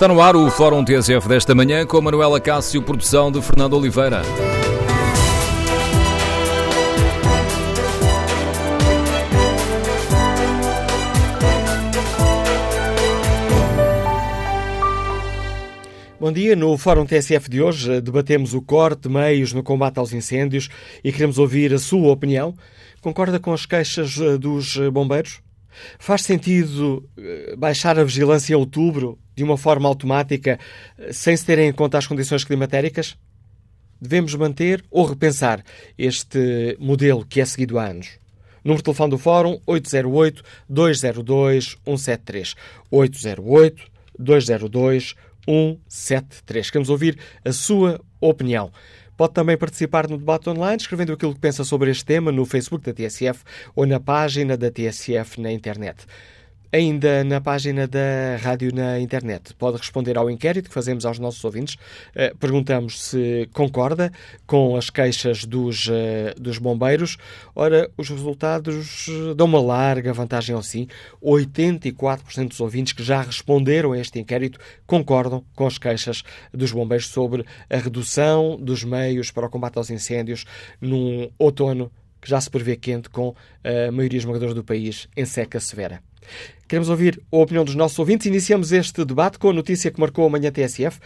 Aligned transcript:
Está 0.00 0.08
no 0.08 0.18
ar 0.22 0.34
o 0.34 0.50
Fórum 0.50 0.82
TSF 0.82 1.28
desta 1.28 1.54
manhã 1.54 1.84
com 1.84 2.00
Manuela 2.00 2.40
Cássio, 2.40 2.82
produção 2.82 3.30
de 3.30 3.42
Fernando 3.42 3.74
Oliveira. 3.74 4.22
Bom 16.18 16.32
dia. 16.32 16.56
No 16.56 16.78
Fórum 16.78 17.04
TSF 17.04 17.50
de 17.50 17.60
hoje 17.60 18.00
debatemos 18.00 18.54
o 18.54 18.62
corte 18.62 19.02
de 19.02 19.10
meios 19.10 19.52
no 19.52 19.62
combate 19.62 19.98
aos 19.98 20.14
incêndios 20.14 20.70
e 21.04 21.12
queremos 21.12 21.36
ouvir 21.36 21.74
a 21.74 21.78
sua 21.78 22.10
opinião. 22.10 22.54
Concorda 23.02 23.38
com 23.38 23.52
as 23.52 23.66
queixas 23.66 24.18
eh, 24.18 24.38
dos 24.38 24.78
eh, 24.78 24.88
bombeiros? 24.88 25.42
Faz 25.98 26.22
sentido 26.22 27.06
eh, 27.18 27.54
baixar 27.54 27.98
a 27.98 28.04
vigilância 28.04 28.54
em 28.54 28.56
outubro 28.56 29.18
de 29.40 29.44
uma 29.44 29.56
forma 29.56 29.88
automática 29.88 30.60
sem 31.10 31.34
se 31.34 31.46
terem 31.46 31.68
em 31.68 31.72
conta 31.72 31.96
as 31.96 32.06
condições 32.06 32.44
climatéricas? 32.44 33.16
Devemos 33.98 34.34
manter 34.34 34.84
ou 34.90 35.06
repensar 35.06 35.64
este 35.96 36.76
modelo 36.78 37.24
que 37.24 37.40
é 37.40 37.44
seguido 37.44 37.78
há 37.78 37.86
anos? 37.86 38.18
Número 38.62 38.80
de 38.80 38.84
telefone 38.84 39.10
do 39.10 39.18
Fórum 39.18 39.58
808-202-173. 39.66 42.54
808-202-173. 42.92 45.16
173. 45.46 46.70
Queremos 46.70 46.90
ouvir 46.90 47.18
a 47.44 47.52
sua 47.52 48.00
opinião. 48.20 48.70
Pode 49.16 49.34
também 49.34 49.56
participar 49.56 50.08
no 50.08 50.16
debate 50.16 50.48
online, 50.48 50.76
escrevendo 50.76 51.12
aquilo 51.12 51.34
que 51.34 51.40
pensa 51.40 51.64
sobre 51.64 51.90
este 51.90 52.04
tema 52.04 52.30
no 52.30 52.46
Facebook 52.46 52.84
da 52.84 52.92
TSF 52.92 53.42
ou 53.74 53.86
na 53.86 53.98
página 53.98 54.56
da 54.56 54.70
TSF 54.70 55.40
na 55.40 55.50
internet. 55.50 56.06
Ainda 56.72 57.24
na 57.24 57.40
página 57.40 57.88
da 57.88 58.36
rádio 58.40 58.72
na 58.72 59.00
internet, 59.00 59.52
pode 59.54 59.76
responder 59.76 60.16
ao 60.16 60.30
inquérito 60.30 60.68
que 60.68 60.74
fazemos 60.74 61.04
aos 61.04 61.18
nossos 61.18 61.44
ouvintes. 61.44 61.76
Eh, 62.14 62.32
perguntamos 62.38 63.02
se 63.02 63.48
concorda 63.52 64.12
com 64.46 64.76
as 64.76 64.88
queixas 64.88 65.44
dos, 65.44 65.88
eh, 65.90 66.32
dos 66.38 66.58
bombeiros. 66.58 67.16
Ora, 67.56 67.90
os 67.96 68.08
resultados 68.08 69.08
eh, 69.08 69.34
dão 69.34 69.48
uma 69.48 69.60
larga 69.60 70.12
vantagem 70.12 70.54
ao 70.54 70.62
sim. 70.62 70.86
84% 71.20 72.50
dos 72.50 72.60
ouvintes 72.60 72.92
que 72.92 73.02
já 73.02 73.20
responderam 73.20 73.90
a 73.90 73.98
este 73.98 74.20
inquérito 74.20 74.60
concordam 74.86 75.44
com 75.56 75.66
as 75.66 75.76
queixas 75.76 76.22
dos 76.54 76.70
bombeiros 76.70 77.08
sobre 77.08 77.44
a 77.68 77.78
redução 77.78 78.56
dos 78.56 78.84
meios 78.84 79.32
para 79.32 79.46
o 79.46 79.50
combate 79.50 79.76
aos 79.76 79.90
incêndios 79.90 80.44
num 80.80 81.28
outono 81.36 81.90
que 82.20 82.30
já 82.30 82.40
se 82.40 82.48
prevê 82.48 82.76
quente 82.76 83.10
com 83.10 83.34
a 83.64 83.90
maioria 83.90 84.18
esmagadora 84.18 84.54
do 84.54 84.62
país 84.62 85.08
em 85.16 85.24
seca 85.24 85.58
severa. 85.58 86.09
Queremos 86.68 86.88
ouvir 86.88 87.20
a 87.32 87.36
opinião 87.36 87.64
dos 87.64 87.74
nossos 87.74 87.98
ouvintes. 87.98 88.26
Iniciamos 88.26 88.72
este 88.72 89.04
debate 89.04 89.38
com 89.38 89.50
a 89.50 89.52
notícia 89.52 89.90
que 89.90 90.00
marcou 90.00 90.26
a 90.26 90.30
manhã 90.30 90.50
TSF. 90.50 91.00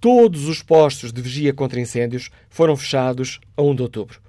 Todos 0.00 0.48
os 0.48 0.62
postos 0.62 1.12
de 1.12 1.22
vigia 1.22 1.52
contra 1.52 1.80
incêndios 1.80 2.30
foram 2.48 2.76
fechados 2.76 3.40
a 3.56 3.62
1 3.62 3.74
de 3.74 3.82
outubro. 3.82 4.20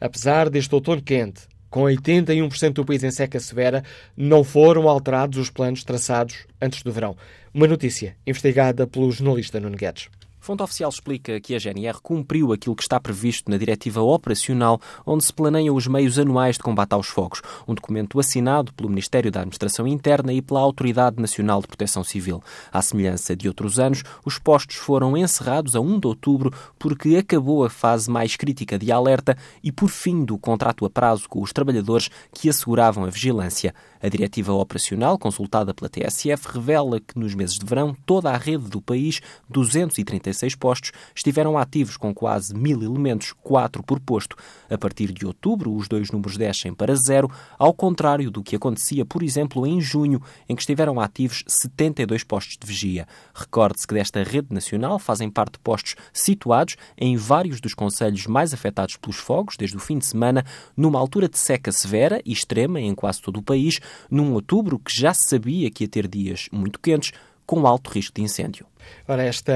Apesar 0.00 0.48
deste 0.50 0.74
outono 0.74 1.02
quente, 1.02 1.42
com 1.70 1.82
81% 1.82 2.72
do 2.72 2.84
país 2.84 3.02
em 3.02 3.10
seca 3.10 3.40
severa, 3.40 3.82
não 4.16 4.44
foram 4.44 4.88
alterados 4.88 5.38
os 5.38 5.48
planos 5.48 5.84
traçados 5.84 6.46
antes 6.60 6.82
do 6.82 6.92
verão. 6.92 7.16
Uma 7.54 7.66
notícia 7.66 8.16
investigada 8.26 8.86
pelo 8.86 9.10
jornalista 9.10 9.58
Nuno 9.58 9.76
Guedes. 9.76 10.08
Fonte 10.42 10.60
oficial 10.60 10.90
explica 10.90 11.40
que 11.40 11.54
a 11.54 11.58
GNR 11.60 12.00
cumpriu 12.02 12.52
aquilo 12.52 12.74
que 12.74 12.82
está 12.82 12.98
previsto 12.98 13.48
na 13.48 13.56
Diretiva 13.56 14.02
Operacional, 14.02 14.80
onde 15.06 15.22
se 15.22 15.32
planeiam 15.32 15.76
os 15.76 15.86
meios 15.86 16.18
anuais 16.18 16.56
de 16.56 16.64
combate 16.64 16.94
aos 16.94 17.06
fogos, 17.06 17.40
um 17.64 17.72
documento 17.72 18.18
assinado 18.18 18.74
pelo 18.74 18.88
Ministério 18.88 19.30
da 19.30 19.38
Administração 19.38 19.86
Interna 19.86 20.32
e 20.32 20.42
pela 20.42 20.58
Autoridade 20.58 21.22
Nacional 21.22 21.60
de 21.60 21.68
Proteção 21.68 22.02
Civil. 22.02 22.42
À 22.72 22.82
semelhança 22.82 23.36
de 23.36 23.46
outros 23.46 23.78
anos, 23.78 24.02
os 24.24 24.36
postos 24.36 24.74
foram 24.74 25.16
encerrados 25.16 25.76
a 25.76 25.80
1 25.80 26.00
de 26.00 26.08
outubro 26.08 26.52
porque 26.76 27.14
acabou 27.14 27.64
a 27.64 27.70
fase 27.70 28.10
mais 28.10 28.34
crítica 28.34 28.76
de 28.76 28.90
alerta 28.90 29.38
e 29.62 29.70
por 29.70 29.90
fim 29.90 30.24
do 30.24 30.36
contrato 30.36 30.84
a 30.84 30.90
prazo 30.90 31.28
com 31.28 31.40
os 31.40 31.52
trabalhadores 31.52 32.10
que 32.32 32.48
asseguravam 32.48 33.04
a 33.04 33.10
vigilância. 33.10 33.72
A 34.02 34.08
Diretiva 34.08 34.52
Operacional, 34.52 35.16
consultada 35.16 35.72
pela 35.72 35.88
TSF, 35.88 36.48
revela 36.54 36.98
que 36.98 37.16
nos 37.16 37.36
meses 37.36 37.54
de 37.54 37.64
verão 37.64 37.94
toda 38.04 38.30
a 38.30 38.36
rede 38.36 38.68
do 38.68 38.82
país, 38.82 39.20
230 39.48 40.22
36 40.22 40.54
postos, 40.56 40.92
estiveram 41.14 41.56
ativos 41.56 41.96
com 41.96 42.12
quase 42.12 42.54
mil 42.54 42.82
elementos, 42.82 43.32
quatro 43.42 43.82
por 43.82 44.00
posto. 44.00 44.36
A 44.68 44.76
partir 44.76 45.12
de 45.12 45.26
outubro, 45.26 45.72
os 45.74 45.86
dois 45.86 46.10
números 46.10 46.36
descem 46.36 46.74
para 46.74 46.94
zero, 46.96 47.30
ao 47.58 47.72
contrário 47.72 48.30
do 48.30 48.42
que 48.42 48.56
acontecia, 48.56 49.04
por 49.04 49.22
exemplo, 49.22 49.66
em 49.66 49.80
junho, 49.80 50.20
em 50.48 50.56
que 50.56 50.62
estiveram 50.62 51.00
ativos 51.00 51.44
72 51.46 52.24
postos 52.24 52.56
de 52.58 52.66
vigia. 52.66 53.06
Recorde-se 53.34 53.86
que 53.86 53.94
desta 53.94 54.22
rede 54.22 54.48
nacional 54.50 54.98
fazem 54.98 55.30
parte 55.30 55.58
postos 55.58 55.94
situados 56.12 56.76
em 56.98 57.16
vários 57.16 57.60
dos 57.60 57.74
conselhos 57.74 58.26
mais 58.26 58.52
afetados 58.52 58.96
pelos 58.96 59.16
fogos, 59.16 59.56
desde 59.56 59.76
o 59.76 59.80
fim 59.80 59.98
de 59.98 60.06
semana, 60.06 60.44
numa 60.76 60.98
altura 60.98 61.28
de 61.28 61.38
seca 61.38 61.70
severa 61.70 62.20
e 62.24 62.32
extrema 62.32 62.80
em 62.80 62.94
quase 62.94 63.20
todo 63.20 63.38
o 63.38 63.42
país, 63.42 63.78
num 64.10 64.32
outubro 64.32 64.78
que 64.78 64.94
já 64.94 65.12
se 65.14 65.28
sabia 65.28 65.70
que 65.70 65.84
ia 65.84 65.88
ter 65.88 66.08
dias 66.08 66.48
muito 66.52 66.80
quentes, 66.80 67.12
com 67.46 67.66
alto 67.66 67.90
risco 67.90 68.14
de 68.16 68.22
incêndio. 68.22 68.66
Ora, 69.06 69.22
esta 69.24 69.52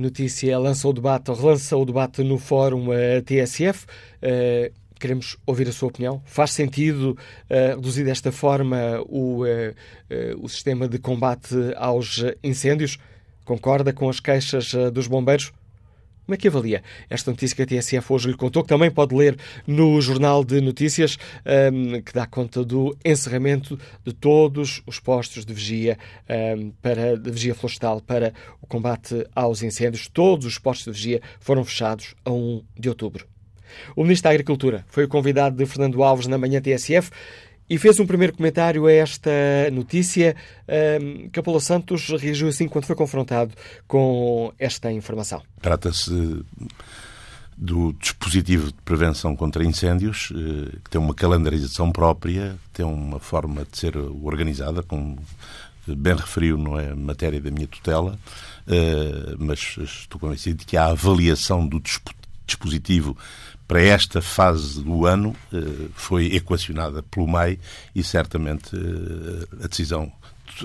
notícia 0.00 0.58
lança 0.58 0.88
o 0.88 0.92
debate, 0.92 1.32
relança 1.32 1.76
o 1.76 1.84
debate 1.84 2.22
no 2.22 2.38
fórum 2.38 2.88
uh, 2.88 3.22
TSF. 3.24 3.84
Uh, 3.84 4.72
queremos 4.98 5.36
ouvir 5.46 5.68
a 5.68 5.72
sua 5.72 5.88
opinião. 5.88 6.22
Faz 6.24 6.52
sentido 6.52 7.16
uh, 7.50 7.76
reduzir 7.76 8.04
desta 8.04 8.32
forma 8.32 9.00
o, 9.06 9.42
o 10.38 10.48
sistema 10.48 10.88
de 10.88 10.98
combate 10.98 11.54
aos 11.76 12.24
incêndios? 12.42 12.98
Concorda 13.44 13.92
com 13.92 14.08
as 14.08 14.18
queixas 14.18 14.72
dos 14.92 15.06
bombeiros? 15.06 15.52
Como 16.26 16.34
é 16.34 16.36
que 16.36 16.48
avalia 16.48 16.82
esta 17.08 17.30
notícia 17.30 17.54
que 17.54 17.62
a 17.62 17.66
TSF 17.66 18.12
hoje 18.12 18.28
lhe 18.28 18.36
contou, 18.36 18.64
que 18.64 18.68
também 18.68 18.90
pode 18.90 19.14
ler 19.14 19.38
no 19.64 20.00
Jornal 20.00 20.44
de 20.44 20.60
Notícias, 20.60 21.16
um, 21.72 22.02
que 22.02 22.12
dá 22.12 22.26
conta 22.26 22.64
do 22.64 22.96
encerramento 23.04 23.78
de 24.04 24.12
todos 24.12 24.82
os 24.84 24.98
postos 24.98 25.46
de 25.46 25.54
vigia, 25.54 25.96
um, 26.58 26.72
para, 26.82 27.16
de 27.16 27.30
vigia 27.30 27.54
florestal 27.54 28.00
para 28.00 28.34
o 28.60 28.66
combate 28.66 29.24
aos 29.36 29.62
incêndios. 29.62 30.08
Todos 30.08 30.46
os 30.46 30.58
postos 30.58 30.96
de 30.96 31.00
vigia 31.00 31.22
foram 31.38 31.64
fechados 31.64 32.16
a 32.24 32.32
1 32.32 32.60
de 32.76 32.88
outubro. 32.88 33.24
O 33.94 34.02
Ministro 34.02 34.24
da 34.24 34.30
Agricultura 34.30 34.84
foi 34.88 35.04
o 35.04 35.08
convidado 35.08 35.56
de 35.56 35.66
Fernando 35.66 36.02
Alves 36.02 36.26
na 36.26 36.38
manhã 36.38 36.60
TSF 36.60 37.10
e 37.68 37.78
fez 37.78 37.98
um 37.98 38.06
primeiro 38.06 38.34
comentário 38.34 38.86
a 38.86 38.92
esta 38.92 39.30
notícia. 39.72 40.36
Um, 41.00 41.28
Capola 41.30 41.60
Santos 41.60 42.08
reagiu 42.08 42.48
assim 42.48 42.68
quando 42.68 42.84
foi 42.84 42.96
confrontado 42.96 43.52
com 43.86 44.52
esta 44.58 44.92
informação. 44.92 45.42
Trata-se 45.60 46.44
do 47.56 47.92
dispositivo 47.94 48.66
de 48.66 48.78
prevenção 48.84 49.34
contra 49.34 49.64
incêndios, 49.64 50.30
eh, 50.30 50.76
que 50.84 50.90
tem 50.90 51.00
uma 51.00 51.14
calendarização 51.14 51.90
própria, 51.90 52.54
tem 52.72 52.84
uma 52.84 53.18
forma 53.18 53.66
de 53.70 53.78
ser 53.78 53.96
organizada, 53.96 54.82
como 54.82 55.18
bem 55.86 56.14
referiu, 56.14 56.58
não 56.58 56.78
é 56.78 56.94
matéria 56.94 57.40
da 57.40 57.50
minha 57.50 57.66
tutela, 57.66 58.18
eh, 58.66 59.34
mas 59.38 59.78
estou 59.78 60.20
convencido 60.20 60.58
de 60.58 60.66
que 60.66 60.76
a 60.76 60.86
avaliação 60.88 61.66
do 61.66 61.80
dispositivo 62.46 63.16
para 63.66 63.82
esta 63.82 64.22
fase 64.22 64.82
do 64.82 65.06
ano 65.06 65.34
eh, 65.52 65.88
foi 65.94 66.34
equacionada 66.34 67.02
pelo 67.02 67.26
MEI 67.26 67.58
e 67.94 68.02
certamente 68.02 68.76
eh, 68.76 69.64
a 69.64 69.66
decisão 69.66 70.10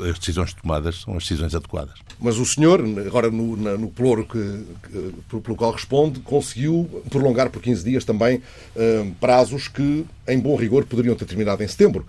as 0.10 0.20
decisões 0.20 0.54
tomadas 0.54 1.02
são 1.02 1.18
as 1.18 1.24
decisões 1.24 1.54
adequadas. 1.54 1.96
Mas 2.18 2.38
o 2.38 2.46
senhor, 2.46 2.80
agora 3.06 3.30
no, 3.30 3.58
no 3.58 3.90
ploro 3.90 4.26
que, 4.26 4.64
que, 4.84 5.40
pelo 5.42 5.56
qual 5.58 5.72
responde, 5.72 6.22
conseguiu 6.22 7.04
prolongar 7.10 7.50
por 7.50 7.62
15 7.62 7.84
dias 7.84 8.06
também 8.06 8.42
eh, 8.74 9.06
prazos 9.20 9.68
que, 9.68 10.06
em 10.28 10.40
bom 10.40 10.56
rigor, 10.56 10.86
poderiam 10.86 11.16
ter 11.16 11.26
terminado 11.26 11.62
em 11.64 11.68
setembro. 11.68 12.06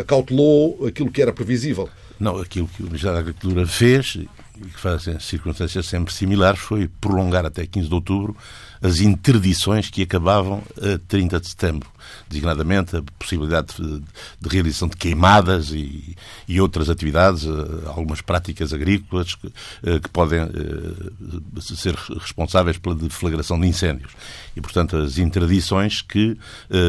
Acautelou 0.00 0.86
aquilo 0.86 1.10
que 1.10 1.22
era 1.22 1.32
previsível. 1.32 1.88
Não, 2.18 2.36
aquilo 2.38 2.68
que 2.68 2.82
o 2.82 2.86
Ministério 2.86 3.14
da 3.14 3.20
Agricultura 3.20 3.66
fez, 3.66 4.16
e 4.16 4.66
que 4.66 4.80
fazem 4.80 5.18
circunstâncias 5.20 5.86
sempre 5.86 6.12
similares, 6.12 6.58
foi 6.58 6.88
prolongar 7.00 7.46
até 7.46 7.64
15 7.64 7.88
de 7.88 7.94
outubro 7.94 8.36
as 8.82 9.00
interdições 9.00 9.90
que 9.90 10.02
acabavam 10.02 10.62
a 10.76 10.98
30 11.08 11.40
de 11.40 11.48
setembro, 11.48 11.88
designadamente 12.28 12.96
a 12.96 13.02
possibilidade 13.18 13.74
de, 13.76 14.02
de 14.40 14.48
realização 14.48 14.88
de 14.88 14.96
queimadas 14.96 15.70
e, 15.70 16.16
e, 16.46 16.60
outras 16.60 16.88
atividades, 16.88 17.44
eh, 17.44 17.48
algumas 17.86 18.20
práticas 18.20 18.72
agrícolas 18.72 19.34
que, 19.34 19.46
eh, 19.84 19.98
que 20.00 20.08
podem 20.08 20.40
eh, 20.40 21.60
ser 21.60 21.94
responsáveis 21.94 22.78
pela 22.78 22.94
deflagração 22.94 23.58
de 23.60 23.66
incêndios. 23.66 24.12
E, 24.56 24.60
portanto, 24.60 24.96
as 24.96 25.18
interdições 25.18 26.02
que 26.02 26.36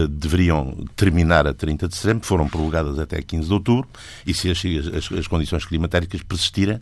deveriam 0.09 0.87
terminar 0.95 1.45
a 1.45 1.53
30 1.53 1.87
de 1.87 1.95
setembro 1.95 2.25
foram 2.25 2.47
prorrogadas 2.47 2.97
até 2.97 3.21
15 3.21 3.47
de 3.47 3.53
outubro 3.53 3.87
e 4.25 4.33
se 4.33 4.49
as, 4.49 4.57
as, 4.57 5.19
as 5.19 5.27
condições 5.27 5.65
climatéricas 5.65 6.23
persistirem, 6.23 6.81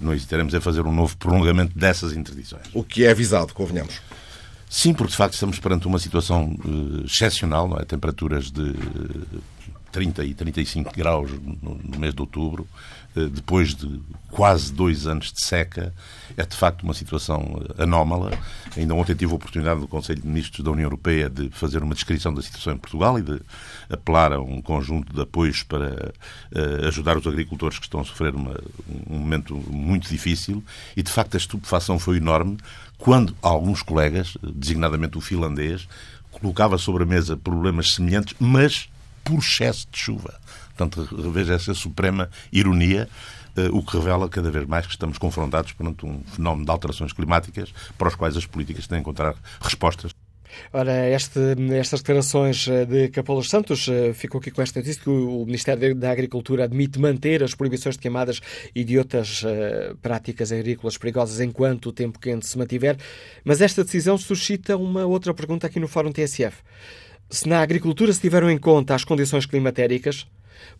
não 0.00 0.14
hesitaremos 0.14 0.54
em 0.54 0.60
fazer 0.60 0.82
um 0.82 0.94
novo 0.94 1.16
prolongamento 1.16 1.76
dessas 1.76 2.12
interdições. 2.12 2.62
O 2.72 2.84
que 2.84 3.04
é 3.04 3.10
avisado, 3.10 3.52
convenhamos. 3.52 4.00
Sim, 4.74 4.92
porque 4.92 5.12
de 5.12 5.16
facto 5.16 5.34
estamos 5.34 5.60
perante 5.60 5.86
uma 5.86 6.00
situação 6.00 6.52
uh, 6.64 7.04
excepcional, 7.06 7.68
não 7.68 7.76
é? 7.76 7.84
temperaturas 7.84 8.50
de 8.50 8.74
30 9.92 10.24
e 10.24 10.34
35 10.34 10.92
graus 10.92 11.30
no, 11.62 11.76
no 11.76 11.96
mês 11.96 12.12
de 12.12 12.20
outubro, 12.20 12.66
eh, 12.72 13.03
depois 13.14 13.74
de 13.74 14.00
quase 14.30 14.72
dois 14.72 15.06
anos 15.06 15.32
de 15.32 15.40
seca, 15.40 15.94
é 16.36 16.44
de 16.44 16.56
facto 16.56 16.82
uma 16.82 16.94
situação 16.94 17.62
eh, 17.78 17.84
anómala. 17.84 18.36
Ainda 18.76 18.94
ontem 18.94 19.14
tive 19.14 19.32
a 19.32 19.36
oportunidade 19.36 19.80
no 19.80 19.86
Conselho 19.86 20.20
de 20.20 20.26
Ministros 20.26 20.64
da 20.64 20.72
União 20.72 20.86
Europeia 20.86 21.30
de 21.30 21.48
fazer 21.50 21.82
uma 21.82 21.94
descrição 21.94 22.34
da 22.34 22.42
situação 22.42 22.72
em 22.72 22.76
Portugal 22.76 23.16
e 23.18 23.22
de 23.22 23.40
apelar 23.88 24.32
a 24.32 24.40
um 24.40 24.60
conjunto 24.60 25.14
de 25.14 25.20
apoios 25.20 25.62
para 25.62 26.12
uh, 26.52 26.86
ajudar 26.88 27.16
os 27.16 27.26
agricultores 27.26 27.78
que 27.78 27.86
estão 27.86 28.00
a 28.00 28.04
sofrer 28.04 28.34
uma, 28.34 28.58
um 29.08 29.18
momento 29.18 29.54
muito 29.70 30.08
difícil. 30.08 30.64
E 30.96 31.02
de 31.02 31.12
facto 31.12 31.34
a 31.34 31.38
estupefação 31.38 31.98
foi 31.98 32.16
enorme 32.16 32.58
quando 32.98 33.36
alguns 33.40 33.82
colegas, 33.82 34.36
designadamente 34.42 35.16
o 35.16 35.20
finlandês, 35.20 35.86
colocava 36.32 36.78
sobre 36.78 37.04
a 37.04 37.06
mesa 37.06 37.36
problemas 37.36 37.94
semelhantes, 37.94 38.34
mas 38.40 38.88
por 39.24 39.38
excesso 39.38 39.88
de 39.90 39.98
chuva. 39.98 40.38
Portanto, 40.76 41.02
reveja 41.16 41.54
essa 41.54 41.72
suprema 41.72 42.28
ironia, 42.52 43.08
eh, 43.56 43.68
o 43.72 43.82
que 43.82 43.96
revela 43.96 44.28
cada 44.28 44.50
vez 44.50 44.66
mais 44.66 44.86
que 44.86 44.92
estamos 44.92 45.18
confrontados 45.18 45.72
perante 45.72 46.04
um 46.04 46.20
fenómeno 46.24 46.64
de 46.64 46.70
alterações 46.70 47.12
climáticas 47.12 47.72
para 47.96 48.08
os 48.08 48.14
quais 48.14 48.36
as 48.36 48.44
políticas 48.44 48.86
têm 48.86 48.98
de 48.98 49.02
encontrar 49.02 49.34
respostas. 49.60 50.12
Ora, 50.72 51.08
este, 51.08 51.40
estas 51.72 52.00
declarações 52.00 52.68
eh, 52.68 52.84
de 52.84 53.08
Capolas 53.08 53.48
Santos 53.48 53.88
eh, 53.88 54.12
ficou 54.12 54.40
aqui 54.40 54.50
com 54.50 54.62
esta 54.62 54.80
notícia 54.80 55.02
que 55.02 55.10
o 55.10 55.44
Ministério 55.44 55.94
da 55.94 56.10
Agricultura 56.10 56.64
admite 56.64 57.00
manter 57.00 57.42
as 57.42 57.54
proibições 57.54 57.96
de 57.96 58.02
queimadas 58.02 58.40
e 58.74 58.84
de 58.84 58.98
outras 58.98 59.44
práticas 60.02 60.52
agrícolas 60.52 60.96
perigosas 60.96 61.40
enquanto 61.40 61.86
o 61.86 61.92
tempo 61.92 62.18
quente 62.18 62.46
se 62.46 62.58
mantiver. 62.58 62.96
Mas 63.44 63.60
esta 63.60 63.84
decisão 63.84 64.16
suscita 64.18 64.76
uma 64.76 65.04
outra 65.06 65.32
pergunta 65.34 65.66
aqui 65.66 65.80
no 65.80 65.88
Fórum 65.88 66.12
TSF. 66.12 66.62
Se 67.30 67.48
na 67.48 67.60
agricultura 67.60 68.12
se 68.12 68.20
tiveram 68.20 68.50
em 68.50 68.58
conta 68.58 68.94
as 68.94 69.04
condições 69.04 69.46
climatéricas, 69.46 70.26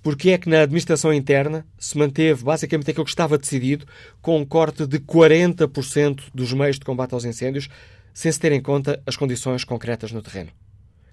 porque 0.03 0.31
é 0.31 0.39
que 0.39 0.49
na 0.49 0.63
administração 0.63 1.13
interna 1.13 1.67
se 1.79 1.97
manteve 1.99 2.45
basicamente 2.45 2.91
aquilo 2.91 3.05
que 3.05 3.11
estava 3.11 3.39
decidido, 3.39 3.87
com 4.23 4.39
um 4.39 4.45
corte 4.45 4.87
de 4.87 4.99
40% 4.99 6.25
dos 6.35 6.53
meios 6.53 6.79
de 6.79 6.85
combate 6.85 7.15
aos 7.15 7.25
incêndios, 7.25 7.69
sem 8.13 8.31
se 8.31 8.39
ter 8.39 8.53
em 8.53 8.63
conta 8.63 9.03
as 9.07 9.17
condições 9.17 9.65
concretas 9.65 10.13
no 10.13 10.23
terreno? 10.23 10.51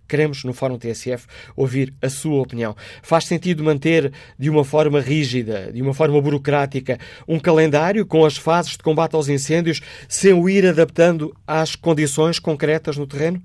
Queremos, 0.07 0.43
no 0.43 0.53
Fórum 0.53 0.77
TSF, 0.77 1.25
ouvir 1.55 1.93
a 2.01 2.09
sua 2.09 2.41
opinião. 2.41 2.75
Faz 3.01 3.23
sentido 3.23 3.63
manter 3.63 4.11
de 4.37 4.49
uma 4.49 4.65
forma 4.65 4.99
rígida, 4.99 5.71
de 5.71 5.81
uma 5.81 5.93
forma 5.93 6.21
burocrática, 6.21 6.99
um 7.25 7.39
calendário 7.39 8.05
com 8.05 8.25
as 8.25 8.35
fases 8.35 8.73
de 8.73 8.79
combate 8.79 9.15
aos 9.15 9.29
incêndios, 9.29 9.79
sem 10.09 10.33
o 10.33 10.49
ir 10.49 10.65
adaptando 10.67 11.33
às 11.47 11.77
condições 11.77 12.39
concretas 12.39 12.97
no 12.97 13.07
terreno? 13.07 13.41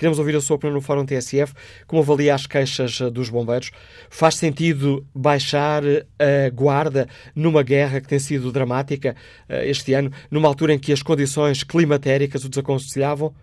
Queremos 0.00 0.18
ouvir 0.18 0.34
a 0.34 0.40
sua 0.40 0.56
opinião 0.56 0.76
no 0.76 0.80
Fórum 0.80 1.04
TSF. 1.04 1.52
Como 1.86 2.00
avalia 2.00 2.34
as 2.34 2.46
queixas 2.46 3.02
eh, 3.02 3.10
dos 3.10 3.28
bombeiros? 3.28 3.70
Faz 4.08 4.36
sentido 4.36 5.06
baixar 5.14 5.82
eh, 5.84 6.46
a 6.46 6.48
guarda 6.48 7.06
numa 7.34 7.62
guerra 7.62 8.00
que 8.00 8.08
tem 8.08 8.18
sido 8.18 8.50
dramática 8.50 9.14
eh, 9.46 9.68
este 9.68 9.92
ano, 9.92 10.10
numa 10.30 10.48
altura 10.48 10.72
em 10.72 10.78
que 10.78 10.90
as 10.90 11.02
condições 11.02 11.62
climatéricas 11.62 12.46
o 12.46 12.48
desaconselhavam? 12.48 13.34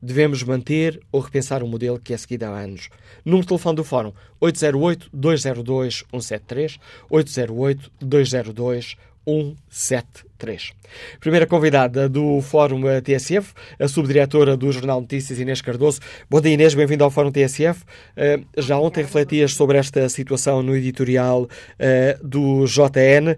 Devemos 0.00 0.44
manter 0.44 1.00
ou 1.10 1.20
repensar 1.20 1.64
o 1.64 1.66
modelo 1.66 1.98
que 1.98 2.14
é 2.14 2.16
seguido 2.16 2.44
há 2.44 2.50
anos. 2.50 2.88
Número 3.24 3.42
de 3.42 3.48
telefone 3.48 3.74
do 3.74 3.82
Fórum 3.82 4.12
808-202-173, 4.40 6.78
808-202-173. 7.10 8.96
173. 9.26 10.72
Primeira 11.18 11.46
convidada 11.46 12.08
do 12.08 12.40
Fórum 12.40 12.82
TSF, 13.02 13.52
a 13.78 13.88
subdiretora 13.88 14.56
do 14.56 14.70
Jornal 14.70 15.00
Notícias, 15.00 15.40
Inês 15.40 15.60
Cardoso. 15.60 16.00
Bom 16.30 16.40
dia, 16.40 16.52
Inês, 16.52 16.74
bem-vindo 16.74 17.02
ao 17.02 17.10
Fórum 17.10 17.32
TSF. 17.32 17.84
Eh, 18.16 18.40
já 18.56 18.78
ontem 18.78 19.02
refletias 19.02 19.54
sobre 19.54 19.78
esta 19.78 20.08
situação 20.08 20.62
no 20.62 20.76
editorial 20.76 21.48
eh, 21.78 22.16
do 22.22 22.64
JN. 22.66 23.36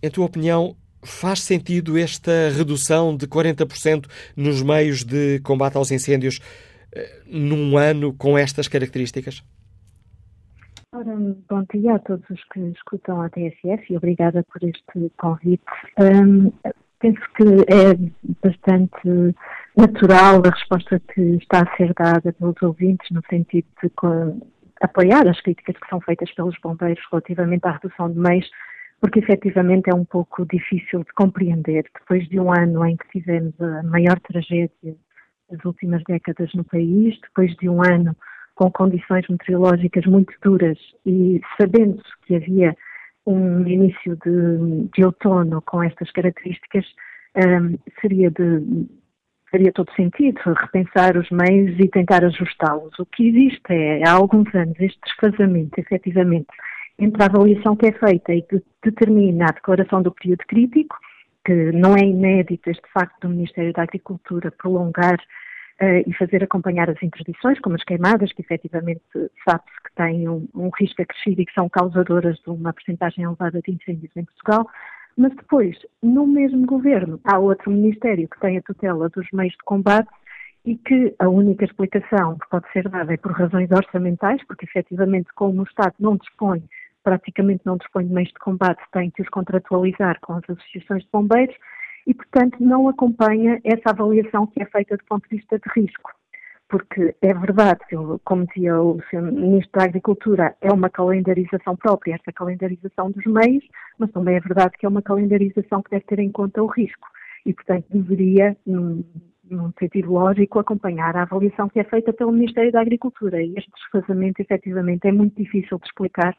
Em 0.00 0.10
tua 0.10 0.26
opinião, 0.26 0.76
faz 1.02 1.40
sentido 1.40 1.98
esta 1.98 2.50
redução 2.56 3.16
de 3.16 3.26
40% 3.26 4.06
nos 4.36 4.62
meios 4.62 5.02
de 5.02 5.40
combate 5.40 5.76
aos 5.76 5.90
incêndios 5.90 6.38
eh, 6.94 7.22
num 7.26 7.76
ano 7.76 8.12
com 8.12 8.38
estas 8.38 8.68
características? 8.68 9.42
Ora, 10.90 11.14
bom 11.50 11.66
dia 11.74 11.96
a 11.96 11.98
todos 11.98 12.24
os 12.30 12.42
que 12.44 12.60
escutam 12.60 13.20
a 13.20 13.28
TSF 13.28 13.92
e 13.92 13.96
obrigada 13.98 14.42
por 14.44 14.62
este 14.64 15.12
convite. 15.18 15.62
Um, 15.98 16.50
penso 16.98 17.20
que 17.36 17.44
é 17.68 17.92
bastante 18.42 19.34
natural 19.76 20.40
a 20.46 20.48
resposta 20.48 20.98
que 21.12 21.20
está 21.36 21.60
a 21.60 21.76
ser 21.76 21.92
dada 21.92 22.32
pelos 22.32 22.56
ouvintes 22.62 23.06
no 23.10 23.20
sentido 23.28 23.66
de 23.82 23.90
apoiar 24.80 25.28
as 25.28 25.38
críticas 25.42 25.76
que 25.76 25.88
são 25.90 26.00
feitas 26.00 26.32
pelos 26.32 26.56
bombeiros 26.62 27.04
relativamente 27.10 27.66
à 27.66 27.72
redução 27.72 28.10
de 28.10 28.18
meios, 28.18 28.50
porque 28.98 29.18
efetivamente 29.18 29.90
é 29.90 29.94
um 29.94 30.06
pouco 30.06 30.46
difícil 30.46 31.00
de 31.00 31.12
compreender. 31.12 31.84
Depois 32.00 32.26
de 32.30 32.40
um 32.40 32.50
ano 32.50 32.82
em 32.86 32.96
que 32.96 33.10
tivemos 33.10 33.52
a 33.60 33.82
maior 33.82 34.18
tragédia 34.20 34.96
das 35.50 35.62
últimas 35.66 36.02
décadas 36.04 36.50
no 36.54 36.64
país, 36.64 37.20
depois 37.20 37.54
de 37.56 37.68
um 37.68 37.82
ano 37.82 38.16
com 38.58 38.72
condições 38.72 39.24
meteorológicas 39.28 40.04
muito 40.04 40.34
duras 40.42 40.76
e 41.06 41.40
sabendo 41.56 42.02
que 42.26 42.34
havia 42.34 42.76
um 43.24 43.64
início 43.64 44.16
de, 44.16 44.88
de 44.92 45.04
outono 45.04 45.62
com 45.62 45.80
estas 45.80 46.10
características, 46.10 46.84
um, 47.36 47.78
seria 48.00 48.32
de 48.32 48.88
faria 49.48 49.72
todo 49.72 49.94
sentido 49.94 50.40
repensar 50.44 51.16
os 51.16 51.30
meios 51.30 51.78
e 51.78 51.88
tentar 51.88 52.24
ajustá-los. 52.24 52.98
O 52.98 53.06
que 53.06 53.28
existe 53.28 53.72
é, 53.72 54.06
há 54.06 54.12
alguns 54.12 54.52
anos, 54.54 54.74
este 54.80 54.98
desfazamento, 55.06 55.78
efetivamente, 55.78 56.48
entre 56.98 57.22
a 57.22 57.26
avaliação 57.26 57.76
que 57.76 57.86
é 57.86 57.92
feita 57.92 58.34
e 58.34 58.42
que 58.42 58.60
determina 58.84 59.46
a 59.46 59.52
declaração 59.52 60.02
do 60.02 60.10
período 60.10 60.44
crítico, 60.48 60.96
que 61.46 61.70
não 61.72 61.96
é 61.96 62.00
inédito 62.00 62.68
este 62.68 62.86
facto 62.92 63.20
do 63.20 63.28
Ministério 63.28 63.72
da 63.72 63.84
Agricultura 63.84 64.50
prolongar 64.50 65.18
e 65.80 66.12
fazer 66.14 66.42
acompanhar 66.42 66.90
as 66.90 67.00
interdições, 67.02 67.60
como 67.60 67.76
as 67.76 67.84
queimadas, 67.84 68.32
que 68.32 68.42
efetivamente 68.42 69.02
sabe-se 69.48 69.82
que 69.84 69.94
têm 69.94 70.28
um, 70.28 70.48
um, 70.54 70.70
risco 70.70 71.00
acrescido 71.00 71.40
e 71.40 71.46
que 71.46 71.52
são 71.52 71.68
causadoras 71.68 72.36
de 72.38 72.50
uma 72.50 72.72
porcentagem 72.72 73.24
elevada 73.24 73.60
de 73.62 73.70
incêndios 73.70 74.10
em 74.16 74.24
Portugal. 74.24 74.68
Mas 75.16 75.34
depois, 75.34 75.76
no 76.02 76.26
mesmo 76.26 76.66
governo, 76.66 77.20
há 77.24 77.38
outro 77.38 77.70
ministério 77.70 78.28
que 78.28 78.40
tem 78.40 78.58
a 78.58 78.62
tutela 78.62 79.08
dos 79.08 79.26
meios 79.32 79.52
de 79.52 79.64
combate 79.64 80.08
e 80.64 80.76
que 80.76 81.14
a 81.18 81.28
única 81.28 81.64
explicação 81.64 82.36
que 82.38 82.48
pode 82.50 82.70
ser 82.72 82.88
dada 82.88 83.14
é 83.14 83.16
por 83.16 83.32
razões 83.32 83.70
orçamentais, 83.70 84.44
porque 84.46 84.64
efetivamente, 84.64 85.28
como 85.34 85.60
o 85.60 85.64
Estado 85.64 85.94
não 85.98 86.16
dispõe, 86.16 86.62
praticamente 87.02 87.62
não 87.64 87.76
dispõe 87.76 88.06
de 88.06 88.12
meios 88.12 88.28
de 88.30 88.38
combate, 88.38 88.82
tem 88.92 89.10
que 89.10 89.22
os 89.22 89.28
contratualizar 89.28 90.18
com 90.20 90.34
as 90.34 90.44
associações 90.50 91.04
de 91.04 91.08
bombeiros, 91.12 91.56
e, 92.06 92.14
portanto, 92.14 92.56
não 92.60 92.88
acompanha 92.88 93.60
essa 93.64 93.90
avaliação 93.90 94.46
que 94.46 94.62
é 94.62 94.66
feita 94.66 94.96
do 94.96 95.04
ponto 95.04 95.28
de 95.28 95.36
vista 95.36 95.58
de 95.58 95.80
risco. 95.80 96.10
Porque 96.68 97.14
é 97.22 97.32
verdade 97.32 97.80
como 98.24 98.46
dizia 98.46 98.78
o 98.78 99.00
Sr. 99.10 99.22
Ministro 99.22 99.72
da 99.72 99.84
Agricultura, 99.84 100.54
é 100.60 100.70
uma 100.70 100.90
calendarização 100.90 101.74
própria, 101.76 102.14
essa 102.14 102.30
calendarização 102.30 103.10
dos 103.10 103.24
meios, 103.24 103.64
mas 103.98 104.10
também 104.12 104.36
é 104.36 104.40
verdade 104.40 104.76
que 104.78 104.84
é 104.84 104.88
uma 104.88 105.00
calendarização 105.00 105.82
que 105.82 105.90
deve 105.90 106.04
ter 106.04 106.18
em 106.18 106.30
conta 106.30 106.62
o 106.62 106.66
risco. 106.66 107.08
E, 107.46 107.54
portanto, 107.54 107.86
deveria, 107.90 108.54
num, 108.66 109.02
num 109.50 109.72
sentido 109.78 110.12
lógico, 110.12 110.58
acompanhar 110.58 111.16
a 111.16 111.22
avaliação 111.22 111.70
que 111.70 111.80
é 111.80 111.84
feita 111.84 112.12
pelo 112.12 112.32
Ministério 112.32 112.70
da 112.70 112.82
Agricultura. 112.82 113.42
E 113.42 113.54
este 113.56 113.70
desfazamento, 113.70 114.42
efetivamente, 114.42 115.08
é 115.08 115.12
muito 115.12 115.36
difícil 115.36 115.78
de 115.78 115.86
explicar 115.86 116.36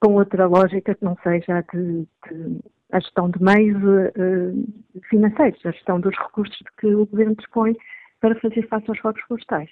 com 0.00 0.14
outra 0.14 0.46
lógica 0.46 0.94
que 0.94 1.04
não 1.04 1.16
seja 1.22 1.62
de, 1.72 2.06
de 2.30 2.60
a 2.92 3.00
gestão 3.00 3.30
de 3.30 3.42
meios 3.42 3.82
uh, 3.82 5.02
financeiros, 5.08 5.60
a 5.64 5.70
gestão 5.70 6.00
dos 6.00 6.16
recursos 6.16 6.56
de 6.56 6.64
que 6.78 6.86
o 6.86 7.06
Governo 7.06 7.34
dispõe 7.36 7.74
para 8.20 8.34
fazer 8.40 8.66
face 8.68 8.84
aos 8.88 8.98
fogos 8.98 9.20
florestais. 9.22 9.68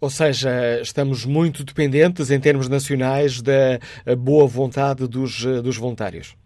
Ou 0.00 0.10
seja, 0.10 0.80
estamos 0.80 1.24
muito 1.24 1.64
dependentes, 1.64 2.30
em 2.30 2.40
termos 2.40 2.68
nacionais, 2.68 3.40
da 3.40 3.78
boa 4.16 4.46
vontade 4.46 5.08
dos, 5.08 5.44
eh, 5.44 5.62
dos 5.62 5.76
voluntários. 5.76 6.36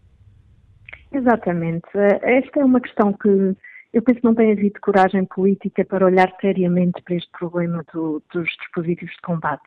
Exatamente. 1.12 1.88
Esta 2.22 2.60
é 2.60 2.64
uma 2.64 2.80
questão 2.80 3.12
que 3.12 3.56
eu 3.98 4.02
penso 4.02 4.20
que 4.20 4.26
não 4.26 4.34
tem 4.34 4.52
havido 4.52 4.80
coragem 4.80 5.24
política 5.24 5.84
para 5.84 6.06
olhar 6.06 6.32
seriamente 6.40 7.02
para 7.02 7.16
este 7.16 7.30
problema 7.36 7.84
do, 7.92 8.22
dos 8.32 8.48
dispositivos 8.60 9.12
de 9.12 9.20
combate. 9.22 9.64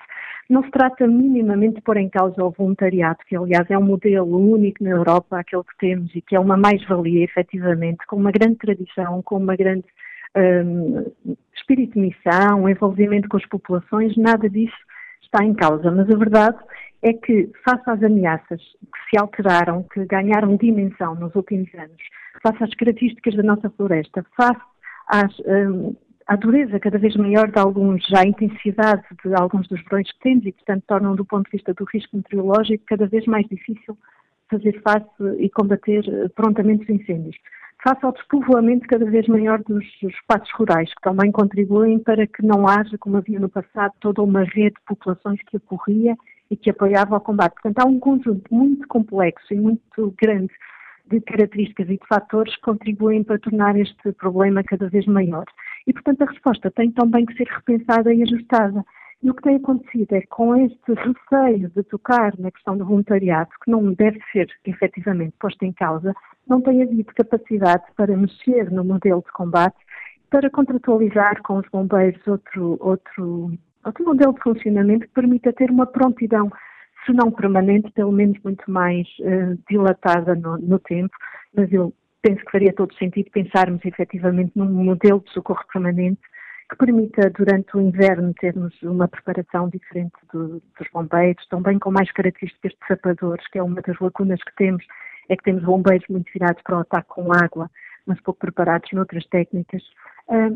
Não 0.50 0.64
se 0.64 0.72
trata 0.72 1.06
minimamente 1.06 1.76
de 1.76 1.82
pôr 1.82 1.98
em 1.98 2.10
causa 2.10 2.42
o 2.42 2.50
voluntariado, 2.50 3.20
que 3.28 3.36
aliás 3.36 3.70
é 3.70 3.78
um 3.78 3.84
modelo 3.84 4.38
único 4.38 4.82
na 4.84 4.92
Europa, 4.92 5.38
aquele 5.38 5.64
que 5.64 5.78
temos, 5.80 6.16
e 6.16 6.22
que 6.22 6.36
é 6.36 6.40
uma 6.40 6.56
mais-valia, 6.56 7.26
efetivamente, 7.26 8.06
com 8.08 8.16
uma 8.16 8.32
grande 8.32 8.56
tradição, 8.56 9.22
com 9.22 9.36
uma 9.36 9.56
grande 9.58 9.86
um, 10.38 11.12
espírito 11.54 11.94
de 11.96 12.00
missão, 12.00 12.70
envolvimento 12.70 13.28
com 13.28 13.36
as 13.36 13.46
populações, 13.48 14.16
nada 14.16 14.50
disso 14.50 14.78
está 15.24 15.44
em 15.44 15.54
causa. 15.54 15.92
Mas 15.92 16.10
a 16.10 16.18
verdade 16.18 16.58
é 17.02 17.12
que, 17.12 17.52
face 17.66 17.90
às 17.90 18.02
ameaças 18.02 18.62
que 18.62 19.10
se 19.10 19.22
alteraram, 19.22 19.84
que 19.92 20.06
ganharam 20.06 20.56
dimensão 20.56 21.16
nos 21.16 21.36
últimos 21.36 21.68
anos, 21.76 22.02
face 22.41 22.63
às 22.63 22.74
características 22.75 23.36
da 23.36 23.43
nossa 23.43 23.69
floresta, 23.71 24.25
face 24.36 24.62
às, 25.07 25.39
um, 25.39 25.95
à 26.27 26.36
dureza 26.36 26.79
cada 26.79 26.98
vez 26.98 27.15
maior 27.15 27.51
de 27.51 27.60
alguns, 27.60 28.03
à 28.13 28.25
intensidade 28.25 29.03
de 29.24 29.33
alguns 29.33 29.67
dos 29.67 29.81
verões 29.83 30.12
que 30.12 30.19
temos 30.19 30.45
e, 30.45 30.51
portanto, 30.51 30.83
tornam, 30.88 31.15
do 31.15 31.25
ponto 31.25 31.45
de 31.45 31.57
vista 31.57 31.74
do 31.74 31.86
risco 31.86 32.17
meteorológico, 32.17 32.83
cada 32.88 33.05
vez 33.07 33.25
mais 33.25 33.48
difícil 33.48 33.98
fazer 34.50 34.81
face 34.81 35.07
e 35.39 35.50
combater 35.50 36.03
prontamente 36.36 36.83
os 36.83 36.89
incêndios. 36.89 37.36
Face 37.83 38.05
ao 38.05 38.12
despovoamento 38.12 38.88
cada 38.88 39.05
vez 39.05 39.27
maior 39.27 39.63
dos 39.63 39.83
espaços 40.03 40.51
rurais, 40.53 40.93
que 40.93 41.01
também 41.01 41.31
contribuem 41.31 41.98
para 41.98 42.27
que 42.27 42.45
não 42.45 42.67
haja, 42.67 42.95
como 43.00 43.17
havia 43.17 43.39
no 43.39 43.50
passado, 43.50 43.93
toda 44.00 44.21
uma 44.21 44.43
rede 44.43 44.75
de 44.75 44.86
populações 44.86 45.39
que 45.48 45.57
ocorria 45.57 46.15
e 46.51 46.55
que 46.55 46.69
apoiava 46.69 47.15
o 47.15 47.21
combate. 47.21 47.53
Portanto, 47.53 47.79
há 47.79 47.89
um 47.89 48.00
conjunto 48.00 48.53
muito 48.53 48.88
complexo 48.88 49.51
e 49.51 49.57
muito 49.57 50.13
grande 50.21 50.53
de 51.20 51.22
características 51.22 51.89
e 51.89 51.98
de 51.98 52.08
fatores 52.08 52.56
que 52.56 52.62
contribuem 52.62 53.24
para 53.24 53.39
tornar 53.39 53.77
este 53.77 54.12
problema 54.13 54.63
cada 54.63 54.88
vez 54.89 55.06
maior. 55.06 55.46
E, 55.86 55.94
portanto, 55.94 56.22
a 56.22 56.25
resposta 56.25 56.72
tem 56.72 56.91
também 56.91 57.25
que 57.25 57.36
ser 57.36 57.48
repensada 57.48 58.13
e 58.13 58.24
ajustada. 58.24 58.84
E 59.24 59.30
o 59.30 59.36
que 59.36 59.44
tem 59.44 59.58
acontecido 59.58 60.13
é 60.13 60.22
que, 60.22 60.27
com 60.27 60.56
este 60.56 60.94
receio 60.94 61.70
de 61.70 61.84
tocar 61.84 62.34
na 62.39 62.50
questão 62.50 62.75
do 62.75 62.86
voluntariado, 62.86 63.51
que 63.63 63.70
não 63.70 63.94
deve 63.94 64.20
ser 64.32 64.48
efetivamente 64.65 65.36
posto 65.39 65.63
em 65.63 65.72
causa, 65.74 66.13
não 66.48 66.60
tem 66.62 66.82
havido 66.82 67.13
capacidade 67.13 67.84
para 67.96 68.18
mexer 68.18 68.72
no 68.72 68.84
modelo 68.84 69.22
de 69.24 69.32
combate, 69.34 69.77
para 70.30 70.50
contratualizar 70.50 71.41
com 71.44 71.58
os 71.58 71.68
bombeiros 71.70 72.25
outro, 72.25 72.77
outro, 72.80 73.51
outro 73.86 74.06
modelo 74.06 74.34
de 74.34 74.41
funcionamento 74.41 75.06
que 75.06 75.13
permita 75.13 75.53
ter 75.53 75.70
uma 75.70 75.86
prontidão 75.86 76.51
se 77.05 77.13
não 77.13 77.31
permanente, 77.31 77.91
pelo 77.91 78.12
menos 78.12 78.38
muito 78.43 78.70
mais 78.70 79.08
uh, 79.20 79.58
dilatada 79.70 80.36
no, 80.36 80.58
no, 80.58 80.79
tempo, 80.79 81.15
mas 81.53 81.72
eu 81.72 81.93
penso 82.22 82.43
que 82.46 82.51
faria 82.51 82.74
todo 82.74 82.93
sentido 82.96 83.31
pensarmos 83.31 83.84
efetivamente 83.84 84.51
num 84.55 84.65
modelo 84.65 85.22
de 85.25 85.31
socorro 85.31 85.63
permanente 85.72 86.22
que 86.70 86.77
permita, 86.77 87.29
durante 87.31 87.75
o 87.75 87.81
inverno, 87.81 88.34
termos 88.36 88.74
uma 88.81 89.08
preparação 89.08 89.67
diferente 89.67 90.13
do, 90.31 90.62
dos 90.79 90.88
bombeiros, 90.93 91.46
também 91.50 91.77
com 91.77 91.91
mais 91.91 92.10
características 92.13 92.72
de 92.72 92.88
sapadores, 92.88 93.46
que 93.50 93.60
é 93.60 93.63
uma 93.63 93.81
das 93.81 94.00
lacunas 94.00 94.41
que 94.41 94.55
temos, 94.55 94.86
é 95.27 95.36
que 95.36 95.43
temos 95.43 95.63
bombeiros 95.63 96.08
muito 96.08 96.31
virados 96.31 96.62
para 96.63 96.77
o 96.77 96.79
ataque 96.79 97.10
com 97.10 97.34
água, 97.34 97.70
mas 98.05 98.22
pouco 98.22 98.39
preparados 98.39 98.89
noutras 98.93 99.25
técnicas. 99.27 99.84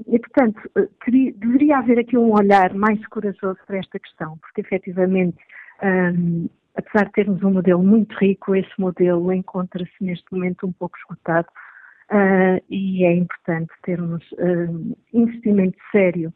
E, 0.08 0.20
portanto, 0.20 0.62
teria, 1.04 1.32
eh, 1.32 1.34
deveria 1.36 1.78
haver 1.80 2.00
aqui 2.00 2.18
um 2.18 2.32
olhar 2.32 2.74
mais 2.74 3.06
corajoso 3.08 3.60
para 3.68 3.78
esta 3.78 4.00
questão, 4.00 4.38
porque 4.38 4.62
efetivamente 4.62 5.38
um, 5.84 6.50
apesar 6.76 7.06
de 7.06 7.12
termos 7.14 7.44
um 7.44 7.52
modelo 7.52 7.84
muito 7.84 8.16
rico, 8.18 8.56
esse 8.56 8.72
modelo 8.78 9.32
encontra-se 9.32 9.92
neste 10.02 10.26
momento 10.32 10.68
um 10.68 10.74
pouco 10.74 10.98
esgotado 10.98 11.48
uh, 12.12 12.64
e 12.70 13.06
é 13.06 13.14
importante 13.14 13.72
termos 13.84 14.24
uh, 14.34 14.98
investimento 15.14 15.78
sério, 15.92 16.34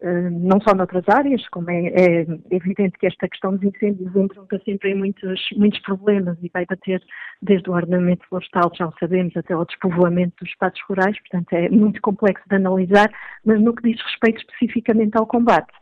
uh, 0.00 0.30
não 0.30 0.60
só 0.60 0.74
noutras 0.74 1.04
áreas, 1.08 1.46
como 1.48 1.70
é, 1.70 1.88
é, 1.88 2.26
evidente 2.50 2.98
que 2.98 3.06
esta 3.06 3.28
questão 3.28 3.54
dos 3.54 3.62
incêndios 3.62 4.14
entra 4.16 4.60
sempre 4.64 4.92
em 4.92 4.94
muitos, 4.94 5.40
muitos 5.56 5.80
problemas 5.80 6.38
e 6.42 6.50
vai 6.52 6.64
bater 6.64 7.02
desde 7.42 7.68
o 7.68 7.74
ordenamento 7.74 8.26
florestal, 8.28 8.72
já 8.74 8.86
o 8.86 8.94
sabemos, 8.98 9.36
até 9.36 9.52
ao 9.52 9.66
despovoamento 9.66 10.36
dos 10.40 10.50
espaços 10.50 10.80
rurais, 10.88 11.18
portanto 11.20 11.52
é 11.52 11.68
muito 11.68 12.00
complexo 12.00 12.48
de 12.48 12.56
analisar, 12.56 13.10
mas 13.44 13.60
no 13.60 13.74
que 13.74 13.90
diz 13.90 14.00
respeito 14.02 14.40
especificamente 14.40 15.16
ao 15.16 15.26
combate 15.26 15.72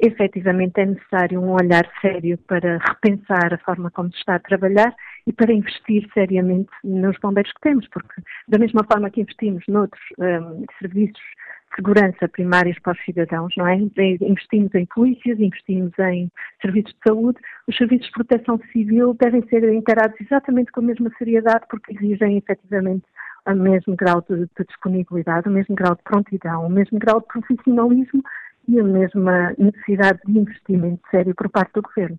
efetivamente 0.00 0.80
é 0.80 0.86
necessário 0.86 1.40
um 1.40 1.52
olhar 1.52 1.88
sério 2.00 2.38
para 2.46 2.78
repensar 2.78 3.52
a 3.54 3.58
forma 3.58 3.90
como 3.90 4.10
se 4.12 4.18
está 4.18 4.36
a 4.36 4.40
trabalhar 4.40 4.94
e 5.26 5.32
para 5.32 5.52
investir 5.52 6.06
seriamente 6.12 6.70
nos 6.84 7.18
bombeiros 7.18 7.52
que 7.52 7.60
temos, 7.60 7.88
porque 7.88 8.20
da 8.48 8.58
mesma 8.58 8.84
forma 8.84 9.10
que 9.10 9.22
investimos 9.22 9.64
noutros 9.68 10.02
um, 10.18 10.64
serviços 10.78 11.20
de 11.20 11.76
segurança 11.76 12.28
primários 12.28 12.78
para 12.78 12.92
os 12.92 13.04
cidadãos, 13.04 13.52
não 13.56 13.66
é? 13.66 13.76
Investimos 13.76 14.74
em 14.74 14.86
polícias, 14.86 15.38
investimos 15.40 15.92
em 15.98 16.30
serviços 16.60 16.92
de 16.92 17.00
saúde, 17.06 17.38
os 17.66 17.76
serviços 17.76 18.06
de 18.06 18.12
proteção 18.12 18.60
civil 18.72 19.14
devem 19.14 19.46
ser 19.48 19.64
encarados 19.72 20.18
exatamente 20.20 20.70
com 20.72 20.80
a 20.80 20.84
mesma 20.84 21.10
seriedade 21.18 21.66
porque 21.68 21.94
exigem 21.94 22.38
efetivamente 22.38 23.04
o 23.46 23.54
mesmo 23.54 23.94
grau 23.94 24.24
de, 24.28 24.36
de 24.36 24.64
disponibilidade, 24.66 25.48
o 25.48 25.52
mesmo 25.52 25.74
grau 25.74 25.94
de 25.94 26.02
prontidão, 26.02 26.66
o 26.66 26.70
mesmo 26.70 26.98
grau 26.98 27.20
de 27.20 27.26
profissionalismo 27.26 28.22
e 28.68 28.80
a 28.80 28.84
mesma 28.84 29.54
necessidade 29.58 30.20
de 30.26 30.38
investimento 30.38 31.02
sério 31.10 31.34
por 31.34 31.48
parte 31.48 31.72
do 31.74 31.82
Governo. 31.82 32.18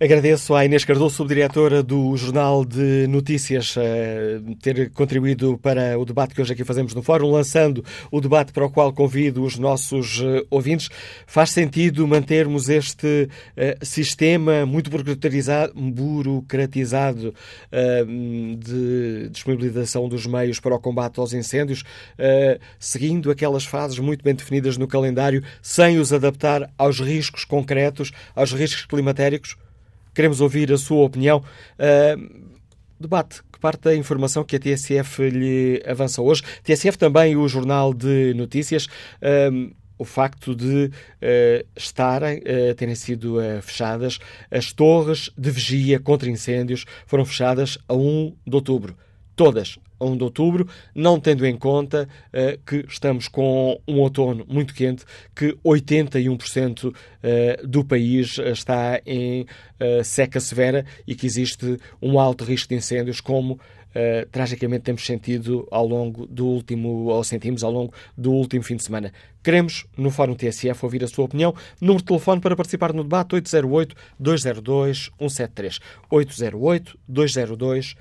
Agradeço 0.00 0.54
à 0.54 0.64
Inês 0.64 0.84
Cardoso, 0.84 1.14
subdiretora 1.14 1.82
do 1.82 2.16
Jornal 2.16 2.64
de 2.64 3.06
Notícias, 3.08 3.74
eh, 3.76 4.40
ter 4.60 4.90
contribuído 4.90 5.58
para 5.58 5.96
o 5.98 6.04
debate 6.04 6.34
que 6.34 6.40
hoje 6.40 6.54
aqui 6.54 6.64
fazemos 6.64 6.94
no 6.94 7.02
Fórum, 7.02 7.30
lançando 7.30 7.84
o 8.10 8.20
debate 8.20 8.52
para 8.52 8.64
o 8.64 8.70
qual 8.70 8.92
convido 8.92 9.44
os 9.44 9.58
nossos 9.58 10.20
eh, 10.20 10.44
ouvintes. 10.50 10.88
Faz 11.26 11.50
sentido 11.50 12.08
mantermos 12.08 12.68
este 12.68 13.28
eh, 13.56 13.78
sistema 13.82 14.66
muito 14.66 14.90
burocratizado, 14.90 15.74
burocratizado 15.74 17.34
de 18.58 19.28
disponibilização 19.30 20.08
dos 20.08 20.26
meios 20.26 20.58
para 20.58 20.74
o 20.74 20.78
combate 20.78 21.20
aos 21.20 21.32
incêndios, 21.32 21.84
seguindo 22.78 23.30
aquelas 23.30 23.64
fases 23.64 23.98
muito 23.98 24.22
bem 24.22 24.34
definidas 24.34 24.76
no 24.76 24.86
calendário, 24.86 25.42
sem 25.60 25.98
os 25.98 26.12
adaptar 26.12 26.70
aos 26.76 27.00
riscos 27.00 27.44
concretos, 27.44 28.10
aos 28.34 28.52
riscos 28.52 28.84
climatéricos? 28.86 29.56
Queremos 30.14 30.40
ouvir 30.40 30.72
a 30.72 30.78
sua 30.78 31.04
opinião. 31.04 31.42
Uh, 31.78 32.52
debate 32.98 33.42
que 33.52 33.58
parte 33.58 33.82
da 33.82 33.94
informação 33.94 34.44
que 34.44 34.56
a 34.56 34.58
TSF 34.58 35.28
lhe 35.28 35.82
avança 35.86 36.22
hoje. 36.22 36.42
TSF 36.62 36.96
também 36.96 37.36
o 37.36 37.48
Jornal 37.48 37.92
de 37.92 38.32
Notícias. 38.34 38.86
Uh, 38.86 39.74
o 40.02 40.04
facto 40.04 40.54
de 40.54 40.86
uh, 40.86 41.66
estarem, 41.76 42.38
uh, 42.38 42.74
terem 42.74 42.94
sido 42.94 43.38
uh, 43.38 43.62
fechadas 43.62 44.18
as 44.50 44.72
torres 44.72 45.30
de 45.38 45.50
vigia 45.50 46.00
contra 46.00 46.28
incêndios 46.28 46.84
foram 47.06 47.24
fechadas 47.24 47.78
a 47.88 47.94
1 47.94 48.34
de 48.44 48.54
outubro. 48.54 48.96
Todas 49.42 49.76
a 49.98 50.04
1 50.04 50.18
de 50.18 50.22
outubro, 50.22 50.68
não 50.94 51.18
tendo 51.18 51.44
em 51.44 51.56
conta 51.56 52.08
uh, 52.28 52.56
que 52.64 52.84
estamos 52.88 53.26
com 53.26 53.76
um 53.88 53.98
outono 53.98 54.46
muito 54.48 54.72
quente, 54.72 55.04
que 55.34 55.58
81% 55.64 56.84
uh, 56.84 56.94
eh, 57.24 57.60
do 57.64 57.84
país 57.84 58.38
está 58.38 59.00
em 59.04 59.42
uh, 59.42 60.04
seca 60.04 60.38
severa 60.38 60.86
e 61.08 61.16
que 61.16 61.26
existe 61.26 61.76
um 62.00 62.20
alto 62.20 62.44
risco 62.44 62.68
de 62.68 62.76
incêndios, 62.76 63.20
como 63.20 63.58
Uh, 63.92 64.24
tragicamente 64.30 64.84
temos 64.84 65.04
sentido 65.04 65.68
ao 65.70 65.86
longo 65.86 66.26
do 66.26 66.46
último, 66.46 67.08
ou 67.08 67.22
sentimos 67.22 67.62
ao 67.62 67.70
longo 67.70 67.92
do 68.16 68.32
último 68.32 68.64
fim 68.64 68.76
de 68.76 68.84
semana. 68.84 69.12
Queremos, 69.42 69.84
no 69.98 70.10
Fórum 70.10 70.34
TSF, 70.34 70.82
ouvir 70.82 71.04
a 71.04 71.06
sua 71.06 71.26
opinião. 71.26 71.54
Número 71.78 71.98
de 71.98 72.06
telefone 72.06 72.40
para 72.40 72.56
participar 72.56 72.94
no 72.94 73.02
debate 73.02 73.36
808-202-173. 73.36 75.78
808-202-173. 76.10 77.94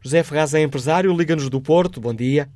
José 0.00 0.22
Ferraz 0.22 0.54
é 0.54 0.62
empresário, 0.62 1.12
liga-nos 1.12 1.50
do 1.50 1.60
Porto. 1.60 2.00
Bom 2.00 2.14
dia. 2.14 2.48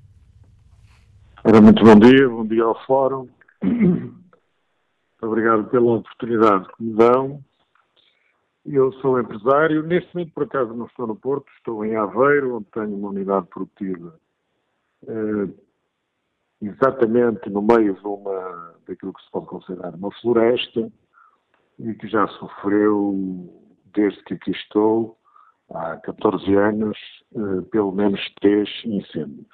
Muito 1.44 1.82
bom 1.82 1.98
dia, 1.98 2.28
bom 2.28 2.46
dia 2.46 2.62
ao 2.62 2.86
Fórum. 2.86 3.28
Obrigado 5.20 5.64
pela 5.68 5.96
oportunidade 5.96 6.68
que 6.68 6.82
me 6.84 6.94
dão. 6.94 7.44
Eu 8.64 8.92
sou 9.00 9.18
empresário, 9.18 9.82
neste 9.82 10.14
momento 10.14 10.32
por 10.32 10.44
acaso 10.44 10.74
não 10.74 10.86
estou 10.86 11.08
no 11.08 11.16
Porto, 11.16 11.46
estou 11.56 11.84
em 11.84 11.96
Aveiro, 11.96 12.56
onde 12.56 12.66
tenho 12.66 12.94
uma 12.94 13.08
unidade 13.08 13.46
produtiva 13.46 14.14
eh, 15.08 15.48
exatamente 16.62 17.50
no 17.50 17.62
meio 17.62 17.94
de 17.94 18.06
uma, 18.06 18.74
daquilo 18.86 19.12
que 19.12 19.24
se 19.24 19.30
pode 19.32 19.46
considerar 19.46 19.94
uma 19.94 20.12
floresta 20.20 20.88
e 21.80 21.94
que 21.94 22.06
já 22.06 22.28
sofreu, 22.28 23.52
desde 23.92 24.22
que 24.24 24.34
aqui 24.34 24.52
estou, 24.52 25.17
há 25.70 25.96
14 25.96 26.54
anos, 26.54 26.98
eh, 27.34 27.62
pelo 27.70 27.92
menos 27.92 28.20
três 28.40 28.68
incêndios. 28.84 29.46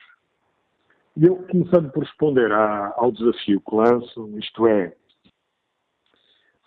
E 1.16 1.26
eu, 1.26 1.36
começando 1.48 1.92
por 1.92 2.02
responder 2.02 2.50
ao 2.52 3.12
desafio 3.12 3.60
que 3.60 3.74
lanço, 3.74 4.38
isto 4.38 4.66
é, 4.66 4.96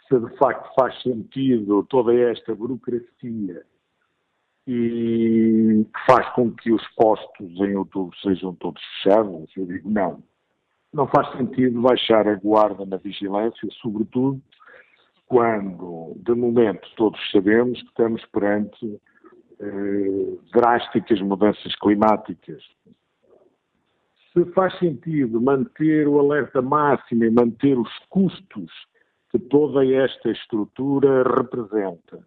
se 0.07 0.19
de 0.19 0.37
facto 0.37 0.73
faz 0.79 1.01
sentido 1.01 1.83
toda 1.83 2.13
esta 2.13 2.55
burocracia 2.55 3.63
e 4.65 5.85
que 5.85 6.05
faz 6.11 6.29
com 6.33 6.51
que 6.51 6.71
os 6.71 6.85
postos 6.95 7.59
em 7.59 7.75
outubro 7.75 8.15
sejam 8.19 8.55
todos 8.55 8.81
fechados, 9.03 9.51
eu 9.55 9.65
digo 9.65 9.89
não. 9.89 10.23
Não 10.93 11.07
faz 11.07 11.29
sentido 11.37 11.81
baixar 11.81 12.27
a 12.27 12.35
guarda 12.35 12.85
na 12.85 12.97
vigilância, 12.97 13.67
sobretudo 13.81 14.41
quando, 15.27 16.15
de 16.17 16.33
momento, 16.33 16.87
todos 16.95 17.19
sabemos 17.31 17.81
que 17.81 17.87
estamos 17.89 18.25
perante 18.27 18.99
eh, 19.59 20.37
drásticas 20.53 21.19
mudanças 21.21 21.75
climáticas. 21.75 22.63
Se 24.33 24.45
faz 24.53 24.77
sentido 24.77 25.41
manter 25.41 26.07
o 26.07 26.19
alerta 26.19 26.61
máximo 26.61 27.23
e 27.23 27.31
manter 27.31 27.77
os 27.77 27.91
custos 28.09 28.71
que 29.31 29.39
toda 29.39 29.85
esta 29.85 30.29
estrutura 30.29 31.23
representa 31.23 32.19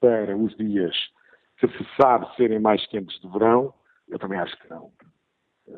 para 0.00 0.36
os 0.36 0.54
dias 0.56 0.94
que 1.58 1.66
se 1.68 1.86
sabe 2.00 2.26
serem 2.36 2.60
mais 2.60 2.86
quentes 2.86 3.20
de 3.20 3.28
verão, 3.28 3.74
eu 4.08 4.18
também 4.18 4.38
acho 4.38 4.56
que 4.58 4.70
não. 4.70 4.92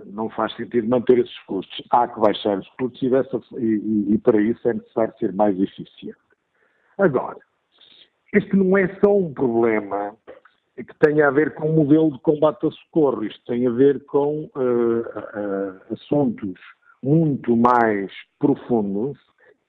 Não 0.07 0.29
faz 0.31 0.55
sentido 0.57 0.89
manter 0.89 1.19
esses 1.19 1.39
custos. 1.45 1.83
Há 1.91 2.07
que 2.07 2.21
baixar 2.21 2.59
os 2.59 2.69
custos 2.71 3.03
e, 3.03 3.11
dessa, 3.11 3.41
e, 3.59 3.65
e, 3.65 4.15
e 4.15 4.19
para 4.19 4.41
isso 4.41 4.69
é 4.69 4.75
necessário 4.75 5.15
ser 5.19 5.33
mais 5.33 5.59
eficiente. 5.59 6.19
Agora, 6.99 7.39
este 8.33 8.57
não 8.57 8.77
é 8.79 8.89
só 9.01 9.17
um 9.17 9.33
problema 9.33 10.17
que 10.77 10.95
tenha 10.99 11.29
a 11.29 11.31
ver 11.31 11.55
com 11.55 11.69
o 11.69 11.73
modelo 11.73 12.13
de 12.13 12.21
combate 12.21 12.65
ao 12.65 12.73
socorro, 12.73 13.25
isto 13.25 13.45
tem 13.45 13.67
a 13.67 13.71
ver 13.71 14.05
com 14.07 14.51
uh, 14.55 15.01
uh, 15.01 15.93
assuntos 15.93 16.59
muito 17.03 17.57
mais 17.57 18.11
profundos 18.39 19.19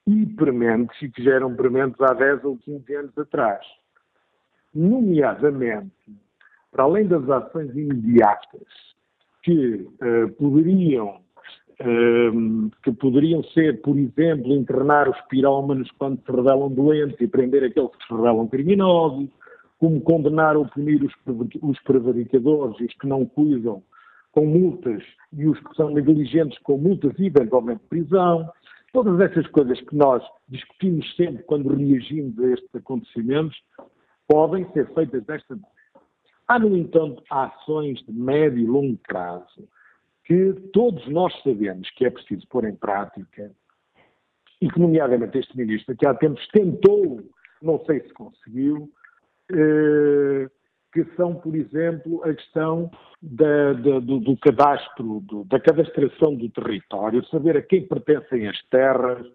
e 0.07 0.25
prementes 0.25 1.01
e 1.01 1.09
que 1.09 1.23
geram 1.23 1.55
prementes 1.55 1.99
há 2.01 2.13
10 2.13 2.43
ou 2.45 2.57
15 2.57 2.95
anos 2.95 3.17
atrás. 3.17 3.65
Nomeadamente, 4.73 5.91
para 6.71 6.83
além 6.83 7.07
das 7.07 7.29
ações 7.29 7.75
imediatas 7.75 8.67
que 9.43 9.75
uh, 9.75 10.31
poderiam 10.37 11.21
que 12.83 12.91
poderiam 12.93 13.43
ser, 13.45 13.81
por 13.81 13.97
exemplo, 13.97 14.53
internar 14.53 15.09
os 15.09 15.19
pirómanos 15.29 15.89
quando 15.97 16.19
se 16.23 16.31
revelam 16.31 16.69
doentes 16.69 17.19
e 17.19 17.27
prender 17.27 17.63
aqueles 17.63 17.91
que 17.95 18.07
se 18.07 18.13
revelam 18.13 18.47
criminosos, 18.47 19.29
como 19.79 20.01
condenar 20.01 20.55
ou 20.57 20.67
punir 20.67 21.03
os, 21.03 21.13
os 21.61 21.79
prevaricadores 21.81 22.79
e 22.79 22.85
os 22.85 22.93
que 22.93 23.07
não 23.07 23.25
cuidam 23.25 23.81
com 24.31 24.45
multas 24.45 25.03
e 25.33 25.47
os 25.47 25.59
que 25.59 25.75
são 25.75 25.89
negligentes 25.89 26.57
com 26.59 26.77
multas 26.77 27.17
e 27.17 27.25
eventualmente 27.25 27.81
prisão. 27.89 28.49
Todas 28.93 29.19
essas 29.19 29.47
coisas 29.47 29.79
que 29.81 29.95
nós 29.95 30.23
discutimos 30.49 31.15
sempre 31.15 31.43
quando 31.43 31.73
reagimos 31.73 32.37
a 32.39 32.47
estes 32.47 32.75
acontecimentos 32.75 33.57
podem 34.27 34.69
ser 34.71 34.93
feitas 34.93 35.23
desta 35.25 35.55
maneira. 35.55 35.71
Há, 36.47 36.59
no 36.59 36.75
entanto, 36.75 37.23
ações 37.29 37.99
de 38.05 38.11
médio 38.11 38.59
e 38.59 38.65
longo 38.65 38.97
prazo 39.07 39.67
que 40.25 40.53
todos 40.73 41.07
nós 41.07 41.33
sabemos 41.43 41.89
que 41.91 42.05
é 42.05 42.09
preciso 42.09 42.47
pôr 42.47 42.65
em 42.65 42.75
prática 42.75 43.51
e 44.61 44.69
que, 44.69 44.79
nomeadamente, 44.79 45.39
este 45.39 45.57
ministro, 45.57 45.95
que 45.95 46.05
há 46.05 46.13
tempos 46.13 46.47
tentou, 46.49 47.21
não 47.61 47.83
sei 47.85 48.01
se 48.01 48.13
conseguiu, 48.13 48.89
eh, 49.51 50.47
que 50.93 51.05
são, 51.15 51.35
por 51.35 51.55
exemplo, 51.55 52.23
a 52.23 52.33
questão 52.33 52.91
da, 53.21 53.73
da, 53.73 53.99
do, 53.99 54.19
do, 54.19 54.37
cadastro, 54.37 55.21
do, 55.21 55.45
da 55.45 55.59
cadastração 55.59 56.35
do 56.35 56.49
território, 56.49 57.25
saber 57.27 57.57
a 57.57 57.61
quem 57.61 57.87
pertencem 57.87 58.47
as 58.47 58.61
terras, 58.69 59.25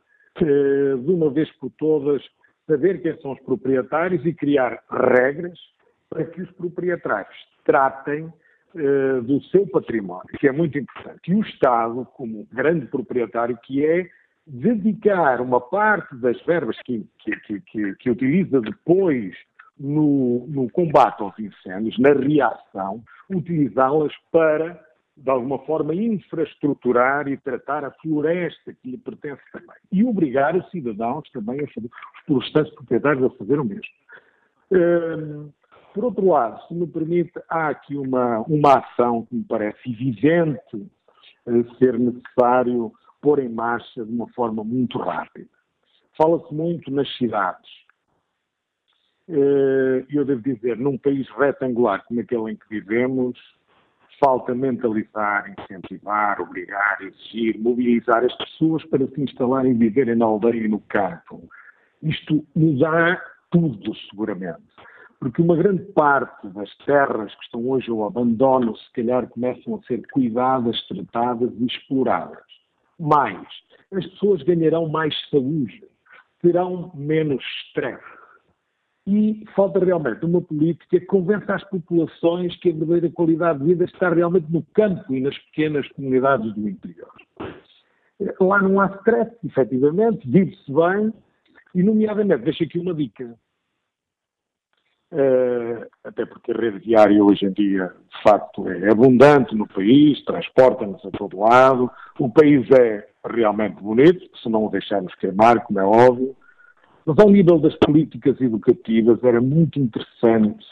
eh, 0.40 0.96
de 0.96 1.10
uma 1.10 1.30
vez 1.30 1.50
por 1.58 1.70
todas, 1.78 2.22
saber 2.66 3.00
quem 3.00 3.18
são 3.20 3.32
os 3.32 3.40
proprietários 3.40 4.24
e 4.26 4.34
criar 4.34 4.82
regras 4.90 5.58
para 6.08 6.24
que 6.24 6.42
os 6.42 6.50
proprietários 6.52 7.36
tratem 7.64 8.32
eh, 8.78 9.20
do 9.22 9.42
seu 9.44 9.66
património, 9.66 10.26
que 10.38 10.46
é 10.46 10.52
muito 10.52 10.78
importante. 10.78 11.30
E 11.30 11.34
o 11.34 11.40
Estado, 11.40 12.06
como 12.14 12.46
grande 12.52 12.86
proprietário 12.86 13.58
que 13.62 13.84
é, 13.84 14.06
dedicar 14.46 15.40
uma 15.40 15.60
parte 15.60 16.14
das 16.16 16.38
verbas 16.44 16.76
que, 16.82 17.06
que, 17.18 17.60
que, 17.60 17.94
que 17.94 18.10
utiliza 18.10 18.60
depois 18.60 19.34
no, 19.78 20.46
no, 20.46 20.70
combate 20.70 21.22
aos 21.22 21.38
incêndios, 21.38 21.98
na 21.98 22.12
reação, 22.12 23.02
utilizá-las 23.30 24.12
para, 24.30 24.78
de 25.16 25.30
alguma 25.30 25.58
forma, 25.60 25.94
infraestruturar 25.94 27.28
e 27.28 27.36
tratar 27.38 27.84
a 27.84 27.90
floresta 27.90 28.74
que 28.74 28.90
lhe 28.90 28.98
pertence 28.98 29.42
também. 29.52 29.76
E 29.90 30.04
obrigar 30.04 30.54
os 30.54 30.70
cidadãos 30.70 31.28
também 31.30 31.62
os 31.62 31.72
florestais 32.26 32.70
proprietários 32.74 33.24
a 33.24 33.30
fazer 33.36 33.58
o 33.58 33.64
mesmo. 33.64 33.84
Hum, 34.70 35.50
por 35.96 36.04
outro 36.04 36.26
lado, 36.26 36.60
se 36.68 36.74
me 36.74 36.86
permite, 36.86 37.32
há 37.48 37.68
aqui 37.68 37.96
uma, 37.96 38.40
uma 38.40 38.80
ação 38.80 39.24
que 39.24 39.34
me 39.34 39.44
parece 39.44 39.90
evidente 39.90 40.76
uh, 40.76 41.74
ser 41.78 41.98
necessário 41.98 42.92
pôr 43.22 43.38
em 43.38 43.48
marcha 43.48 44.04
de 44.04 44.12
uma 44.12 44.28
forma 44.34 44.62
muito 44.62 44.98
rápida. 44.98 45.48
Fala-se 46.14 46.52
muito 46.52 46.90
nas 46.90 47.10
cidades. 47.16 47.70
Uh, 49.26 50.04
eu 50.10 50.22
devo 50.26 50.42
dizer, 50.42 50.76
num 50.76 50.98
país 50.98 51.26
retangular 51.30 52.04
como 52.04 52.20
aquele 52.20 52.52
em 52.52 52.56
que 52.56 52.68
vivemos, 52.68 53.38
falta 54.22 54.54
mentalizar, 54.54 55.50
incentivar, 55.58 56.42
obrigar, 56.42 56.98
exigir, 57.00 57.58
mobilizar 57.58 58.22
as 58.22 58.36
pessoas 58.36 58.84
para 58.84 59.06
se 59.06 59.22
instalarem 59.22 59.72
e 59.72 59.74
viverem 59.74 60.14
na 60.14 60.26
aldeia 60.26 60.60
e 60.66 60.68
no 60.68 60.80
campo. 60.80 61.48
Isto 62.02 62.46
mudará 62.54 63.18
tudo, 63.50 63.94
seguramente 64.10 64.76
porque 65.20 65.42
uma 65.42 65.56
grande 65.56 65.84
parte 65.92 66.46
das 66.48 66.74
terras 66.78 67.34
que 67.34 67.44
estão 67.44 67.68
hoje 67.68 67.90
ao 67.90 68.04
abandono, 68.04 68.76
se 68.76 68.92
calhar, 68.92 69.26
começam 69.28 69.74
a 69.74 69.86
ser 69.86 70.06
cuidadas, 70.12 70.80
tratadas 70.86 71.50
e 71.58 71.66
exploradas. 71.66 72.44
Mais, 72.98 73.46
as 73.92 74.06
pessoas 74.06 74.42
ganharão 74.42 74.88
mais 74.88 75.14
saúde, 75.30 75.82
terão 76.40 76.92
menos 76.94 77.42
stress. 77.68 78.02
E 79.06 79.44
falta 79.54 79.84
realmente 79.84 80.24
uma 80.24 80.40
política 80.40 80.98
que 80.98 81.06
convença 81.06 81.54
as 81.54 81.64
populações 81.64 82.56
que 82.56 82.70
a 82.70 82.72
verdadeira 82.72 83.10
qualidade 83.10 83.60
de 83.60 83.66
vida 83.66 83.84
está 83.84 84.10
realmente 84.10 84.50
no 84.50 84.62
campo 84.74 85.14
e 85.14 85.20
nas 85.20 85.38
pequenas 85.38 85.86
comunidades 85.92 86.52
do 86.54 86.68
interior. 86.68 87.12
Lá 88.40 88.60
não 88.62 88.80
há 88.80 88.86
stress, 88.86 89.30
efetivamente, 89.44 90.28
vive-se 90.28 90.72
bem, 90.72 91.12
e, 91.74 91.82
nomeadamente, 91.82 92.42
deixo 92.42 92.64
aqui 92.64 92.78
uma 92.78 92.94
dica 92.94 93.38
até 96.04 96.26
porque 96.26 96.52
a 96.52 96.54
rede 96.54 96.78
viária 96.78 97.24
hoje 97.24 97.46
em 97.46 97.52
dia, 97.52 97.92
de 98.10 98.22
facto, 98.22 98.68
é 98.68 98.90
abundante 98.90 99.54
no 99.54 99.66
país, 99.66 100.22
transporta-nos 100.24 101.04
a 101.04 101.10
todo 101.10 101.40
lado. 101.40 101.90
O 102.18 102.28
país 102.28 102.68
é 102.70 103.06
realmente 103.24 103.82
bonito, 103.82 104.28
se 104.42 104.48
não 104.48 104.66
o 104.66 104.70
deixarmos 104.70 105.14
queimar, 105.16 105.64
como 105.64 105.80
é 105.80 105.84
óbvio. 105.84 106.36
Mas 107.04 107.18
ao 107.18 107.30
nível 107.30 107.58
das 107.58 107.74
políticas 107.76 108.40
educativas 108.40 109.22
era 109.22 109.40
muito 109.40 109.78
interessante 109.78 110.64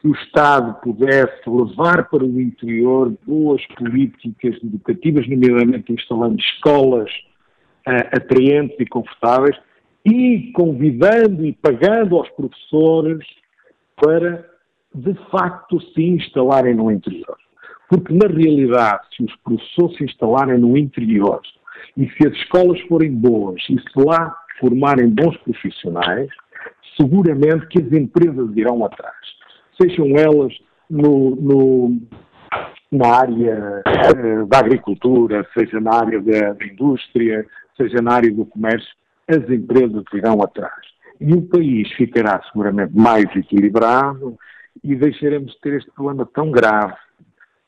que 0.00 0.08
o 0.08 0.14
Estado 0.14 0.74
pudesse 0.82 1.48
levar 1.48 2.08
para 2.08 2.24
o 2.24 2.40
interior 2.40 3.14
boas 3.26 3.64
políticas 3.76 4.56
educativas, 4.62 5.28
nomeadamente 5.28 5.92
instalando 5.92 6.38
escolas 6.38 7.10
uh, 7.86 8.16
atraentes 8.16 8.76
e 8.78 8.86
confortáveis 8.86 9.56
e 10.04 10.52
convidando 10.54 11.44
e 11.44 11.52
pagando 11.52 12.16
aos 12.16 12.28
professores 12.30 13.26
para, 13.96 14.44
de 14.94 15.14
facto, 15.30 15.80
se 15.92 16.02
instalarem 16.02 16.74
no 16.74 16.90
interior. 16.90 17.36
Porque, 17.88 18.12
na 18.12 18.28
realidade, 18.28 19.02
se 19.16 19.24
os 19.24 19.36
professores 19.36 19.96
se 19.96 20.04
instalarem 20.04 20.58
no 20.58 20.76
interior 20.76 21.40
e 21.96 22.08
se 22.10 22.26
as 22.26 22.34
escolas 22.34 22.80
forem 22.82 23.12
boas 23.12 23.62
e 23.70 23.78
se 23.78 24.04
lá 24.04 24.34
formarem 24.58 25.08
bons 25.08 25.36
profissionais, 25.38 26.28
seguramente 26.96 27.66
que 27.68 27.82
as 27.82 27.92
empresas 27.92 28.56
irão 28.56 28.84
atrás. 28.84 29.14
Sejam 29.80 30.06
elas 30.16 30.52
no, 30.90 31.36
no, 31.36 32.00
na 32.90 33.08
área 33.08 33.82
uh, 33.86 34.46
da 34.46 34.58
agricultura, 34.58 35.46
seja 35.56 35.80
na 35.80 35.94
área 35.94 36.20
da, 36.20 36.54
da 36.54 36.66
indústria, 36.66 37.46
seja 37.76 38.00
na 38.02 38.14
área 38.14 38.32
do 38.32 38.46
comércio, 38.46 38.88
as 39.28 39.48
empresas 39.48 40.04
irão 40.14 40.42
atrás 40.42 40.95
e 41.20 41.32
o 41.32 41.42
país 41.42 41.90
ficará 41.92 42.42
seguramente 42.50 42.94
mais 42.94 43.24
equilibrado 43.34 44.36
e 44.82 44.94
deixaremos 44.94 45.52
de 45.52 45.60
ter 45.60 45.74
este 45.74 45.90
problema 45.92 46.26
tão 46.26 46.50
grave 46.50 46.94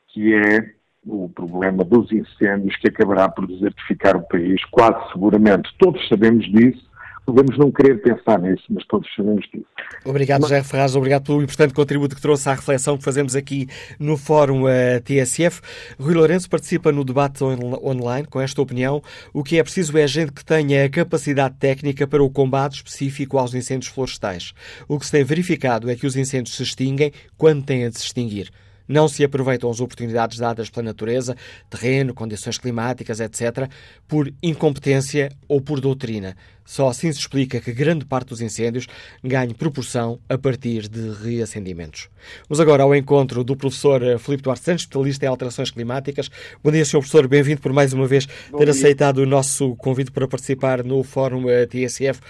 que 0.09 0.35
é 0.35 0.75
o 1.07 1.29
problema 1.29 1.85
dos 1.85 2.11
incêndios 2.13 2.77
que 2.77 2.89
acabará 2.89 3.29
por 3.29 3.47
desertificar 3.47 4.17
o 4.17 4.27
país, 4.29 4.63
quase 4.67 5.13
seguramente. 5.13 5.75
Todos 5.79 6.07
sabemos 6.09 6.45
disso, 6.47 6.88
Podemos 7.29 7.59
não 7.59 7.71
querer 7.71 8.01
pensar 8.01 8.41
nisso, 8.41 8.65
mas 8.71 8.87
todos 8.87 9.07
sabemos 9.15 9.45
disso. 9.53 9.67
Obrigado, 10.03 10.41
José 10.45 10.63
Ferraz. 10.63 10.97
Obrigado 10.97 11.25
pelo 11.25 11.43
importante 11.43 11.75
contributo 11.75 12.17
que 12.17 12.23
trouxe 12.23 12.49
à 12.49 12.55
reflexão 12.55 12.97
que 12.97 13.05
fazemos 13.05 13.37
aqui 13.37 13.69
no 14.01 14.17
Fórum 14.17 14.67
eh, 14.67 14.99
TSF. 15.01 15.61
Rui 16.01 16.15
Lourenço 16.15 16.49
participa 16.49 16.91
no 16.91 17.05
debate 17.05 17.45
on 17.45 17.59
online 17.85 18.27
com 18.27 18.41
esta 18.41 18.63
opinião. 18.63 19.03
O 19.35 19.45
que 19.45 19.59
é 19.59 19.63
preciso 19.63 19.99
é 19.99 20.07
gente 20.07 20.33
que 20.33 20.43
tenha 20.43 20.87
a 20.87 20.89
capacidade 20.89 21.55
técnica 21.57 22.07
para 22.07 22.25
o 22.25 22.31
combate 22.31 22.77
específico 22.77 23.37
aos 23.37 23.53
incêndios 23.53 23.93
florestais. 23.93 24.55
O 24.89 24.99
que 24.99 25.05
se 25.05 25.13
tem 25.13 25.23
verificado 25.23 25.91
é 25.91 25.95
que 25.95 26.07
os 26.07 26.17
incêndios 26.17 26.57
se 26.57 26.63
extinguem 26.63 27.13
quando 27.37 27.63
têm 27.63 27.85
a 27.85 27.91
de 27.91 27.99
se 27.99 28.07
extinguir 28.07 28.51
não 28.89 29.07
se 29.07 29.23
aproveitam 29.23 29.71
as 29.71 29.81
oportunidades 29.81 30.39
dadas 30.39 30.71
pela 30.71 30.85
natureza, 30.85 31.37
terreno, 31.69 32.15
condições 32.15 32.59
climáticas, 32.59 33.21
etc., 33.21 33.71
por 34.09 34.33
incompetência 34.43 35.31
ou 35.47 35.61
por 35.61 35.81
doutrina. 35.81 36.35
Só 36.65 36.89
assim 36.89 37.11
se 37.11 37.21
explica 37.21 37.61
que 37.61 37.73
grande 37.73 38.05
parte 38.05 38.29
dos 38.29 38.43
incêndios 38.43 38.87
ganhe 39.25 39.55
proporção 39.55 40.21
a 40.29 40.37
partir 40.37 40.87
de 40.87 41.13
reacendimentos. 41.13 42.11
Vamos 42.47 42.61
agora 42.61 42.83
ao 42.83 42.95
encontro 42.95 43.43
do 43.43 43.57
professor 43.57 44.03
Filipe 44.19 44.43
Duarte 44.43 44.65
Santos, 44.65 44.83
especialista 44.83 45.25
em 45.25 45.29
alterações 45.29 45.71
climáticas. 45.71 46.31
Bom 46.63 46.71
dia, 46.71 46.85
Sr. 46.85 46.99
Professor. 46.99 47.27
Bem-vindo 47.27 47.63
por 47.63 47.73
mais 47.73 47.95
uma 47.95 48.07
vez 48.07 48.27
Bom 48.51 48.59
ter 48.59 48.65
dia. 48.65 48.73
aceitado 48.73 49.19
o 49.19 49.27
nosso 49.27 49.77
convite 49.77 50.11
para 50.11 50.29
participar 50.29 50.85
no 50.85 51.03
Fórum 51.03 51.49
eh, 51.49 51.65
TSF. 51.65 52.21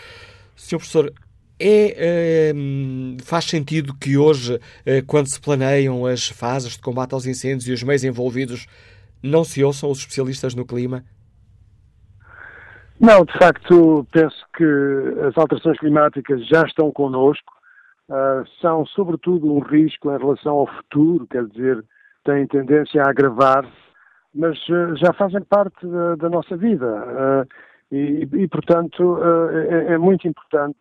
Sr. 0.55 0.77
Professor, 0.77 1.12
é, 1.61 2.51
ehm, 2.51 3.16
faz 3.25 3.44
sentido 3.44 3.94
que 3.94 4.16
hoje, 4.16 4.61
eh, 4.87 5.03
quando 5.07 5.29
se 5.29 5.40
planeiam 5.40 6.07
as 6.07 6.29
fases 6.29 6.73
de 6.73 6.83
combate 6.83 7.14
aos 7.14 7.27
incêndios 7.27 7.66
e 7.68 7.73
os 7.73 7.83
meios 7.83 8.05
envolvidos, 8.05 8.66
não 9.23 9.42
se 9.44 9.64
ouçam 9.64 9.90
os 9.90 9.99
especialistas 9.99 10.55
no 10.55 10.64
clima? 10.64 11.05
Não, 13.01 13.25
de 13.25 13.33
facto, 13.38 14.07
penso 14.12 14.44
que 14.57 14.64
as 15.29 15.37
alterações 15.38 15.79
climáticas 15.79 16.47
já 16.47 16.62
estão 16.62 16.90
connosco. 16.90 17.53
uh, 18.09 18.44
são 18.61 18.87
sobretudo 18.87 19.53
um 19.53 19.61
risco 19.61 20.11
em 20.11 20.18
relação 20.18 20.55
ao 20.55 20.66
futuro, 20.66 21.27
quer 21.27 21.47
dizer, 21.47 21.85
têm 22.25 22.47
tendência 22.47 23.03
a 23.03 23.11
agravar-se, 23.11 23.71
mas 24.35 24.59
uh, 24.68 24.97
já 24.97 25.12
fazem 25.12 25.42
parte 25.42 25.87
da, 25.87 26.16
da 26.16 26.29
nossa 26.29 26.57
vida. 26.57 26.87
Uh, 26.87 27.94
e, 27.94 28.29
e, 28.33 28.49
portanto, 28.49 29.18
é, 29.53 29.94
é, 29.94 29.99
muito 29.99 30.29
importante 30.29 30.77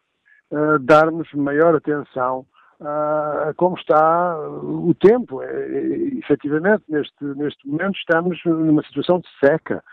darmos 0.82 1.32
maior 1.34 1.76
atenção 1.76 2.46
a 2.80 3.54
como 3.56 3.76
está 3.78 4.40
o 4.62 4.94
tempo. 4.94 5.44
E, 5.44 6.20
efetivamente, 6.20 6.84
neste, 6.88 7.24
neste 7.24 7.68
momento 7.68 7.98
estamos 7.98 8.40
numa 8.46 8.84
situação 8.84 9.20
de 9.20 9.28
seca. 9.40 9.84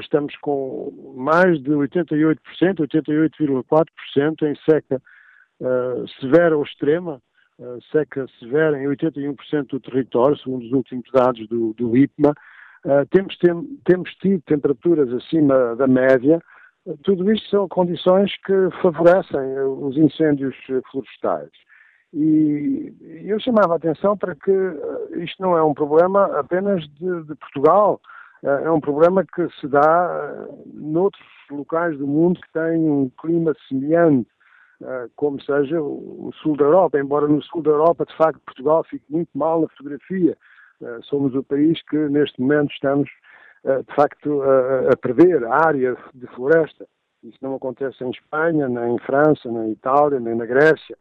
Estamos 0.00 0.36
com 0.38 1.14
mais 1.16 1.62
de 1.62 1.70
88%, 1.70 2.38
88,4% 2.80 4.42
em 4.42 4.54
seca 4.68 5.00
severa 6.20 6.56
ou 6.56 6.64
extrema, 6.64 7.20
seca 7.90 8.26
severa 8.38 8.80
em 8.80 8.86
81% 8.86 9.68
do 9.68 9.80
território, 9.80 10.36
segundo 10.38 10.64
os 10.64 10.72
últimos 10.72 11.10
dados 11.12 11.46
do, 11.48 11.72
do 11.74 11.96
IPMA. 11.96 12.34
Temos, 13.10 13.36
tem, 13.38 13.78
temos 13.84 14.10
tido 14.16 14.42
temperaturas 14.42 15.12
acima 15.12 15.74
da 15.76 15.86
média. 15.86 16.40
Tudo 17.02 17.30
isto 17.32 17.48
são 17.50 17.68
condições 17.68 18.34
que 18.44 18.70
favorecem 18.82 19.40
os 19.80 19.96
incêndios 19.96 20.54
florestais. 20.90 21.50
E 22.12 22.92
eu 23.24 23.38
chamava 23.40 23.74
a 23.74 23.76
atenção 23.76 24.16
para 24.16 24.34
que 24.34 24.52
isto 25.16 25.42
não 25.42 25.56
é 25.56 25.62
um 25.62 25.74
problema 25.74 26.24
apenas 26.38 26.82
de, 26.94 27.22
de 27.24 27.34
Portugal, 27.34 28.00
é 28.42 28.70
um 28.70 28.80
problema 28.80 29.24
que 29.24 29.48
se 29.60 29.66
dá 29.68 30.46
noutros 30.72 31.22
locais 31.50 31.98
do 31.98 32.06
mundo 32.06 32.40
que 32.40 32.52
têm 32.52 32.88
um 32.88 33.10
clima 33.20 33.54
semelhante 33.68 34.28
eh, 34.80 35.08
como 35.16 35.42
seja 35.42 35.80
o 35.82 36.30
sul 36.40 36.56
da 36.56 36.64
Europa, 36.64 37.00
embora 37.00 37.26
no 37.26 37.42
sul 37.42 37.62
da 37.62 37.70
Europa, 37.70 38.04
de 38.06 38.16
facto, 38.16 38.40
Portugal 38.46 38.84
fique 38.84 39.04
muito 39.10 39.30
mal 39.34 39.60
na 39.62 39.68
fotografia. 39.68 40.36
Eh, 40.80 40.98
somos 41.02 41.34
o 41.34 41.42
país 41.42 41.82
que, 41.82 41.96
neste 41.96 42.40
momento, 42.40 42.72
estamos, 42.72 43.10
eh, 43.10 43.27
de 43.64 43.94
facto, 43.94 44.42
a 44.42 44.96
perder 44.96 45.44
a 45.44 45.66
área 45.66 45.96
de 46.14 46.26
floresta. 46.28 46.86
Isso 47.22 47.38
não 47.42 47.56
acontece 47.56 48.02
em 48.04 48.10
Espanha, 48.10 48.68
nem 48.68 48.94
em 48.94 48.98
França, 49.00 49.50
nem 49.50 49.70
em 49.70 49.72
Itália, 49.72 50.20
nem 50.20 50.36
na 50.36 50.46
Grécia. 50.46 50.96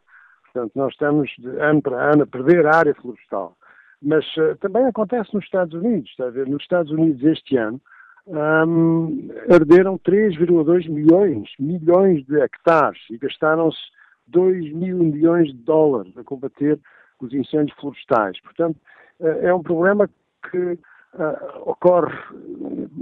Portanto, 0.45 0.71
nós 0.75 0.91
estamos, 0.91 1.31
de 1.37 1.49
ano 1.59 1.81
para 1.81 2.13
ano, 2.13 2.23
a 2.23 2.27
perder 2.27 2.65
a 2.65 2.75
área 2.75 2.95
florestal. 2.95 3.55
Mas 4.01 4.25
também 4.59 4.85
acontece 4.85 5.33
nos 5.33 5.43
Estados 5.43 5.73
Unidos. 5.73 6.09
Está 6.09 6.25
a 6.25 6.31
ver? 6.31 6.47
Nos 6.47 6.63
Estados 6.63 6.91
Unidos, 6.91 7.23
este 7.23 7.57
ano, 7.57 7.79
um, 8.27 9.29
arderam 9.49 9.97
3,2 9.99 10.89
milhões, 10.89 11.49
milhões 11.59 12.25
de 12.25 12.39
hectares 12.41 12.99
e 13.09 13.17
gastaram-se 13.17 13.79
2 14.27 14.73
mil 14.73 14.97
milhões 14.97 15.47
de 15.47 15.59
dólares 15.63 16.11
a 16.17 16.23
combater 16.23 16.77
os 17.21 17.33
incêndios 17.33 17.77
florestais. 17.79 18.39
Portanto, 18.41 18.77
eh, 19.21 19.47
é 19.47 19.53
um 19.53 19.63
problema 19.63 20.09
que 20.51 20.77
uh, 21.17 21.69
ocorre 21.69 22.15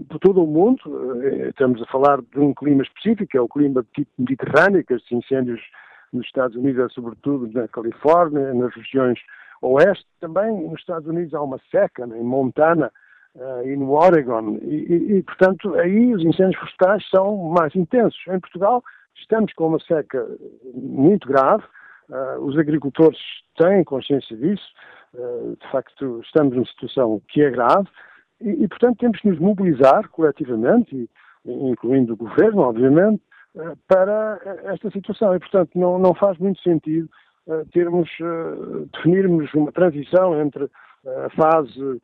por 0.10 0.20
todo 0.20 0.44
o 0.44 0.48
mundo. 0.48 0.80
Eh, 1.22 1.50
estamos 1.50 1.82
a 1.82 1.86
falar 1.88 2.22
de 2.22 2.40
um 2.40 2.54
clima 2.54 2.84
específico, 2.84 3.38
é 3.38 3.42
o 3.42 3.48
clima 3.48 3.86
tipo 3.94 4.10
mediterrâneo, 4.18 4.84
que 4.84 4.94
estes 4.94 5.12
incêndios 5.12 5.62
nos 6.12 6.26
Estados 6.26 6.56
Unidos 6.56 6.86
é 6.86 6.94
sobretudo 6.94 7.52
na 7.54 7.68
Califórnia, 7.68 8.54
nas 8.54 8.74
regiões 8.74 9.20
oeste. 9.62 10.06
Também 10.20 10.70
nos 10.70 10.80
Estados 10.80 11.08
Unidos 11.08 11.34
há 11.34 11.42
uma 11.42 11.60
seca, 11.72 12.06
né, 12.08 12.18
em 12.20 12.24
Montana, 12.24 12.92
uh, 13.36 13.68
e 13.68 13.76
no 13.76 13.92
Oregon. 13.92 14.58
E, 14.62 14.76
e, 14.76 15.18
e, 15.18 15.24
portanto, 15.24 15.76
aí 15.76 16.14
os 16.14 16.24
incêndios 16.24 16.56
florestais 16.56 17.08
são 17.10 17.36
mais 17.50 17.76
intensos. 17.76 18.20
Em 18.28 18.40
Portugal, 18.40 18.84
estamos 19.16 19.54
com 19.54 19.68
uma 19.68 19.80
seca 19.80 20.26
muito 20.74 21.28
grave, 21.28 21.64
uh, 22.10 22.40
os 22.42 22.58
agricultores 22.58 23.20
têm 23.58 23.84
consciência 23.84 24.36
disso, 24.38 24.66
de 25.60 25.72
facto, 25.72 26.22
estamos 26.24 26.54
numa 26.54 26.66
situação 26.66 27.22
que 27.28 27.42
é 27.42 27.50
grave, 27.50 27.88
e, 28.42 28.64
e, 28.64 28.68
portanto, 28.68 28.98
temos 29.00 29.20
que 29.20 29.30
nos 29.30 29.40
mobilizar 29.40 30.10
coletivamente, 30.10 31.10
incluindo 31.46 32.14
o 32.14 32.18
governo, 32.18 32.62
obviamente, 32.62 33.22
para 33.88 34.40
esta 34.66 34.92
situação. 34.92 35.36
E, 35.36 35.40
portanto, 35.40 35.72
não, 35.76 35.98
não 35.98 36.14
faz 36.14 36.38
muito 36.38 36.62
sentido 36.62 37.10
termos, 37.72 38.10
definirmos 38.94 39.54
uma 39.54 39.72
transição 39.72 40.42
entre 40.42 40.70
a 41.26 41.30
fase 41.30 42.02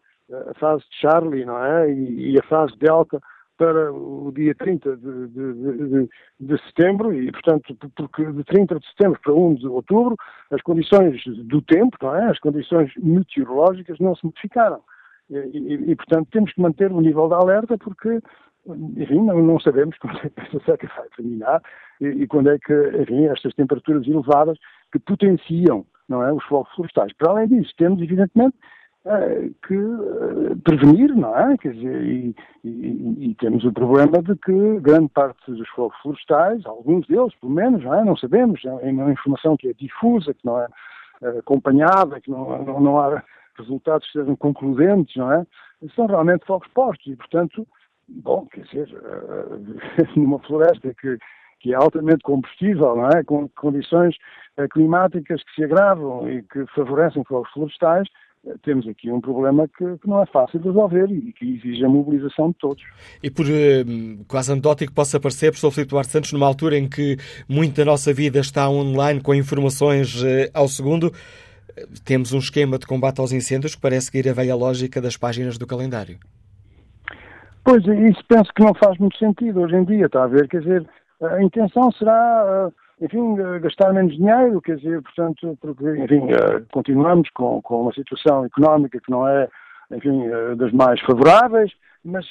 a 0.49 0.53
fase 0.53 0.83
de 0.83 0.95
Charlie, 1.01 1.45
não 1.45 1.63
é? 1.63 1.91
E, 1.91 2.31
e 2.31 2.39
a 2.39 2.43
fase 2.43 2.77
Delta 2.77 3.21
para 3.61 3.93
o 3.93 4.31
dia 4.35 4.55
30 4.55 4.97
de, 4.97 5.27
de, 5.27 5.53
de, 5.53 6.09
de, 6.39 6.63
setembro 6.65 7.13
e, 7.13 7.31
portanto, 7.31 7.77
porque 7.95 8.25
de 8.25 8.43
30 8.43 8.79
de 8.79 8.87
setembro 8.87 9.19
para 9.21 9.35
1 9.35 9.53
de 9.53 9.67
outubro 9.67 10.15
as 10.49 10.59
condições 10.63 11.21
do 11.45 11.61
tempo, 11.61 11.95
não 12.01 12.15
é? 12.15 12.31
as 12.31 12.39
condições 12.39 12.91
meteorológicas 12.97 13.99
não 13.99 14.15
se 14.15 14.25
modificaram. 14.25 14.81
E, 15.29 15.35
e, 15.35 15.91
e, 15.91 15.95
portanto, 15.95 16.27
temos 16.31 16.51
que 16.51 16.59
manter 16.59 16.91
o 16.91 17.01
nível 17.01 17.27
de 17.27 17.35
alerta 17.35 17.77
porque, 17.77 18.19
enfim, 18.97 19.21
não, 19.25 19.43
não 19.43 19.59
sabemos 19.59 19.95
quando 19.99 20.17
é 20.17 20.29
que 20.29 20.41
esta 20.41 20.59
seca 20.65 20.91
vai 20.97 21.07
terminar 21.15 21.61
e, 22.01 22.07
e, 22.07 22.27
quando 22.27 22.49
é 22.49 22.57
que, 22.57 22.73
enfim, 22.99 23.27
estas 23.27 23.53
temperaturas 23.53 24.07
elevadas 24.07 24.57
que 24.91 24.97
potenciam, 24.97 25.85
não 26.09 26.23
é, 26.23 26.33
os 26.33 26.43
fogos 26.45 26.73
florestais. 26.73 27.13
Para 27.13 27.33
além 27.33 27.47
disso, 27.47 27.71
temos, 27.77 28.01
evidentemente, 28.01 28.57
que 29.67 29.73
eh, 29.73 30.55
prevenir, 30.63 31.15
não 31.15 31.35
é? 31.35 31.57
Quer 31.57 31.73
dizer, 31.73 32.03
e, 32.03 32.35
e, 32.63 33.29
e, 33.29 33.35
temos 33.35 33.63
o 33.63 33.73
problema 33.73 34.21
de 34.21 34.35
que 34.35 34.79
grande 34.79 35.09
parte 35.09 35.51
dos 35.51 35.67
fogos 35.69 35.97
florestais, 36.01 36.63
alguns 36.65 37.07
deles, 37.07 37.33
pelo 37.35 37.51
menos, 37.51 37.83
não 37.83 37.95
é? 37.95 38.05
Não 38.05 38.15
sabemos, 38.15 38.63
é 38.63 38.69
uma 38.69 39.11
informação 39.11 39.57
que 39.57 39.69
é 39.69 39.73
difusa, 39.73 40.33
que 40.33 40.45
não 40.45 40.59
é 40.59 40.67
eh, 41.23 41.39
acompanhada, 41.39 42.21
que 42.21 42.29
não, 42.29 42.63
não, 42.63 42.79
não 42.79 42.99
há 42.99 43.23
resultados 43.57 44.05
que 44.07 44.19
sejam 44.19 44.35
concludentes, 44.35 45.15
não 45.15 45.31
é? 45.31 45.45
São 45.95 46.05
realmente 46.05 46.45
fogos 46.45 46.67
postos 46.67 47.11
e, 47.11 47.15
portanto, 47.15 47.67
bom, 48.07 48.45
quer 48.51 48.61
dizer, 48.65 48.87
numa 50.15 50.37
floresta 50.39 50.93
que, 50.93 51.17
que 51.59 51.73
é 51.73 51.75
altamente 51.75 52.21
combustível, 52.21 52.95
não 52.95 53.07
é? 53.09 53.23
Com 53.23 53.49
condições 53.49 54.15
climáticas 54.71 55.43
que 55.43 55.55
se 55.55 55.63
agravam 55.63 56.29
e 56.29 56.43
que 56.43 56.67
favorecem 56.67 57.23
fogos 57.23 57.49
florestais, 57.51 58.07
temos 58.63 58.87
aqui 58.87 59.11
um 59.11 59.21
problema 59.21 59.67
que, 59.67 59.97
que, 59.97 60.07
não 60.07 60.21
é 60.21 60.25
fácil 60.25 60.59
de 60.59 60.67
resolver 60.67 61.11
e 61.11 61.31
que 61.33 61.45
exige 61.45 61.85
a 61.85 61.89
mobilização 61.89 62.49
de 62.49 62.55
todos. 62.55 62.83
E 63.21 63.29
por 63.29 63.45
eh, 63.47 63.83
quase 64.27 64.51
anedótico 64.51 64.93
possa 64.93 65.19
parecer, 65.19 65.47
professor 65.47 65.71
Filipe 65.71 65.91
Duarte 65.91 66.11
Santos, 66.11 66.33
numa 66.33 66.47
altura 66.47 66.77
em 66.77 66.89
que 66.89 67.17
muita 67.47 67.81
da 67.83 67.91
nossa 67.91 68.13
vida 68.13 68.39
está 68.39 68.69
online 68.69 69.21
com 69.21 69.33
informações 69.33 70.23
eh, 70.23 70.49
ao 70.53 70.67
segundo, 70.67 71.11
eh, 71.75 71.87
temos 72.03 72.33
um 72.33 72.39
esquema 72.39 72.77
de 72.77 72.85
combate 72.85 73.19
aos 73.19 73.31
incêndios 73.31 73.75
que 73.75 73.81
parece 73.81 74.07
seguir 74.07 74.29
a 74.29 74.33
velha 74.33 74.55
lógica 74.55 74.99
das 74.99 75.17
páginas 75.17 75.57
do 75.57 75.67
calendário. 75.67 76.17
Pois, 77.63 77.83
isso 77.85 78.23
penso 78.27 78.51
que 78.55 78.63
não 78.63 78.73
faz 78.73 78.97
muito 78.97 79.17
sentido 79.17 79.61
hoje 79.61 79.75
em 79.75 79.83
dia, 79.83 80.07
está 80.07 80.23
a 80.23 80.27
ver? 80.27 80.47
Quer 80.47 80.61
dizer, 80.61 80.87
a 81.21 81.41
intenção 81.41 81.91
será 81.91 82.71
enfim, 83.01 83.35
gastar 83.61 83.91
menos 83.93 84.15
dinheiro, 84.15 84.61
quer 84.61 84.77
dizer, 84.77 85.01
portanto, 85.01 85.57
porque, 85.59 85.83
enfim, 85.97 86.31
eh, 86.31 86.63
continuamos 86.71 87.29
com, 87.31 87.59
com 87.63 87.81
uma 87.81 87.93
situação 87.93 88.45
económica 88.45 88.99
que 88.99 89.09
não 89.09 89.27
é, 89.27 89.49
enfim, 89.91 90.23
eh, 90.23 90.55
das 90.55 90.71
mais 90.71 91.01
favoráveis, 91.01 91.71
mas 92.05 92.25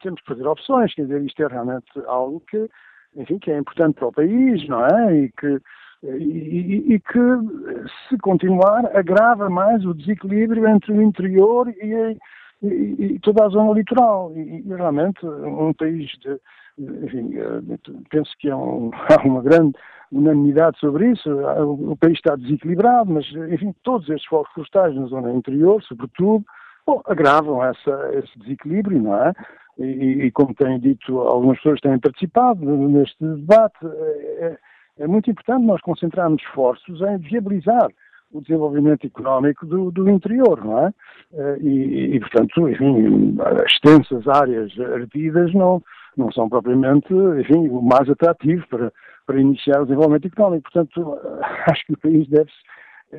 temos 0.00 0.20
que 0.22 0.26
fazer 0.26 0.46
opções, 0.46 0.94
quer 0.94 1.02
dizer, 1.02 1.22
isto 1.22 1.42
é 1.42 1.46
realmente 1.46 1.86
algo 2.06 2.42
que, 2.48 2.68
enfim, 3.14 3.38
que 3.38 3.50
é 3.50 3.58
importante 3.58 3.96
para 3.96 4.08
o 4.08 4.12
país, 4.12 4.66
não 4.68 4.86
é? 4.86 5.16
E 5.16 5.32
que, 5.32 5.60
e, 6.02 6.94
e, 6.94 7.00
que, 7.00 7.88
se 8.08 8.18
continuar, 8.18 8.84
agrava 8.96 9.48
mais 9.48 9.84
o 9.84 9.94
desequilíbrio 9.94 10.66
entre 10.66 10.92
o 10.92 11.02
interior 11.02 11.68
e, 11.68 12.18
e, 12.62 13.04
e 13.14 13.18
toda 13.20 13.44
a 13.44 13.48
zona 13.48 13.72
litoral. 13.72 14.32
E, 14.36 14.62
realmente, 14.68 15.24
um 15.24 15.72
país 15.72 16.10
de, 16.20 16.38
enfim, 16.78 17.36
eh, 17.36 17.78
penso 18.10 18.30
que 18.38 18.50
há, 18.50 18.56
um, 18.56 18.90
há, 19.08 19.26
uma 19.26 19.42
grande 19.42 19.76
unanimidade 20.10 20.78
sobre 20.78 21.12
isso. 21.12 21.30
O 21.30 21.96
país 21.96 22.14
está 22.14 22.36
desequilibrado, 22.36 23.10
mas, 23.10 23.26
enfim, 23.50 23.74
todos 23.82 24.08
estes 24.08 24.26
fogos 24.26 24.50
florestais 24.52 24.94
na 24.94 25.06
zona 25.06 25.32
interior, 25.32 25.82
sobretudo, 25.82 26.44
bom, 26.86 27.02
agravam 27.06 27.64
essa, 27.64 28.10
esse 28.14 28.38
desequilíbrio, 28.38 29.02
não 29.02 29.16
é? 29.16 29.32
E, 29.78 30.26
e, 30.26 30.30
como 30.32 30.54
têm 30.54 30.78
dito, 30.78 31.18
algumas 31.18 31.56
pessoas 31.56 31.80
têm 31.80 31.98
participado 31.98 32.64
neste 32.64 33.16
debate, 33.24 33.78
é, 33.86 34.58
é 34.98 35.06
muito 35.06 35.30
importante 35.30 35.64
nós 35.64 35.80
concentrarmos 35.80 36.42
esforços 36.42 37.00
em 37.00 37.16
viabilizar 37.18 37.88
o 38.32 38.40
desenvolvimento 38.40 39.06
económico 39.06 39.66
do, 39.66 39.90
do 39.90 40.08
interior, 40.08 40.64
não 40.64 40.78
é? 40.78 40.94
Eh, 41.34 41.58
e, 41.60 42.16
e, 42.16 42.20
portanto, 42.20 42.68
enfim, 42.68 43.36
extensas 43.66 44.26
áreas 44.26 44.72
ardidas 44.78 45.52
não, 45.54 45.82
não 46.16 46.32
são 46.32 46.48
propriamente, 46.48 47.12
enfim, 47.40 47.68
o 47.68 47.82
mais 47.82 48.08
atrativo 48.08 48.66
para, 48.68 48.92
para 49.26 49.40
iniciar 49.40 49.80
o 49.82 49.84
desenvolvimento 49.84 50.26
económico. 50.26 50.70
Portanto, 50.72 51.18
acho 51.70 51.86
que 51.86 51.92
o 51.92 51.98
país 51.98 52.28
deve-se 52.28 52.56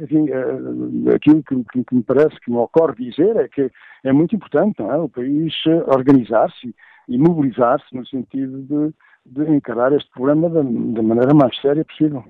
enfim, 0.01 0.27
eh, 0.29 1.15
aquilo 1.15 1.43
que, 1.43 1.83
que, 1.83 1.95
me 1.95 2.03
parece 2.03 2.39
que 2.39 2.49
me 2.49 2.57
ocorre 2.57 2.95
dizer 2.95 3.35
é 3.37 3.47
que 3.47 3.71
é 4.03 4.11
muito 4.11 4.35
importante 4.35 4.81
não 4.81 4.91
é? 4.91 4.97
o 4.97 5.07
país 5.07 5.53
organizar-se 5.85 6.73
e 7.07 7.17
mobilizar-se 7.17 7.95
no 7.95 8.05
sentido 8.07 8.61
de, 8.63 8.93
de, 9.25 9.51
encarar 9.51 9.93
este 9.93 10.09
problema 10.11 10.49
da, 10.49 10.61
da 10.61 11.03
maneira 11.03 11.33
mais 11.33 11.55
séria 11.61 11.85
possível. 11.85 12.23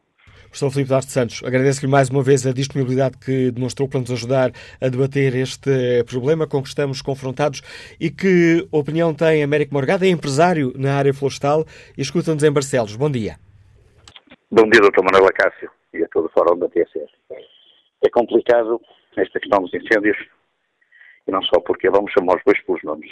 Professor 0.54 0.70
Filipe 0.70 0.90
Duarte 0.90 1.12
Santos, 1.12 1.44
agradeço-lhe 1.44 1.92
mais 1.92 2.10
uma 2.12 2.22
vez 2.22 2.46
a 2.46 2.54
disponibilidade 2.54 3.18
que 3.18 3.50
demonstrou 3.50 3.90
para 3.90 4.02
nos 4.02 4.12
ajudar 4.12 4.52
a 4.80 4.88
debater 4.88 5.36
este 5.36 6.04
problema 6.04 6.46
com 6.46 6.62
que 6.62 6.68
estamos 6.68 7.02
confrontados 7.02 7.64
e 8.00 8.12
que 8.12 8.68
opinião 8.72 9.16
tem 9.16 9.42
Américo 9.42 9.74
Morgado, 9.74 10.06
é 10.06 10.10
empresário 10.10 10.72
na 10.76 10.94
área 10.94 11.12
florestal 11.12 11.66
e 11.98 12.02
escuta-nos 12.04 12.44
em 12.44 12.52
Barcelos. 12.52 12.96
Bom 12.96 13.10
dia. 13.10 13.38
Bom 14.52 14.70
dia, 14.70 14.80
Dr. 14.80 15.02
Manuel 15.02 15.26
Acácio 15.26 15.72
e 15.92 16.04
a 16.04 16.08
todo 16.10 16.28
o 16.28 16.30
fórum 16.30 16.60
da 16.60 16.70
TSS. 16.70 17.10
É 18.06 18.10
complicado 18.12 18.80
esta 19.18 19.40
questão 19.40 19.60
dos 19.64 19.74
incêndios 19.74 20.18
e 21.28 21.32
não 21.32 21.42
só 21.42 21.60
porque 21.62 21.90
vamos 21.90 22.12
chamar 22.12 22.36
os 22.36 22.44
bois 22.44 22.62
pelos 22.64 22.84
nomes. 22.84 23.12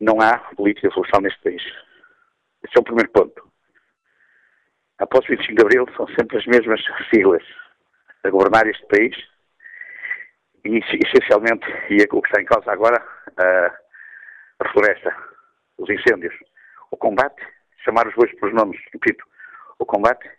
Não 0.00 0.20
há 0.20 0.38
política 0.56 0.90
florestal 0.90 1.20
neste 1.20 1.40
país. 1.40 1.62
Esse 2.64 2.76
é 2.76 2.80
o 2.80 2.82
primeiro 2.82 3.12
ponto. 3.12 3.51
Após 5.02 5.24
o 5.24 5.28
25 5.30 5.56
de 5.56 5.62
Abril 5.62 5.84
são 5.96 6.06
sempre 6.16 6.38
as 6.38 6.46
mesmas 6.46 6.80
siglas 7.12 7.42
a 8.22 8.30
governar 8.30 8.68
este 8.68 8.86
país 8.86 9.16
e 10.64 10.78
essencialmente, 10.78 11.66
e 11.90 11.96
é 12.00 12.06
o 12.08 12.22
que 12.22 12.28
está 12.28 12.40
em 12.40 12.44
causa 12.44 12.70
agora, 12.70 13.04
a, 13.36 14.68
floresta, 14.70 15.12
os 15.76 15.90
incêndios, 15.90 16.32
o 16.92 16.96
combate, 16.96 17.44
chamar 17.84 18.06
os 18.06 18.14
bois 18.14 18.32
pelos 18.38 18.54
nomes, 18.54 18.80
repito, 18.92 19.24
o 19.80 19.84
combate, 19.84 20.30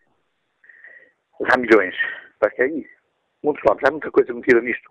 há 1.51 1.57
milhões. 1.57 1.95
Para 2.39 2.51
quem? 2.51 2.87
Muitos 3.43 3.61
lados. 3.67 3.83
Há 3.85 3.91
muita 3.91 4.11
coisa 4.11 4.33
metida 4.33 4.61
nisto. 4.61 4.89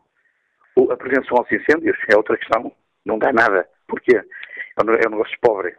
A 0.91 0.97
prevenção 0.99 1.39
aos 1.39 1.51
incêndios 1.51 1.97
é 2.11 2.17
outra 2.17 2.37
questão. 2.37 2.71
Não 3.07 3.19
dá 3.19 3.33
nada. 3.33 3.67
Porquê? 3.89 4.17
É 4.19 5.09
um 5.09 5.11
negócio 5.11 5.39
pobre. 5.41 5.75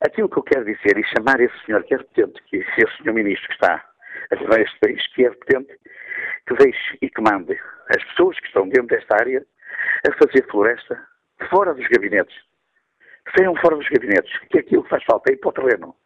Aquilo 0.00 0.28
que 0.28 0.38
eu 0.38 0.42
quero 0.42 0.64
dizer 0.64 0.96
e 0.96 1.04
chamar 1.04 1.40
esse 1.40 1.58
senhor 1.64 1.82
que 1.84 1.94
é 1.94 1.96
repetente, 1.96 2.40
que 2.44 2.56
esse 2.56 2.96
senhor 2.98 3.14
ministro 3.14 3.48
que 3.48 3.54
está 3.54 3.84
a 4.30 4.34
levar 4.34 4.60
este 4.60 4.78
país, 4.78 5.06
que 5.08 5.24
é 5.24 5.28
repetente, 5.28 5.78
que 6.46 6.54
deixe 6.54 6.98
e 7.02 7.10
que 7.10 7.20
mande 7.20 7.58
as 7.88 8.04
pessoas 8.04 8.38
que 8.38 8.46
estão 8.46 8.68
dentro 8.68 8.88
desta 8.88 9.16
área 9.16 9.44
a 10.08 10.12
fazer 10.12 10.46
floresta 10.50 11.00
fora 11.50 11.74
dos 11.74 11.86
gabinetes. 11.88 12.36
Saiam 13.36 13.54
fora 13.56 13.76
dos 13.76 13.88
gabinetes, 13.88 14.32
que 14.50 14.58
é 14.58 14.60
aquilo 14.60 14.84
que 14.84 14.88
faz 14.88 15.04
falta 15.04 15.30
é 15.30 15.34
ir 15.34 15.38
para 15.38 15.50
o 15.50 15.52
terreno. 15.52 15.96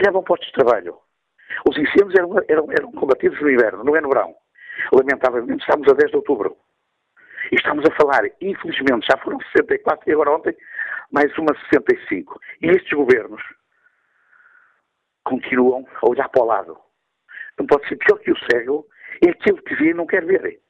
Levam 0.00 0.22
postos 0.22 0.48
de 0.48 0.54
trabalho. 0.54 0.96
Os 1.68 1.76
incêndios 1.76 2.14
eram, 2.14 2.36
eram, 2.48 2.66
eram 2.70 2.92
combatidos 2.92 3.40
no 3.40 3.50
inverno, 3.50 3.84
não 3.84 3.96
é 3.96 4.00
no 4.00 4.08
verão. 4.08 4.34
Lamentavelmente 4.92 5.62
estamos 5.62 5.88
a 5.88 5.94
10 5.94 6.10
de 6.10 6.16
outubro. 6.16 6.56
E 7.50 7.56
estamos 7.56 7.84
a 7.86 7.94
falar, 7.94 8.22
infelizmente, 8.40 9.06
já 9.10 9.18
foram 9.18 9.38
64 9.40 10.08
e 10.08 10.12
agora 10.12 10.32
ontem 10.32 10.56
mais 11.12 11.36
uma 11.38 11.54
65. 11.70 12.40
E 12.62 12.66
estes 12.68 12.92
governos 12.92 13.42
continuam 15.24 15.86
a 16.00 16.08
olhar 16.08 16.28
para 16.28 16.42
o 16.42 16.46
lado. 16.46 16.78
Não 17.58 17.66
pode 17.66 17.86
ser 17.86 17.96
pior 17.96 18.18
que 18.18 18.32
o 18.32 18.38
cego, 18.50 18.86
é 19.24 19.30
aquele 19.30 19.60
que 19.62 19.74
vê 19.76 19.90
e 19.90 19.94
não 19.94 20.06
quer 20.06 20.24
ver. 20.24 20.60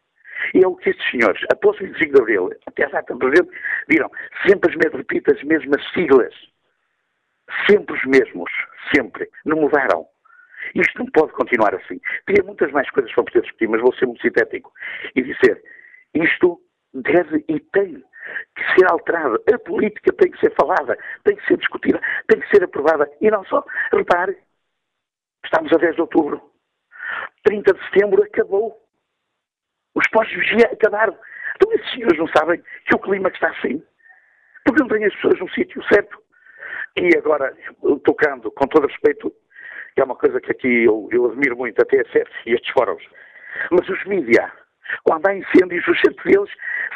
E 0.54 0.64
é 0.64 0.66
o 0.66 0.74
que 0.74 0.90
estes 0.90 1.10
senhores, 1.10 1.40
após 1.50 1.78
o 1.80 1.84
25 1.84 2.12
de 2.12 2.20
Abril, 2.20 2.50
até 2.66 2.84
a 2.84 2.88
data 2.88 3.16
presente, 3.16 3.50
viram 3.88 4.10
sempre 4.46 4.70
as 4.70 4.76
mesmas, 4.76 4.98
repito, 4.98 5.32
as 5.32 5.42
mesmas 5.44 5.92
siglas. 5.92 6.34
Sempre 7.70 7.94
os 7.94 8.04
mesmos. 8.04 8.50
Sempre. 8.94 9.30
Não 9.44 9.58
mudaram. 9.58 10.06
Isto 10.74 10.98
não 10.98 11.06
pode 11.06 11.32
continuar 11.32 11.74
assim. 11.74 12.00
Teria 12.26 12.42
muitas 12.44 12.70
mais 12.72 12.90
coisas 12.90 13.12
para 13.12 13.24
poder 13.24 13.42
discutir, 13.42 13.68
mas 13.68 13.80
vou 13.80 13.94
ser 13.94 14.06
muito 14.06 14.22
sintético 14.22 14.72
e 15.14 15.22
dizer 15.22 15.62
isto 16.14 16.60
deve 16.94 17.44
e 17.48 17.60
tem 17.60 18.02
que 18.54 18.74
ser 18.74 18.90
alterado. 18.90 19.42
A 19.52 19.58
política 19.58 20.12
tem 20.12 20.30
que 20.30 20.38
ser 20.38 20.54
falada, 20.54 20.96
tem 21.24 21.36
que 21.36 21.46
ser 21.46 21.56
discutida, 21.56 22.00
tem 22.28 22.40
que 22.40 22.48
ser 22.48 22.64
aprovada. 22.64 23.10
E 23.20 23.30
não 23.30 23.44
só. 23.44 23.64
Repare, 23.92 24.36
estamos 25.44 25.72
a 25.72 25.76
10 25.76 25.94
de 25.94 26.00
outubro. 26.00 26.40
30 27.44 27.74
de 27.74 27.84
setembro 27.86 28.22
acabou. 28.22 28.78
Os 29.94 30.08
postos 30.08 30.32
de 30.32 30.40
vigia 30.40 30.66
acabaram. 30.72 31.16
Então 31.56 31.72
esses 31.72 31.90
senhores 31.92 32.18
não 32.18 32.28
sabem 32.28 32.62
que 32.86 32.94
o 32.94 32.98
clima 32.98 33.28
está 33.28 33.48
assim? 33.48 33.82
Porque 34.64 34.82
não 34.82 34.88
têm 34.88 35.04
as 35.04 35.14
pessoas 35.14 35.38
no 35.38 35.50
sítio 35.50 35.82
certo. 35.84 36.22
E 36.96 37.16
agora, 37.16 37.56
tocando, 38.04 38.50
com 38.50 38.66
todo 38.66 38.86
respeito, 38.86 39.34
que 39.94 40.00
é 40.00 40.04
uma 40.04 40.16
coisa 40.16 40.40
que 40.40 40.52
aqui 40.52 40.84
eu, 40.84 41.08
eu 41.10 41.26
admiro 41.26 41.56
muito, 41.56 41.80
até 41.80 42.00
a 42.00 42.04
e 42.46 42.54
estes 42.54 42.70
fóruns, 42.72 43.02
mas 43.70 43.88
os 43.88 44.04
mídias, 44.04 44.50
quando 45.04 45.26
há 45.26 45.34
incêndios, 45.34 45.86
os 45.86 46.00
centros 46.00 46.24
deles 46.24 46.50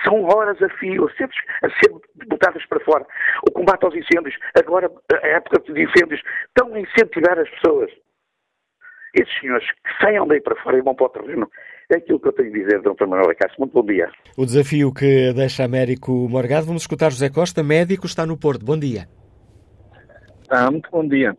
são 0.05 0.25
horas 0.25 0.61
a 0.62 0.68
fio, 0.79 1.09
ser, 1.16 1.29
a 1.62 1.68
ser 1.68 1.92
botadas 2.29 2.64
para 2.66 2.81
fora. 2.81 3.07
O 3.49 3.53
combate 3.53 3.85
aos 3.85 3.94
incêndios, 3.94 4.37
agora, 4.59 4.90
a 5.22 5.27
época 5.27 5.61
de 5.72 5.83
incêndios, 5.83 6.20
estão 6.49 6.75
a 6.75 6.81
incentivar 6.81 7.38
as 7.38 7.49
pessoas. 7.51 7.90
Esses 9.14 9.40
senhores 9.40 9.66
que 9.70 10.05
saiam 10.05 10.27
daí 10.27 10.40
para 10.40 10.57
fora 10.62 10.77
e 10.77 10.83
vão 10.83 10.94
para 10.94 11.07
o 11.07 11.09
terreno, 11.09 11.51
é 11.90 11.96
aquilo 11.96 12.20
que 12.20 12.29
eu 12.29 12.33
tenho 12.33 12.51
a 12.51 12.53
dizer, 12.53 12.83
Dr. 12.83 13.07
Manuel 13.07 13.31
Acácio. 13.31 13.57
Muito 13.59 13.72
bom 13.72 13.85
dia. 13.85 14.11
O 14.37 14.44
desafio 14.44 14.92
que 14.92 15.33
deixa 15.33 15.64
Américo 15.64 16.12
Morgado. 16.29 16.66
Vamos 16.66 16.83
escutar 16.83 17.11
José 17.11 17.31
Costa, 17.31 17.62
médico, 17.62 18.07
está 18.07 18.27
no 18.27 18.37
Porto. 18.37 18.64
Bom 18.64 18.79
dia. 18.79 19.09
Ah, 20.51 20.70
muito 20.70 20.90
bom 20.90 21.07
dia. 21.07 21.37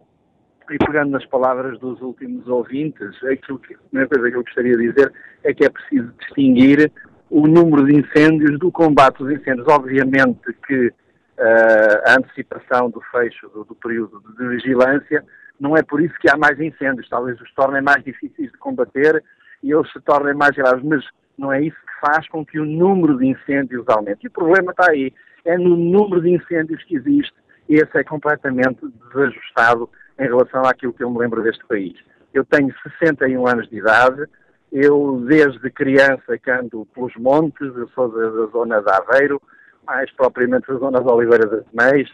E 0.70 0.78
pegando 0.78 1.12
nas 1.12 1.26
palavras 1.26 1.80
dos 1.80 2.02
últimos 2.02 2.48
ouvintes, 2.48 3.24
aquilo 3.24 3.60
que, 3.60 3.74
a 3.74 3.78
primeira 3.90 4.10
coisa 4.10 4.32
que 4.32 4.38
eu 4.38 4.44
gostaria 4.44 4.78
de 4.78 4.92
dizer 4.92 5.14
é 5.44 5.54
que 5.54 5.66
é 5.66 5.70
preciso 5.70 6.12
distinguir 6.20 6.92
o 7.30 7.48
número 7.48 7.86
de 7.86 8.00
incêndios 8.00 8.60
do 8.60 8.72
combate 8.72 9.22
aos 9.22 9.32
incêndios. 9.32 9.68
Obviamente 9.68 10.54
que 10.66 10.88
uh, 10.88 12.02
a 12.06 12.16
antecipação 12.20 12.90
do 12.90 13.02
fecho 13.12 13.48
do, 13.50 13.64
do, 13.64 13.76
período 13.76 14.22
de 14.38 14.48
vigilância 14.48 15.24
não 15.60 15.76
é 15.76 15.82
por 15.82 16.02
isso 16.02 16.14
que 16.20 16.30
há 16.30 16.38
mais 16.38 16.60
incêndios, 16.60 17.08
talvez 17.10 17.40
os 17.42 17.52
tornem 17.54 17.82
mais 17.82 18.04
difíceis 18.04 18.52
de 18.52 18.58
combater 18.58 19.24
e 19.64 19.72
eles 19.72 19.92
se 19.92 20.00
tornem 20.02 20.36
mais 20.36 20.56
graves, 20.56 20.84
mas 20.84 21.04
não 21.38 21.52
é 21.52 21.62
isso 21.62 21.78
que 21.78 22.08
faz 22.08 22.28
com 22.30 22.46
que 22.46 22.60
o 22.60 22.66
número 22.66 23.18
de 23.18 23.28
incêndios 23.28 23.86
aumente. 23.88 24.20
E 24.24 24.28
o 24.28 24.32
problema 24.32 24.72
está 24.72 24.92
aí, 24.92 25.14
é 25.46 25.58
no 25.58 25.76
número 25.76 26.22
de 26.22 26.30
incêndios 26.30 26.84
que 26.84 26.96
existe, 26.96 27.34
esse 27.68 27.98
é 27.98 28.04
completamente 28.04 28.80
desajustado 29.08 29.90
em 30.20 30.24
relação 30.24 30.64
àquilo 30.64 30.94
que 30.94 31.04
eu 31.04 31.10
me 31.10 31.20
lembro 31.20 31.44
deste 31.44 31.66
país. 31.66 31.96
Eu 32.34 32.44
tenho 32.46 32.74
61 33.00 33.48
anos 33.48 33.70
de 33.70 33.78
idade, 33.78 34.26
eu 34.72 35.24
desde 35.28 35.70
criança 35.72 36.38
que 36.38 36.52
ando 36.52 36.86
pelos 36.94 37.16
montes, 37.16 37.76
eu 37.76 37.88
sou 37.90 38.10
da, 38.10 38.30
da 38.30 38.46
zona 38.48 38.82
de 38.82 38.92
Aveiro, 38.92 39.42
mais 39.86 40.12
propriamente 40.12 40.68
da 40.68 40.76
zona 40.76 41.02
de 41.02 41.10
Oliveira 41.10 41.48
das 41.48 41.66
Meias. 41.74 42.10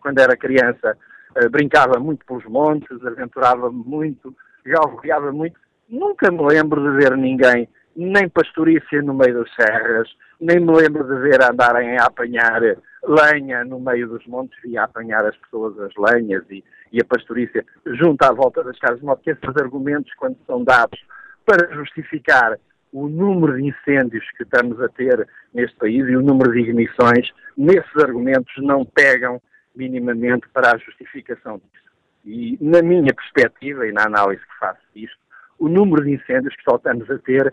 Quando 0.00 0.18
era 0.18 0.36
criança 0.36 0.96
uh, 1.36 1.50
brincava 1.50 1.98
muito 2.00 2.24
pelos 2.24 2.44
montes, 2.46 3.04
aventurava 3.04 3.70
muito, 3.70 4.34
galvoreava 4.64 5.30
muito. 5.32 5.58
Nunca 5.88 6.30
me 6.30 6.42
lembro 6.46 6.80
de 6.82 6.96
ver 6.96 7.16
ninguém, 7.16 7.68
nem 7.94 8.28
pastorícia 8.28 9.02
no 9.02 9.14
meio 9.14 9.40
das 9.40 9.54
serras, 9.54 10.08
nem 10.40 10.58
me 10.58 10.72
lembro 10.74 11.04
de 11.04 11.20
ver 11.20 11.42
andarem 11.42 11.98
a 11.98 12.06
apanhar 12.06 12.60
lenha 13.06 13.64
no 13.64 13.78
meio 13.78 14.08
dos 14.08 14.26
montes 14.26 14.58
e 14.64 14.76
a 14.78 14.84
apanhar 14.84 15.24
as 15.26 15.36
pessoas 15.36 15.78
as 15.78 15.92
lenhas 15.96 16.42
e, 16.50 16.64
e 16.94 17.00
a 17.00 17.04
pastorícia 17.04 17.66
junto 17.84 18.22
à 18.22 18.32
volta 18.32 18.62
das 18.62 18.78
casas. 18.78 19.00
De 19.00 19.04
modo 19.04 19.20
que 19.20 19.30
esses 19.30 19.56
argumentos, 19.56 20.14
quando 20.14 20.38
são 20.46 20.62
dados 20.62 20.98
para 21.44 21.68
justificar 21.74 22.56
o 22.92 23.08
número 23.08 23.56
de 23.56 23.64
incêndios 23.64 24.24
que 24.36 24.44
estamos 24.44 24.80
a 24.80 24.88
ter 24.88 25.28
neste 25.52 25.76
país 25.76 26.06
e 26.08 26.16
o 26.16 26.22
número 26.22 26.52
de 26.52 26.60
ignições, 26.60 27.32
nesses 27.56 27.96
argumentos 27.96 28.54
não 28.58 28.84
pegam 28.84 29.42
minimamente 29.74 30.48
para 30.52 30.72
a 30.72 30.78
justificação 30.78 31.56
disso. 31.58 31.84
E 32.24 32.56
na 32.60 32.80
minha 32.80 33.12
perspectiva 33.12 33.88
e 33.88 33.92
na 33.92 34.04
análise 34.04 34.40
que 34.40 34.58
faço 34.60 34.80
disto, 34.94 35.18
o 35.58 35.68
número 35.68 36.04
de 36.04 36.12
incêndios 36.12 36.54
que 36.54 36.62
só 36.62 36.76
estamos 36.76 37.10
a 37.10 37.18
ter 37.18 37.52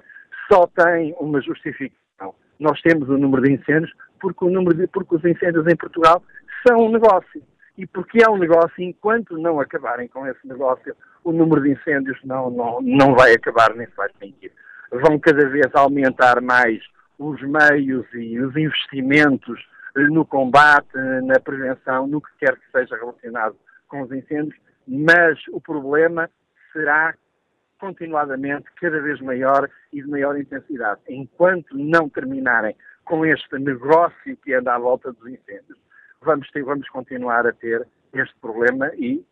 só 0.51 0.67
tem 0.67 1.15
uma 1.19 1.41
justificação. 1.41 2.35
Nós 2.59 2.79
temos 2.81 3.09
o 3.09 3.17
número 3.17 3.41
de 3.41 3.53
incêndios 3.53 3.91
porque, 4.19 4.45
o 4.45 4.51
número 4.51 4.77
de, 4.77 4.85
porque 4.85 5.15
os 5.15 5.25
incêndios 5.25 5.65
em 5.65 5.75
Portugal 5.75 6.23
são 6.65 6.85
um 6.85 6.91
negócio. 6.91 7.41
E 7.81 7.87
porque 7.87 8.23
é 8.23 8.29
um 8.29 8.37
negócio, 8.37 8.75
enquanto 8.77 9.35
não 9.39 9.59
acabarem 9.59 10.07
com 10.07 10.27
esse 10.27 10.47
negócio, 10.47 10.95
o 11.23 11.31
número 11.31 11.63
de 11.63 11.71
incêndios 11.71 12.15
não, 12.23 12.51
não, 12.51 12.79
não 12.79 13.15
vai 13.15 13.33
acabar 13.33 13.73
nem 13.73 13.87
se 13.87 13.95
vai 13.95 14.07
extinguir. 14.07 14.51
Vão 14.91 15.17
cada 15.17 15.49
vez 15.49 15.65
aumentar 15.73 16.39
mais 16.41 16.79
os 17.17 17.41
meios 17.41 18.05
e 18.13 18.39
os 18.39 18.55
investimentos 18.55 19.67
no 19.95 20.23
combate, 20.23 20.95
na 21.23 21.39
prevenção, 21.39 22.05
no 22.05 22.21
que 22.21 22.29
quer 22.37 22.55
que 22.55 22.71
seja 22.71 22.95
relacionado 22.97 23.55
com 23.87 24.03
os 24.03 24.11
incêndios, 24.11 24.55
mas 24.87 25.39
o 25.51 25.59
problema 25.59 26.29
será 26.71 27.15
continuadamente 27.79 28.65
cada 28.79 29.01
vez 29.01 29.19
maior 29.21 29.67
e 29.91 30.03
de 30.03 30.07
maior 30.07 30.37
intensidade. 30.37 31.01
Enquanto 31.09 31.75
não 31.75 32.07
terminarem 32.07 32.75
com 33.03 33.25
este 33.25 33.57
negócio 33.57 34.37
que 34.37 34.53
anda 34.53 34.75
à 34.75 34.77
volta 34.77 35.11
dos 35.11 35.27
incêndios, 35.27 35.81
vamos, 36.21 36.49
ter, 36.51 36.63
vamos 36.63 36.87
continuar 36.89 37.45
a 37.47 37.53
ter 37.53 37.87
este 38.13 38.35
problema 38.39 38.91
e 38.95 39.25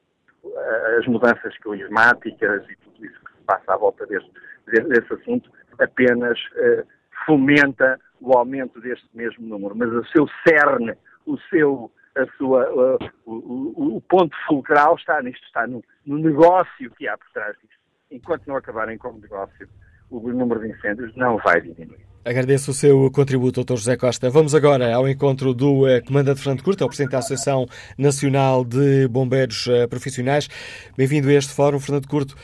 uh, 0.43 0.99
as 0.99 1.07
mudanças 1.07 1.57
climáticas 1.59 2.63
e 2.69 2.75
tudo 2.77 3.05
isso 3.05 3.19
que 3.23 3.31
se 3.31 3.43
passa 3.45 3.73
à 3.73 3.77
volta 3.77 4.05
deste, 4.05 4.31
desse 4.67 5.13
assunto 5.13 5.51
apenas 5.79 6.39
uh, 6.39 6.87
fomenta 7.25 7.99
o 8.21 8.37
aumento 8.37 8.79
deste 8.81 9.07
mesmo 9.13 9.45
número. 9.47 9.75
Mas 9.75 9.89
o 9.89 10.05
seu 10.07 10.27
cerne, 10.47 10.93
o 11.25 11.37
seu 11.49 11.91
a 12.17 12.25
sua, 12.37 12.69
uh, 12.71 12.97
o, 13.25 13.33
o, 13.33 13.97
o, 13.97 14.01
ponto 14.01 14.35
fulcral 14.47 14.95
está 14.95 15.21
nisto, 15.21 15.45
está 15.45 15.65
no, 15.67 15.81
no, 16.05 16.17
negócio 16.17 16.91
que 16.97 17.07
há 17.07 17.17
por 17.17 17.29
trás 17.31 17.55
disto. 17.59 17.79
Enquanto 18.11 18.47
não 18.47 18.57
acabarem 18.57 18.97
como 18.97 19.19
negócio, 19.19 19.69
o 20.09 20.19
número 20.19 20.59
de 20.61 20.69
incêndios 20.69 21.15
não 21.15 21.37
vai 21.37 21.61
diminuir. 21.61 22.08
Agradeço 22.23 22.71
o 22.71 22.73
seu 22.73 23.09
contributo, 23.11 23.63
Dr. 23.63 23.77
José 23.77 23.95
Costa. 23.95 24.29
Vamos 24.29 24.53
agora 24.53 24.93
ao 24.93 25.07
encontro 25.07 25.53
do 25.53 25.85
uh, 25.85 26.03
Comandante 26.05 26.41
Fernando 26.41 26.63
Curto, 26.63 26.83
é 26.83 26.85
o 26.85 26.89
Presidente 26.89 27.13
da 27.13 27.19
Associação 27.19 27.65
Nacional 27.97 28.65
de 28.65 29.07
Bombeiros 29.07 29.67
uh, 29.67 29.87
Profissionais. 29.89 30.49
Bem-vindo 30.97 31.29
a 31.29 31.33
este 31.33 31.53
fórum, 31.53 31.79
Fernando 31.79 32.07
Curto. 32.07 32.35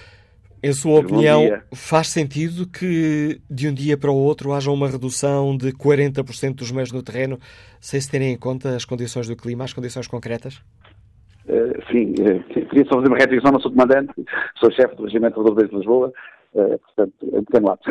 Em 0.63 0.71
sua 0.71 1.01
opinião, 1.01 1.59
faz 1.73 2.07
sentido 2.07 2.65
que 2.65 3.39
de 3.49 3.67
um 3.67 3.73
dia 3.73 3.97
para 3.97 4.09
o 4.09 4.15
outro 4.15 4.53
haja 4.53 4.71
uma 4.71 4.87
redução 4.87 5.55
de 5.55 5.71
40% 5.73 6.55
dos 6.55 6.71
meios 6.71 6.91
no 6.91 7.03
terreno, 7.03 7.37
sem 7.79 7.99
se 7.99 8.09
terem 8.09 8.31
em 8.31 8.37
conta 8.37 8.75
as 8.75 8.85
condições 8.85 9.27
do 9.27 9.35
clima, 9.35 9.65
as 9.65 9.73
condições 9.73 10.07
concretas? 10.07 10.55
Uh, 11.47 11.91
sim, 11.91 12.13
uh, 12.13 12.43
queria 12.47 12.85
só 12.85 12.95
fazer 12.95 13.09
uma 13.09 13.17
retribuição, 13.17 13.51
não 13.51 13.59
sou 13.59 13.71
comandante, 13.71 14.13
sou 14.59 14.71
chefe 14.71 14.95
do 14.95 15.03
Regimento 15.03 15.35
de 15.35 15.41
Rodoveias 15.41 15.69
de 15.69 15.75
Lisboa, 15.75 16.11
uh, 16.55 16.79
portanto, 16.79 17.37
atenuado. 17.37 17.81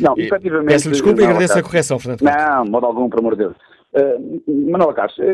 Não, 0.00 0.16
e, 0.16 0.22
efetivamente... 0.22 0.68
Peço 0.68 0.90
desculpa 0.90 1.20
e 1.20 1.24
agradeço 1.24 1.58
a 1.58 1.62
correção, 1.62 1.98
Fernando. 1.98 2.22
Não, 2.22 2.64
de 2.64 2.70
modo 2.70 2.86
algum, 2.86 3.10
por 3.10 3.18
amor 3.18 3.36
de 3.36 3.44
Deus. 3.44 3.56
Uh, 3.92 4.70
Manuel 4.70 4.94
Castro, 4.94 5.24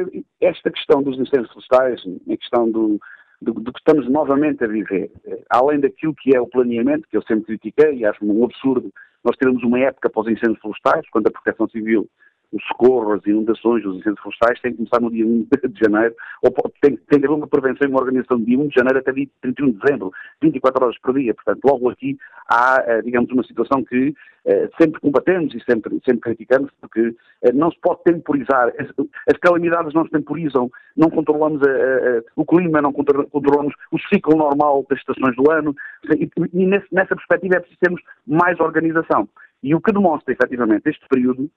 esta 0.41 0.71
questão 0.71 1.03
dos 1.03 1.19
incêndios 1.19 1.51
florestais, 1.53 2.03
a 2.31 2.37
questão 2.37 2.71
do, 2.71 3.01
do, 3.41 3.55
do, 3.55 3.73
que 3.73 3.79
estamos 3.79 4.09
novamente 4.11 4.63
a 4.65 4.67
viver. 4.67 5.11
Eh, 5.25 5.43
além 5.49 5.81
daquilo 5.81 6.15
que 6.15 6.37
é 6.37 6.41
o 6.41 6.47
planeamento, 6.47 7.09
que 7.09 7.17
eu 7.17 7.23
sempre 7.23 7.47
critiquei 7.47 7.95
e 7.95 8.05
acho 8.05 8.25
um 8.25 8.45
absurdo 8.45 8.93
nós 9.25 9.37
termos 9.37 9.63
uma 9.63 9.79
época 9.79 10.09
após 10.09 10.27
incêndios 10.29 10.59
florestais, 10.61 11.09
quando 11.11 11.27
a 11.27 11.31
Proteção 11.31 11.69
Civil 11.69 12.09
o 12.53 12.61
socorro, 12.63 13.13
as 13.13 13.25
inundações, 13.27 13.85
os 13.85 13.97
incêndios 13.97 14.21
florestais 14.21 14.61
têm 14.61 14.73
que 14.73 14.79
começar 14.79 15.01
no 15.01 15.11
dia 15.11 15.25
1 15.25 15.47
de 15.69 15.81
janeiro, 15.81 16.15
ou 16.43 16.51
tem, 16.81 16.97
tem 16.97 17.21
que 17.21 17.27
haver 17.27 17.31
uma 17.31 17.47
prevenção 17.47 17.87
e 17.87 17.91
uma 17.91 18.01
organização 18.01 18.39
de 18.39 18.47
dia 18.47 18.59
1 18.59 18.69
de 18.69 18.75
janeiro 18.75 18.99
até 18.99 19.13
dia 19.13 19.29
31 19.41 19.71
de 19.71 19.79
dezembro, 19.79 20.13
24 20.43 20.85
horas 20.85 20.99
por 20.99 21.15
dia. 21.15 21.35
Portanto, 21.35 21.61
logo 21.65 21.91
aqui 21.91 22.19
há, 22.49 22.83
eh, 22.87 23.03
digamos, 23.03 23.31
uma 23.31 23.45
situação 23.45 23.85
que 23.85 24.15
eh, 24.45 24.69
sempre 24.81 25.01
combatemos 25.01 25.55
e 25.55 25.61
sempre, 25.63 26.01
sempre 26.05 26.21
criticamos, 26.21 26.71
porque 26.81 27.15
eh, 27.43 27.53
não 27.53 27.71
se 27.71 27.79
pode 27.81 28.03
temporizar. 28.03 28.73
As, 28.79 29.37
calamidades 29.39 29.95
não 29.95 30.05
se 30.05 30.11
temporizam, 30.11 30.71
não 30.97 31.09
controlamos 31.09 31.63
a, 31.63 31.71
a, 31.71 32.23
o 32.37 32.45
clima, 32.45 32.83
não 32.83 32.93
controlamos 32.93 33.75
o 33.93 33.99
ciclo 34.13 34.37
normal 34.37 34.85
das 34.89 34.99
estações 34.99 35.35
do 35.37 35.51
ano, 35.51 35.75
e, 36.17 36.29
e 36.53 36.67
nesse, 36.67 36.87
nessa 36.93 37.15
perspectiva 37.15 37.57
é 37.57 37.61
preciso 37.61 37.81
termos 37.81 38.03
mais 38.27 38.59
organização. 38.61 39.29
E 39.63 39.75
o 39.75 39.81
que 39.81 39.93
demonstra, 39.93 40.33
efetivamente, 40.33 40.89
este 40.89 41.07
período 41.09 41.51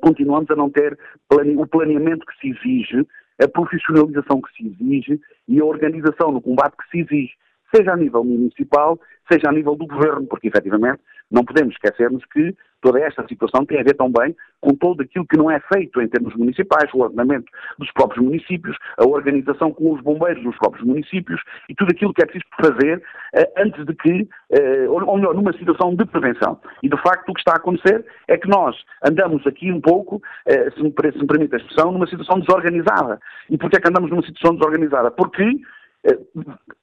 continuamos 0.00 0.50
a 0.50 0.56
não 0.56 0.70
ter 0.70 0.98
o 1.30 1.66
planeamento 1.66 2.24
que 2.24 2.38
se 2.38 2.50
exige, 2.50 3.06
a 3.42 3.48
profissionalização 3.48 4.40
que 4.40 4.52
se 4.56 4.66
exige 4.68 5.20
e 5.48 5.60
a 5.60 5.64
organização 5.64 6.30
no 6.30 6.40
combate 6.40 6.76
que 6.76 6.88
se 6.90 7.00
exige, 7.00 7.34
seja 7.74 7.92
a 7.92 7.96
nível 7.96 8.24
municipal, 8.24 8.98
seja 9.30 9.48
a 9.48 9.52
nível 9.52 9.76
do 9.76 9.86
governo, 9.86 10.26
porque 10.26 10.48
efetivamente 10.48 11.00
não 11.30 11.44
podemos 11.44 11.74
esquecermos 11.74 12.24
que 12.26 12.54
toda 12.80 13.00
esta 13.00 13.26
situação 13.26 13.64
tem 13.64 13.80
a 13.80 13.82
ver 13.82 13.94
também 13.94 14.36
com 14.60 14.74
todo 14.74 15.02
aquilo 15.02 15.26
que 15.26 15.38
não 15.38 15.50
é 15.50 15.58
feito 15.72 16.00
em 16.02 16.06
termos 16.06 16.36
municipais, 16.36 16.92
o 16.92 17.00
ordenamento 17.00 17.46
dos 17.78 17.90
próprios 17.92 18.22
municípios, 18.22 18.76
a 18.98 19.06
organização 19.06 19.72
com 19.72 19.92
os 19.92 20.02
bombeiros 20.02 20.42
dos 20.42 20.56
próprios 20.58 20.86
municípios 20.86 21.40
e 21.68 21.74
tudo 21.74 21.90
aquilo 21.90 22.12
que 22.12 22.22
é 22.22 22.26
preciso 22.26 22.44
fazer 22.60 22.98
uh, 22.98 23.62
antes 23.62 23.84
de 23.86 23.94
que, 23.94 24.28
uh, 24.50 24.92
ou 24.92 25.16
melhor, 25.16 25.34
numa 25.34 25.52
situação 25.54 25.94
de 25.94 26.04
prevenção. 26.04 26.60
E 26.82 26.88
de 26.88 26.96
facto 27.02 27.30
o 27.30 27.34
que 27.34 27.40
está 27.40 27.52
a 27.52 27.56
acontecer 27.56 28.04
é 28.28 28.36
que 28.36 28.48
nós 28.48 28.76
andamos 29.02 29.46
aqui 29.46 29.72
um 29.72 29.80
pouco, 29.80 30.16
uh, 30.16 30.74
se, 30.74 30.82
me, 30.82 30.92
se 31.12 31.18
me 31.18 31.26
permite 31.26 31.54
a 31.54 31.58
expressão, 31.58 31.90
numa 31.90 32.06
situação 32.06 32.38
desorganizada. 32.38 33.18
E 33.48 33.56
porquê 33.56 33.78
é 33.78 33.80
que 33.80 33.88
andamos 33.88 34.10
numa 34.10 34.22
situação 34.22 34.54
desorganizada? 34.54 35.10
Porque 35.10 35.58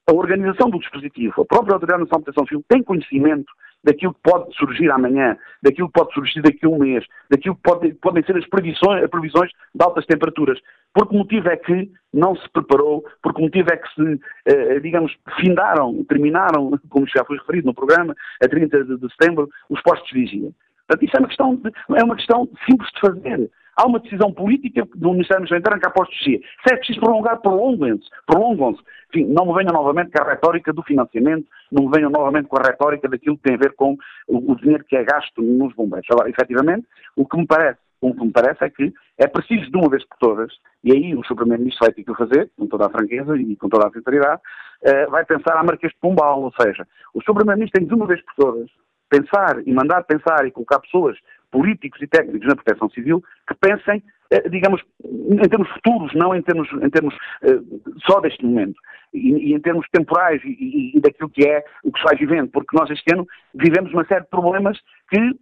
a 0.07 0.13
organização 0.13 0.69
do 0.69 0.79
dispositivo, 0.79 1.41
a 1.41 1.45
própria 1.45 1.73
Autoridade 1.73 2.01
Nacional 2.01 2.19
de 2.19 2.25
Proteção 2.25 2.47
Civil 2.47 2.65
tem 2.67 2.83
conhecimento 2.83 3.51
daquilo 3.83 4.13
que 4.13 4.21
pode 4.23 4.55
surgir 4.55 4.89
amanhã, 4.91 5.37
daquilo 5.61 5.87
que 5.87 5.99
pode 5.99 6.13
surgir 6.13 6.41
daqui 6.41 6.65
a 6.65 6.69
um 6.69 6.77
mês, 6.77 7.05
daquilo 7.29 7.55
que 7.55 7.61
pode, 7.61 7.93
podem 7.95 8.23
ser 8.23 8.37
as 8.37 8.47
previsões, 8.47 9.03
as 9.03 9.09
previsões 9.09 9.51
de 9.73 9.83
altas 9.83 10.05
temperaturas. 10.05 10.59
Por 10.93 11.07
que 11.07 11.15
motivo 11.17 11.49
é 11.49 11.57
que 11.57 11.91
não 12.13 12.35
se 12.35 12.47
preparou? 12.49 13.03
Por 13.21 13.33
que 13.33 13.41
motivo 13.41 13.69
é 13.71 13.77
que 13.77 13.87
se, 13.93 14.19
eh, 14.45 14.79
digamos, 14.79 15.15
findaram, 15.39 16.03
terminaram, 16.03 16.71
como 16.89 17.07
já 17.07 17.23
foi 17.25 17.37
referido 17.37 17.67
no 17.67 17.73
programa, 17.73 18.15
a 18.43 18.47
30 18.47 18.83
de, 18.83 19.09
setembro, 19.11 19.49
os 19.69 19.81
postos 19.81 20.09
de 20.09 20.19
vigia? 20.19 20.51
Portanto, 20.87 21.05
isso 21.05 21.17
é 21.17 21.19
uma 21.19 21.27
questão, 21.27 21.55
de, 21.55 21.71
é 21.97 22.03
uma 22.03 22.15
questão 22.15 22.49
simples 22.67 22.89
de 22.93 22.99
fazer. 22.99 23.49
Há 23.77 23.87
uma 23.87 23.99
decisão 23.99 24.31
política 24.33 24.87
do 24.95 25.11
Ministério 25.11 25.47
da 25.47 25.57
Interno 25.57 25.79
que 25.79 26.03
de 26.03 26.17
vigia. 26.17 26.39
Se 26.65 26.73
é 26.73 26.77
preciso 26.77 26.99
prolongar, 26.99 27.39
prolongam-se. 27.41 28.09
Prolongam-se. 28.25 28.81
Enfim, 29.09 29.25
não 29.25 29.45
me 29.45 29.53
venham 29.53 29.73
novamente 29.73 30.11
com 30.11 30.23
a 30.23 30.29
retórica 30.29 30.73
do 30.73 30.83
financiamento, 30.83 31.47
não 31.71 31.85
me 31.85 31.91
venham 31.91 32.09
novamente 32.09 32.47
com 32.47 32.57
a 32.57 32.67
retórica 32.67 33.09
daquilo 33.09 33.37
que 33.37 33.43
tem 33.43 33.55
a 33.55 33.59
ver 33.59 33.73
com 33.75 33.97
o, 34.27 34.55
dinheiro 34.55 34.85
que 34.85 34.95
é 34.95 35.03
gasto 35.03 35.41
nos 35.41 35.73
bombeiros. 35.73 36.07
Agora, 36.11 36.29
efetivamente, 36.29 36.87
o 37.15 37.25
que 37.25 37.37
me 37.37 37.45
parece 37.45 37.79
o 38.01 38.15
que 38.15 38.25
me 38.25 38.31
parece 38.31 38.63
é 38.63 38.69
que 38.69 38.91
é 39.19 39.27
preciso 39.27 39.69
de 39.69 39.77
uma 39.77 39.87
vez 39.87 40.03
por 40.05 40.17
todas, 40.17 40.51
e 40.83 40.91
aí 40.91 41.13
o 41.13 41.23
Sr. 41.23 41.35
Primeiro-Ministro 41.35 41.85
vai 41.85 41.93
ter 41.93 42.03
que 42.03 42.09
o 42.09 42.15
fazer, 42.15 42.49
com 42.57 42.65
toda 42.65 42.87
a 42.87 42.89
franqueza 42.89 43.37
e 43.37 43.55
com 43.55 43.69
toda 43.69 43.87
a 43.87 43.91
sinceridade, 43.91 44.41
uh, 44.81 45.11
vai 45.11 45.23
pensar 45.23 45.55
a 45.55 45.63
Marquês 45.63 45.93
de 45.93 45.99
Pombal, 45.99 46.41
ou 46.41 46.51
seja, 46.59 46.87
o 47.13 47.21
Sr. 47.21 47.35
Primeiro-Ministro 47.35 47.79
tem 47.79 47.87
de 47.87 47.93
uma 47.93 48.07
vez 48.07 48.19
por 48.25 48.33
todas 48.33 48.71
pensar 49.11 49.61
e 49.67 49.73
mandar 49.73 50.03
pensar 50.05 50.47
e 50.47 50.51
colocar 50.51 50.79
pessoas, 50.79 51.17
políticos 51.51 52.01
e 52.01 52.07
técnicos 52.07 52.47
na 52.47 52.55
proteção 52.55 52.89
civil, 52.89 53.23
que 53.47 53.53
pensem, 53.55 54.01
eh, 54.31 54.49
digamos, 54.49 54.81
em 55.03 55.49
termos 55.49 55.69
futuros, 55.69 56.13
não 56.15 56.33
em 56.33 56.41
termos, 56.41 56.67
em 56.81 56.89
termos 56.89 57.13
uh, 57.13 57.99
só 58.05 58.19
deste 58.19 58.45
momento. 58.45 58.79
E, 59.13 59.53
em 59.53 59.59
termos 59.59 59.85
temporais 59.91 60.41
e, 60.45 60.47
e, 60.47 60.97
e, 60.97 61.01
daquilo 61.01 61.29
que 61.29 61.45
é 61.45 61.65
o 61.83 61.91
que 61.91 61.99
se 61.99 62.05
vai 62.05 62.15
vivendo, 62.15 62.49
porque 62.49 62.77
nós 62.77 62.89
este 62.89 63.13
ano 63.13 63.27
vivemos 63.53 63.91
uma 63.91 64.05
série 64.05 64.21
de 64.21 64.29
problemas 64.29 64.79
que 65.09 65.35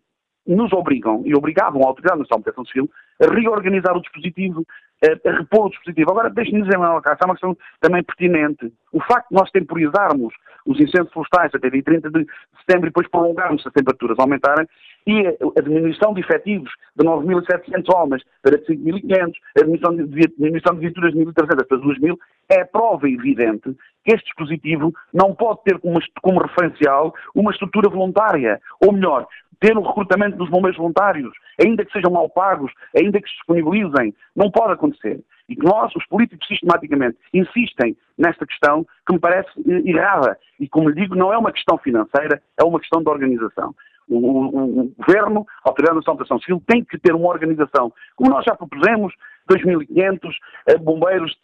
nos 0.48 0.74
obrigam 0.74 1.22
e 1.24 1.36
obrigavam 1.36 1.84
a 1.84 1.88
Autoridade 1.88 2.20
Nacional 2.20 2.40
de 2.40 2.44
Proteção 2.46 2.66
Civil 2.66 2.90
a 3.22 3.32
reorganizar 3.32 3.96
o 3.96 4.02
dispositivo, 4.02 4.66
a, 5.04 5.30
a 5.30 5.38
repor 5.38 5.68
o 5.68 5.70
dispositivo. 5.70 6.12
Agora, 6.12 6.30
deixe-me 6.30 6.64
dizer, 6.64 6.78
Manuel 6.78 7.02
é 7.06 7.26
uma 7.26 7.34
questão 7.34 7.58
também 7.80 8.04
pertinente. 8.04 8.72
O 8.92 9.02
facto 9.02 9.30
de 9.30 9.36
nós 9.36 9.50
temporizarmos 9.52 10.34
os 10.66 10.80
incêndios 10.80 11.12
florestais 11.12 11.52
até 11.54 11.70
dia 11.70 11.84
30 11.84 12.10
de 12.12 12.26
setembro 12.60 12.88
e 12.88 12.90
depois 12.90 13.08
prolongarmos 13.10 13.66
as 13.66 13.74
temperaturas 13.74 14.18
aumentarem 14.20 14.68
e 15.08 15.28
a 15.28 15.62
diminuição 15.62 16.14
de 16.14 16.22
efetivos 16.22 16.70
de 16.96 17.06
9.700 17.06 17.96
homens 17.96 18.24
para 18.42 18.58
5.500, 18.60 19.32
a 19.58 19.62
diminuição 19.62 19.96
de, 19.96 20.28
diminuição 20.38 20.76
de 20.76 20.82
viaturas 20.82 21.14
de 21.14 21.20
1.300 21.20 21.68
para 21.68 21.78
2.000, 21.78 22.18
é 22.50 22.64
prova 22.66 23.10
evidente 23.10 23.76
que 24.04 24.14
este 24.14 24.26
dispositivo 24.26 24.94
não 25.14 25.34
pode 25.34 25.64
ter 25.64 25.80
como, 25.80 26.00
como 26.22 26.42
referencial 26.42 27.14
uma 27.34 27.52
estrutura 27.52 27.90
voluntária. 27.90 28.60
Ou 28.86 28.92
melhor, 28.94 29.28
ter 29.60 29.78
o 29.78 29.82
recrutamento 29.82 30.38
dos 30.38 30.50
bombeiros 30.50 30.78
voluntários, 30.78 31.32
ainda 31.60 31.84
que 31.84 31.92
sejam 31.92 32.12
mal 32.12 32.30
pagos, 32.30 32.72
ainda 32.96 33.22
que 33.22 33.28
se 33.28 33.36
disponibilizem. 33.36 34.14
Não 34.36 34.50
pode 34.50 34.74
acontecer. 34.74 35.22
E 35.48 35.56
que 35.56 35.66
nós, 35.66 35.94
os 35.96 36.06
políticos, 36.06 36.48
sistematicamente 36.48 37.18
insistem 37.34 37.98
nesta 38.18 38.46
questão 38.46 38.86
que 39.06 39.14
me 39.14 39.20
parece 39.20 39.50
eh, 39.68 39.90
errada. 39.90 40.38
E, 40.60 40.68
como 40.68 40.90
lhe 40.90 41.02
digo, 41.02 41.16
não 41.16 41.34
é 41.34 41.38
uma 41.38 41.52
questão 41.52 41.78
financeira, 41.78 42.42
é 42.58 42.64
uma 42.64 42.80
questão 42.80 43.02
de 43.02 43.10
organização. 43.10 43.74
O, 44.08 44.18
o, 44.18 44.80
o 44.82 44.92
Governo, 44.98 45.46
a 45.64 45.70
Autoridade 45.70 45.98
Nacional 45.98 46.16
de 46.16 46.28
Proteção 46.28 46.40
Civil, 46.40 46.64
tem 46.66 46.84
que 46.84 46.98
ter 46.98 47.14
uma 47.14 47.28
organização, 47.28 47.92
como 48.16 48.32
nós 48.32 48.46
já 48.46 48.56
propusemos, 48.56 49.14
2.500 49.50 50.20
eh, 50.68 50.78
bombeiros 50.78 51.36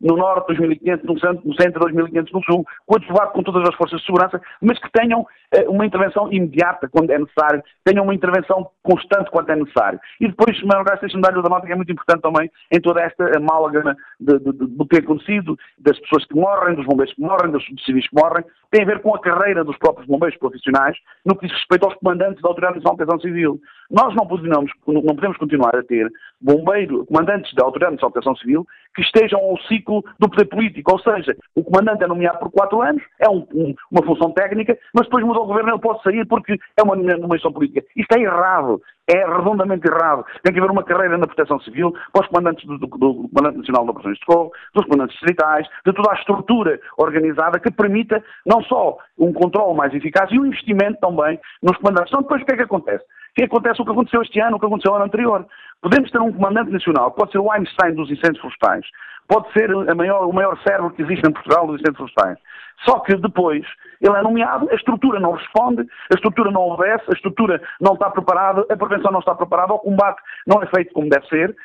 no 0.00 0.16
norte, 0.16 0.52
2.500 0.54 1.04
no 1.04 1.18
centro, 1.18 1.42
no 1.44 1.54
centro 1.54 1.80
2.500 1.86 2.32
no 2.32 2.42
sul, 2.44 2.66
coadjuvado 2.86 3.32
com 3.32 3.42
todas 3.42 3.68
as 3.68 3.74
forças 3.74 4.00
de 4.00 4.06
segurança, 4.06 4.40
mas 4.60 4.78
que 4.78 4.90
tenham 4.92 5.26
eh, 5.52 5.68
uma 5.68 5.86
intervenção 5.86 6.32
imediata 6.32 6.88
quando 6.88 7.10
é 7.10 7.18
necessário, 7.18 7.62
tenham 7.84 8.04
uma 8.04 8.14
intervenção 8.14 8.70
constante 8.82 9.30
quando 9.30 9.50
é 9.50 9.56
necessário. 9.56 10.00
E 10.20 10.28
depois, 10.28 10.60
Manuel 10.62 10.84
Garcia, 10.84 11.02
deixa-me 11.02 11.22
dar-lhe 11.22 11.42
da 11.42 11.48
nota 11.48 11.66
que 11.66 11.72
é 11.72 11.76
muito 11.76 11.92
importante 11.92 12.22
também 12.22 12.50
em 12.70 12.80
toda 12.80 13.00
esta 13.00 13.36
amálgama 13.36 13.96
de, 14.18 14.38
de, 14.38 14.52
de, 14.52 14.66
do 14.66 14.86
que 14.86 14.96
tem 14.96 15.04
acontecido, 15.04 15.56
das 15.78 15.98
pessoas 16.00 16.26
que 16.26 16.34
morrem, 16.34 16.74
dos 16.74 16.86
bombeiros 16.86 17.14
que 17.14 17.20
morrem, 17.20 17.50
dos 17.50 17.64
civis 17.84 18.08
que 18.08 18.16
morrem, 18.16 18.44
tem 18.70 18.82
a 18.82 18.86
ver 18.86 19.00
com 19.00 19.14
a 19.14 19.20
carreira 19.20 19.62
dos 19.62 19.76
próprios 19.76 20.08
bombeiros 20.08 20.38
profissionais 20.38 20.96
no 21.24 21.36
que 21.36 21.46
diz 21.46 21.54
respeito 21.54 21.84
aos 21.84 21.94
comandantes 21.96 22.42
da 22.42 22.48
Autoridade 22.48 22.76
Nacional 22.76 22.96
de 22.96 23.04
Proteção 23.04 23.20
Civil. 23.20 23.60
Nós 23.90 24.14
não 24.14 24.26
podemos, 24.26 24.72
não 24.86 25.14
podemos 25.14 25.36
continuar 25.36 25.76
a 25.76 25.82
ter 25.82 26.10
bombeiro, 26.40 27.04
comandantes 27.04 27.51
da 27.54 27.64
Autoridade 27.64 27.96
de 27.96 28.00
Proteção 28.00 28.36
Civil 28.36 28.66
que 28.94 29.02
estejam 29.02 29.40
ao 29.40 29.58
ciclo 29.62 30.04
do 30.18 30.28
poder 30.28 30.46
político, 30.46 30.92
ou 30.92 30.98
seja, 31.00 31.34
o 31.54 31.64
comandante 31.64 32.04
é 32.04 32.06
nomeado 32.06 32.38
por 32.38 32.50
quatro 32.50 32.82
anos, 32.82 33.02
é 33.18 33.28
um, 33.28 33.46
um, 33.54 33.74
uma 33.90 34.04
função 34.04 34.30
técnica, 34.32 34.76
mas 34.94 35.06
depois 35.06 35.24
muda 35.24 35.40
o 35.40 35.46
governo 35.46 35.70
ele 35.70 35.80
pode 35.80 36.02
sair 36.02 36.26
porque 36.26 36.58
é 36.76 36.82
uma 36.82 36.96
nomeação 36.96 37.52
política. 37.52 37.84
Isto 37.96 38.16
é 38.16 38.20
errado, 38.20 38.80
é 39.08 39.24
redondamente 39.24 39.88
errado. 39.88 40.24
Tem 40.42 40.52
que 40.52 40.60
haver 40.60 40.70
uma 40.70 40.84
carreira 40.84 41.16
na 41.16 41.26
proteção 41.26 41.60
civil 41.60 41.92
para 42.12 42.22
os 42.22 42.28
comandantes 42.28 42.66
do, 42.66 42.78
do, 42.78 42.86
do 42.86 43.28
Comandante 43.28 43.58
Nacional 43.58 43.84
de 43.84 43.90
Operações 43.90 44.18
de 44.18 44.24
Socorro, 44.24 44.52
dos 44.74 44.84
comandantes 44.84 45.16
distritais, 45.18 45.66
de 45.86 45.92
toda 45.92 46.12
a 46.12 46.14
estrutura 46.14 46.80
organizada 46.98 47.58
que 47.58 47.70
permita 47.70 48.22
não 48.46 48.62
só 48.64 48.98
um 49.18 49.32
controle 49.32 49.76
mais 49.76 49.94
eficaz 49.94 50.30
e 50.30 50.38
um 50.38 50.46
investimento 50.46 51.00
também 51.00 51.40
nos 51.62 51.76
comandantes. 51.78 52.10
Então 52.12 52.22
depois 52.22 52.42
o 52.42 52.44
que 52.44 52.52
é 52.52 52.56
que 52.56 52.62
acontece? 52.62 53.04
que 53.34 53.44
acontece 53.44 53.80
o 53.80 53.84
que 53.84 53.90
aconteceu 53.90 54.22
este 54.22 54.40
ano, 54.40 54.56
o 54.56 54.60
que 54.60 54.66
aconteceu 54.66 54.90
no 54.92 54.96
ano 54.96 55.06
anterior. 55.06 55.46
Podemos 55.82 56.10
ter 56.12 56.20
um 56.20 56.32
comandante 56.32 56.70
nacional, 56.70 57.10
pode 57.10 57.32
ser 57.32 57.38
o 57.38 57.50
Einstein 57.50 57.94
dos 57.94 58.08
incêndios 58.08 58.38
florestais, 58.38 58.86
pode 59.26 59.52
ser 59.52 59.68
maior, 59.96 60.28
o 60.28 60.32
maior 60.32 60.56
cérebro 60.62 60.92
que 60.92 61.02
existe 61.02 61.28
em 61.28 61.32
Portugal 61.32 61.66
dos 61.66 61.80
incêndios 61.80 61.96
florestais. 61.96 62.38
Só 62.84 63.00
que 63.00 63.16
depois 63.16 63.64
ele 64.00 64.16
é 64.16 64.22
nomeado, 64.22 64.68
a 64.70 64.74
estrutura 64.74 65.18
não 65.18 65.32
responde, 65.32 65.82
a 65.82 66.14
estrutura 66.14 66.52
não 66.52 66.68
obedece, 66.68 67.04
a 67.08 67.12
estrutura 67.12 67.60
não 67.80 67.94
está 67.94 68.10
preparada, 68.10 68.64
a 68.70 68.76
prevenção 68.76 69.10
não 69.10 69.20
está 69.20 69.34
preparada, 69.34 69.72
o 69.72 69.78
combate 69.80 70.20
não 70.46 70.62
é 70.62 70.66
feito 70.66 70.92
como 70.92 71.08
deve 71.08 71.26
ser, 71.26 71.56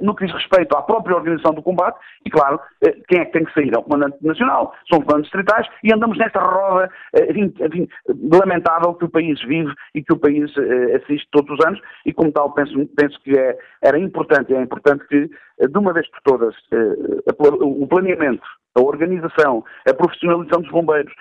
no 0.00 0.14
que 0.14 0.26
diz 0.26 0.34
respeito 0.34 0.76
à 0.76 0.82
própria 0.82 1.16
organização 1.16 1.52
do 1.52 1.62
combate, 1.62 1.98
e 2.24 2.30
claro, 2.30 2.60
eh, 2.84 2.96
quem 3.08 3.20
é 3.20 3.24
que 3.24 3.32
tem 3.32 3.44
que 3.44 3.52
sair? 3.54 3.74
É 3.74 3.78
o 3.78 3.82
Comandante 3.82 4.16
Nacional, 4.22 4.74
são 4.88 4.98
os 4.98 5.04
comandantes 5.04 5.30
distritais, 5.30 5.66
e 5.82 5.92
andamos 5.92 6.18
nesta 6.18 6.40
roda 6.40 6.90
enfim, 7.14 7.88
lamentável 8.32 8.94
que 8.94 9.04
o 9.04 9.10
país 9.10 9.40
vive 9.44 9.72
e 9.94 10.02
que 10.02 10.12
o 10.12 10.18
país 10.18 10.50
eh, 10.56 10.96
assiste 10.96 11.28
todos 11.30 11.58
os 11.58 11.64
anos, 11.64 11.80
e 12.04 12.12
como 12.12 12.32
tal 12.32 12.52
penso, 12.52 12.74
penso 12.96 13.18
que 13.22 13.38
é, 13.38 13.56
era 13.82 13.98
importante, 13.98 14.54
é 14.54 14.60
importante 14.60 15.06
que, 15.06 15.28
de 15.28 15.78
uma 15.78 15.92
vez 15.92 16.08
por 16.10 16.20
todas, 16.22 16.54
o 17.60 17.86
planeamento 17.86 18.46
a 18.78 18.80
organização, 18.80 19.64
a 19.88 19.92
profissionalização 19.92 20.62
dos 20.62 20.70
bombeiros, 20.70 21.12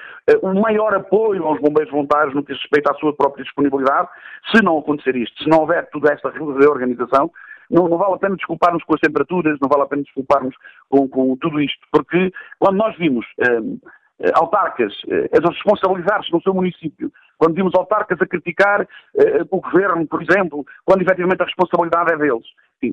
o 0.42 0.54
maior 0.54 0.94
apoio 0.94 1.44
aos 1.46 1.60
bombeiros 1.60 1.92
voluntários 1.92 2.36
no 2.36 2.44
que 2.44 2.54
diz 2.54 2.62
respeito 2.62 2.92
à 2.92 2.94
sua 2.96 3.16
própria 3.16 3.44
disponibilidade, 3.44 4.10
se 4.54 4.64
não 4.64 4.78
acontecer 4.78 5.16
isto, 5.16 5.44
se 5.44 5.50
não 5.50 5.60
houver 5.62 5.90
toda 5.90 6.14
esta 6.14 6.30
reorganização, 6.30 7.32
não, 7.70 7.88
não 7.88 7.98
vale 7.98 8.16
a 8.16 8.18
pena 8.18 8.36
desculparmos 8.36 8.84
com 8.84 8.96
as 8.96 9.02
temperaturas, 9.02 9.58
não 9.62 9.70
vale 9.70 9.84
a 9.84 9.88
pena 9.88 10.04
desculparmos 10.04 10.56
com, 10.90 11.08
com 11.08 11.36
tudo 11.38 11.62
isto, 11.62 11.86
porque 11.92 12.32
quando 12.60 12.78
nós 12.78 12.96
vimos 12.98 13.26
hum, 13.40 13.80
eh, 14.20 14.32
autarcas 14.34 14.94
eh, 15.08 15.30
a 15.32 15.50
responsabilizar-se 15.50 16.32
no 16.32 16.42
seu 16.42 16.54
município, 16.54 17.12
quando 17.38 17.56
vimos 17.56 17.76
autarcas 17.76 18.20
a 18.22 18.26
criticar 18.26 18.82
eh, 19.16 19.44
o 19.52 19.62
governo, 19.62 20.08
por 20.08 20.24
exemplo, 20.24 20.66
quando 20.84 21.02
efetivamente 21.02 21.42
a 21.42 21.46
responsabilidade 21.46 22.14
é 22.14 22.18
deles. 22.18 22.46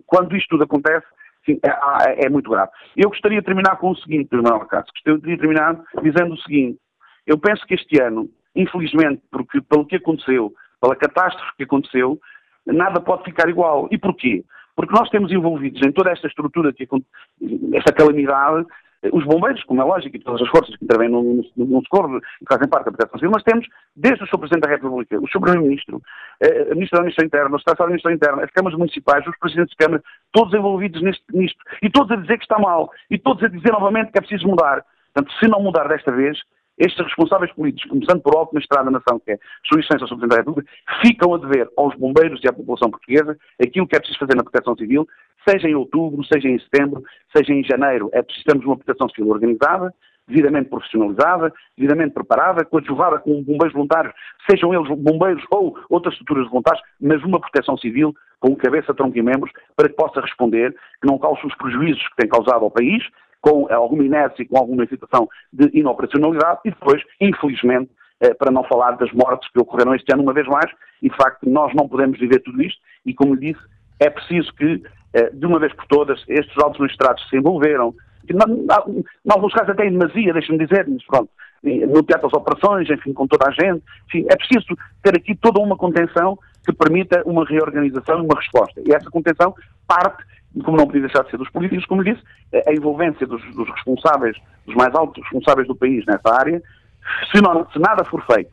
Quando 0.07 0.37
isto 0.37 0.51
tudo 0.51 0.64
acontece, 0.64 1.07
é, 1.49 1.53
é, 1.53 2.27
é, 2.27 2.29
muito 2.31 2.51
grave. 2.51 2.70
Eu 2.97 3.11
gostaria 3.11 3.41
de 3.41 3.45
terminar 3.45 3.77
com 3.77 3.91
o 3.91 3.97
seguinte, 3.97 4.35
Manuel 4.35 4.66
Cássio, 4.66 4.93
gostaria 4.95 5.18
de 5.18 5.37
terminar 5.37 5.79
dizendo 6.03 6.35
o 6.35 6.39
seguinte, 6.39 6.79
eu 7.27 7.39
penso 7.39 7.66
que 7.66 7.75
este 7.75 8.01
ano, 8.01 8.29
infelizmente, 8.55 9.22
porque 9.31 9.61
pelo 9.61 9.87
que 9.87 9.97
aconteceu, 9.97 10.53
pela 10.81 10.97
catástrofe 10.97 11.57
que 11.57 11.64
aconteceu, 11.64 12.18
nada 12.66 13.01
pode 13.01 13.25
ficar 13.25 13.49
igual. 13.49 13.89
E 13.91 13.99
porquê? 13.99 14.45
Porque 14.77 14.95
nós 14.95 15.09
temos 15.11 15.31
envolvidos 15.31 15.81
em 15.87 15.93
toda 15.93 16.11
esta 16.11 16.27
estrutura, 16.27 16.72
que, 16.72 16.87
esta 17.75 17.93
calamidade, 17.93 18.66
os 19.12 19.25
bombeiros, 19.25 19.62
como 19.64 19.83
é 19.83 19.85
lógico, 19.85 20.16
e 20.16 20.20
todas 20.20 20.41
as 20.41 20.49
forças 20.49 20.75
que 20.77 20.85
intervêm 20.85 21.09
no, 21.09 21.22
no, 21.22 21.66
no 21.66 21.83
socorro 21.83 22.18
e 22.18 22.45
fazem 22.49 22.68
parte 22.68 22.87
da 22.87 22.93
proteção 22.93 23.18
civil, 23.18 23.33
mas 23.35 23.43
temos, 23.43 23.66
desde 23.95 24.25
o 24.25 24.27
Sr. 24.27 24.39
Presidente 24.39 24.62
da 24.62 24.70
República, 24.70 25.18
o 25.18 25.29
Sr. 25.29 25.41
Primeiro-Ministro, 25.41 26.01
eh, 26.41 26.68
a 26.70 26.75
Ministra 26.75 26.99
da 26.99 27.03
Administração 27.03 27.27
Interna, 27.27 27.57
o 27.57 27.59
Secretário 27.59 27.79
da 27.79 27.85
Administração 27.85 28.16
Interna, 28.16 28.45
as 28.45 28.51
câmaras 28.51 28.79
municipais, 28.79 29.27
os 29.27 29.39
Presidentes 29.39 29.72
de 29.72 29.85
Câmara, 29.85 30.03
todos 30.33 30.55
envolvidos 30.55 31.03
neste, 31.03 31.25
nisto, 31.33 31.59
e 31.83 31.91
todos 31.91 32.11
a 32.11 32.16
dizer 32.16 32.39
que 32.39 32.45
está 32.45 32.59
mal, 32.59 32.91
e 33.11 33.18
todos 33.18 33.43
a 33.45 33.49
dizer 33.49 33.72
novamente 33.72 34.11
que 34.11 34.18
é 34.18 34.22
preciso 34.22 34.49
mudar. 34.49 34.85
Portanto, 35.12 35.33
se 35.39 35.49
não 35.49 35.62
mudar 35.62 35.89
desta 35.89 36.11
vez, 36.11 36.39
estes 36.79 37.05
responsáveis 37.05 37.53
políticos, 37.53 37.89
começando 37.91 38.20
por 38.20 38.37
alto 38.37 38.59
Estrada 38.59 38.87
da 38.87 38.99
Nação, 38.99 39.20
que 39.20 39.33
é 39.33 39.39
Sua 39.66 39.83
Sr. 39.83 39.99
Presidente 39.99 40.29
da 40.29 40.37
República, 40.37 40.70
ficam 41.01 41.35
a 41.35 41.39
dever 41.39 41.68
aos 41.77 41.95
bombeiros 41.97 42.41
e 42.43 42.49
à 42.49 42.53
população 42.53 42.91
portuguesa 42.91 43.37
aquilo 43.62 43.87
que 43.87 43.97
é 43.97 43.99
preciso 43.99 44.18
fazer 44.18 44.37
na 44.37 44.43
proteção 44.43 44.77
civil, 44.77 45.07
seja 45.49 45.68
em 45.68 45.75
outubro, 45.75 46.25
seja 46.25 46.49
em 46.49 46.59
setembro, 46.59 47.03
seja 47.37 47.53
em 47.53 47.62
janeiro. 47.64 48.11
É 48.12 48.22
preciso 48.22 48.45
termos 48.45 48.66
uma 48.66 48.77
proteção 48.77 49.09
civil 49.11 49.31
organizada, 49.31 49.95
devidamente 50.27 50.70
profissionalizada, 50.70 51.53
devidamente 51.77 52.14
preparada, 52.14 52.64
coadjuvada 52.64 53.18
com 53.18 53.43
bombeiros 53.43 53.75
voluntários, 53.75 54.14
sejam 54.51 54.72
eles 54.72 54.89
bombeiros 54.99 55.45
ou 55.51 55.79
outras 55.91 56.14
estruturas 56.14 56.45
de 56.45 56.51
voluntários, 56.51 56.83
mas 57.01 57.22
uma 57.22 57.39
proteção 57.39 57.77
civil 57.77 58.14
com 58.41 58.57
cabeça, 58.57 58.95
tronco 58.95 59.16
e 59.16 59.22
membros, 59.22 59.51
para 59.77 59.89
que 59.89 59.95
possa 59.95 60.20
responder, 60.20 60.75
que 61.01 61.07
não 61.07 61.18
cause 61.18 61.47
os 61.47 61.55
prejuízos 61.57 62.07
que 62.09 62.16
tem 62.16 62.29
causado 62.29 62.64
ao 62.64 62.70
país, 62.70 63.03
com 63.45 63.70
alguma 63.70 64.03
inércia 64.03 64.47
com 64.49 64.57
alguma 64.57 64.86
situação 64.86 65.28
de 65.53 65.68
inoperacionalidade 65.78 66.61
e 66.64 66.70
depois, 66.70 67.03
infelizmente, 67.20 67.90
eh, 68.20 68.32
para 68.32 68.51
não 68.51 68.64
falar 68.64 68.92
das 68.92 69.12
mortes 69.12 69.51
que 69.53 69.61
ocorreram 69.61 69.95
este 69.95 70.11
ano 70.14 70.22
uma 70.22 70.32
vez 70.32 70.47
mais, 70.47 70.70
e 71.03 71.11
de 71.11 71.16
facto 71.16 71.47
nós 71.47 71.70
não 71.74 71.86
podemos 71.86 72.18
viver 72.18 72.40
tudo 72.40 72.62
isto 72.62 72.80
e, 73.05 73.12
como 73.12 73.34
lhe 73.34 73.53
disse, 73.53 73.62
é 74.01 74.09
preciso 74.09 74.51
que, 74.55 74.82
eh, 75.12 75.28
de 75.30 75.45
uma 75.45 75.59
vez 75.59 75.74
por 75.74 75.86
todas, 75.86 76.24
estes 76.26 76.57
altos 76.57 76.80
magistrados 76.80 77.28
se 77.28 77.36
envolveram, 77.36 77.95
em 78.26 79.30
alguns 79.30 79.53
casos 79.53 79.68
até 79.68 79.86
em 79.86 79.92
demasia, 79.92 80.32
deixe-me 80.32 80.64
dizer, 80.66 80.86
mas 80.88 81.05
pronto, 81.05 81.28
no 81.62 82.03
teatro 82.03 82.28
das 82.28 82.40
operações, 82.40 82.88
enfim, 82.88 83.12
com 83.12 83.26
toda 83.26 83.47
a 83.47 83.51
gente, 83.51 83.84
enfim, 84.09 84.26
é 84.30 84.36
preciso 84.36 84.74
ter 85.03 85.14
aqui 85.14 85.34
toda 85.34 85.61
uma 85.61 85.76
contenção 85.76 86.38
que 86.64 86.72
permita 86.72 87.22
uma 87.26 87.45
reorganização 87.45 88.20
e 88.20 88.22
uma 88.22 88.40
resposta. 88.40 88.80
E 88.86 88.95
essa 88.95 89.11
contenção 89.11 89.55
parte 89.86 90.24
como 90.63 90.77
não 90.77 90.87
podia 90.87 91.03
deixar 91.03 91.25
de 91.25 91.31
ser 91.31 91.37
dos 91.37 91.51
políticos, 91.51 91.87
como 91.87 92.05
disse, 92.05 92.23
a 92.67 92.73
envolvência 92.73 93.27
dos, 93.27 93.43
dos 93.55 93.69
responsáveis, 93.71 94.37
dos 94.67 94.75
mais 94.75 94.95
altos 94.95 95.23
responsáveis 95.25 95.67
do 95.67 95.75
país 95.75 96.05
nessa 96.07 96.33
área, 96.33 96.63
se, 97.33 97.41
não, 97.41 97.67
se 97.71 97.79
nada 97.79 98.05
for 98.05 98.25
feito, 98.27 98.51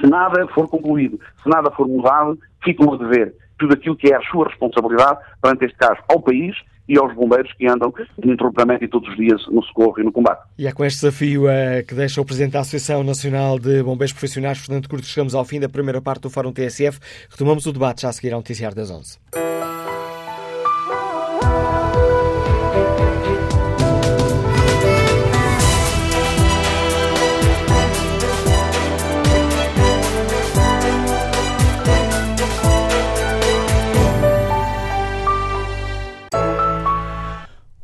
se 0.00 0.06
nada 0.06 0.46
for 0.48 0.68
concluído, 0.68 1.20
se 1.42 1.48
nada 1.48 1.70
for 1.70 1.86
mudado, 1.86 2.38
ficam 2.62 2.92
a 2.92 2.96
dever 2.96 3.34
tudo 3.58 3.74
aquilo 3.74 3.96
que 3.96 4.12
é 4.12 4.16
a 4.16 4.22
sua 4.22 4.46
responsabilidade, 4.48 5.18
perante 5.42 5.64
este 5.64 5.76
caso, 5.76 6.00
ao 6.08 6.22
país 6.22 6.56
e 6.88 6.96
aos 6.96 7.14
bombeiros 7.14 7.52
que 7.52 7.66
andam 7.66 7.92
ininterruptamente 8.22 8.84
e 8.84 8.88
todos 8.88 9.08
os 9.10 9.16
dias 9.16 9.46
no 9.48 9.62
socorro 9.62 10.00
e 10.00 10.04
no 10.04 10.10
combate. 10.10 10.42
E 10.56 10.66
é 10.66 10.72
com 10.72 10.84
este 10.84 11.00
desafio 11.00 11.44
uh, 11.44 11.84
que 11.86 11.94
deixa 11.94 12.20
o 12.20 12.24
Presidente 12.24 12.52
da 12.52 12.60
Associação 12.60 13.04
Nacional 13.04 13.58
de 13.58 13.82
Bombeiros 13.82 14.12
Profissionais, 14.12 14.58
Fernando 14.58 14.88
Curto, 14.88 15.06
chegamos 15.06 15.34
ao 15.34 15.44
fim 15.44 15.60
da 15.60 15.68
primeira 15.68 16.00
parte 16.00 16.22
do 16.22 16.30
Fórum 16.30 16.52
TSF. 16.52 16.98
Retomamos 17.28 17.66
o 17.66 17.72
debate 17.72 18.02
já 18.02 18.08
a 18.08 18.12
seguir 18.12 18.32
ao 18.32 18.38
noticiário 18.38 18.76
das 18.76 18.90
11. 18.90 19.18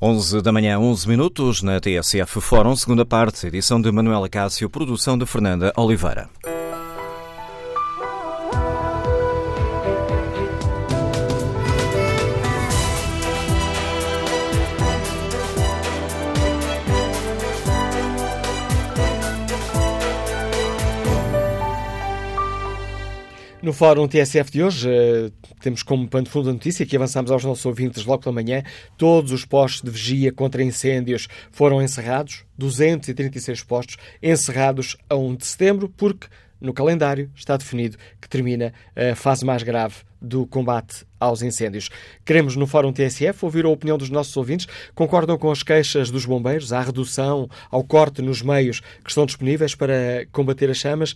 11 0.07 0.43
da 0.43 0.53
manhã, 0.53 0.79
11 0.79 1.09
minutos, 1.09 1.63
na 1.63 1.81
TSF 1.81 2.39
Fórum, 2.39 2.77
segunda 2.77 3.07
parte, 3.07 3.47
edição 3.47 3.81
de 3.81 3.91
Manuela 3.91 4.29
Cássio, 4.29 4.69
produção 4.69 5.17
de 5.17 5.25
Fernanda 5.25 5.73
Oliveira. 5.79 6.29
No 23.65 23.73
Fórum 23.73 24.07
TSF 24.07 24.53
de 24.53 24.63
hoje, 24.63 24.87
uh, 24.87 25.33
temos 25.59 25.83
como 25.83 26.07
pano 26.07 26.25
de 26.25 26.31
fundo 26.31 26.51
a 26.51 26.53
notícia 26.53 26.85
que 26.85 26.95
avançamos 26.97 27.31
aos 27.31 27.43
nossos 27.43 27.65
ouvintes 27.65 28.05
logo 28.05 28.23
pela 28.23 28.35
manhã. 28.35 28.63
Todos 28.99 29.33
os 29.33 29.47
postos 29.47 29.81
de 29.81 29.91
vigia 29.91 30.31
contra 30.31 30.63
incêndios 30.63 31.29
foram 31.51 31.81
encerrados, 31.81 32.45
236 32.59 33.63
postos 33.63 33.97
encerrados 34.23 34.99
a 35.09 35.15
1 35.17 35.37
de 35.37 35.47
setembro, 35.47 35.89
porque 35.89 36.27
no 36.61 36.75
calendário 36.75 37.31
está 37.35 37.57
definido 37.57 37.97
que 38.21 38.29
termina 38.29 38.75
a 38.95 39.15
fase 39.15 39.47
mais 39.47 39.63
grave 39.63 39.95
do 40.21 40.47
combate 40.47 41.07
aos 41.19 41.41
incêndios. 41.41 41.89
Queremos, 42.23 42.57
no 42.57 42.67
Fórum 42.67 42.93
TSF, 42.93 43.47
ouvir 43.47 43.65
a 43.65 43.71
opinião 43.71 43.97
dos 43.97 44.11
nossos 44.11 44.37
ouvintes. 44.37 44.67
Concordam 44.95 45.39
com 45.39 45.51
as 45.51 45.63
queixas 45.63 46.11
dos 46.11 46.27
bombeiros 46.27 46.71
à 46.71 46.83
redução, 46.83 47.49
ao 47.71 47.83
corte 47.83 48.21
nos 48.21 48.43
meios 48.43 48.81
que 49.03 49.09
estão 49.09 49.25
disponíveis 49.25 49.75
para 49.75 50.27
combater 50.33 50.69
as 50.69 50.77
chamas? 50.77 51.15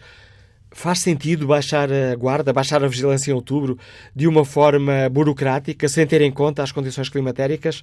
Faz 0.70 1.00
sentido 1.00 1.46
baixar 1.46 1.90
a 1.92 2.14
guarda, 2.14 2.52
baixar 2.52 2.84
a 2.84 2.88
vigilância 2.88 3.30
em 3.30 3.34
outubro 3.34 3.78
de 4.14 4.26
uma 4.26 4.44
forma 4.44 5.08
burocrática, 5.08 5.88
sem 5.88 6.06
ter 6.06 6.20
em 6.20 6.30
conta 6.30 6.62
as 6.62 6.72
condições 6.72 7.08
climatéricas? 7.08 7.82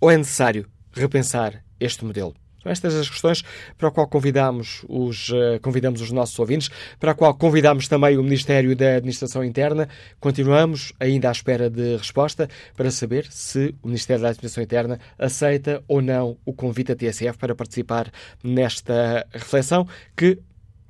Ou 0.00 0.10
é 0.10 0.16
necessário 0.16 0.66
repensar 0.92 1.62
este 1.80 2.04
modelo? 2.04 2.34
São 2.62 2.72
estas 2.72 2.94
as 2.96 3.08
questões 3.08 3.44
para 3.78 3.88
a 3.88 3.90
qual 3.92 4.08
convidamos 4.08 4.84
os, 4.88 5.28
uh, 5.28 5.60
convidamos 5.62 6.00
os 6.00 6.10
nossos 6.10 6.36
ouvintes, 6.36 6.68
para 6.98 7.12
a 7.12 7.14
qual 7.14 7.32
convidamos 7.32 7.86
também 7.86 8.18
o 8.18 8.22
Ministério 8.24 8.74
da 8.74 8.96
Administração 8.96 9.44
Interna. 9.44 9.88
Continuamos 10.18 10.92
ainda 10.98 11.28
à 11.28 11.32
espera 11.32 11.70
de 11.70 11.96
resposta 11.96 12.48
para 12.76 12.90
saber 12.90 13.26
se 13.30 13.72
o 13.82 13.86
Ministério 13.86 14.22
da 14.22 14.30
Administração 14.30 14.64
Interna 14.64 14.98
aceita 15.16 15.82
ou 15.86 16.02
não 16.02 16.36
o 16.44 16.52
convite 16.52 16.88
da 16.88 16.96
TSF 16.96 17.38
para 17.38 17.54
participar 17.54 18.10
nesta 18.42 19.24
reflexão 19.32 19.86
que 20.16 20.40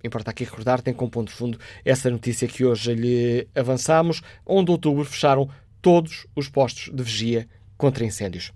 Importa 0.03 0.31
aqui 0.31 0.45
recordar, 0.45 0.81
tem 0.81 0.95
como 0.95 1.11
ponto 1.11 1.29
de 1.29 1.35
fundo 1.35 1.59
essa 1.85 2.11
notícia 2.11 2.47
que 2.47 2.65
hoje 2.65 2.95
lhe 2.95 3.49
avançamos, 3.55 4.23
onde 4.47 4.71
outubro 4.71 5.05
fecharam 5.05 5.49
todos 5.83 6.27
os 6.35 6.49
postos 6.49 6.95
de 6.95 7.03
vigia 7.03 7.47
contra 7.77 8.05
incêndios. 8.05 8.53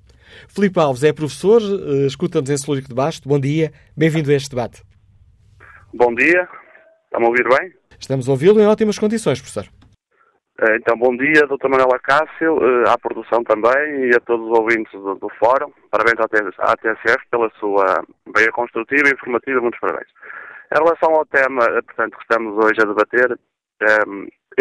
Filipe 0.49 0.78
Alves 0.78 1.03
é 1.03 1.12
professor, 1.12 1.61
eh, 1.61 2.07
escuta-nos 2.07 2.51
em 2.51 2.57
Celúrico 2.57 2.88
de 2.88 2.95
Basto. 2.95 3.28
Bom 3.28 3.38
dia, 3.38 3.72
bem-vindo 3.97 4.30
a 4.30 4.34
este 4.34 4.51
debate. 4.51 4.82
Bom 5.93 6.14
dia, 6.14 6.49
está-me 7.05 7.26
a 7.26 7.28
ouvir 7.28 7.49
bem? 7.49 7.72
Estamos 7.99 8.28
a 8.28 8.32
ouvi-lo 8.32 8.61
em 8.61 8.66
ótimas 8.66 8.99
condições, 8.99 9.41
professor. 9.41 9.66
Eh, 10.61 10.76
então, 10.76 10.97
bom 10.97 11.16
dia, 11.16 11.47
Dr. 11.47 11.68
Manuel 11.68 11.95
Acácio, 11.95 12.59
eh, 12.62 12.91
à 12.91 12.99
produção 12.99 13.43
também 13.43 14.11
e 14.11 14.14
a 14.14 14.20
todos 14.20 14.47
os 14.47 14.59
ouvintes 14.59 14.93
do, 14.93 15.14
do 15.16 15.28
Fórum. 15.38 15.72
Parabéns 15.91 16.20
à 16.59 16.76
TSF 16.76 17.18
pela 17.30 17.51
sua 17.59 18.05
veia 18.36 18.53
construtiva 18.53 19.09
e 19.09 19.12
informativa, 19.12 19.61
muitos 19.61 19.80
parabéns. 19.80 20.09
Em 20.73 20.79
relação 20.79 21.14
ao 21.14 21.27
tema, 21.27 21.64
eh, 21.64 21.83
portanto, 21.83 22.16
que 22.16 22.23
estamos 22.23 22.57
hoje 22.64 22.81
a 22.81 22.87
debater, 22.87 23.39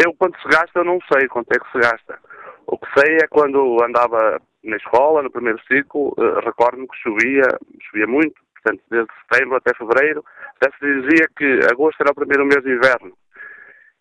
eu, 0.02 0.14
quando 0.18 0.34
se 0.40 0.48
gasta, 0.48 0.78
eu 0.78 0.84
não 0.84 0.98
sei 1.12 1.28
quanto 1.28 1.52
é 1.52 1.58
que 1.58 1.70
se 1.72 1.78
gasta. 1.78 2.18
O 2.66 2.78
que 2.78 2.86
sei 2.98 3.16
é 3.16 3.28
quando 3.28 3.82
andava 3.84 4.40
na 4.64 4.76
escola, 4.76 5.22
no 5.22 5.30
primeiro 5.30 5.60
ciclo, 5.66 6.14
recordo-me 6.42 6.88
que 6.88 6.96
chovia, 6.96 7.44
chovia 7.82 8.06
muito, 8.06 8.34
portanto, 8.54 8.82
desde 8.90 9.12
setembro 9.28 9.56
até 9.56 9.74
fevereiro, 9.74 10.24
até 10.56 10.70
se 10.78 11.00
dizia 11.02 11.28
que 11.36 11.60
agosto 11.70 12.00
era 12.00 12.12
o 12.12 12.14
primeiro 12.14 12.46
mês 12.46 12.62
de 12.62 12.70
inverno 12.70 13.12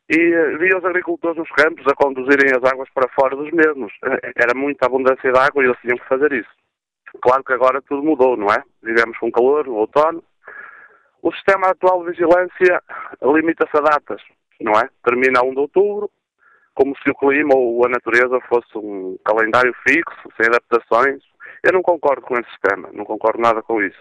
e 0.10 0.34
eh, 0.34 0.58
via 0.58 0.78
os 0.78 0.84
agricultores 0.84 1.38
nos 1.38 1.50
campos 1.52 1.86
a 1.88 1.94
conduzirem 1.94 2.52
as 2.52 2.64
águas 2.64 2.90
para 2.94 3.10
fora 3.10 3.36
dos 3.36 3.52
mesmos. 3.52 3.94
Eh, 4.04 4.32
era 4.36 4.58
muita 4.58 4.88
abundância 4.88 5.32
de 5.32 5.40
água 5.40 5.64
e 5.64 5.68
eles 5.68 5.80
tinham 5.82 5.98
que 5.98 6.08
fazer 6.08 6.34
isso. 6.34 6.50
Claro 7.22 7.44
que 7.44 7.54
agora 7.54 7.82
tudo 7.84 8.04
mudou, 8.04 8.36
não 8.36 8.48
é? 8.48 8.64
Vivemos 8.82 9.18
com 9.20 9.32
calor 9.32 9.68
no 9.68 9.76
outono. 9.76 10.24
O 11.22 11.32
sistema 11.34 11.68
atual 11.68 12.04
de 12.04 12.12
vigilância 12.12 12.82
limita-se 13.22 13.78
a 13.78 13.82
datas, 13.82 14.22
não 14.62 14.74
é? 14.74 14.90
Termina 15.04 15.40
a 15.40 15.44
1 15.44 15.52
de 15.52 15.60
outubro, 15.60 16.10
como 16.74 16.96
se 16.98 17.10
o 17.10 17.16
clima 17.16 17.56
ou 17.56 17.86
a 17.86 17.90
natureza 17.90 18.40
fosse 18.48 18.78
um 18.78 19.18
calendário 19.26 19.74
fixo, 19.88 20.30
sem 20.38 20.48
adaptações. 20.48 21.22
Eu 21.64 21.74
não 21.74 21.82
concordo 21.82 22.22
com 22.22 22.36
esse 22.36 22.50
sistema, 22.52 22.90
não 22.94 23.04
concordo 23.04 23.42
nada 23.42 23.62
com 23.62 23.82
isso. 23.84 24.00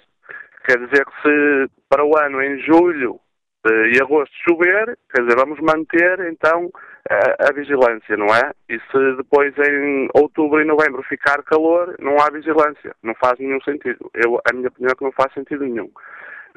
Quer 0.65 0.79
dizer 0.87 1.05
que 1.05 1.23
se 1.23 1.71
para 1.89 2.05
o 2.05 2.17
ano, 2.17 2.43
em 2.43 2.59
julho, 2.61 3.21
e 3.67 4.01
agosto 4.01 4.33
chover, 4.49 4.97
quer 5.13 5.23
dizer, 5.23 5.37
vamos 5.37 5.59
manter 5.61 6.21
então 6.31 6.71
a, 7.11 7.49
a, 7.49 7.53
vigilância, 7.53 8.17
não 8.17 8.27
é? 8.27 8.53
E 8.69 8.79
se 8.79 9.17
depois 9.17 9.53
em 9.59 10.09
outubro 10.15 10.61
e 10.61 10.65
novembro 10.65 11.03
ficar 11.03 11.43
calor, 11.43 11.95
não 11.99 12.21
há 12.21 12.31
vigilância. 12.31 12.95
Não 13.03 13.15
faz 13.15 13.39
nenhum 13.39 13.61
sentido. 13.63 14.11
Eu, 14.15 14.41
a 14.49 14.55
minha 14.55 14.69
opinião 14.69 14.93
é 14.93 14.95
que 14.95 15.05
não 15.05 15.13
faz 15.13 15.33
sentido 15.33 15.65
nenhum. 15.65 15.91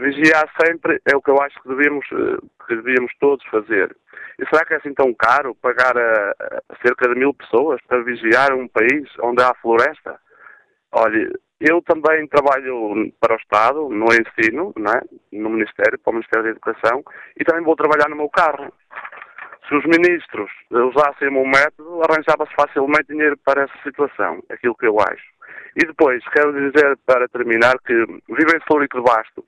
Vigiar 0.02 0.49
sempre 0.60 0.99
é 1.06 1.16
o 1.16 1.22
que 1.22 1.30
eu 1.30 1.39
acho 1.39 1.62
que 1.62 1.70
devíamos, 1.70 2.04
eh, 2.12 2.38
que 2.68 2.76
devíamos 2.76 3.14
todos 3.20 3.45
fazer. 3.45 3.95
E 4.39 4.45
será 4.49 4.66
que 4.66 4.74
é 4.74 4.78
assim 4.78 4.95
tão 4.95 5.14
caro 5.14 5.54
pagar 5.62 5.95
a, 5.95 6.32
a 6.70 6.76
cerca 6.82 7.08
de 7.08 7.20
mil 7.20 7.32
pessoas 7.36 7.80
para 7.88 8.02
vigiar 8.02 8.52
um 8.52 8.68
país 8.68 9.08
onde 9.22 9.43
há 9.43 9.54
floresta? 9.62 10.20
Olha, 10.91 11.32
eu 11.60 11.84
também 11.84 12.28
trabalho 12.28 13.14
para 13.20 13.36
o 13.36 13.38
Estado, 13.38 13.89
no 13.89 14.08
ensino, 14.08 14.74
é? 14.80 15.38
no 15.38 15.52
Ministério, 15.52 15.99
para 15.99 16.10
o 16.10 16.14
Ministério 16.16 16.45
da 16.45 16.49
Educação, 16.49 17.04
e 17.39 17.45
também 17.45 17.64
vou 17.64 17.76
trabalhar 17.76 18.10
no 18.10 18.16
meu 18.16 18.30
carro. 18.30 18.74
Se 19.70 19.76
os 19.76 19.86
ministros 19.86 20.49
usassem 20.72 21.28
o 21.28 21.34
meu 21.34 21.45
método, 21.45 22.02
arranjava-se 22.02 22.56
facilmente 22.56 23.10
dinheiro 23.10 23.38
para 23.45 23.66
essa 23.66 23.84
situação, 23.84 24.41
aquilo 24.49 24.76
que 24.76 24.88
eu 24.88 24.99
acho. 24.99 25.30
E 25.76 25.86
depois, 25.86 26.24
quero 26.30 26.52
dizer, 26.54 26.97
para 27.06 27.28
terminar, 27.30 27.78
que 27.86 27.93
vivo 27.93 28.56
em 28.56 28.66
Florico 28.68 28.97
de 28.97 29.04
Basto, 29.04 29.45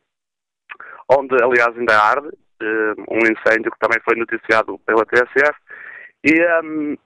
onde, 1.09 1.35
aliás, 1.41 1.77
ainda 1.77 1.97
arde, 1.97 2.29
eh, 2.61 2.93
um 3.09 3.19
incêndio 3.19 3.71
que 3.71 3.79
também 3.79 3.99
foi 4.03 4.15
noticiado 4.15 4.79
pela 4.79 5.05
TSF, 5.05 5.57
e 6.23 6.41
um, 6.63 6.97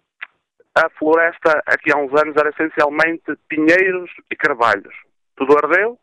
a 0.76 0.89
floresta 0.98 1.62
aqui 1.66 1.91
há 1.91 1.98
uns 1.98 2.14
anos 2.22 2.36
era 2.38 2.50
essencialmente 2.50 3.36
pinheiros 3.50 4.12
e 4.32 4.36
carvalhos. 4.36 4.93
Tudo 5.36 5.58
ardeu 5.58 5.98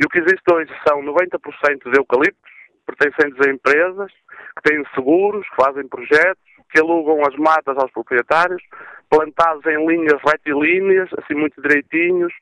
e 0.00 0.04
o 0.04 0.08
que 0.08 0.18
existe 0.18 0.42
hoje 0.52 0.72
são 0.86 1.02
90% 1.02 1.90
de 1.90 1.98
eucaliptos 1.98 2.52
pertencentes 2.86 3.46
a 3.46 3.50
empresas 3.50 4.10
que 4.56 4.70
têm 4.70 4.82
seguros, 4.94 5.46
que 5.50 5.56
fazem 5.56 5.86
projetos, 5.88 6.42
que 6.70 6.80
alugam 6.80 7.20
as 7.26 7.36
matas 7.36 7.76
aos 7.76 7.90
proprietários, 7.92 8.62
plantados 9.10 9.64
em 9.66 9.86
linhas 9.86 10.20
retilíneas, 10.24 11.08
assim 11.18 11.34
muito 11.34 11.60
direitinhos, 11.60 12.32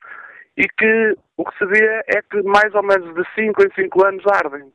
e 0.56 0.66
que 0.68 1.16
o 1.36 1.44
que 1.44 1.58
se 1.58 1.66
vê 1.66 2.02
é 2.08 2.22
que 2.22 2.42
mais 2.42 2.74
ou 2.74 2.82
menos 2.82 3.14
de 3.14 3.24
5 3.34 3.62
em 3.64 3.74
5 3.74 4.06
anos 4.06 4.24
ardem. 4.32 4.72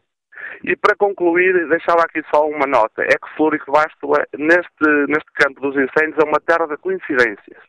E 0.64 0.76
para 0.76 0.96
concluir, 0.96 1.68
deixava 1.70 2.04
aqui 2.04 2.22
só 2.34 2.48
uma 2.48 2.68
nota. 2.68 3.04
É 3.04 3.18
que 3.18 3.36
Flúrico 3.36 3.72
Basto, 3.72 4.14
é, 4.16 4.26
neste, 4.38 4.88
neste 5.08 5.32
campo 5.34 5.62
dos 5.62 5.76
incêndios, 5.76 6.18
é 6.24 6.28
uma 6.28 6.40
terra 6.40 6.68
de 6.68 6.78
coincidências. 6.78 7.62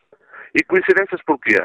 E 0.55 0.63
coincidências 0.65 1.21
porquê? 1.25 1.59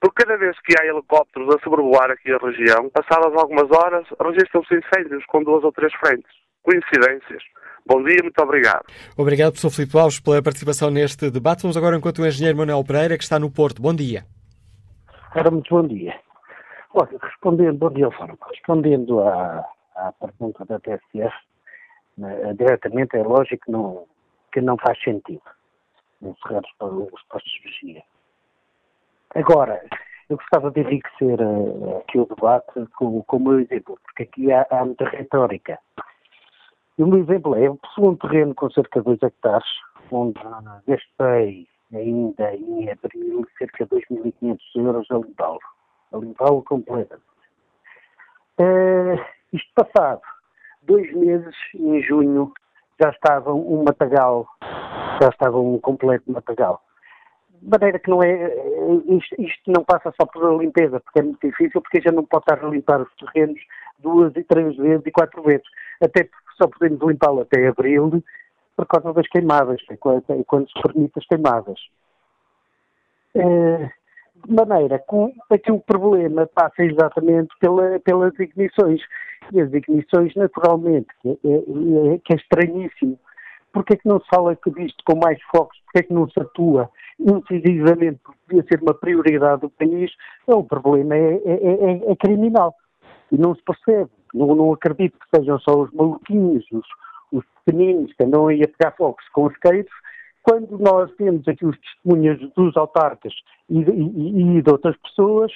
Porque 0.00 0.24
cada 0.24 0.38
vez 0.38 0.56
que 0.60 0.74
há 0.80 0.86
helicópteros 0.86 1.54
a 1.54 1.60
sobrevoar 1.62 2.10
aqui 2.10 2.32
a 2.32 2.38
região, 2.38 2.88
passadas 2.88 3.34
algumas 3.36 3.70
horas, 3.70 4.06
registram-se 4.18 4.74
incêndios 4.74 5.24
com 5.26 5.42
duas 5.42 5.62
ou 5.62 5.72
três 5.72 5.92
frentes. 5.94 6.30
Coincidências. 6.62 7.42
Bom 7.86 8.02
dia, 8.04 8.18
muito 8.22 8.42
obrigado. 8.42 8.84
Obrigado, 9.16 9.52
professor 9.52 9.70
Filipe 9.70 9.98
Alves, 9.98 10.20
pela 10.20 10.42
participação 10.42 10.90
neste 10.90 11.30
debate. 11.30 11.62
Vamos 11.62 11.76
agora 11.76 11.96
enquanto 11.96 12.20
o 12.20 12.26
engenheiro 12.26 12.56
Manuel 12.56 12.84
Pereira, 12.84 13.16
que 13.16 13.24
está 13.24 13.38
no 13.38 13.50
Porto. 13.50 13.82
Bom 13.82 13.94
dia. 13.94 14.24
Ora, 15.34 15.50
muito 15.50 15.68
bom 15.70 15.86
dia. 15.86 16.14
Olha, 16.94 17.18
respondendo, 17.22 17.78
bom 17.78 17.90
dia, 17.90 18.10
Fórum. 18.10 18.36
Respondendo 18.50 19.20
à, 19.20 19.64
à 20.08 20.12
pergunta 20.12 20.64
da 20.64 20.78
TSF, 20.80 21.34
né, 22.16 22.54
diretamente 22.54 23.16
é 23.16 23.22
lógico 23.22 23.64
que 23.64 23.70
não, 23.70 24.06
que 24.52 24.60
não 24.60 24.76
faz 24.76 25.00
sentido 25.02 25.42
encerrar 26.22 26.62
os 26.80 27.22
postos 27.24 27.52
de 27.52 27.60
vigia. 27.62 28.02
Agora, 29.34 29.82
eu 30.28 30.36
gostava 30.36 30.70
de 30.70 30.80
enriquecer 30.80 31.40
uh, 31.40 31.98
aqui 31.98 32.18
o 32.18 32.26
debate 32.26 32.86
com, 32.96 33.22
com 33.22 33.36
o 33.36 33.40
meu 33.40 33.60
exemplo, 33.60 33.98
porque 34.04 34.24
aqui 34.24 34.52
há, 34.52 34.66
há 34.70 34.84
muita 34.84 35.08
retórica. 35.08 35.78
E 36.98 37.02
o 37.02 37.06
meu 37.06 37.20
exemplo 37.20 37.54
é, 37.56 37.66
eu 37.66 37.76
possuo 37.76 38.10
um 38.10 38.16
terreno 38.16 38.54
com 38.54 38.70
cerca 38.70 39.00
de 39.00 39.06
2 39.06 39.22
hectares, 39.22 39.68
onde 40.10 40.38
gastei 40.86 41.66
ainda 41.92 42.54
em 42.54 42.90
abril 42.90 43.46
cerca 43.58 43.86
de 43.86 43.90
2.500 43.90 44.58
euros 44.76 45.10
a 45.10 45.14
limpá-lo, 45.14 45.60
a 46.12 46.16
limpá-lo 46.18 46.62
completamente. 46.62 47.24
Uh, 48.58 49.18
isto 49.52 49.70
passado 49.74 50.22
dois 50.82 51.12
meses, 51.14 51.54
em 51.74 52.02
junho, 52.02 52.52
já 53.00 53.10
estava 53.10 53.52
um 53.52 53.84
matagal, 53.84 54.46
já 55.20 55.28
estava 55.28 55.58
um 55.58 55.78
completo 55.78 56.30
matagal. 56.30 56.82
De 57.62 57.68
maneira 57.68 57.98
que 57.98 58.08
não 58.08 58.22
é, 58.22 58.54
isto, 59.06 59.34
isto, 59.38 59.70
não 59.70 59.84
passa 59.84 60.12
só 60.18 60.26
por 60.26 60.60
limpeza, 60.60 60.98
porque 61.00 61.18
é 61.18 61.22
muito 61.22 61.46
difícil, 61.46 61.80
porque 61.80 62.00
já 62.00 62.10
não 62.10 62.24
pode 62.24 62.44
estar 62.44 62.64
a 62.64 62.68
limpar 62.68 63.00
os 63.02 63.14
terrenos 63.16 63.60
duas 63.98 64.34
e 64.34 64.42
três 64.44 64.76
vezes 64.76 65.04
e 65.04 65.10
quatro 65.10 65.42
vezes. 65.42 65.66
Até 66.02 66.24
porque 66.24 66.50
só 66.56 66.66
podemos 66.66 67.00
limpá-lo 67.02 67.42
até 67.42 67.68
abril 67.68 68.22
por 68.76 68.86
causa 68.86 69.12
das 69.12 69.28
queimadas, 69.28 69.80
quando 70.46 70.68
se 70.70 70.82
permite 70.82 71.18
as 71.18 71.26
queimadas. 71.26 71.78
É, 73.34 73.90
de 74.46 74.54
maneira 74.54 74.98
que 74.98 75.54
aqui 75.54 75.72
o 75.72 75.80
problema 75.80 76.46
passa 76.54 76.82
exatamente 76.82 77.50
pela, 77.60 77.98
pelas 78.00 78.38
ignições. 78.38 79.00
E 79.52 79.60
as 79.60 79.72
ignições, 79.72 80.34
naturalmente, 80.34 81.08
que 81.22 81.28
é, 81.28 81.32
é, 81.32 82.18
que 82.18 82.32
é 82.32 82.36
estranhíssimo. 82.36 83.18
Porquê 83.72 83.94
é 83.94 83.96
que 83.96 84.08
não 84.08 84.20
se 84.20 84.26
fala 84.28 84.56
disto 84.76 85.02
com 85.04 85.18
mais 85.18 85.40
focos? 85.54 85.78
Porquê 85.84 85.98
é 86.00 86.02
que 86.02 86.12
não 86.12 86.28
se 86.28 86.40
atua 86.40 86.90
incisivamente? 87.18 88.20
Porque 88.22 88.38
devia 88.48 88.66
ser 88.68 88.82
uma 88.82 88.94
prioridade 88.94 89.62
do 89.62 89.70
país. 89.70 90.10
O 90.46 90.64
problema 90.64 91.16
é, 91.16 91.34
é, 91.44 91.52
é, 91.54 92.12
é 92.12 92.16
criminal. 92.16 92.74
E 93.30 93.38
não 93.38 93.54
se 93.54 93.62
percebe. 93.62 94.10
Não, 94.34 94.54
não, 94.54 94.72
acredito 94.72 95.18
que 95.18 95.36
sejam 95.36 95.58
só 95.60 95.82
os 95.82 95.92
maluquinhos, 95.92 96.64
os, 96.72 96.86
os 97.32 97.44
pequeninos 97.64 98.12
que 98.12 98.24
andam 98.24 98.48
aí 98.48 98.62
a 98.62 98.68
pegar 98.68 98.96
focos 98.96 99.28
com 99.30 99.46
os 99.46 99.56
queiros 99.56 99.90
quando 100.42 100.78
nós 100.78 101.10
temos 101.16 101.46
aqui 101.46 101.64
os 101.64 101.76
testemunhos 101.78 102.40
dos 102.54 102.76
autarcas 102.76 103.32
e, 103.68 103.78
e, 103.78 104.58
e 104.58 104.62
de 104.62 104.70
outras 104.70 104.96
pessoas, 104.98 105.52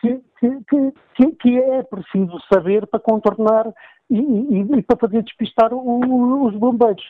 que, 0.00 0.20
que, 0.38 0.92
que, 1.16 1.32
que, 1.32 1.58
é 1.58 1.82
preciso 1.82 2.38
saber 2.52 2.86
para 2.86 3.00
contornar 3.00 3.72
e, 4.10 4.18
e 4.18 4.82
para 4.82 4.96
fazer 4.96 5.22
despistar 5.22 5.72
o, 5.72 6.46
os 6.46 6.54
bombeiros. 6.54 7.04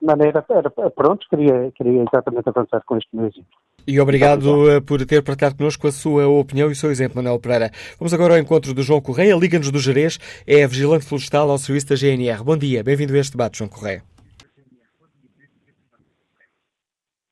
De 0.00 0.06
maneira, 0.06 0.44
era, 0.48 0.70
pronto, 0.70 1.26
queria, 1.28 1.70
queria 1.72 2.02
exatamente 2.02 2.48
avançar 2.48 2.82
com 2.84 2.96
este 2.96 3.08
meu 3.12 3.26
exemplo. 3.26 3.46
E 3.86 4.00
obrigado 4.00 4.70
eh, 4.70 4.80
por 4.80 5.04
ter 5.04 5.22
partilhado 5.22 5.56
connosco 5.56 5.86
a 5.86 5.92
sua 5.92 6.28
opinião 6.28 6.68
e 6.68 6.72
o 6.72 6.76
seu 6.76 6.90
exemplo, 6.90 7.16
Manuel 7.16 7.40
Pereira. 7.40 7.70
Vamos 7.98 8.14
agora 8.14 8.34
ao 8.34 8.40
encontro 8.40 8.74
do 8.74 8.82
João 8.82 9.00
Correia, 9.00 9.36
Liga-nos 9.36 9.70
do 9.70 9.78
Jerez, 9.78 10.18
é 10.46 10.66
Vigilante 10.66 11.04
Florestal 11.04 11.50
ao 11.50 11.58
serviço 11.58 11.88
da 11.88 11.96
GNR. 11.96 12.42
Bom 12.44 12.56
dia, 12.56 12.82
bem-vindo 12.82 13.14
a 13.14 13.18
este 13.18 13.32
debate, 13.32 13.58
João 13.58 13.70
Correia. 13.70 14.11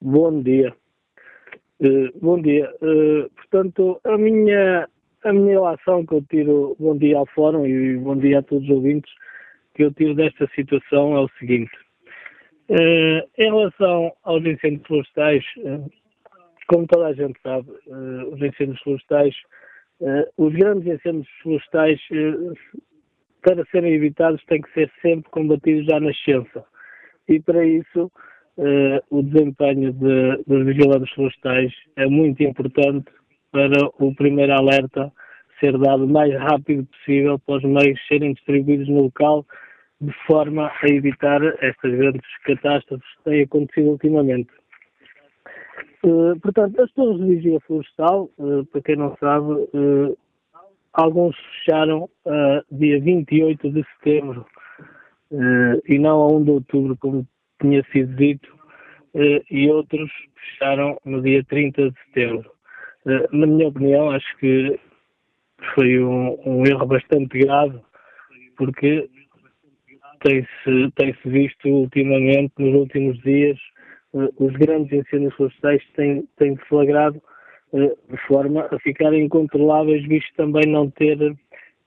Bom 0.03 0.42
dia. 0.42 0.74
Uh, 1.78 2.09
bom 2.22 2.40
dia. 2.40 2.72
Uh, 2.80 3.28
portanto, 3.36 4.01
a 4.05 4.16
minha, 4.16 4.88
a 5.22 5.32
minha 5.32 5.61
relação 5.61 6.07
que 6.07 6.14
eu 6.14 6.22
tiro, 6.22 6.74
bom 6.80 6.96
dia 6.96 7.18
ao 7.18 7.26
Fórum 7.26 7.66
e 7.66 7.98
bom 7.98 8.16
dia 8.16 8.38
a 8.38 8.42
todos 8.42 8.64
os 8.64 8.70
ouvintes, 8.76 9.12
que 9.74 9.84
eu 9.84 9.92
tiro 9.92 10.14
desta 10.14 10.48
situação 10.55 11.14
é 11.14 11.20
o 11.20 11.28
seguinte. 11.38 11.70
Uh, 12.70 13.28
em 13.36 13.51
relação 13.51 14.11
aos 14.22 14.42
incêndios 14.42 14.86
florestais, 14.86 15.44
como 16.66 16.86
toda 16.86 17.09
a 17.09 17.12
gente 17.12 17.38
sabe, 17.42 17.68
os 18.32 18.40
incêndios 18.40 18.80
florestais, 18.80 19.34
os 20.38 20.55
grandes 20.55 20.94
incêndios 20.94 21.28
florestais, 21.42 22.01
para 23.42 23.66
serem 23.66 23.92
evitados, 23.92 24.42
têm 24.46 24.62
que 24.62 24.72
ser 24.72 24.90
sempre 25.03 25.30
combatidos 25.30 25.92
à 25.92 26.01
nascença. 26.01 26.64
E 27.28 27.38
para 27.38 27.66
isso, 27.66 28.11
uh, 28.61 29.02
o 29.11 29.22
desempenho 29.22 29.92
de, 29.92 30.44
dos 30.46 30.66
vigilantes 30.66 31.12
florestais 31.14 31.72
é 31.96 32.06
muito 32.06 32.42
importante 32.42 33.11
para 33.50 33.86
o 33.98 34.14
primeiro 34.14 34.52
alerta 34.52 35.11
ser 35.58 35.76
dado 35.78 36.04
o 36.04 36.08
mais 36.08 36.32
rápido 36.34 36.86
possível 36.86 37.38
para 37.38 37.56
os 37.56 37.64
meios 37.64 37.98
serem 38.06 38.34
distribuídos 38.34 38.88
no 38.88 39.02
local 39.02 39.44
de 40.00 40.12
forma 40.26 40.68
a 40.68 40.88
evitar 40.88 41.42
estas 41.62 41.92
grandes 41.92 42.22
catástrofes 42.44 43.06
que 43.16 43.30
têm 43.30 43.42
acontecido 43.42 43.90
ultimamente. 43.90 44.50
Uh, 46.02 46.38
portanto, 46.40 46.80
as 46.80 46.90
torres 46.92 47.18
de 47.18 47.34
vigia 47.34 47.61
florestal, 47.61 48.30
uh, 48.38 48.64
para 48.66 48.80
quem 48.80 48.96
não 48.96 49.14
sabe, 49.18 49.52
uh, 49.52 50.16
alguns 50.94 51.36
fecharam 51.36 52.08
dia 52.70 53.00
28 53.00 53.70
de 53.70 53.84
setembro 53.94 54.44
e 55.86 55.98
não 55.98 56.22
a 56.22 56.26
1 56.32 56.44
de 56.44 56.50
outubro, 56.50 56.96
como 56.96 57.26
tinha 57.61 57.84
sido 57.92 58.14
dito, 58.16 58.48
e 59.50 59.68
outros 59.68 60.11
fecharam 60.34 60.98
no 61.04 61.20
dia 61.20 61.44
30 61.44 61.90
de 61.90 61.96
setembro. 62.06 62.50
na 63.32 63.46
minha 63.46 63.68
opinião, 63.68 64.11
acho 64.11 64.36
que 64.38 64.78
foi 65.74 66.02
um, 66.02 66.38
um 66.44 66.66
erro 66.66 66.86
bastante 66.86 67.38
grave, 67.38 67.78
porque 68.56 69.08
tem-se 70.22 70.90
tem 70.96 71.14
-se 71.14 71.28
visto 71.28 71.68
ultimamente, 71.68 72.52
nos 72.58 72.74
últimos 72.74 73.18
dias, 73.22 73.58
uh, 74.12 74.32
os 74.38 74.52
grandes 74.54 74.92
incêndios 74.92 75.34
florestais 75.34 75.82
têm, 75.96 76.24
têm 76.36 76.54
deflagrado 76.54 77.20
uh, 77.72 77.98
de 78.11 78.16
forma 78.26 78.68
a 78.70 78.78
ficarem 78.80 79.24
incontroláveis, 79.24 80.06
visto 80.06 80.32
também 80.36 80.66
não 80.66 80.90
ter, 80.90 81.16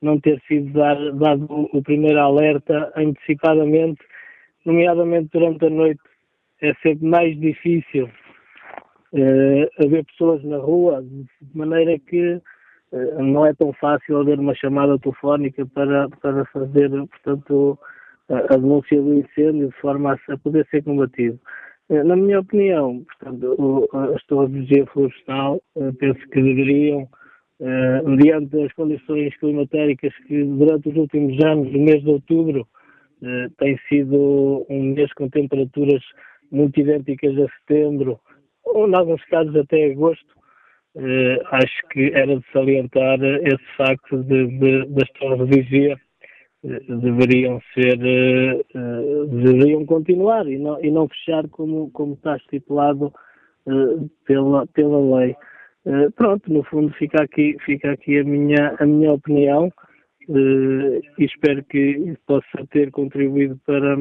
não 0.02 0.20
ter 0.20 0.42
sido 0.48 0.72
dar, 0.74 0.98
dado 1.14 1.46
o 1.50 1.82
primeiro 1.82 2.20
alerta 2.20 2.92
antecipadamente, 2.96 4.02
nomeadamente 4.66 5.30
durante 5.34 5.66
a 5.66 5.70
noite. 5.70 6.02
É 6.62 6.74
sempre 6.76 7.06
mais 7.06 7.38
difícil 7.40 8.06
uh, 8.06 9.86
haver 9.86 10.06
pessoas 10.06 10.44
na 10.44 10.58
rua, 10.58 11.04
de 11.04 11.58
maneira 11.58 12.00
que 12.00 12.42
não 13.18 13.46
é 13.46 13.54
tão 13.54 13.74
fácil 13.74 14.20
haver 14.20 14.40
uma 14.40 14.54
chamada 14.54 15.00
telefónica 15.00 15.66
para, 15.66 16.08
para 16.22 16.46
fazer, 16.46 16.90
portanto, 16.90 17.78
a, 18.30 18.56
denúncia 18.56 19.02
do 19.02 19.16
incêndio 19.16 19.70
de 19.70 19.76
forma 19.82 20.14
a, 20.14 20.34
a 20.34 20.38
poder 20.38 20.68
ser 20.70 20.84
combatido. 20.84 21.40
Eh, 21.90 22.04
na 22.04 22.16
minha 22.16 22.40
opinião, 22.40 23.04
portanto, 23.04 23.90
as 24.16 24.24
torres 24.26 24.52
de 24.52 24.58
energia 24.58 24.86
florestal 24.88 25.62
penso 26.00 26.20
que 26.30 26.42
deveriam, 26.42 27.08
mediante 28.06 28.62
as 28.62 28.74
condições 28.74 29.36
climatéricas 29.38 30.14
que 30.28 30.44
durante 30.44 30.90
os 30.90 30.96
últimos 30.96 31.44
anos, 31.44 31.74
o 31.74 31.80
mês 31.80 32.04
de 32.04 32.10
outubro, 32.10 32.68
tem 33.58 33.78
sido 33.88 34.66
um 34.70 34.94
mês 34.94 35.12
com 35.14 35.30
temperaturas 35.30 36.02
muito 36.52 36.80
idênticas 36.80 37.38
a 37.38 37.48
setembro, 37.60 38.20
ou 38.66 38.88
em 38.88 38.96
alguns 38.96 39.24
casos 39.26 39.56
até 39.56 39.92
agosto, 39.92 40.34
acho 41.52 41.88
que 41.90 42.12
era 42.14 42.38
de 42.38 42.46
salientar 42.52 43.20
esse 43.24 43.76
facto 43.76 44.24
de, 44.24 44.48
de, 44.48 44.86
das 44.88 45.10
torres 45.12 45.50
de 45.50 45.62
vigia 45.62 45.98
deveriam 46.64 47.60
ser 47.74 47.98
deveriam 49.28 49.86
continuar 49.86 50.48
e 50.48 50.58
não, 50.58 50.82
e 50.84 50.90
não 50.92 51.10
fechar 51.10 51.48
como, 51.50 51.90
como 51.92 52.14
está 52.14 52.38
estipulado 52.38 53.12
pela, 54.26 54.66
pela 54.68 55.18
lei. 55.18 55.36
Pronto, 56.16 56.52
no 56.52 56.64
fundo 56.64 56.94
fica 56.94 57.24
aqui, 57.24 57.58
fica 57.66 57.92
aqui 57.92 58.20
a 58.20 58.24
minha, 58.24 58.76
a 58.80 58.86
minha 58.86 59.12
opinião 59.12 59.72
e 60.30 61.26
espero 61.26 61.64
que 61.66 62.16
possa 62.26 62.66
ter 62.72 62.92
contribuído 62.92 63.60
para, 63.66 63.96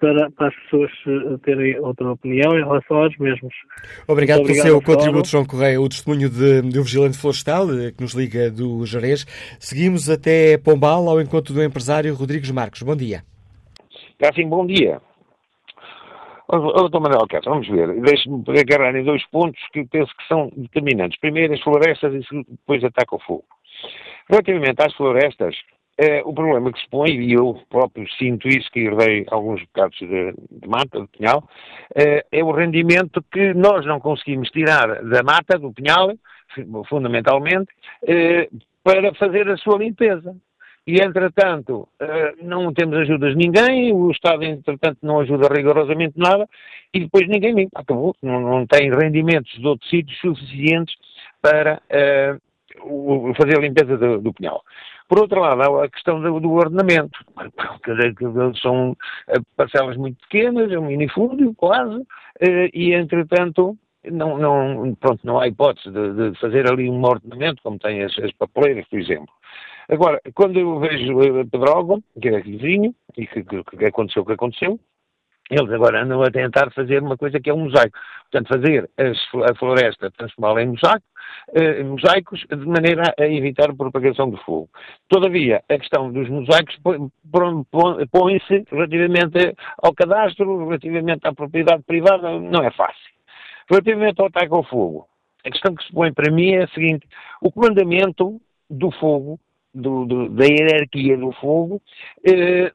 para, 0.00 0.30
para 0.32 0.48
as 0.48 0.54
pessoas 0.62 0.90
eh, 1.06 1.36
terem 1.44 1.78
outra 1.80 2.10
opinião 2.10 2.52
em 2.58 2.64
relação 2.64 2.96
aos 2.98 3.16
mesmos. 3.18 3.54
Obrigado, 4.06 4.42
pelo 4.42 4.54
seu 4.54 4.82
contributo, 4.82 5.28
João 5.28 5.44
Correia, 5.44 5.80
o 5.80 5.88
testemunho 5.88 6.28
de, 6.28 6.62
de 6.62 6.78
um 6.78 6.82
vigilante 6.82 7.18
florestal 7.18 7.66
eh, 7.72 7.92
que 7.92 8.02
nos 8.02 8.14
liga 8.14 8.50
do 8.50 8.84
Jerez. 8.84 9.24
Seguimos 9.58 10.10
até 10.10 10.58
Pombal 10.58 11.08
ao 11.08 11.20
encontro 11.20 11.54
do 11.54 11.62
empresário 11.62 12.14
Rodrigues 12.14 12.50
Marcos. 12.50 12.82
Bom 12.82 12.96
dia. 12.96 13.22
Assim, 14.22 14.48
bom 14.48 14.66
dia. 14.66 15.00
Doutor 16.48 17.00
Manuel 17.00 17.26
Castro, 17.28 17.50
vamos 17.50 17.68
ver. 17.68 17.98
Deixe-me 18.02 18.42
agarrar 18.60 18.94
em 18.94 19.04
dois 19.04 19.24
pontos 19.30 19.60
que 19.72 19.84
penso 19.86 20.12
que 20.14 20.28
são 20.28 20.50
determinantes. 20.54 21.18
Primeiro, 21.18 21.54
as 21.54 21.60
florestas 21.62 22.12
e 22.12 22.44
depois 22.48 22.84
ataca 22.84 23.16
o 23.16 23.20
fogo. 23.20 23.44
Relativamente 24.28 24.82
às 24.82 24.94
florestas, 24.94 25.54
é, 25.98 26.22
o 26.24 26.32
problema 26.32 26.72
que 26.72 26.80
se 26.80 26.88
põe, 26.88 27.10
e 27.10 27.32
eu 27.32 27.60
próprio 27.68 28.08
sinto 28.18 28.48
isso, 28.48 28.70
que 28.70 28.80
herdei 28.80 29.26
alguns 29.30 29.60
bocados 29.60 29.98
de, 29.98 30.32
de 30.50 30.68
mata, 30.68 31.00
de 31.00 31.06
pinhal, 31.08 31.48
é, 31.94 32.24
é, 32.32 32.42
o 32.42 32.50
rendimento 32.50 33.22
que 33.30 33.52
nós 33.54 33.84
não 33.84 34.00
conseguimos 34.00 34.50
tirar 34.50 35.02
da 35.04 35.22
mata, 35.22 35.58
do 35.58 35.72
pinhal, 35.72 36.12
fundamentalmente, 36.88 37.70
é, 38.06 38.48
para 38.82 39.14
fazer 39.14 39.48
a 39.48 39.56
sua 39.56 39.78
limpeza. 39.78 40.34
E, 40.84 41.00
entretanto, 41.00 41.88
não 42.42 42.74
temos 42.74 42.96
ajudas 42.98 43.30
de 43.30 43.36
ninguém, 43.36 43.92
o 43.92 44.10
Estado, 44.10 44.42
entretanto, 44.42 44.98
não 45.00 45.20
ajuda 45.20 45.46
rigorosamente 45.48 46.14
nada, 46.18 46.48
e 46.92 46.98
depois 46.98 47.28
ninguém 47.28 47.54
limpa, 47.54 47.80
acabou, 47.80 48.16
não, 48.20 48.40
não 48.40 48.66
tem 48.66 48.90
rendimentos 48.90 49.52
de 49.52 49.64
outros 49.64 49.88
sítios 49.88 50.18
suficientes 50.18 50.96
para 51.40 51.80
o, 52.80 53.32
fazer 53.36 53.58
a 53.58 53.60
limpeza 53.60 53.96
do, 53.96 54.20
do 54.20 54.32
pinhal. 54.32 54.62
Por 55.08 55.20
outro 55.20 55.40
lado, 55.40 55.62
há 55.62 55.84
a 55.84 55.88
questão 55.88 56.20
do, 56.20 56.40
do 56.40 56.52
ordenamento. 56.52 57.18
São 58.60 58.96
eh, 59.28 59.40
parcelas 59.56 59.96
muito 59.96 60.18
pequenas, 60.22 60.70
é 60.70 60.78
um 60.78 60.86
minifúndio 60.86 61.54
quase, 61.54 62.02
eh, 62.40 62.70
e 62.72 62.94
entretanto 62.94 63.76
não, 64.10 64.38
não, 64.38 64.94
pronto, 64.96 65.20
não 65.24 65.38
há 65.38 65.46
hipótese 65.46 65.90
de, 65.90 66.30
de, 66.30 66.40
fazer 66.40 66.68
ali 66.68 66.88
um 66.88 67.02
ordenamento, 67.04 67.62
como 67.62 67.78
tem 67.78 68.02
as, 68.02 68.18
as 68.18 68.32
papeleiras, 68.32 68.86
por 68.88 68.98
exemplo. 68.98 69.32
Agora, 69.88 70.20
quando 70.34 70.58
eu 70.58 70.78
vejo 70.80 71.40
a 71.40 71.44
Pedrógão, 71.44 72.02
que 72.20 72.28
é 72.28 72.40
vizinho, 72.40 72.94
e 73.16 73.26
que, 73.26 73.44
que, 73.44 73.64
que 73.64 73.84
aconteceu 73.84 74.22
o 74.22 74.26
que 74.26 74.32
aconteceu, 74.32 74.78
eles 75.50 75.70
agora 75.70 76.02
andam 76.02 76.22
a 76.22 76.30
tentar 76.30 76.70
fazer 76.72 77.02
uma 77.02 77.16
coisa 77.16 77.40
que 77.40 77.50
é 77.50 77.54
um 77.54 77.64
mosaico. 77.64 77.98
Portanto, 78.30 78.48
fazer 78.48 78.90
a 78.96 79.54
floresta, 79.54 80.10
transformá-la 80.10 80.62
em 80.62 80.68
mosaico, 80.68 81.04
eh, 81.54 81.82
mosaicos, 81.82 82.40
de 82.48 82.66
maneira 82.66 83.14
a 83.18 83.26
evitar 83.26 83.70
a 83.70 83.74
propagação 83.74 84.30
do 84.30 84.38
fogo. 84.38 84.70
Todavia, 85.08 85.62
a 85.68 85.78
questão 85.78 86.10
dos 86.10 86.28
mosaicos 86.28 86.76
põe-se 88.10 88.64
relativamente 88.70 89.54
ao 89.82 89.92
cadastro, 89.94 90.66
relativamente 90.66 91.26
à 91.26 91.34
propriedade 91.34 91.82
privada, 91.82 92.38
não 92.38 92.62
é 92.62 92.70
fácil. 92.70 93.12
Relativamente 93.68 94.20
ao 94.20 94.28
ataque 94.28 94.54
ao 94.54 94.64
fogo, 94.64 95.06
a 95.44 95.50
questão 95.50 95.74
que 95.74 95.84
se 95.84 95.92
põe 95.92 96.12
para 96.12 96.32
mim 96.32 96.52
é 96.52 96.64
a 96.64 96.68
seguinte: 96.68 97.06
o 97.40 97.50
comandamento 97.50 98.40
do 98.70 98.90
fogo 98.92 99.38
do, 99.74 100.04
do, 100.04 100.28
da 100.30 100.44
hierarquia 100.44 101.16
do 101.16 101.32
fogo, 101.32 101.80
eh, 102.26 102.72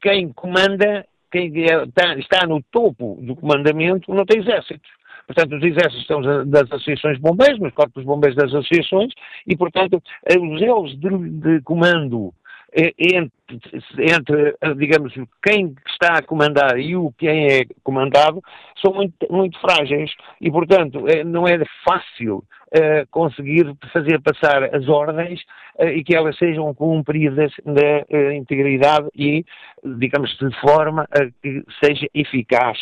quem 0.00 0.32
comanda 0.32 1.06
quem 1.36 1.52
está, 1.84 2.14
é, 2.14 2.18
está 2.18 2.46
no 2.46 2.62
topo 2.70 3.18
do 3.20 3.36
comandamento 3.36 4.12
não 4.14 4.24
tem 4.24 4.40
exércitos. 4.40 4.88
Portanto, 5.26 5.56
os 5.56 5.62
exércitos 5.62 6.06
são 6.06 6.22
das 6.46 6.70
associações 6.70 7.16
de 7.16 7.22
bombeiros, 7.22 7.58
nos 7.58 7.74
corpos 7.74 8.02
de 8.02 8.06
bombeiros 8.06 8.36
das 8.36 8.54
associações, 8.54 9.12
e, 9.46 9.56
portanto, 9.56 10.00
os 10.40 10.62
elos 10.62 10.98
de, 10.98 11.10
de 11.30 11.60
comando 11.62 12.32
entre, 12.72 13.60
entre, 13.98 14.56
digamos, 14.76 15.12
quem 15.42 15.74
está 15.86 16.18
a 16.18 16.22
comandar 16.22 16.78
e 16.78 16.94
o 16.94 17.12
quem 17.16 17.46
é 17.46 17.64
comandado 17.82 18.42
são 18.82 18.92
muito, 18.92 19.14
muito 19.30 19.58
frágeis 19.60 20.10
e, 20.40 20.50
portanto, 20.50 21.08
eh, 21.08 21.24
não 21.24 21.48
é 21.48 21.58
fácil 21.88 22.44
conseguir 23.10 23.74
fazer 23.92 24.20
passar 24.20 24.74
as 24.74 24.88
ordens 24.88 25.40
uh, 25.78 25.84
e 25.84 26.02
que 26.02 26.14
elas 26.14 26.36
sejam 26.36 26.74
cumpridas 26.74 27.52
na 27.64 28.04
uh, 28.10 28.32
integridade 28.32 29.08
e, 29.14 29.44
digamos, 29.84 30.36
de 30.38 30.50
forma 30.60 31.08
a 31.10 31.26
que 31.42 31.62
seja 31.82 32.06
eficaz 32.14 32.78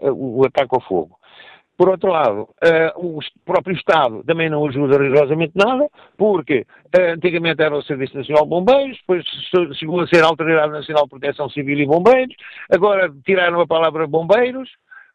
o 0.00 0.46
ataque 0.46 0.76
ao 0.76 0.80
fogo. 0.80 1.18
Por 1.76 1.90
outro 1.90 2.10
lado, 2.10 2.48
uh, 2.64 3.16
o 3.16 3.20
próprio 3.44 3.76
Estado 3.76 4.24
também 4.24 4.48
não 4.48 4.66
ajuda 4.66 4.96
rigorosamente 4.96 5.52
nada, 5.54 5.86
porque 6.16 6.64
uh, 6.96 7.12
antigamente 7.14 7.62
era 7.62 7.76
o 7.76 7.82
Serviço 7.82 8.16
Nacional 8.16 8.44
de 8.44 8.48
Bombeiros, 8.48 8.98
depois 8.98 9.24
chegou 9.78 10.00
a 10.00 10.06
ser 10.06 10.24
a 10.24 10.26
Autoridade 10.26 10.72
Nacional 10.72 11.04
de 11.04 11.10
Proteção 11.10 11.50
Civil 11.50 11.78
e 11.78 11.86
Bombeiros, 11.86 12.34
agora 12.70 13.12
tiraram 13.26 13.60
a 13.60 13.66
palavra 13.66 14.06
bombeiros, 14.06 14.70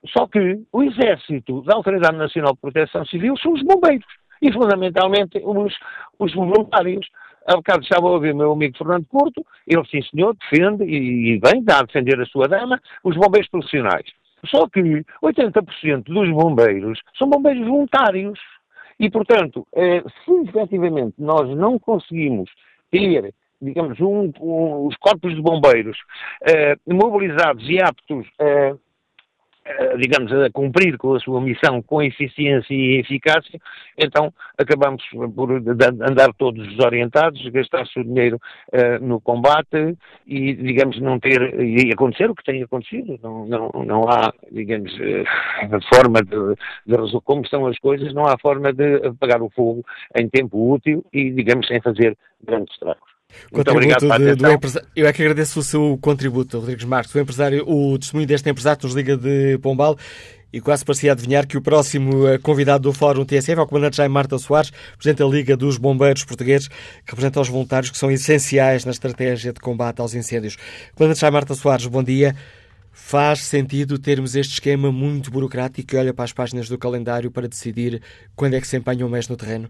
só 0.07 0.27
que 0.27 0.59
o 0.71 0.83
Exército 0.83 1.61
da 1.61 1.75
Autoridade 1.75 2.17
Nacional 2.17 2.53
de 2.53 2.61
Proteção 2.61 3.05
Civil 3.05 3.37
são 3.37 3.53
os 3.53 3.63
bombeiros, 3.63 4.05
e 4.41 4.51
fundamentalmente 4.51 5.39
os, 5.43 5.73
os 6.17 6.33
voluntários. 6.33 7.07
Há 7.47 7.55
bocado 7.55 7.83
estava 7.83 8.07
a 8.07 8.11
ouvir 8.11 8.33
o 8.33 8.37
meu 8.37 8.51
amigo 8.51 8.77
Fernando 8.77 9.05
Porto, 9.05 9.43
ele, 9.67 9.83
sim 9.87 10.01
senhor, 10.03 10.35
defende, 10.35 10.83
e, 10.83 11.33
e 11.33 11.39
bem, 11.39 11.61
está 11.61 11.79
a 11.79 11.83
defender 11.83 12.19
a 12.19 12.25
sua 12.25 12.47
dama, 12.47 12.79
os 13.03 13.15
bombeiros 13.15 13.49
profissionais. 13.49 14.05
Só 14.45 14.67
que 14.67 15.03
80% 15.23 16.03
dos 16.03 16.29
bombeiros 16.29 16.99
são 17.17 17.29
bombeiros 17.29 17.67
voluntários. 17.67 18.39
E, 18.99 19.09
portanto, 19.09 19.67
eh, 19.73 20.03
se 20.23 20.31
efetivamente 20.49 21.15
nós 21.17 21.49
não 21.57 21.79
conseguimos 21.79 22.49
ter, 22.91 23.33
digamos, 23.59 23.99
um, 23.99 24.31
um, 24.39 24.85
os 24.85 24.95
corpos 24.97 25.33
de 25.33 25.41
bombeiros 25.41 25.97
eh, 26.47 26.75
mobilizados 26.87 27.67
e 27.67 27.81
aptos 27.81 28.27
eh, 28.39 28.75
digamos, 29.97 30.31
a 30.33 30.49
cumprir 30.49 30.97
com 30.97 31.13
a 31.13 31.19
sua 31.19 31.39
missão 31.39 31.81
com 31.81 32.01
eficiência 32.01 32.73
e 32.73 32.99
eficácia, 32.99 33.59
então 33.97 34.33
acabamos 34.57 35.03
por 35.35 35.51
andar 35.51 36.33
todos 36.37 36.67
desorientados, 36.67 37.41
gastar-se 37.49 37.99
o 37.99 38.03
dinheiro 38.03 38.39
uh, 38.73 39.03
no 39.03 39.21
combate 39.21 39.95
e, 40.25 40.53
digamos, 40.53 40.99
não 40.99 41.19
ter, 41.19 41.59
e 41.59 41.91
acontecer 41.91 42.29
o 42.29 42.35
que 42.35 42.43
tem 42.43 42.63
acontecido, 42.63 43.19
não, 43.21 43.45
não, 43.45 43.69
não 43.85 44.09
há, 44.09 44.33
digamos, 44.51 44.93
uh, 44.95 45.93
forma 45.93 46.21
de, 46.23 46.55
de, 46.85 47.21
como 47.23 47.41
estão 47.41 47.65
as 47.67 47.77
coisas, 47.79 48.13
não 48.13 48.25
há 48.25 48.37
forma 48.39 48.73
de 48.73 48.95
apagar 49.07 49.41
o 49.41 49.49
fogo 49.49 49.83
em 50.15 50.27
tempo 50.27 50.73
útil 50.73 51.05
e, 51.13 51.29
digamos, 51.31 51.67
sem 51.67 51.81
fazer 51.81 52.17
grandes 52.43 52.73
estragos. 52.73 53.10
Muito 53.51 53.71
obrigado 53.71 54.01
de, 54.01 54.35
do 54.35 54.51
empresário. 54.51 54.87
Eu 54.95 55.07
é 55.07 55.13
que 55.13 55.21
agradeço 55.21 55.59
o 55.59 55.63
seu 55.63 55.97
contributo, 56.01 56.59
Rodrigues 56.59 56.85
Marques. 56.85 57.13
O 57.13 57.19
empresário, 57.19 57.63
o 57.67 57.97
testemunho 57.97 58.27
deste 58.27 58.49
empresário 58.49 58.79
que 58.79 58.85
nos 58.85 58.95
liga 58.95 59.17
de 59.17 59.57
Pombal 59.59 59.97
e 60.53 60.59
quase 60.59 60.83
parecia 60.83 61.13
adivinhar 61.13 61.47
que 61.47 61.57
o 61.57 61.61
próximo 61.61 62.27
eh, 62.27 62.37
convidado 62.37 62.83
do 62.83 62.93
Fórum 62.93 63.23
TSF 63.23 63.59
é 63.59 63.61
o 63.61 63.67
comandante 63.67 63.97
Jaime 63.97 64.13
Marta 64.13 64.37
Soares, 64.37 64.71
presidente 64.97 65.19
da 65.19 65.25
Liga 65.25 65.55
dos 65.55 65.77
Bombeiros 65.77 66.25
Portugueses, 66.25 66.67
que 66.67 67.11
representa 67.11 67.39
os 67.39 67.47
voluntários 67.47 67.89
que 67.89 67.97
são 67.97 68.11
essenciais 68.11 68.83
na 68.83 68.91
estratégia 68.91 69.53
de 69.53 69.59
combate 69.59 70.01
aos 70.01 70.13
incêndios. 70.13 70.57
Comandante 70.93 71.21
Jaime 71.21 71.33
Marta 71.33 71.53
Soares, 71.53 71.85
bom 71.87 72.03
dia. 72.03 72.35
Faz 72.91 73.43
sentido 73.43 73.97
termos 73.97 74.35
este 74.35 74.53
esquema 74.53 74.91
muito 74.91 75.31
burocrático 75.31 75.87
que 75.87 75.95
olha 75.95 76.13
para 76.13 76.25
as 76.25 76.33
páginas 76.33 76.67
do 76.67 76.77
calendário 76.77 77.31
para 77.31 77.47
decidir 77.47 78.01
quando 78.35 78.55
é 78.55 78.61
que 78.61 78.67
se 78.67 78.75
empenha 78.75 79.05
o 79.05 79.09
mês 79.09 79.29
no 79.29 79.37
terreno? 79.37 79.69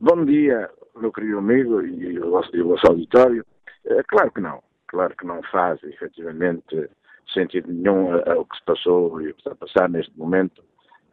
Bom 0.00 0.24
dia 0.24 0.70
meu 1.00 1.12
querido 1.12 1.38
amigo 1.38 1.82
e 1.82 2.18
o 2.18 2.30
vosso, 2.30 2.54
e 2.54 2.62
o 2.62 2.68
vosso 2.68 2.86
auditório, 2.86 3.44
é, 3.86 4.02
claro 4.04 4.30
que 4.32 4.40
não. 4.40 4.62
Claro 4.86 5.14
que 5.16 5.26
não 5.26 5.42
faz, 5.44 5.82
efetivamente, 5.82 6.88
sentido 7.32 7.72
nenhum 7.72 8.14
o 8.16 8.44
que 8.44 8.56
se 8.56 8.64
passou 8.64 9.20
e 9.20 9.30
o 9.30 9.34
que 9.34 9.40
está 9.40 9.52
a 9.52 9.56
passar 9.56 9.88
neste 9.88 10.16
momento 10.16 10.62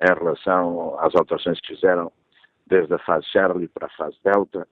em 0.01 0.13
relação 0.13 0.99
às 0.99 1.15
alterações 1.15 1.59
que 1.61 1.75
fizeram 1.75 2.11
desde 2.67 2.93
a 2.93 2.99
fase 2.99 3.25
Charlie 3.27 3.67
para 3.67 3.87
a 3.87 3.97
fase 3.97 4.17
Delta 4.23 4.67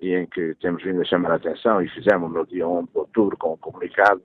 e 0.00 0.14
em 0.14 0.26
que 0.26 0.54
temos 0.56 0.82
vindo 0.82 1.00
a 1.00 1.04
chamar 1.04 1.32
a 1.32 1.36
atenção 1.36 1.80
e 1.80 1.88
fizemos 1.88 2.32
no 2.32 2.46
dia 2.46 2.66
1 2.66 2.84
de 2.84 2.90
outubro 2.94 3.36
com 3.36 3.54
um 3.54 3.56
comunicado 3.56 4.22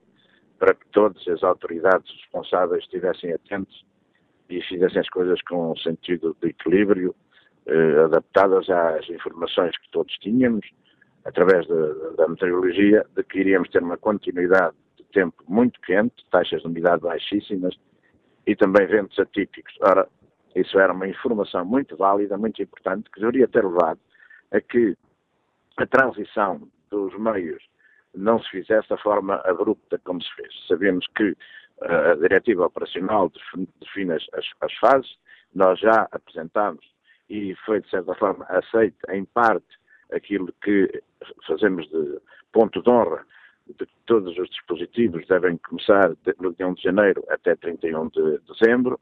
para 0.58 0.74
que 0.74 0.86
todas 0.92 1.26
as 1.28 1.42
autoridades 1.42 2.10
responsáveis 2.20 2.82
estivessem 2.84 3.32
atentos 3.32 3.84
e 4.48 4.60
fizessem 4.62 5.00
as 5.00 5.08
coisas 5.08 5.40
com 5.42 5.72
um 5.72 5.76
sentido 5.76 6.36
de 6.40 6.48
equilíbrio 6.48 7.14
eh, 7.66 8.04
adaptadas 8.04 8.68
às 8.68 9.08
informações 9.08 9.76
que 9.78 9.90
todos 9.90 10.12
tínhamos, 10.18 10.66
através 11.24 11.66
de, 11.66 12.16
da 12.16 12.28
meteorologia, 12.28 13.04
de 13.14 13.22
que 13.24 13.40
iríamos 13.40 13.68
ter 13.70 13.82
uma 13.82 13.96
continuidade 13.96 14.74
de 14.96 15.04
tempo 15.12 15.42
muito 15.48 15.80
quente, 15.80 16.24
taxas 16.30 16.62
de 16.62 16.68
umidade 16.68 17.02
baixíssimas 17.02 17.74
e 18.46 18.56
também 18.56 18.86
ventos 18.86 19.18
atípicos. 19.18 19.74
Ora, 19.82 20.08
isso 20.54 20.78
era 20.78 20.92
uma 20.92 21.06
informação 21.06 21.64
muito 21.64 21.96
válida, 21.96 22.36
muito 22.36 22.62
importante, 22.62 23.10
que 23.10 23.20
deveria 23.20 23.46
ter 23.46 23.64
levado 23.64 24.00
a 24.52 24.60
que 24.60 24.96
a 25.76 25.86
transição 25.86 26.68
dos 26.90 27.16
meios 27.18 27.62
não 28.14 28.42
se 28.42 28.50
fizesse 28.50 28.88
da 28.88 28.98
forma 28.98 29.36
abrupta 29.44 30.00
como 30.04 30.20
se 30.22 30.34
fez. 30.34 30.52
Sabemos 30.66 31.06
que 31.16 31.30
uh, 31.30 32.10
a 32.12 32.14
diretiva 32.16 32.66
operacional 32.66 33.30
define 33.80 34.12
as, 34.12 34.26
as, 34.60 34.74
fases, 34.78 35.16
nós 35.54 35.78
já 35.78 36.08
apresentámos 36.10 36.84
e 37.30 37.54
foi, 37.64 37.80
de 37.80 37.88
certa 37.88 38.14
forma, 38.16 38.44
aceito 38.48 38.98
em 39.10 39.24
parte 39.24 39.78
aquilo 40.12 40.52
que 40.62 41.02
fazemos 41.46 41.88
de 41.88 42.20
ponto 42.52 42.82
de 42.82 42.90
honra 42.90 43.24
de 43.66 43.86
que 43.86 43.92
todos 44.04 44.36
os 44.36 44.48
dispositivos 44.50 45.24
devem 45.28 45.56
começar 45.58 46.10
no 46.40 46.52
dia 46.52 46.66
1 46.66 46.74
de 46.74 46.82
janeiro 46.82 47.24
até 47.28 47.54
31 47.54 48.08
de 48.08 48.40
dezembro, 48.40 48.98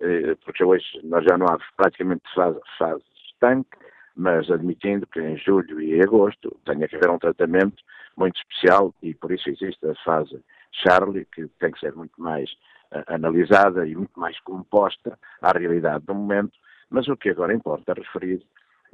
eh, 0.00 0.36
porque 0.44 0.62
hoje 0.62 0.84
nós 1.02 1.24
já 1.24 1.36
não 1.36 1.46
há 1.46 1.58
praticamente 1.76 2.22
fase, 2.32 2.60
fase 2.78 3.02
estanque, 3.26 3.76
mas 4.14 4.48
admitindo 4.48 5.06
que 5.08 5.20
em 5.20 5.36
julho 5.36 5.80
e 5.80 6.00
agosto 6.00 6.56
tenha 6.64 6.86
que 6.86 6.94
haver 6.94 7.10
um 7.10 7.18
tratamento 7.18 7.82
muito 8.16 8.36
especial 8.36 8.94
e 9.02 9.12
por 9.14 9.32
isso 9.32 9.50
existe 9.50 9.84
a 9.84 9.94
fase 10.04 10.40
Charlie, 10.70 11.26
que 11.26 11.48
tem 11.58 11.72
que 11.72 11.80
ser 11.80 11.92
muito 11.94 12.20
mais 12.20 12.50
uh, 12.92 13.02
analisada 13.08 13.86
e 13.86 13.96
muito 13.96 14.18
mais 14.18 14.38
composta 14.40 15.18
à 15.42 15.56
realidade 15.56 16.04
do 16.06 16.14
momento, 16.14 16.52
mas 16.94 17.08
o 17.08 17.16
que 17.16 17.30
agora 17.30 17.52
importa 17.52 17.92
referir 17.92 18.40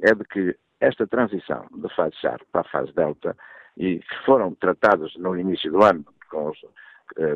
é 0.01 0.15
de 0.15 0.23
que 0.25 0.55
esta 0.79 1.05
transição 1.05 1.67
da 1.75 1.87
fase 1.89 2.15
SAR 2.19 2.39
para 2.51 2.61
a 2.61 2.71
fase 2.71 2.91
Delta, 2.93 3.37
e 3.77 3.99
que 3.99 4.25
foram 4.25 4.55
tratados 4.55 5.15
no 5.17 5.37
início 5.37 5.71
do 5.71 5.83
ano, 5.83 6.03
os, 6.33 6.57
eh, 7.17 7.35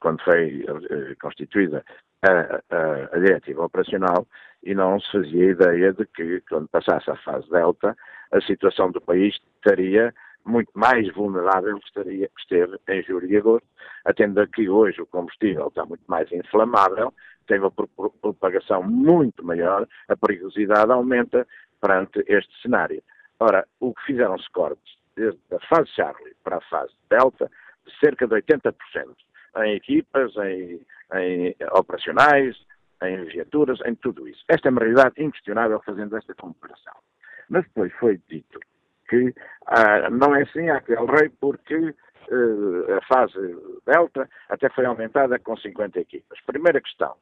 quando 0.00 0.22
foi 0.22 0.64
eh, 0.66 1.14
constituída 1.20 1.84
a, 2.22 2.30
a, 2.74 3.16
a, 3.16 3.18
diretiva 3.18 3.66
operacional, 3.66 4.26
e 4.64 4.74
não 4.74 4.98
se 4.98 5.12
fazia 5.12 5.50
ideia 5.50 5.92
de 5.92 6.06
que, 6.06 6.40
quando 6.48 6.66
passasse 6.68 7.10
a 7.10 7.16
fase 7.16 7.48
Delta, 7.50 7.94
a 8.32 8.40
situação 8.40 8.90
do 8.90 9.00
país 9.02 9.38
estaria 9.56 10.14
muito 10.46 10.70
mais 10.74 11.12
vulnerável 11.12 11.78
que, 11.78 11.88
estaria, 11.88 12.28
que 12.28 12.40
esteve 12.40 12.78
em 12.88 13.02
julho 13.02 13.30
e 13.30 13.36
agosto, 13.36 13.68
atendo 14.06 14.40
a 14.40 14.46
que 14.46 14.66
hoje 14.66 15.02
o 15.02 15.06
combustível 15.06 15.68
está 15.68 15.84
muito 15.84 16.04
mais 16.08 16.32
inflamável 16.32 17.12
tem 17.46 17.58
uma 17.58 17.70
propagação 17.70 18.82
muito 18.82 19.44
maior, 19.44 19.86
a 20.08 20.16
perigosidade 20.16 20.90
aumenta 20.90 21.46
perante 21.80 22.24
este 22.26 22.52
cenário. 22.62 23.02
Ora, 23.38 23.66
o 23.80 23.94
que 23.94 24.02
fizeram-se 24.06 24.50
cortes 24.50 24.96
desde 25.14 25.40
a 25.52 25.60
fase 25.68 25.90
Charlie 25.90 26.34
para 26.44 26.58
a 26.58 26.60
fase 26.62 26.92
Delta, 27.10 27.50
de 27.86 27.98
cerca 27.98 28.26
de 28.26 28.34
80%, 28.34 28.74
em 29.64 29.74
equipas, 29.74 30.34
em, 30.36 30.80
em 31.14 31.56
operacionais, 31.72 32.56
em 33.02 33.24
viaturas, 33.24 33.78
em 33.84 33.94
tudo 33.94 34.28
isso. 34.28 34.44
Esta 34.48 34.68
é 34.68 34.70
uma 34.70 34.80
realidade 34.80 35.22
inquestionável 35.22 35.80
fazendo 35.84 36.16
esta 36.16 36.34
comparação. 36.34 36.94
Mas 37.48 37.64
depois 37.64 37.92
foi 37.94 38.20
dito 38.28 38.60
que 39.08 39.32
ah, 39.66 40.10
não 40.10 40.34
é 40.34 40.42
assim 40.42 40.68
aquele 40.68 41.06
rei 41.06 41.28
porque 41.40 41.76
uh, 41.76 42.94
a 42.96 43.00
fase 43.06 43.38
Delta 43.86 44.28
até 44.48 44.68
foi 44.70 44.84
aumentada 44.84 45.38
com 45.38 45.56
50 45.56 46.00
equipas. 46.00 46.40
Primeira 46.44 46.80
questão, 46.80 47.14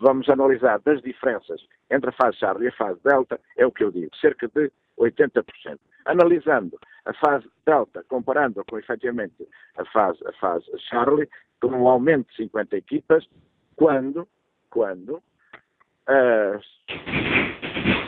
vamos 0.00 0.28
analisar 0.28 0.80
das 0.80 1.00
diferenças 1.02 1.60
entre 1.90 2.10
a 2.10 2.12
fase 2.12 2.38
Charlie 2.38 2.66
e 2.66 2.68
a 2.68 2.76
fase 2.76 3.00
Delta, 3.04 3.40
é 3.56 3.66
o 3.66 3.72
que 3.72 3.84
eu 3.84 3.90
digo, 3.90 4.14
cerca 4.16 4.48
de 4.48 4.70
80%. 4.98 5.44
Analisando 6.04 6.78
a 7.04 7.12
fase 7.14 7.48
Delta, 7.66 8.04
comparando 8.08 8.64
com 8.64 8.78
efetivamente 8.78 9.46
a 9.76 9.84
fase, 9.86 10.18
a 10.26 10.32
fase 10.34 10.66
Charlie, 10.88 11.28
com 11.60 11.68
um 11.68 11.88
aumento 11.88 12.28
de 12.30 12.36
50 12.36 12.76
equipas, 12.76 13.28
quando, 13.76 14.28
quando 14.70 15.22
uh, 16.08 16.60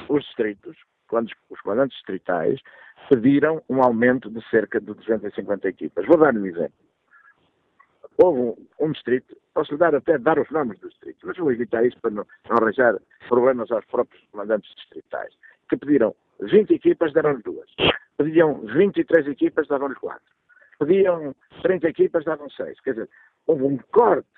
os 0.09 0.25
distritos, 0.25 0.77
quando 1.09 1.31
os 1.51 1.61
comandantes 1.61 1.97
distritais 1.97 2.61
pediram 3.09 3.63
um 3.69 3.83
aumento 3.83 4.31
de 4.31 4.41
cerca 4.49 4.81
de 4.81 4.87
250 4.87 5.69
equipas. 5.69 6.07
Vou 6.07 6.17
dar 6.17 6.35
um 6.35 6.47
exemplo 6.47 6.90
houve 8.23 8.41
um, 8.41 8.87
um, 8.87 8.93
distrito, 8.93 9.37
posso 9.55 9.77
dar 9.77 9.95
até 9.95 10.19
dar 10.19 10.39
os 10.39 10.51
nomes 10.51 10.79
dos 10.81 10.91
distritos, 10.91 11.23
mas 11.25 11.37
vou 11.37 11.53
evitar 11.53 11.85
isso 11.85 11.99
para 12.01 12.11
não, 12.11 12.27
não 12.49 12.57
arranjar 12.57 12.97
problemas 13.29 13.71
aos 13.71 13.85
próprios 13.87 14.23
comandantes 14.31 14.75
distritais, 14.75 15.35
que 15.69 15.77
pediram 15.77 16.15
20 16.41 16.75
equipas, 16.75 17.13
deram-lhe 17.13 17.43
duas. 17.43 17.69
Pediam 18.17 18.61
23 18.61 19.29
equipas, 19.29 19.67
davam-lhe 19.69 19.95
quatro. 19.95 20.23
Pediam 20.79 21.35
30 21.63 21.89
equipas, 21.89 22.25
davam 22.25 22.49
seis. 22.51 22.79
Quer 22.81 22.93
dizer, 22.93 23.09
houve 23.47 23.65
um 23.65 23.79
corte 23.93 24.29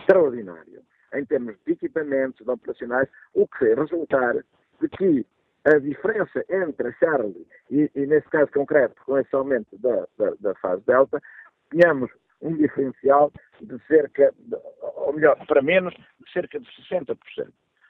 extraordinário 0.00 0.82
em 1.14 1.24
termos 1.24 1.56
de 1.64 1.72
equipamentos, 1.72 2.44
de 2.44 2.50
operacionais, 2.50 3.08
o 3.34 3.46
que 3.46 3.58
fez 3.58 3.78
resultar 3.78 4.34
de 4.80 4.88
que 4.88 5.26
a 5.64 5.78
diferença 5.78 6.44
entre 6.48 6.88
a 6.88 6.92
Charlie 6.92 7.46
e, 7.70 7.90
e 7.94 8.06
nesse 8.06 8.28
caso 8.28 8.50
concreto, 8.52 9.00
com 9.06 9.16
esse 9.16 9.34
aumento 9.34 9.78
da, 9.78 10.06
da, 10.18 10.32
da 10.40 10.54
fase 10.56 10.82
Delta, 10.86 11.22
tínhamos 11.70 12.10
um 12.42 12.56
diferencial 12.56 13.32
de 13.60 13.78
cerca, 13.86 14.32
de, 14.38 14.56
ou 14.96 15.12
melhor, 15.12 15.36
para 15.46 15.62
menos, 15.62 15.94
de 15.94 16.32
cerca 16.32 16.58
de 16.58 16.66
60%. 16.66 17.16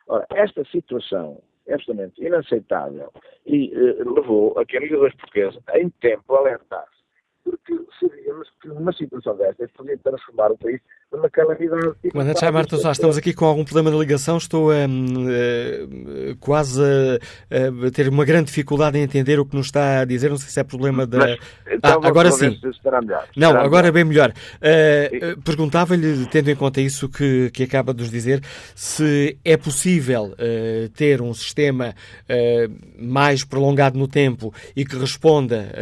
Ora, 0.06 0.26
esta 0.30 0.64
situação 0.66 1.42
é 1.66 1.74
absolutamente 1.74 2.22
inaceitável 2.22 3.10
e 3.46 3.72
eh, 3.72 4.04
levou 4.04 4.58
a 4.58 4.66
que 4.66 4.76
a 4.76 4.80
Liga 4.80 4.98
dos 4.98 5.14
Portugueses, 5.14 5.58
em 5.74 5.88
tempo, 5.90 6.34
alertasse 6.34 6.94
porque 7.44 7.78
sabíamos 8.00 8.50
que 8.60 8.68
numa 8.68 8.92
situação 8.92 9.36
destas 9.36 9.70
podia 9.72 9.98
transformar 9.98 10.50
o 10.50 10.58
país 10.58 10.80
numa 11.14 11.30
calamidade. 11.30 11.92
Comandante 12.10 12.50
Marta 12.50 12.76
estamos 12.90 13.16
aqui 13.16 13.32
com 13.32 13.44
algum 13.44 13.64
problema 13.64 13.90
de 13.90 13.98
ligação, 13.98 14.36
estou 14.36 14.72
um, 14.72 15.26
uh, 15.26 16.36
quase 16.40 16.82
a, 16.82 17.86
a, 17.86 17.90
ter 17.90 18.08
uma 18.08 18.24
grande 18.24 18.46
dificuldade 18.46 18.98
em 18.98 19.02
entender 19.02 19.38
o 19.38 19.46
que 19.46 19.56
nos 19.56 19.66
está 19.66 20.00
a 20.00 20.04
dizer, 20.04 20.30
não 20.30 20.36
sei 20.36 20.48
se 20.50 20.60
é 20.60 20.64
problema 20.64 21.06
da... 21.06 21.18
Mas, 21.18 21.38
então, 21.70 22.00
ah, 22.02 22.06
agora 22.06 22.30
sim. 22.30 22.58
Estará 22.64 23.00
melhor. 23.00 23.26
Não, 23.36 23.50
agora 23.50 23.68
melhor. 23.68 23.86
é 23.86 23.92
bem 23.92 24.04
melhor. 24.04 24.32
Uh, 24.32 25.40
Perguntava-lhe, 25.42 26.26
tendo 26.26 26.50
em 26.50 26.56
conta 26.56 26.80
isso 26.80 27.08
que, 27.08 27.50
que 27.52 27.62
acaba 27.62 27.94
de 27.94 28.02
nos 28.02 28.10
dizer, 28.10 28.42
se 28.74 29.38
é 29.44 29.56
possível 29.56 30.34
uh, 30.34 30.88
ter 30.90 31.20
um 31.20 31.32
sistema 31.32 31.94
mais 32.98 33.44
prolongado 33.44 33.98
no 33.98 34.08
tempo 34.08 34.52
e 34.74 34.84
que 34.84 34.96
responda 34.96 35.72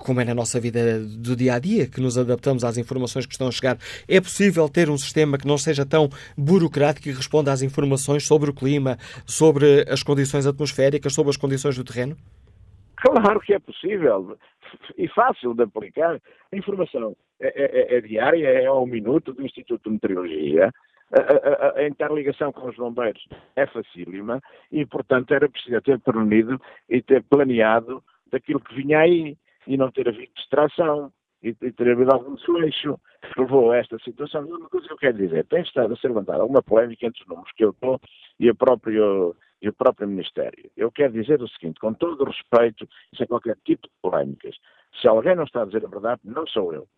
como 0.00 0.20
é 0.20 0.24
na 0.24 0.34
nossa 0.34 0.58
vida 0.58 0.98
do 0.98 1.36
dia 1.36 1.54
a 1.54 1.58
dia, 1.58 1.86
que 1.86 2.00
nos 2.00 2.16
adaptamos 2.16 2.64
às 2.64 2.78
informações 2.78 3.26
que 3.26 3.32
estão 3.32 3.48
a 3.48 3.50
chegar 3.50 3.78
É 4.12 4.20
possível 4.20 4.68
ter 4.68 4.90
um 4.90 4.98
sistema 4.98 5.38
que 5.38 5.46
não 5.46 5.56
seja 5.56 5.86
tão 5.86 6.08
burocrático 6.36 7.08
e 7.08 7.12
responda 7.12 7.52
às 7.52 7.62
informações 7.62 8.26
sobre 8.26 8.50
o 8.50 8.52
clima, 8.52 8.96
sobre 9.24 9.84
as 9.88 10.02
condições 10.02 10.48
atmosféricas, 10.48 11.14
sobre 11.14 11.30
as 11.30 11.36
condições 11.36 11.76
do 11.76 11.84
terreno? 11.84 12.16
Claro 12.96 13.38
que 13.38 13.54
é 13.54 13.60
possível 13.60 14.36
e 14.98 15.06
fácil 15.06 15.54
de 15.54 15.62
aplicar. 15.62 16.20
A 16.52 16.56
informação 16.56 17.16
é, 17.40 17.94
é, 17.94 17.98
é 17.98 18.00
diária, 18.00 18.48
é 18.48 18.66
ao 18.66 18.84
minuto 18.84 19.32
do 19.32 19.46
Instituto 19.46 19.84
de 19.84 19.90
Meteorologia. 19.90 20.72
A, 21.12 21.76
a, 21.78 21.78
a, 21.78 21.86
interligação 21.86 22.52
com 22.52 22.68
os 22.68 22.76
bombeiros 22.76 23.24
é 23.54 23.64
facílima 23.66 24.40
e, 24.72 24.84
portanto, 24.86 25.32
era 25.32 25.48
preciso 25.48 25.80
ter 25.82 26.00
prevenido 26.00 26.60
e 26.88 27.00
ter 27.00 27.22
planeado 27.22 28.02
daquilo 28.30 28.60
que 28.60 28.74
vinha 28.74 28.98
aí 28.98 29.36
e 29.68 29.76
não 29.76 29.90
ter 29.90 30.08
havido 30.08 30.32
distração 30.34 31.12
e, 31.42 31.48
e 31.48 31.72
ter 31.72 31.90
havido 31.90 32.12
algum 32.12 32.34
desleixo 32.34 32.98
que 33.32 33.40
levou 33.40 33.72
a 33.72 33.78
esta 33.78 33.98
situação. 34.00 34.44
Uma 34.44 34.68
coisa 34.68 34.86
que 34.86 34.92
eu 34.92 34.98
quero 34.98 35.18
dizer, 35.18 35.46
tem 35.46 35.62
estado 35.62 35.92
a 35.92 35.96
ser 35.96 36.08
levantada 36.08 36.42
alguma 36.42 36.62
polémica 36.62 37.06
entre 37.06 37.22
os 37.22 37.28
números 37.28 37.52
que 37.52 37.64
eu 37.64 37.74
dou 37.80 38.00
e 38.38 38.48
a 38.48 38.54
próprio 38.54 39.34
e 39.62 39.68
o 39.68 39.72
próprio 39.72 40.08
Ministério. 40.08 40.70
Eu 40.76 40.90
quero 40.90 41.12
dizer 41.12 41.42
o 41.42 41.48
seguinte, 41.48 41.78
com 41.80 41.92
todo 41.92 42.22
o 42.22 42.24
respeito, 42.24 42.88
sem 43.14 43.26
qualquer 43.26 43.56
tipo 43.64 43.86
de 43.86 43.92
polémicas, 44.00 44.56
se 45.00 45.06
alguém 45.06 45.36
não 45.36 45.44
está 45.44 45.62
a 45.62 45.66
dizer 45.66 45.84
a 45.84 45.88
verdade, 45.88 46.20
não 46.24 46.46
sou 46.46 46.72
eu. 46.72 46.88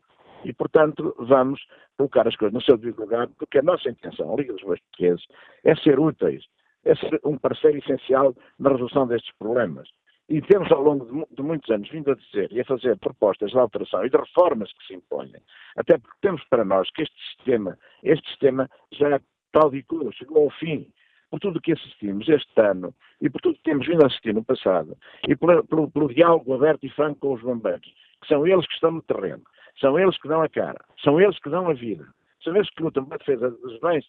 E, 0.45 0.53
portanto, 0.53 1.14
vamos 1.18 1.61
colocar 1.97 2.26
as 2.26 2.36
coisas 2.36 2.55
no 2.55 2.62
seu 2.62 2.76
devido 2.76 3.01
lugar, 3.01 3.28
porque 3.38 3.59
a 3.59 3.62
nossa 3.62 3.88
intenção, 3.88 4.32
a 4.32 4.36
Liga 4.36 4.53
dos 4.53 4.62
Bois 4.62 4.80
Portugueses, 4.80 5.24
é 5.64 5.74
ser 5.76 5.99
úteis, 5.99 6.45
é 6.84 6.95
ser 6.95 7.20
um 7.24 7.38
parceiro 7.38 7.78
essencial 7.78 8.34
na 8.59 8.70
resolução 8.70 9.07
destes 9.07 9.32
problemas. 9.38 9.88
E 10.32 10.40
temos, 10.40 10.72
ao 10.72 10.80
longo 10.80 11.26
de, 11.30 11.42
muitos 11.42 11.70
anos, 11.70 11.90
vindo 11.90 12.10
a 12.10 12.14
dizer 12.14 12.50
e 12.50 12.58
a 12.62 12.64
fazer 12.64 12.96
propostas 12.96 13.50
de 13.50 13.58
alteração 13.58 14.02
e 14.02 14.08
de 14.08 14.16
reformas 14.16 14.72
que 14.72 14.86
se 14.86 14.94
impõem, 14.94 15.30
até 15.76 15.98
porque 15.98 16.16
temos 16.22 16.42
para 16.44 16.64
nós 16.64 16.90
que 16.92 17.02
este 17.02 17.14
sistema, 17.36 17.78
este 18.02 18.26
sistema 18.30 18.66
já 18.92 19.20
claudicou, 19.52 20.10
chegou 20.12 20.44
ao 20.44 20.50
fim. 20.52 20.90
Por 21.30 21.38
tudo 21.38 21.58
o 21.58 21.60
que 21.60 21.72
assistimos 21.72 22.26
este 22.30 22.60
ano 22.62 22.94
e 23.20 23.28
por 23.28 23.42
tudo 23.42 23.56
que 23.56 23.62
temos 23.62 23.86
vindo 23.86 24.02
a 24.02 24.06
assistir 24.06 24.32
no 24.32 24.42
passado 24.42 24.96
e 25.28 25.36
pelo, 25.36 25.66
pelo, 25.66 25.90
pelo 25.90 26.08
diálogo 26.08 26.54
aberto 26.54 26.84
e 26.84 26.90
franco 26.90 27.20
com 27.20 27.34
os 27.34 27.42
bombeiros, 27.42 27.92
que 28.22 28.28
são 28.28 28.46
eles 28.46 28.66
que 28.66 28.74
estão 28.74 28.90
no 28.90 29.02
terreno, 29.02 29.42
são 29.78 29.98
eles 29.98 30.16
que 30.18 30.28
dão 30.28 30.40
a 30.40 30.48
cara, 30.48 30.82
são 31.04 31.20
eles 31.20 31.38
que 31.40 31.50
dão 31.50 31.68
a 31.68 31.74
vida, 31.74 32.06
eles 32.47 32.68
que 32.70 32.82
lutam 32.82 33.05
pela 33.05 33.18
defesa 33.18 33.51
dos 33.51 33.78
bens, 33.80 34.07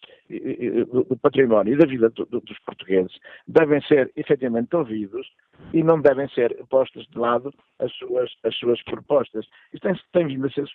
do 1.08 1.16
património 1.18 1.74
e 1.74 1.76
da 1.76 1.86
vida 1.86 2.10
dos 2.10 2.58
portugueses, 2.66 3.16
devem 3.46 3.80
ser 3.82 4.10
efetivamente 4.16 4.74
ouvidos 4.74 5.26
e 5.72 5.82
não 5.82 6.00
devem 6.00 6.28
ser 6.28 6.56
postos 6.68 7.06
de 7.08 7.18
lado 7.18 7.52
as 7.78 7.92
suas, 7.94 8.30
as 8.44 8.56
suas 8.56 8.82
propostas. 8.82 9.46
Isto 9.72 9.88
tem, 9.88 10.00
tem 10.12 10.26
vindo 10.26 10.46
a 10.46 10.50
ser 10.50 10.66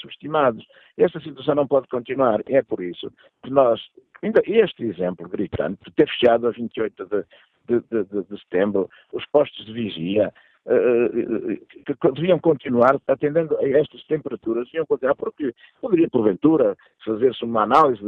subestimados. 0.00 0.66
Esta 0.96 1.20
situação 1.20 1.54
não 1.54 1.66
pode 1.66 1.88
continuar. 1.88 2.40
É 2.46 2.62
por 2.62 2.82
isso 2.82 3.12
que 3.42 3.50
nós 3.50 3.80
Ainda 4.22 4.42
este 4.46 4.84
exemplo 4.84 5.28
gritante 5.28 5.90
ter 5.94 6.08
fechado 6.08 6.48
a 6.48 6.50
28 6.50 7.04
de, 7.06 7.24
de, 7.68 8.04
de, 8.04 8.24
de 8.24 8.40
setembro 8.40 8.88
os 9.12 9.24
postos 9.26 9.64
de 9.66 9.72
vigia, 9.72 10.32
que 10.66 12.12
deviam 12.12 12.38
continuar 12.40 12.98
atendendo 13.06 13.56
a 13.58 13.68
estas 13.68 14.02
temperaturas, 14.04 14.66
deviam 14.66 14.86
continuar, 14.86 15.14
porque 15.14 15.54
poderia, 15.80 16.08
porventura, 16.10 16.76
fazer-se 17.04 17.44
uma 17.44 17.62
análise 17.62 18.02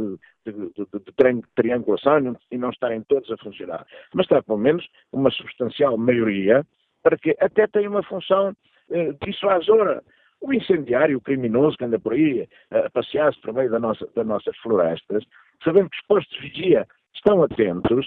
de, 0.45 0.51
de, 0.51 0.71
de, 0.75 1.43
triangulação 1.55 2.35
e 2.51 2.57
não 2.57 2.69
estarem 2.69 3.01
todos 3.03 3.31
a 3.31 3.37
funcionar. 3.37 3.85
Mas 4.13 4.25
está, 4.25 4.43
pelo 4.43 4.57
menos, 4.57 4.85
uma 5.11 5.31
substancial 5.31 5.97
maioria 5.97 6.65
para 7.01 7.17
que 7.17 7.35
até 7.39 7.65
tenha 7.67 7.89
uma 7.89 8.03
função 8.03 8.49
uh, 8.89 9.25
dissuasora. 9.25 10.03
O 10.41 10.53
incendiário, 10.53 11.17
o 11.17 11.21
criminoso 11.21 11.77
que 11.77 11.83
anda 11.85 11.99
por 11.99 12.13
aí 12.13 12.47
a 12.71 12.89
passear-se 12.89 13.39
por 13.41 13.53
meio 13.53 13.69
da 13.69 13.79
nossa, 13.79 14.07
das 14.15 14.25
nossas 14.25 14.55
florestas, 14.57 15.23
sabendo 15.63 15.89
que 15.89 15.97
os 15.97 16.07
postos 16.07 16.37
de 16.37 16.49
vigia 16.49 16.87
estão 17.13 17.43
atentos, 17.43 18.05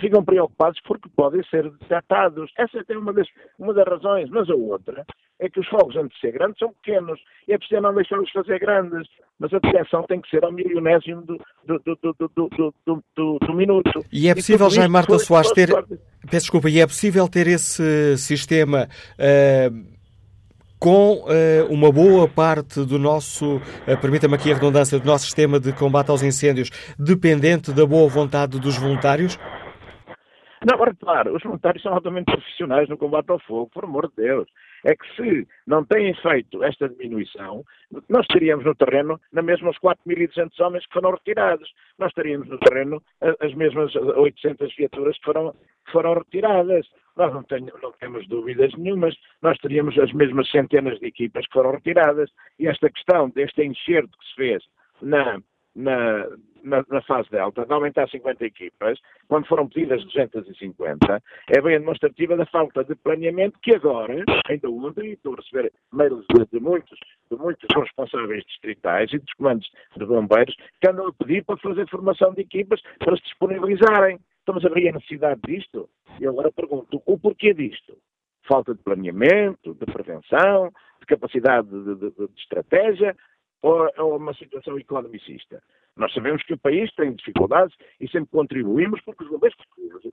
ficam 0.00 0.24
preocupados 0.24 0.80
porque 0.86 1.08
podem 1.14 1.42
ser 1.44 1.70
detectados. 1.70 2.50
Essa 2.56 2.78
é 2.78 2.80
até 2.80 2.96
uma 2.96 3.12
das, 3.12 3.26
uma 3.58 3.74
das 3.74 3.86
razões, 3.86 4.30
mas 4.30 4.48
a 4.48 4.54
outra 4.54 5.04
é 5.40 5.48
que 5.48 5.60
os 5.60 5.68
fogos, 5.68 5.96
antes 5.96 6.14
de 6.14 6.20
ser 6.20 6.32
grandes, 6.32 6.58
são 6.58 6.72
pequenos 6.72 7.20
e 7.46 7.52
é 7.52 7.58
preciso 7.58 7.80
não 7.80 7.94
deixá-los 7.94 8.30
fazer 8.30 8.58
grandes, 8.60 9.08
mas 9.38 9.52
a 9.52 9.58
detecção 9.58 10.02
tem 10.04 10.20
que 10.20 10.30
ser 10.30 10.44
ao 10.44 10.52
milionésimo 10.52 11.22
do, 11.22 11.38
do, 11.66 11.98
do, 12.02 13.02
do, 13.16 13.38
do 13.38 13.54
minuto. 13.54 14.04
E 14.12 14.28
é 14.28 14.34
possível, 14.34 14.70
Jaime 14.70 14.92
Marta 14.92 15.18
Soares, 15.18 15.52
ter... 15.52 15.68
Peço 16.30 16.46
desculpa, 16.46 16.70
e 16.70 16.80
é 16.80 16.86
possível 16.86 17.28
ter 17.28 17.46
esse 17.46 18.16
sistema... 18.16 18.88
Uh 19.18 19.94
com 20.76 21.14
uh, 21.14 21.72
uma 21.72 21.90
boa 21.90 22.28
parte 22.28 22.84
do 22.84 22.98
nosso, 22.98 23.56
uh, 23.56 24.00
permita-me 24.02 24.34
aqui 24.34 24.50
a 24.50 24.54
redundância, 24.54 24.98
do 24.98 25.06
nosso 25.06 25.24
sistema 25.24 25.58
de 25.58 25.72
combate 25.72 26.10
aos 26.10 26.22
incêndios 26.22 26.68
dependente 26.98 27.72
da 27.72 27.86
boa 27.86 28.06
vontade 28.06 28.60
dos 28.60 28.76
voluntários? 28.76 29.38
Não, 30.64 30.78
claro, 30.94 31.36
os 31.36 31.42
voluntários 31.42 31.82
são 31.82 31.92
altamente 31.92 32.32
profissionais 32.32 32.88
no 32.88 32.96
combate 32.96 33.30
ao 33.30 33.38
fogo, 33.40 33.70
por 33.70 33.84
amor 33.84 34.08
de 34.08 34.16
Deus. 34.16 34.48
É 34.82 34.94
que 34.96 35.06
se 35.14 35.46
não 35.66 35.84
têm 35.84 36.14
feito 36.14 36.64
esta 36.64 36.88
diminuição, 36.88 37.62
nós 38.08 38.26
teríamos 38.28 38.64
no 38.64 38.74
terreno 38.74 39.20
na 39.30 39.42
mesma 39.42 39.70
os 39.70 39.78
4.200 39.78 40.58
homens 40.60 40.86
que 40.86 40.92
foram 40.94 41.10
retirados. 41.10 41.70
Nós 41.98 42.12
teríamos 42.14 42.48
no 42.48 42.58
terreno 42.58 43.02
as 43.40 43.52
mesmas 43.54 43.94
800 43.94 44.74
viaturas 44.74 45.18
que 45.18 45.24
foram, 45.24 45.54
foram 45.92 46.14
retiradas. 46.14 46.86
Nós 47.14 47.32
não, 47.32 47.42
tenho, 47.42 47.72
não 47.82 47.92
temos 47.92 48.26
dúvidas 48.26 48.72
nenhumas, 48.76 49.14
nós 49.42 49.58
teríamos 49.58 49.98
as 49.98 50.12
mesmas 50.12 50.50
centenas 50.50 50.98
de 50.98 51.06
equipas 51.06 51.46
que 51.46 51.52
foram 51.52 51.72
retiradas. 51.72 52.30
E 52.58 52.66
esta 52.66 52.88
questão 52.90 53.28
deste 53.30 53.62
enxerto 53.62 54.16
que 54.18 54.26
se 54.28 54.34
fez 54.34 54.64
na, 55.02 55.38
na, 55.74 56.26
na, 56.62 56.84
na, 56.88 57.02
fase 57.02 57.28
delta, 57.30 57.66
de 57.66 57.72
aumentar 57.72 58.08
50 58.08 58.44
equipas, 58.44 58.98
quando 59.28 59.46
foram 59.46 59.68
pedidas 59.68 60.04
250, 60.04 61.22
é 61.48 61.60
bem 61.60 61.78
demonstrativa 61.78 62.36
da 62.36 62.46
falta 62.46 62.84
de 62.84 62.94
planeamento 62.94 63.58
que 63.60 63.74
agora, 63.74 64.24
ainda 64.48 64.70
ontem, 64.70 65.12
estou 65.12 65.34
a 65.34 65.36
receber 65.36 65.72
mails 65.92 66.24
de, 66.52 66.60
muitos, 66.60 66.98
de 67.30 67.36
muitos 67.36 67.68
responsáveis 67.74 68.44
distritais 68.44 69.12
e 69.12 69.18
dos 69.18 69.32
comandos 69.34 69.70
de 69.96 70.06
bombeiros 70.06 70.56
que 70.80 70.88
andam 70.88 71.08
a 71.08 71.12
pedir 71.12 71.44
para 71.44 71.56
fazer 71.58 71.88
formação 71.88 72.32
de 72.32 72.42
equipas 72.42 72.80
para 72.98 73.16
se 73.16 73.22
disponibilizarem. 73.24 74.18
Estamos 74.38 74.64
a 74.64 74.68
ver 74.68 74.88
a 74.88 74.92
necessidade 74.92 75.40
disto? 75.46 75.88
E 76.20 76.26
agora 76.26 76.52
pergunto, 76.52 77.02
o 77.06 77.18
porquê 77.18 77.52
disto? 77.52 77.96
Falta 78.46 78.74
de 78.74 78.82
planeamento, 78.82 79.74
de 79.74 79.86
prevenção, 79.86 80.70
de 81.00 81.06
capacidade 81.06 81.66
de, 81.68 81.94
de, 81.94 82.10
de 82.10 82.40
estratégia 82.40 83.16
ou 83.64 83.88
é 83.88 84.02
uma 84.02 84.34
situação 84.34 84.78
economicista? 84.78 85.62
Nós 85.96 86.12
sabemos 86.12 86.42
que 86.42 86.52
o 86.52 86.58
país 86.58 86.92
tem 86.94 87.14
dificuldades 87.14 87.74
e 87.98 88.06
sempre 88.08 88.28
contribuímos 88.30 89.00
porque 89.00 89.24
os 89.24 89.30
bombeiros 89.30 89.56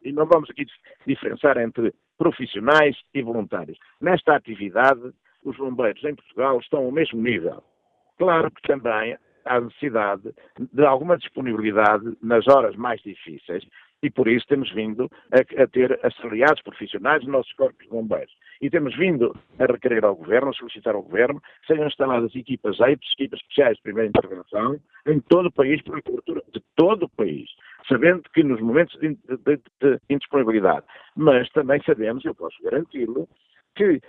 e 0.04 0.12
não 0.14 0.26
vamos 0.26 0.50
aqui 0.50 0.66
diferenciar 1.06 1.58
entre 1.58 1.94
profissionais 2.18 2.96
e 3.14 3.22
voluntários. 3.22 3.78
Nesta 4.00 4.36
atividade, 4.36 5.12
os 5.44 5.58
bombeiros 5.58 6.02
em 6.06 6.16
Portugal 6.16 6.60
estão 6.60 6.86
ao 6.86 6.92
mesmo 6.92 7.22
nível. 7.22 7.62
Claro 8.18 8.50
que 8.52 8.62
também 8.62 9.18
há 9.44 9.60
necessidade 9.60 10.34
de 10.72 10.86
alguma 10.86 11.18
disponibilidade 11.18 12.18
nas 12.22 12.48
horas 12.48 12.76
mais 12.78 13.02
difíceis 13.02 13.66
e 14.02 14.10
por 14.10 14.28
isso 14.28 14.48
temos 14.48 14.72
vindo 14.72 15.10
a, 15.32 15.64
a 15.64 15.68
ter 15.68 16.00
assalariados 16.04 16.62
profissionais 16.62 17.24
nos 17.24 17.32
nossos 17.32 17.54
corpos 17.54 17.84
de 17.84 17.90
bombeiros. 17.90 18.34
E 18.62 18.70
temos 18.70 18.96
vindo 18.96 19.36
a 19.60 19.66
requerer 19.66 20.06
ao 20.06 20.16
Governo, 20.16 20.50
a 20.50 20.54
solicitar 20.54 20.96
ao 20.96 21.04
Governo, 21.04 21.42
que 21.42 21.68
sejam 21.68 21.88
instaladas 21.88 22.36
equipas 22.36 22.80
EIPs, 22.80 23.12
equipas 23.14 23.40
especiais 23.40 23.78
de 23.78 23.84
primeira 23.84 24.10
intervenção, 24.10 24.80
em 25.08 25.20
todo 25.20 25.48
o 25.48 25.52
país, 25.52 25.82
por 25.82 26.02
cobertura 26.02 26.42
de 26.54 26.62
todo 26.76 27.04
o 27.04 27.10
país, 27.10 27.50
sabendo 27.88 28.24
que 28.34 28.44
nos 28.44 28.62
momentos 28.62 29.00
de, 29.00 29.10
de, 29.10 29.38
de, 29.38 29.58
de 29.80 30.00
indisponibilidade, 30.10 30.86
mas 31.16 31.50
também 31.52 31.82
sabemos, 31.84 32.24
eu 32.26 32.36
posso 32.36 32.62
garanti-lo, 32.64 33.28
que 33.76 34.02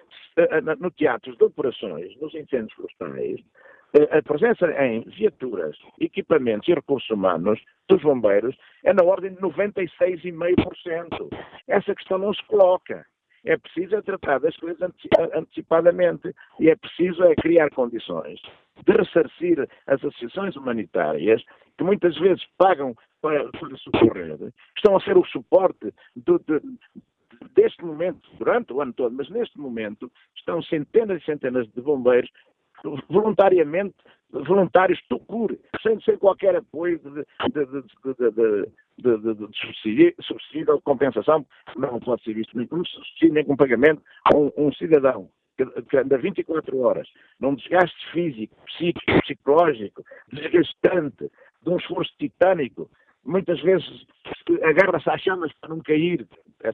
no 0.78 0.90
teatro 0.90 1.36
de 1.36 1.44
operações, 1.44 2.18
nos 2.20 2.34
incêndios 2.34 2.72
florestais, 2.72 3.40
a 4.10 4.22
presença 4.22 4.66
em 4.82 5.02
viaturas, 5.02 5.76
equipamentos 6.00 6.66
e 6.68 6.74
recursos 6.74 7.10
humanos 7.10 7.60
dos 7.88 8.00
bombeiros 8.02 8.56
é 8.84 8.94
na 8.94 9.04
ordem 9.04 9.34
de 9.34 9.40
96,5%. 9.40 11.28
Essa 11.68 11.94
questão 11.94 12.18
não 12.18 12.32
se 12.32 12.42
coloca. 12.46 13.04
É 13.44 13.56
preciso 13.56 13.96
é 13.96 14.02
tratar 14.02 14.38
das 14.38 14.56
coisas 14.56 14.80
antecipadamente 15.34 16.32
e 16.60 16.70
é 16.70 16.76
preciso 16.76 17.24
é 17.24 17.34
criar 17.34 17.68
condições 17.70 18.40
de 18.86 18.92
ressarcir 18.92 19.68
as 19.86 20.02
associações 20.02 20.56
humanitárias 20.56 21.42
que 21.76 21.84
muitas 21.84 22.16
vezes 22.18 22.42
pagam 22.56 22.94
para, 23.20 23.50
para 23.50 23.76
socorrer, 23.78 24.38
estão 24.76 24.96
a 24.96 25.00
ser 25.00 25.16
o 25.16 25.24
suporte 25.26 25.92
do, 26.16 26.38
de, 26.38 26.60
deste 27.54 27.84
momento, 27.84 28.28
durante 28.38 28.72
o 28.72 28.80
ano 28.80 28.92
todo, 28.92 29.14
mas 29.14 29.28
neste 29.30 29.58
momento, 29.58 30.10
estão 30.36 30.62
centenas 30.62 31.22
e 31.22 31.24
centenas 31.24 31.68
de 31.68 31.80
bombeiros 31.80 32.30
voluntariamente, 33.08 33.94
voluntários 34.30 35.00
tucur, 35.08 35.56
sem, 35.82 36.00
sem 36.00 36.16
qualquer 36.16 36.56
apoio 36.56 36.98
de, 36.98 37.24
de, 37.52 37.66
de, 38.98 39.34
de, 39.34 39.58
subsídio, 39.58 40.14
subsídio 40.20 40.74
ou 40.74 40.82
compensação, 40.82 41.46
não 41.76 42.00
pode 42.00 42.22
ser 42.24 42.34
visto 42.34 42.56
nem 42.56 42.66
como 42.66 42.86
subsídio 42.86 43.34
nem 43.34 43.44
como 43.44 43.56
pagamento 43.56 44.02
a 44.24 44.36
um, 44.36 44.50
um 44.56 44.72
cidadão 44.72 45.28
que 45.88 45.96
anda 45.96 46.18
24 46.18 46.78
horas, 46.78 47.08
num 47.38 47.54
desgaste 47.54 48.10
físico, 48.12 48.56
psíquico, 48.66 49.20
psicológico, 49.20 50.02
desgastante, 50.32 51.30
de 51.62 51.70
um 51.70 51.76
esforço 51.76 52.12
titânico, 52.18 52.90
muitas 53.24 53.60
vezes 53.60 54.06
agarra-se 54.62 55.10
às 55.10 55.20
chamas 55.20 55.52
para 55.60 55.70
não 55.70 55.80
cair, 55.80 56.26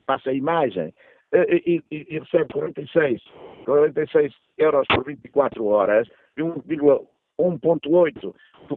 passa 0.06 0.30
a 0.30 0.34
imagem, 0.34 0.94
e, 1.32 1.82
e, 1.90 2.06
e 2.10 2.18
recebe 2.18 2.52
46, 2.52 3.22
46 3.64 4.32
euros 4.58 4.86
por 4.88 5.04
24 5.04 5.64
horas, 5.66 6.08
1,8 6.38 8.34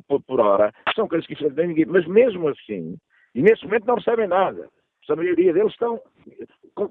por, 0.08 0.22
por 0.22 0.40
hora, 0.40 0.74
são 0.96 1.08
coisas 1.08 1.26
que 1.28 1.34
enfrentam 1.34 1.68
ninguém, 1.68 1.86
mas 1.86 2.06
mesmo 2.08 2.50
assim, 2.50 2.98
e 3.34 3.42
nesse 3.42 3.64
momento 3.66 3.86
não 3.86 3.96
recebem 3.96 4.28
nada. 4.28 4.70
A 5.10 5.16
maioria 5.16 5.52
deles 5.52 5.74
estão 5.74 6.00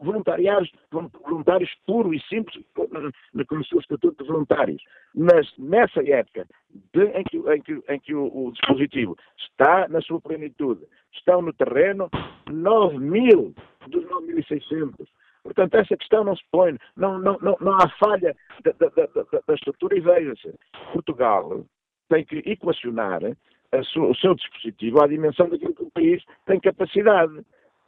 voluntariados, 0.03 0.71
voluntários 0.91 1.71
puro 1.87 2.13
e 2.13 2.21
simples, 2.25 2.63
com 2.75 3.57
o 3.57 3.65
seu 3.65 3.79
estatuto 3.81 4.23
de 4.23 4.29
voluntários. 4.29 4.83
Mas 5.15 5.51
nessa 5.59 6.07
época 6.07 6.47
de, 6.93 7.05
em 7.05 7.25
que, 7.25 7.39
em 7.39 7.63
que, 7.63 7.83
em 7.89 8.01
que 8.01 8.15
o, 8.15 8.27
o, 8.27 8.53
dispositivo 8.53 9.17
está 9.39 9.89
na 9.89 10.03
sua 10.03 10.21
plenitude, 10.21 10.85
estão 11.15 11.41
no 11.41 11.53
terreno 11.55 12.11
9 12.51 12.99
mil 12.99 13.55
dos 13.89 14.05
9.600. 14.05 15.07
Portanto, 15.43 15.75
essa 15.75 15.97
questão 15.97 16.25
não 16.25 16.37
se 16.37 16.45
põe, 16.51 16.77
não, 16.97 17.19
não, 17.19 17.39
não, 17.41 17.57
não 17.61 17.73
há 17.75 17.89
falha 17.99 18.37
da, 18.63 18.73
da, 18.73 18.89
da, 18.89 19.41
da 19.47 19.55
estrutura 19.55 19.97
e 19.97 20.01
veja-se. 20.01 20.55
Portugal 20.93 21.65
tem 22.09 22.25
que 22.25 22.39
equacionar 22.47 23.21
o 23.23 24.15
seu 24.17 24.35
dispositivo 24.35 25.03
à 25.03 25.07
dimensão 25.07 25.49
daquilo 25.49 25.75
que 25.75 25.83
o 25.83 25.91
país 25.91 26.23
tem 26.47 26.61
capacidade. 26.61 27.33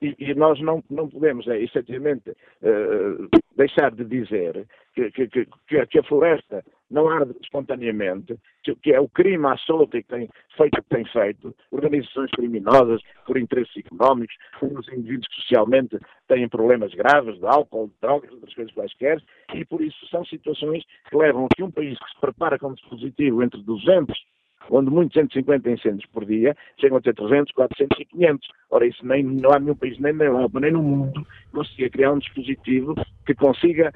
E, 0.03 0.17
e 0.19 0.35
nós 0.35 0.61
não, 0.61 0.83
não 0.91 1.09
podemos, 1.09 1.47
é, 1.47 1.63
efetivamente, 1.63 2.31
uh, 2.31 3.29
deixar 3.57 3.93
de 3.93 4.05
dizer 4.05 4.67
que, 4.95 5.13
que, 5.13 5.29
que, 5.29 5.87
que, 5.87 5.99
a 5.99 6.03
floresta 6.03 6.65
não 6.91 7.09
arde 7.09 7.33
espontaneamente, 7.41 8.37
que, 8.65 8.93
é 8.93 9.01
o 9.01 9.09
crime 9.09 9.47
à 9.47 9.57
solta 9.59 10.03
que 10.03 10.09
tem 10.09 10.29
feito 10.57 10.79
o 10.79 10.83
que 10.83 10.89
tem 10.89 11.05
feito, 11.05 11.55
organizações 11.71 12.33
criminosas 12.33 13.01
por 13.25 13.39
interesses 13.39 13.77
económicos, 13.77 14.35
os 14.61 14.89
indivíduos 14.89 15.29
que 15.29 15.43
socialmente 15.43 15.97
têm 16.27 16.49
problemas 16.49 16.93
graves 16.95 17.39
de 17.39 17.47
álcool, 17.47 17.87
de 17.87 17.95
drogas, 18.01 18.33
outras 18.33 18.55
coisas 18.55 18.75
quaisquer, 18.75 19.23
e 19.55 19.65
por 19.65 19.81
isso 19.81 20.05
são 20.09 20.25
situações 20.25 20.85
que 21.09 21.17
levam 21.17 21.47
a 21.47 21.55
que 21.55 21.63
um 21.63 21.71
país 21.71 21.97
que 21.97 22.11
se 22.11 22.21
prepara 22.21 22.59
com 22.59 22.75
dispositivo 22.75 23.41
entre 23.41 23.63
200 23.63 24.33
onde 24.71 24.91
muitos 24.91 25.15
150 25.15 25.71
incêndios 25.71 26.07
por 26.07 26.25
dia 26.25 26.57
chegam 26.81 26.99
a 26.99 27.01
ter 27.01 27.15
300, 27.15 27.53
400 27.53 28.01
e 28.01 28.05
500. 28.05 28.49
Ora, 28.71 28.87
isso 28.87 29.07
nem, 29.07 29.23
não 29.23 29.53
há 29.53 29.59
nenhum 29.59 29.75
país, 29.75 29.99
nem 29.99 30.13
na 30.13 30.25
Europa, 30.25 30.61
nem 30.61 30.73
no 30.73 30.83
mundo, 30.83 31.25
que 31.25 31.53
consiga 31.53 31.91
criar 31.91 32.13
um 32.13 32.19
dispositivo 32.19 32.95
que 33.27 33.35
consiga 33.35 33.93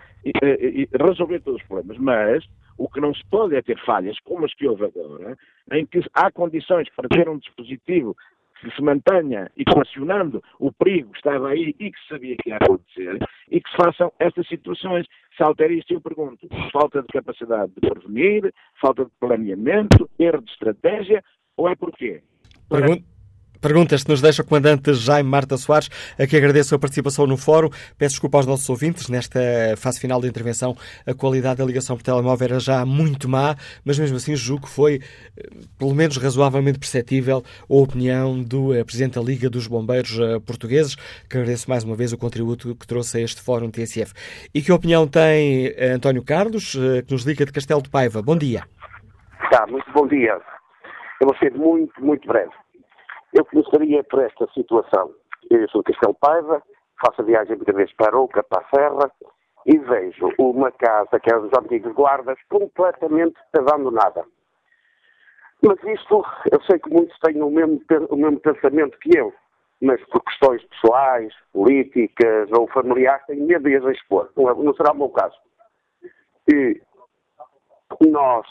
resolver 0.98 1.40
todos 1.40 1.60
os 1.60 1.66
problemas. 1.66 1.98
Mas 1.98 2.44
o 2.78 2.88
que 2.88 3.00
não 3.00 3.14
se 3.14 3.24
pode 3.26 3.56
é 3.56 3.62
ter 3.62 3.78
falhas, 3.84 4.18
como 4.20 4.44
as 4.44 4.54
que 4.54 4.68
houve 4.68 4.84
agora, 4.84 5.36
em 5.72 5.86
que 5.86 6.00
há 6.14 6.30
condições 6.30 6.88
para 6.94 7.08
ter 7.08 7.28
um 7.28 7.38
dispositivo 7.38 8.16
que 8.60 8.70
se 8.74 8.82
mantenha 8.82 9.50
equacionando 9.56 10.42
o 10.58 10.72
perigo 10.72 11.12
que 11.12 11.18
estava 11.18 11.48
aí 11.48 11.74
e 11.78 11.90
que 11.90 12.00
se 12.00 12.08
sabia 12.08 12.36
que 12.36 12.50
ia 12.50 12.56
acontecer, 12.56 13.18
e 13.50 13.60
que 13.60 13.70
se 13.70 13.76
façam 13.76 14.12
estas 14.18 14.46
situações. 14.48 15.06
Se 15.36 15.42
altera 15.42 15.72
isto, 15.72 15.92
eu 15.92 16.00
pergunto, 16.00 16.48
falta 16.72 17.02
de 17.02 17.08
capacidade 17.08 17.72
de 17.72 17.80
prevenir, 17.80 18.52
falta 18.80 19.04
de 19.04 19.10
planeamento, 19.20 20.08
erro 20.18 20.42
de 20.42 20.50
estratégia, 20.50 21.22
ou 21.56 21.68
é 21.68 21.76
porquê? 21.76 22.22
Pergunta. 22.68 23.15
Perguntas 23.60 24.02
que 24.02 24.10
nos 24.10 24.20
deixa 24.20 24.42
o 24.42 24.44
comandante 24.46 24.92
Jaime 24.94 25.28
Marta 25.28 25.56
Soares, 25.56 25.88
a 26.18 26.26
que 26.26 26.36
agradeço 26.36 26.74
a 26.74 26.78
participação 26.78 27.26
no 27.26 27.36
fórum. 27.36 27.68
Peço 27.98 28.14
desculpa 28.14 28.38
aos 28.38 28.46
nossos 28.46 28.68
ouvintes, 28.68 29.08
nesta 29.08 29.40
fase 29.76 30.00
final 30.00 30.20
da 30.20 30.28
intervenção, 30.28 30.76
a 31.06 31.14
qualidade 31.14 31.58
da 31.58 31.64
ligação 31.64 31.96
por 31.96 32.02
telemóvel 32.02 32.48
era 32.48 32.60
já 32.60 32.84
muito 32.84 33.28
má, 33.28 33.54
mas 33.84 33.98
mesmo 33.98 34.16
assim 34.16 34.34
julgo 34.36 34.66
que 34.66 34.72
foi, 34.72 35.00
eh, 35.36 35.48
pelo 35.78 35.94
menos 35.94 36.16
razoavelmente 36.16 36.78
perceptível, 36.78 37.42
a 37.68 37.74
opinião 37.74 38.42
do 38.42 38.74
eh, 38.74 38.84
Presidente 38.84 39.14
da 39.14 39.22
Liga 39.22 39.48
dos 39.48 39.66
Bombeiros 39.66 40.18
eh, 40.18 40.38
Portugueses, 40.40 40.94
que 41.28 41.36
agradeço 41.36 41.68
mais 41.68 41.84
uma 41.84 41.96
vez 41.96 42.12
o 42.12 42.18
contributo 42.18 42.74
que 42.74 42.86
trouxe 42.86 43.18
a 43.18 43.20
este 43.20 43.42
fórum 43.42 43.70
TSF. 43.70 44.12
E 44.54 44.62
que 44.62 44.72
opinião 44.72 45.06
tem 45.06 45.74
António 45.94 46.22
Carlos, 46.22 46.72
que 47.06 47.12
nos 47.12 47.24
liga 47.24 47.44
de 47.44 47.52
Castelo 47.52 47.82
de 47.82 47.90
Paiva? 47.90 48.22
Bom 48.22 48.36
dia. 48.36 48.62
Tá, 49.50 49.66
muito 49.66 49.90
bom 49.92 50.06
dia. 50.06 50.38
Eu 51.20 51.28
vou 51.28 51.36
ser 51.38 51.52
muito, 51.54 51.92
muito 52.02 52.26
breve. 52.26 52.50
Eu 53.36 53.44
começaria 53.44 54.02
por 54.04 54.22
esta 54.22 54.46
situação. 54.54 55.12
Eu 55.50 55.68
sou 55.68 55.82
de 55.82 55.92
Castelo 55.92 56.14
Paiva, 56.14 56.62
faço 57.04 57.20
a 57.20 57.24
viagem 57.24 57.54
muitas 57.54 57.76
vezes 57.76 57.94
para 57.94 58.18
Oca, 58.18 58.42
para 58.42 58.62
a 58.62 58.70
Serra, 58.70 59.12
e 59.66 59.76
vejo 59.76 60.32
uma 60.38 60.72
casa 60.72 61.20
que 61.20 61.30
é 61.30 61.38
dos 61.38 61.52
antigos 61.52 61.92
guardas 61.92 62.38
completamente 62.48 63.36
abandonada. 63.54 64.24
Mas 65.62 65.78
isto, 65.84 66.24
eu 66.50 66.62
sei 66.62 66.78
que 66.78 66.88
muitos 66.88 67.18
têm 67.18 67.42
o 67.42 67.50
mesmo, 67.50 67.78
o 68.08 68.16
mesmo 68.16 68.40
pensamento 68.40 68.98
que 69.00 69.18
eu, 69.18 69.34
mas 69.82 70.02
por 70.06 70.22
questões 70.24 70.64
pessoais, 70.64 71.34
políticas 71.52 72.50
ou 72.52 72.66
familiares, 72.68 73.26
têm 73.26 73.42
medo 73.42 73.68
de 73.68 73.76
as 73.76 73.84
expor. 73.96 74.30
Não, 74.34 74.48
é, 74.48 74.54
não 74.54 74.74
será 74.74 74.92
o 74.92 74.96
meu 74.96 75.10
caso. 75.10 75.36
E 76.50 76.80
nós, 78.08 78.46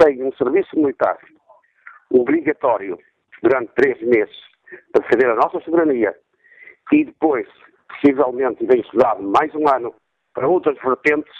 sem 0.00 0.22
um 0.22 0.32
serviço 0.34 0.76
militar 0.76 1.18
obrigatório 2.12 2.96
durante 3.42 3.72
três 3.74 4.00
meses 4.02 4.36
para 4.92 5.02
defender 5.02 5.30
a 5.30 5.36
nossa 5.36 5.60
soberania 5.60 6.14
e 6.92 7.04
depois, 7.04 7.46
possivelmente, 7.88 8.64
bem 8.64 8.80
estudado, 8.80 9.22
mais 9.22 9.54
um 9.54 9.68
ano 9.68 9.94
para 10.34 10.48
outras 10.48 10.76
vertentes, 10.78 11.32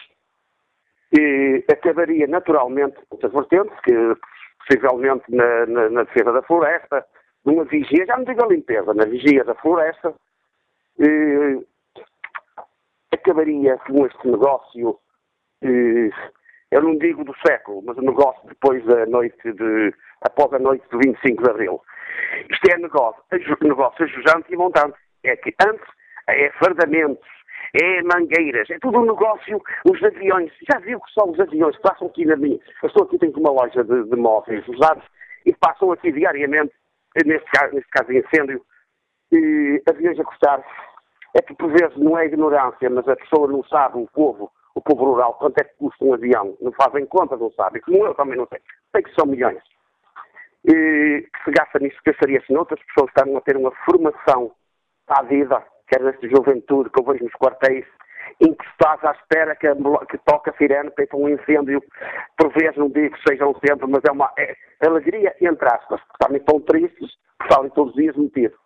e 1.16 1.64
acabaria 1.70 2.26
naturalmente 2.26 2.96
outras 3.10 3.32
vertentes, 3.32 3.78
que 3.80 3.92
possivelmente 4.66 5.24
na, 5.28 5.66
na, 5.66 5.90
na, 5.90 6.02
defesa 6.02 6.32
da 6.32 6.42
floresta, 6.42 7.04
numa 7.44 7.64
vigia, 7.64 8.06
já 8.06 8.16
não 8.16 8.24
digo 8.24 8.42
a 8.42 8.48
limpeza, 8.48 8.92
na 8.94 9.04
vigia 9.04 9.44
da 9.44 9.54
floresta, 9.54 10.14
e, 10.98 11.64
acabaria 13.12 13.78
com 13.86 14.06
este 14.06 14.28
negócio, 14.28 14.98
e, 15.62 16.10
eu 16.70 16.82
não 16.82 16.96
digo 16.98 17.24
do 17.24 17.34
século, 17.46 17.82
mas 17.84 17.96
o 17.96 18.02
negócio 18.02 18.48
depois 18.48 18.84
da 18.84 19.06
noite 19.06 19.52
de 19.52 19.94
após 20.22 20.52
a 20.52 20.58
noite 20.58 20.84
de 20.90 20.98
25 20.98 21.42
de 21.42 21.50
Abril. 21.50 21.80
Isto 22.50 22.72
é 22.72 22.78
negócio, 22.78 23.22
negócio 23.62 24.04
ajustante 24.04 24.52
e 24.52 24.56
montante. 24.56 24.96
É 25.22 25.36
que 25.36 25.54
antes 25.66 25.86
é 26.28 26.50
fardamentos, 26.58 27.26
é 27.74 28.02
mangueiras, 28.02 28.68
é 28.70 28.78
tudo 28.78 28.98
um 28.98 29.06
negócio, 29.06 29.62
os 29.84 30.02
aviões, 30.02 30.52
já 30.70 30.78
viu 30.80 31.00
que 31.00 31.12
são 31.12 31.30
os 31.30 31.40
aviões 31.40 31.76
que 31.76 31.82
passam 31.82 32.08
aqui 32.08 32.24
na 32.24 32.36
minha, 32.36 32.58
eu 32.82 32.88
estou 32.88 33.04
aqui, 33.04 33.18
tenho 33.18 33.36
uma 33.38 33.50
loja 33.50 33.84
de, 33.84 34.04
de 34.04 34.16
móveis 34.16 34.66
usados 34.68 35.04
e 35.44 35.52
passam 35.54 35.92
aqui 35.92 36.12
diariamente, 36.12 36.72
neste 37.24 37.50
caso, 37.50 37.74
neste 37.74 37.90
caso 37.90 38.12
incêndio, 38.12 38.62
e 39.32 39.82
aviões 39.88 40.18
a 40.18 40.24
custar, 40.24 40.64
é 41.34 41.42
que 41.42 41.54
por 41.54 41.70
vezes 41.70 41.96
não 41.96 42.18
é 42.18 42.26
ignorância, 42.26 42.88
mas 42.88 43.06
a 43.08 43.16
pessoa 43.16 43.48
não 43.48 43.62
sabe, 43.64 43.98
o 43.98 44.08
povo, 44.12 44.50
o 44.76 44.80
povo 44.80 45.04
rural, 45.12 45.34
quanto 45.34 45.58
é 45.58 45.64
que 45.64 45.74
custa 45.76 46.04
um 46.04 46.14
avião, 46.14 46.56
não 46.60 46.70
fazem 46.72 47.04
conta, 47.06 47.36
não 47.36 47.50
sabem, 47.52 47.82
como 47.82 48.06
eu 48.06 48.14
também 48.14 48.36
não 48.36 48.46
sei, 48.46 48.60
sei 48.92 49.02
que 49.02 49.14
são 49.14 49.26
milhões 49.26 49.62
que 50.66 51.44
se 51.44 51.50
gasta 51.52 51.78
nisso, 51.78 51.96
gastaria-se 52.04 52.52
noutras 52.52 52.80
pessoas 52.86 53.12
que 53.12 53.20
estão 53.20 53.36
a 53.36 53.40
ter 53.40 53.56
uma 53.56 53.70
formação 53.84 54.52
à 55.06 55.22
vida, 55.22 55.62
quer 55.88 56.00
nesta 56.02 56.28
juventude 56.28 56.90
que 56.90 57.00
eu 57.00 57.04
vejo 57.04 57.24
nos 57.24 57.32
quartéis, 57.34 57.86
em 58.40 58.52
que 58.52 58.66
estás 58.70 59.02
à 59.04 59.12
espera 59.12 59.54
que, 59.54 59.68
que 60.10 60.18
toque 60.24 60.50
a 60.50 60.52
sirene 60.54 60.90
para 60.90 61.06
um 61.14 61.28
incêndio, 61.28 61.80
por 62.36 62.52
vezes 62.52 62.76
não 62.76 62.88
digo 62.88 63.14
que 63.14 63.28
sejam 63.28 63.54
sempre, 63.64 63.86
mas 63.86 64.02
é 64.08 64.10
uma 64.10 64.32
é, 64.36 64.56
alegria, 64.84 65.34
entre 65.40 65.68
aspas, 65.68 66.00
porque 66.00 66.24
também 66.24 66.40
estão 66.40 66.60
tristes, 66.60 67.10
estão 67.40 67.68
todos 67.70 67.94
os 67.94 68.00
dias 68.00 68.16
metidos. 68.16 68.58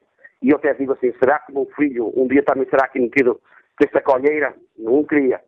E 0.42 0.48
eu 0.48 0.56
até 0.56 0.72
digo 0.72 0.94
assim, 0.94 1.12
será 1.22 1.38
que 1.40 1.52
o 1.52 1.56
meu 1.56 1.66
filho 1.76 2.11
um 2.16 2.26
dia 2.26 2.42
também 2.42 2.66
será 2.70 2.86
aqui 2.86 2.98
metido 2.98 3.38
nesta 3.78 4.00
colheira? 4.00 4.54
Não 4.78 5.04
queria. 5.04 5.38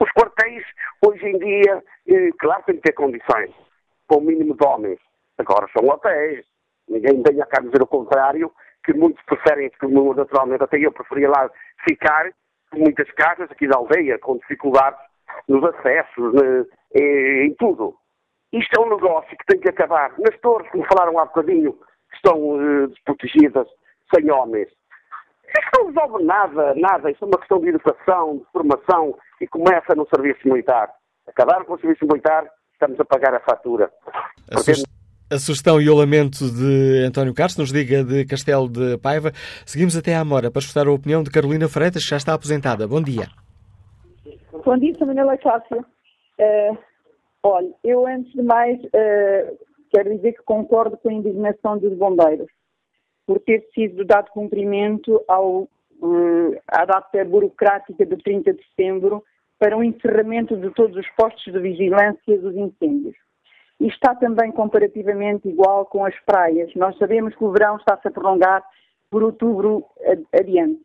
Os 0.00 0.10
quartéis, 0.12 0.64
hoje 1.04 1.26
em 1.26 1.38
dia, 1.38 1.82
eh, 2.08 2.30
claro, 2.38 2.62
têm 2.64 2.76
que 2.76 2.82
ter 2.82 2.92
condições, 2.92 3.50
com 4.06 4.18
o 4.18 4.20
mínimo 4.20 4.56
de 4.56 4.66
homens, 4.66 4.98
Agora 5.38 5.68
são 5.72 5.88
hotéis. 5.88 6.44
Ninguém 6.88 7.22
venha 7.22 7.46
cá 7.46 7.60
dizer 7.60 7.80
o 7.80 7.86
contrário, 7.86 8.52
que 8.84 8.92
muitos 8.92 9.22
preferem, 9.24 9.70
como 9.80 10.14
naturalmente 10.14 10.64
até 10.64 10.78
eu 10.78 10.92
preferia 10.92 11.30
lá 11.30 11.48
ficar, 11.88 12.30
muitas 12.74 13.10
casas 13.12 13.50
aqui 13.50 13.68
da 13.68 13.76
aldeia, 13.76 14.18
com 14.18 14.38
dificuldades 14.38 14.98
nos 15.48 15.62
acessos, 15.64 16.34
em, 16.94 17.46
em 17.46 17.54
tudo. 17.54 17.94
Isto 18.52 18.80
é 18.80 18.84
um 18.84 18.90
negócio 18.90 19.36
que 19.36 19.46
tem 19.46 19.60
que 19.60 19.68
acabar. 19.68 20.12
Nas 20.18 20.38
torres, 20.40 20.68
como 20.70 20.86
falaram 20.86 21.18
há 21.18 21.26
bocadinho, 21.26 21.78
estão 22.14 22.38
uh, 22.40 22.88
desprotegidas, 22.88 23.68
sem 24.14 24.30
homens. 24.30 24.68
Isto 25.48 25.70
não 25.78 25.86
resolve 25.86 26.24
nada, 26.24 26.74
nada. 26.74 27.10
Isto 27.10 27.24
é 27.24 27.28
uma 27.28 27.38
questão 27.38 27.60
de 27.60 27.68
educação, 27.68 28.38
de 28.38 28.44
formação 28.52 29.16
e 29.40 29.46
começa 29.46 29.94
no 29.94 30.06
serviço 30.14 30.46
militar. 30.46 30.90
Acabar 31.26 31.64
com 31.64 31.74
o 31.74 31.80
serviço 31.80 32.06
militar, 32.06 32.46
estamos 32.72 32.98
a 33.00 33.04
pagar 33.04 33.34
a 33.34 33.40
fatura. 33.40 33.90
A 35.30 35.38
sugestão 35.38 35.80
e 35.80 35.90
o 35.90 35.94
lamento 35.94 36.50
de 36.50 37.04
António 37.06 37.34
Carlos, 37.34 37.56
nos 37.58 37.72
diga 37.72 38.02
de 38.02 38.24
Castelo 38.24 38.68
de 38.68 38.96
Paiva. 38.98 39.30
Seguimos 39.66 39.96
até 39.96 40.14
à 40.14 40.24
Mora 40.24 40.50
para 40.50 40.60
escutar 40.60 40.86
a 40.86 40.92
opinião 40.92 41.22
de 41.22 41.30
Carolina 41.30 41.68
Freitas, 41.68 42.02
que 42.02 42.10
já 42.10 42.16
está 42.16 42.34
aposentada. 42.34 42.88
Bom 42.88 43.02
dia. 43.02 43.26
Bom 44.64 44.76
dia, 44.78 44.94
Manuela 45.00 45.36
Cássio. 45.36 45.84
Uh, 46.38 46.78
olha, 47.42 47.70
eu 47.84 48.06
antes 48.06 48.32
de 48.32 48.42
mais 48.42 48.78
uh, 48.84 49.58
quero 49.90 50.14
dizer 50.16 50.32
que 50.32 50.42
concordo 50.44 50.96
com 50.96 51.08
a 51.08 51.12
indignação 51.12 51.78
dos 51.78 51.96
bombeiros 51.96 52.48
por 53.28 53.40
ter 53.40 53.62
sido 53.74 54.06
dado 54.06 54.30
cumprimento 54.30 55.22
ao, 55.28 55.68
uh, 56.00 56.56
à 56.66 56.86
data 56.86 57.22
burocrática 57.26 58.06
de 58.06 58.16
30 58.16 58.54
de 58.54 58.64
setembro 58.68 59.22
para 59.58 59.76
o 59.76 59.84
encerramento 59.84 60.56
de 60.56 60.70
todos 60.70 60.96
os 60.96 61.06
postos 61.10 61.52
de 61.52 61.60
vigilância 61.60 62.38
dos 62.38 62.56
incêndios. 62.56 63.14
E 63.78 63.86
está 63.88 64.14
também 64.14 64.50
comparativamente 64.50 65.46
igual 65.46 65.84
com 65.84 66.06
as 66.06 66.18
praias. 66.20 66.74
Nós 66.74 66.96
sabemos 66.96 67.34
que 67.34 67.44
o 67.44 67.52
verão 67.52 67.76
está-se 67.76 68.08
a 68.08 68.10
prolongar 68.10 68.64
por 69.10 69.22
outubro 69.22 69.84
adiante. 70.32 70.80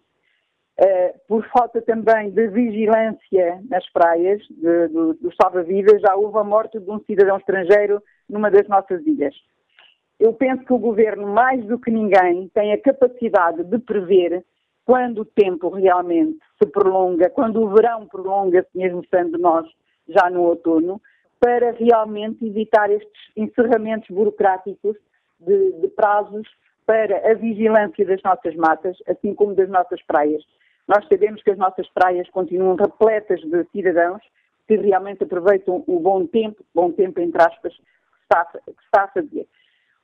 Uh, 0.82 1.18
por 1.30 1.48
falta 1.48 1.82
também 1.82 2.30
de 2.32 2.48
vigilância 2.50 3.62
nas 3.70 3.90
praias 3.94 4.42
do, 4.50 5.14
do 5.14 5.34
salva-vidas, 5.42 6.02
já 6.02 6.14
houve 6.14 6.38
a 6.40 6.44
morte 6.44 6.78
de 6.78 6.92
um 6.92 7.00
cidadão 7.06 7.38
estrangeiro 7.38 8.04
numa 8.28 8.52
das 8.52 8.68
nossas 8.68 9.02
ilhas. 9.08 9.34
Eu 10.24 10.32
penso 10.32 10.64
que 10.64 10.72
o 10.72 10.78
governo, 10.78 11.28
mais 11.28 11.66
do 11.66 11.78
que 11.78 11.92
ninguém, 11.92 12.50
tem 12.54 12.72
a 12.72 12.82
capacidade 12.82 13.62
de 13.62 13.78
prever 13.78 14.42
quando 14.86 15.20
o 15.20 15.26
tempo 15.26 15.68
realmente 15.68 16.40
se 16.58 16.70
prolonga, 16.70 17.30
quando 17.30 17.62
o 17.62 17.68
verão 17.68 18.08
prolonga-se, 18.08 18.70
mesmo 18.74 19.04
sendo 19.14 19.38
nós 19.38 19.68
já 20.08 20.30
no 20.30 20.44
outono, 20.44 21.02
para 21.42 21.72
realmente 21.72 22.48
evitar 22.48 22.90
estes 22.90 23.22
encerramentos 23.36 24.08
burocráticos 24.10 24.96
de, 25.42 25.74
de 25.82 25.88
prazos 25.90 26.48
para 26.86 27.30
a 27.30 27.34
vigilância 27.34 28.06
das 28.06 28.24
nossas 28.24 28.56
matas, 28.56 28.98
assim 29.06 29.36
como 29.36 29.54
das 29.54 29.68
nossas 29.68 30.02
praias. 30.04 30.42
Nós 30.88 31.06
sabemos 31.12 31.44
que 31.44 31.52
as 31.52 31.58
nossas 31.58 31.90
praias 31.90 32.30
continuam 32.30 32.78
repletas 32.78 33.42
de 33.42 33.66
cidadãos 33.74 34.24
que 34.70 34.78
realmente 34.78 35.26
aproveitam 35.26 35.84
o 35.86 36.00
bom 36.00 36.26
tempo, 36.26 36.64
bom 36.74 36.94
tempo 36.94 37.20
entre 37.20 37.44
aspas, 37.44 37.76
que 37.76 37.84
está, 38.22 38.46
que 38.46 38.86
está 38.86 39.04
a 39.04 39.08
fazer. 39.10 39.46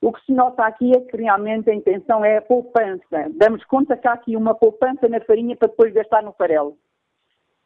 O 0.02 0.12
que 0.12 0.24
se 0.24 0.32
nota 0.32 0.64
aqui 0.64 0.92
é 0.96 1.00
que 1.00 1.16
realmente 1.16 1.68
a 1.68 1.74
intenção 1.74 2.24
é 2.24 2.38
a 2.38 2.42
poupança. 2.42 3.30
Damos 3.34 3.64
conta 3.64 3.96
que 3.96 4.08
há 4.08 4.14
aqui 4.14 4.34
uma 4.34 4.54
poupança 4.54 5.08
na 5.08 5.20
farinha 5.20 5.56
para 5.56 5.68
depois 5.68 5.92
gastar 5.92 6.22
no 6.22 6.32
farelo. 6.32 6.78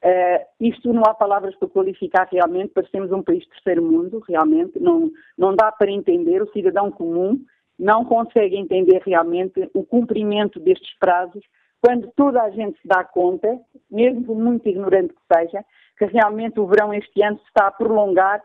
Uh, 0.04 0.44
isto 0.60 0.92
não 0.92 1.02
há 1.06 1.14
palavras 1.14 1.54
para 1.56 1.68
qualificar 1.68 2.28
realmente, 2.30 2.74
parecemos 2.74 3.10
um 3.10 3.22
país 3.22 3.46
terceiro 3.46 3.82
mundo, 3.82 4.22
realmente, 4.28 4.78
não, 4.78 5.10
não 5.38 5.56
dá 5.56 5.72
para 5.72 5.90
entender, 5.90 6.42
o 6.42 6.52
cidadão 6.52 6.90
comum 6.90 7.40
não 7.78 8.04
consegue 8.04 8.56
entender 8.56 9.00
realmente 9.04 9.70
o 9.72 9.82
cumprimento 9.82 10.60
destes 10.60 10.94
prazos, 10.98 11.42
quando 11.80 12.10
toda 12.14 12.42
a 12.42 12.50
gente 12.50 12.78
se 12.82 12.86
dá 12.86 13.02
conta, 13.02 13.58
mesmo 13.90 14.34
muito 14.34 14.68
ignorante 14.68 15.14
que 15.14 15.34
seja, 15.34 15.64
que 15.96 16.04
realmente 16.06 16.60
o 16.60 16.66
verão 16.66 16.92
este 16.92 17.22
ano 17.22 17.38
se 17.38 17.46
está 17.46 17.68
a 17.68 17.72
prolongar 17.72 18.42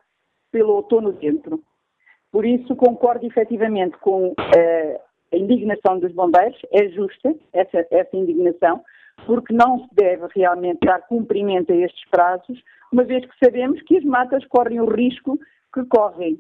pelo 0.52 0.76
outono 0.76 1.12
dentro. 1.12 1.62
Por 2.32 2.46
isso, 2.46 2.76
concordo 2.76 3.26
efetivamente 3.26 3.98
com 3.98 4.30
uh, 4.30 5.00
a 5.34 5.36
indignação 5.36 6.00
dos 6.00 6.12
bombeiros, 6.14 6.60
é 6.72 6.88
justa 6.90 7.34
essa, 7.54 7.86
essa 7.90 8.16
indignação, 8.16 8.84
porque 9.26 9.54
não 9.54 9.80
se 9.80 9.96
deve 9.96 10.28
realmente 10.36 10.80
dar 10.86 11.02
cumprimento 11.08 11.72
a 11.72 11.76
estes 11.76 12.08
prazos, 12.10 12.62
uma 12.92 13.04
vez 13.04 13.26
que 13.26 13.46
sabemos 13.46 13.82
que 13.84 13.98
as 13.98 14.04
matas 14.04 14.46
correm 14.46 14.80
o 14.80 14.86
risco 14.86 15.40
que 15.74 15.84
correm. 15.86 16.40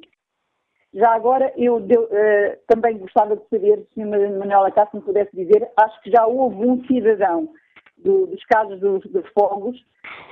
Já 0.93 1.13
agora, 1.13 1.53
eu 1.55 1.79
deu, 1.79 2.03
uh, 2.03 2.57
também 2.67 2.97
gostava 2.97 3.35
de 3.35 3.43
saber, 3.49 3.85
se 3.93 4.01
a 4.01 4.05
Manuela 4.05 4.71
Cássio 4.71 4.99
me 4.99 5.05
pudesse 5.05 5.35
dizer, 5.35 5.67
acho 5.77 6.01
que 6.01 6.09
já 6.09 6.25
houve 6.25 6.65
um 6.65 6.83
cidadão 6.85 7.49
do, 8.03 8.27
dos 8.27 8.43
casos 8.45 8.79
dos, 8.79 9.03
dos, 9.11 9.27
fogos 9.29 9.83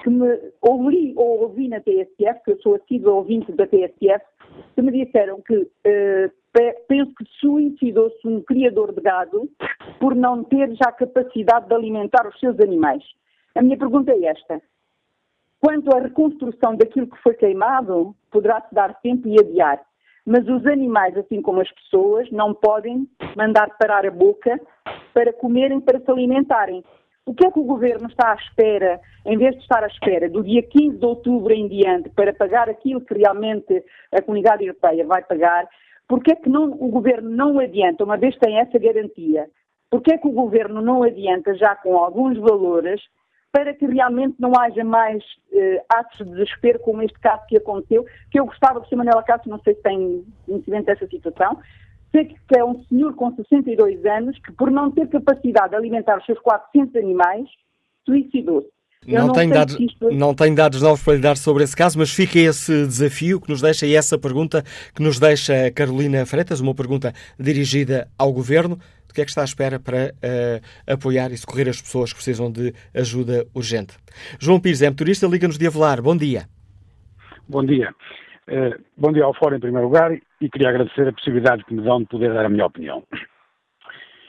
que 0.04 0.10
me 0.10 0.28
ouvi, 0.62 1.14
ou 1.16 1.42
ouvi 1.42 1.68
na 1.68 1.80
TSF, 1.80 2.44
que 2.44 2.52
eu 2.52 2.62
sou 2.62 2.76
assíduo 2.76 3.16
ouvinte 3.16 3.52
da 3.52 3.68
TSF, 3.68 4.26
que 4.76 4.82
me 4.82 4.92
disseram 4.92 5.42
que 5.42 5.56
uh, 5.58 6.32
penso 6.88 7.14
que 7.16 7.26
suicidou-se 7.40 8.28
um 8.28 8.42
criador 8.42 8.94
de 8.94 9.02
gado 9.02 9.50
por 10.00 10.16
não 10.16 10.44
ter 10.44 10.74
já 10.76 10.92
capacidade 10.92 11.68
de 11.68 11.74
alimentar 11.74 12.28
os 12.28 12.40
seus 12.40 12.60
animais. 12.60 13.04
A 13.56 13.62
minha 13.62 13.78
pergunta 13.78 14.12
é 14.12 14.26
esta. 14.26 14.62
Quanto 15.60 15.96
à 15.96 16.00
reconstrução 16.00 16.76
daquilo 16.76 17.08
que 17.08 17.22
foi 17.22 17.34
queimado, 17.34 18.16
poderá-se 18.32 18.74
dar 18.74 18.94
tempo 19.02 19.28
e 19.28 19.40
adiar. 19.40 19.82
Mas 20.26 20.48
os 20.48 20.66
animais, 20.66 21.18
assim 21.18 21.42
como 21.42 21.62
as 21.62 21.72
pessoas, 21.72 22.30
não 22.32 22.54
podem 22.54 23.08
mandar 23.36 23.76
parar 23.78 24.06
a 24.06 24.12
boca 24.12 24.60
para 25.14 25.34
comerem, 25.34 25.80
para 25.80 26.00
se 26.00 26.12
alimentarem. 26.12 26.84
O 27.28 27.34
que 27.34 27.46
é 27.46 27.52
que 27.52 27.60
o 27.60 27.66
governo 27.66 28.08
está 28.08 28.32
à 28.32 28.36
espera, 28.36 29.02
em 29.26 29.38
vez 29.38 29.54
de 29.54 29.62
estar 29.62 29.84
à 29.84 29.88
espera 29.88 30.30
do 30.30 30.42
dia 30.42 30.64
15 30.64 30.98
de 30.98 31.06
outubro 31.06 31.54
em 31.54 31.68
diante, 31.68 32.10
para 32.12 32.34
pagar 32.34 32.70
aquilo 32.70 33.02
que 33.02 33.14
realmente 33.14 33.84
a 34.14 34.22
comunidade 34.22 34.64
europeia 34.64 35.06
vai 35.06 35.22
pagar? 35.22 35.68
Porquê 36.08 36.32
é 36.32 36.36
que 36.36 36.50
não, 36.50 36.72
o 36.72 36.88
governo 36.88 37.30
não 37.30 37.60
adianta, 37.60 38.06
uma 38.06 38.16
vez 38.16 38.34
tem 38.38 38.58
essa 38.58 38.80
garantia, 38.80 39.50
porquê 39.92 40.14
é 40.14 40.18
que 40.18 40.26
o 40.26 40.32
governo 40.32 40.82
não 40.82 41.04
adianta 41.04 41.54
já 41.56 41.76
com 41.76 41.98
alguns 41.98 42.38
valores 42.38 43.02
para 43.52 43.74
que 43.74 43.86
realmente 43.86 44.36
não 44.40 44.54
haja 44.58 44.86
mais 44.86 45.22
eh, 45.52 45.84
atos 45.90 46.26
de 46.26 46.32
desespero 46.32 46.80
como 46.80 47.02
este 47.02 47.20
caso 47.20 47.46
que 47.48 47.58
aconteceu, 47.58 48.06
que 48.32 48.40
eu 48.40 48.46
gostava 48.46 48.80
que 48.80 48.86
o 48.86 48.90
Sr. 48.90 48.98
Manuel 49.00 49.24
Cássio, 49.24 49.52
não 49.52 49.60
sei 49.60 49.76
se 49.76 49.82
tem 49.82 50.24
conhecimento 50.46 50.86
dessa 50.86 51.06
situação, 51.08 51.60
sei 52.12 52.26
que 52.26 52.38
é 52.58 52.64
um 52.64 52.84
senhor 52.86 53.14
com 53.16 53.36
62 53.36 54.06
anos 54.06 54.38
que, 54.40 54.52
por 54.52 54.72
não 54.72 54.92
ter 54.92 55.08
capacidade 55.08 55.70
de 55.70 55.76
alimentar 55.76 56.18
os 56.18 56.26
seus 56.26 56.40
400 56.40 56.96
animais, 56.96 57.48
suicidou-se. 58.06 58.78
Não, 59.06 59.28
não, 59.28 59.34
tenho 59.34 59.54
dados, 59.54 59.80
isto... 59.80 60.12
não 60.12 60.34
tenho 60.34 60.56
dados 60.56 60.82
novos 60.82 61.02
para 61.02 61.14
lhe 61.14 61.22
dar 61.22 61.38
sobre 61.38 61.64
esse 61.64 61.76
caso, 61.76 61.98
mas 61.98 62.12
fica 62.12 62.40
esse 62.40 62.86
desafio 62.86 63.40
que 63.40 63.50
nos 63.50 63.62
deixa 63.62 63.86
e 63.86 63.96
essa 63.96 64.18
pergunta 64.18 64.64
que 64.94 65.02
nos 65.02 65.18
deixa 65.18 65.72
Carolina 65.72 66.26
Freitas, 66.26 66.60
uma 66.60 66.76
pergunta 66.76 67.14
dirigida 67.40 68.10
ao 68.18 68.34
Governo. 68.34 68.78
Do 69.08 69.14
que 69.14 69.22
é 69.22 69.24
que 69.24 69.32
está 69.32 69.42
à 69.42 69.46
espera 69.46 69.80
para 69.80 70.14
uh, 70.14 70.92
apoiar 70.94 71.32
e 71.32 71.38
socorrer 71.38 71.70
as 71.70 71.82
pessoas 71.82 72.12
que 72.12 72.18
precisam 72.18 72.52
de 72.52 72.74
ajuda 72.94 73.48
urgente? 73.54 73.98
João 74.40 74.60
Pires 74.60 74.82
é 74.82 74.90
motorista, 74.90 75.26
liga-nos 75.26 75.58
de 75.58 75.66
Avelar. 75.66 76.02
Bom 76.02 76.18
dia. 76.18 76.44
Bom 77.48 77.64
dia. 77.64 77.92
Uh, 78.50 78.78
bom 78.98 79.14
dia 79.14 79.24
ao 79.24 79.34
Fórum, 79.34 79.56
em 79.56 79.60
primeiro 79.60 79.88
lugar, 79.88 80.12
e 80.40 80.50
queria 80.50 80.70
agradecer 80.70 81.08
a 81.08 81.14
possibilidade 81.14 81.64
que 81.66 81.74
me 81.74 81.82
dão 81.82 82.00
de 82.00 82.06
poder 82.06 82.34
dar 82.34 82.46
a 82.46 82.50
minha 82.50 82.66
opinião. 82.66 83.04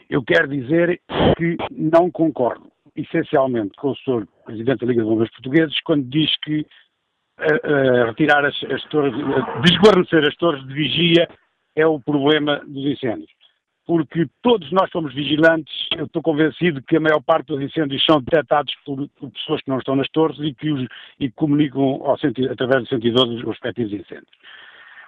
Eu 0.08 0.22
quero 0.22 0.48
dizer 0.48 1.00
que 1.36 1.56
não 1.70 2.10
concordo 2.10 2.70
essencialmente 2.96 3.76
com 3.76 3.90
o 3.90 3.96
Sr. 3.96 4.26
Presidente 4.44 4.80
da 4.80 4.86
Liga 4.86 5.02
de 5.02 5.08
Bombeiros 5.08 5.34
Portugueses 5.34 5.80
quando 5.82 6.04
diz 6.08 6.30
que 6.42 6.60
uh, 6.60 6.64
uh, 7.42 8.06
retirar 8.06 8.44
as, 8.44 8.56
as 8.64 8.82
torres, 8.84 9.14
uh, 9.14 9.60
desguarnecer 9.62 10.26
as 10.26 10.34
torres 10.36 10.66
de 10.66 10.74
vigia 10.74 11.28
é 11.76 11.86
o 11.86 12.00
problema 12.00 12.60
dos 12.66 12.84
incêndios. 12.84 13.30
Porque 13.86 14.26
todos 14.42 14.70
nós 14.72 14.90
somos 14.90 15.14
vigilantes, 15.14 15.72
eu 15.96 16.04
estou 16.04 16.20
convencido 16.20 16.82
que 16.82 16.96
a 16.96 17.00
maior 17.00 17.22
parte 17.22 17.46
dos 17.46 17.62
incêndios 17.62 18.04
são 18.04 18.20
detectados 18.20 18.74
por, 18.84 19.08
por 19.10 19.30
pessoas 19.30 19.62
que 19.62 19.70
não 19.70 19.78
estão 19.78 19.96
nas 19.96 20.08
torres 20.08 20.38
e 20.40 20.52
que, 20.52 20.70
os, 20.70 20.86
e 21.18 21.30
comunicam 21.30 21.82
ao 22.04 22.18
através 22.50 22.82
do 22.82 22.88
112 22.88 23.36
os 23.36 23.44
respectivos 23.44 23.92
incêndios. 23.92 24.28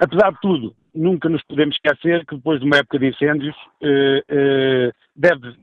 Apesar 0.01 0.33
de 0.33 0.41
tudo, 0.41 0.75
nunca 0.95 1.29
nos 1.29 1.43
podemos 1.43 1.77
esquecer 1.77 2.25
que 2.25 2.35
depois 2.35 2.59
de 2.59 2.67
uma 2.67 2.79
época 2.79 2.99
de 2.99 3.09
incêndios 3.09 3.55
deve 5.15 5.55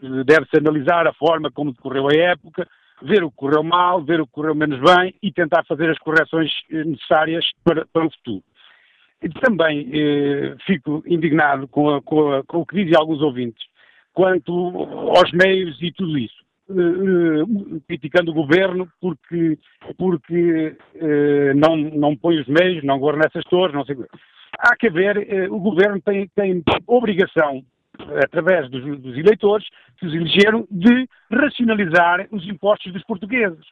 deve-se 0.00 0.58
analisar 0.58 1.06
a 1.06 1.12
forma 1.14 1.50
como 1.50 1.72
decorreu 1.72 2.08
a 2.08 2.14
época, 2.14 2.68
ver 3.02 3.22
o 3.24 3.30
que 3.30 3.36
correu 3.36 3.62
mal, 3.62 4.02
ver 4.02 4.20
o 4.20 4.26
que 4.26 4.32
correu 4.32 4.54
menos 4.54 4.80
bem 4.80 5.14
e 5.22 5.32
tentar 5.32 5.64
fazer 5.64 5.90
as 5.90 5.98
correções 5.98 6.50
eh, 6.70 6.84
necessárias 6.84 7.44
para, 7.64 7.86
para 7.86 8.06
o 8.06 8.10
futuro. 8.10 8.42
E 9.22 9.28
também 9.28 9.90
eh, 9.92 10.56
fico 10.66 11.02
indignado 11.06 11.66
com, 11.68 11.90
a, 11.90 12.02
com, 12.02 12.32
a, 12.32 12.44
com, 12.44 12.58
o 12.58 12.66
que 12.66 12.76
dizem 12.76 12.96
alguns 12.96 13.20
ouvintes 13.20 13.64
quanto 14.12 14.52
aos 15.14 15.30
meios 15.32 15.76
e 15.82 15.92
tudo 15.92 16.18
isso. 16.18 16.45
Eh, 16.68 16.72
eh 16.74 17.80
criticando 17.86 18.30
o 18.30 18.34
governo 18.34 18.88
porque, 19.00 19.58
porque 19.96 20.76
eh, 20.94 21.54
não, 21.54 21.76
não 21.76 22.16
põe 22.16 22.40
os 22.40 22.46
meios, 22.48 22.82
não 22.84 22.98
governa 22.98 23.26
essas 23.26 23.44
torres, 23.44 23.74
não 23.74 23.84
sei 23.84 23.96
Há 24.58 24.74
que 24.74 24.88
ver, 24.88 25.50
o 25.50 25.60
governo 25.60 26.00
tem, 26.00 26.28
tem 26.34 26.62
obrigação 26.86 27.62
através 28.22 28.70
dos, 28.70 29.00
dos 29.00 29.16
eleitores 29.16 29.66
que 29.98 30.06
os 30.06 30.14
elegeram, 30.14 30.66
de 30.70 31.08
racionalizar 31.30 32.26
os 32.30 32.46
impostos 32.46 32.92
dos 32.92 33.02
portugueses. 33.04 33.64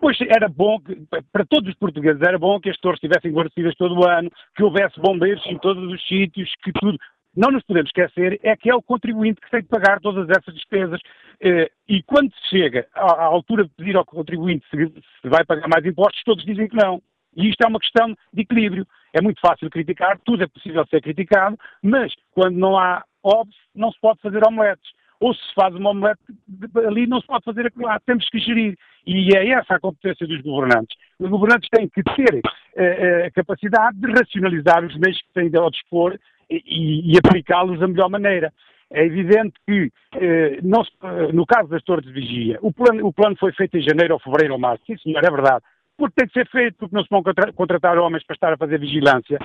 Pois 0.00 0.18
era 0.22 0.48
bom, 0.48 0.80
que, 0.80 0.96
para 1.32 1.44
todos 1.44 1.68
os 1.68 1.76
portugueses, 1.76 2.22
era 2.22 2.38
bom 2.38 2.58
que 2.60 2.70
as 2.70 2.78
torres 2.78 2.96
estivessem 3.02 3.32
guarnecidas 3.32 3.74
todo 3.76 3.98
o 3.98 4.08
ano, 4.08 4.30
que 4.56 4.62
houvesse 4.62 4.98
bombeiros 5.00 5.44
em 5.46 5.58
todos 5.58 5.82
os 5.92 6.06
sítios, 6.06 6.50
que 6.62 6.72
tudo. 6.72 6.98
Não 7.36 7.50
nos 7.50 7.62
podemos 7.62 7.88
esquecer 7.90 8.40
é 8.42 8.56
que 8.56 8.70
é 8.70 8.74
o 8.74 8.82
contribuinte 8.82 9.40
que 9.40 9.50
tem 9.50 9.62
de 9.62 9.68
pagar 9.68 10.00
todas 10.00 10.28
essas 10.28 10.54
despesas. 10.54 11.00
Eh, 11.40 11.70
e 11.88 12.02
quando 12.02 12.32
se 12.34 12.48
chega 12.48 12.86
à 12.94 13.24
altura 13.24 13.64
de 13.64 13.70
pedir 13.70 13.96
ao 13.96 14.04
contribuinte 14.04 14.66
se 14.70 15.28
vai 15.28 15.44
pagar 15.44 15.68
mais 15.68 15.84
impostos, 15.84 16.22
todos 16.24 16.44
dizem 16.44 16.68
que 16.68 16.76
não. 16.76 17.00
E 17.36 17.48
isto 17.48 17.62
é 17.62 17.68
uma 17.68 17.78
questão 17.78 18.16
de 18.32 18.42
equilíbrio. 18.42 18.86
É 19.12 19.20
muito 19.20 19.40
fácil 19.40 19.70
criticar, 19.70 20.18
tudo 20.24 20.42
é 20.42 20.46
possível 20.46 20.84
ser 20.86 21.00
criticado, 21.00 21.56
mas 21.82 22.12
quando 22.32 22.56
não 22.56 22.76
há 22.76 23.04
ovos, 23.22 23.54
não 23.74 23.92
se 23.92 24.00
pode 24.00 24.20
fazer 24.20 24.44
omeletes. 24.46 24.90
Ou 25.20 25.34
se 25.34 25.54
faz 25.54 25.74
uma 25.74 25.90
omelete 25.90 26.20
ali, 26.86 27.06
não 27.06 27.20
se 27.20 27.26
pode 27.26 27.44
fazer 27.44 27.66
aquilo 27.66 27.84
lá. 27.84 28.00
Temos 28.00 28.28
que 28.30 28.38
gerir. 28.38 28.76
E 29.06 29.36
é 29.36 29.50
essa 29.50 29.74
a 29.74 29.80
competência 29.80 30.26
dos 30.26 30.40
governantes. 30.40 30.96
Os 31.18 31.28
governantes 31.28 31.68
têm 31.68 31.88
que 31.88 32.02
ter 32.02 32.36
uh, 32.36 33.26
a 33.26 33.30
capacidade 33.30 33.98
de 33.98 34.10
racionalizar 34.10 34.82
os 34.82 34.96
meios 34.96 35.20
que 35.20 35.32
têm 35.34 35.50
ao 35.54 35.70
dispor 35.70 36.18
e, 36.50 37.12
e 37.12 37.18
aplicá-los 37.18 37.78
da 37.78 37.88
melhor 37.88 38.08
maneira. 38.08 38.52
É 38.92 39.04
evidente 39.04 39.54
que, 39.66 39.90
eh, 40.16 40.58
não 40.62 40.82
se, 40.84 40.90
no 41.32 41.46
caso 41.46 41.68
das 41.68 41.82
torres 41.84 42.04
de 42.04 42.12
vigia, 42.12 42.58
o 42.60 42.72
plano, 42.72 43.06
o 43.06 43.12
plano 43.12 43.36
foi 43.38 43.52
feito 43.52 43.76
em 43.76 43.82
janeiro 43.82 44.14
ou 44.14 44.20
fevereiro 44.20 44.54
ou 44.54 44.58
março. 44.58 44.84
Sim, 44.84 44.96
senhor, 44.98 45.24
é 45.24 45.30
verdade. 45.30 45.64
Porque 45.96 46.14
tem 46.16 46.26
que 46.26 46.32
ser 46.32 46.48
feito, 46.48 46.76
porque 46.76 46.96
não 46.96 47.02
se 47.02 47.08
vão 47.10 47.22
contratar 47.54 47.98
homens 47.98 48.24
para 48.24 48.34
estar 48.34 48.52
a 48.52 48.56
fazer 48.56 48.80
vigilância 48.80 49.38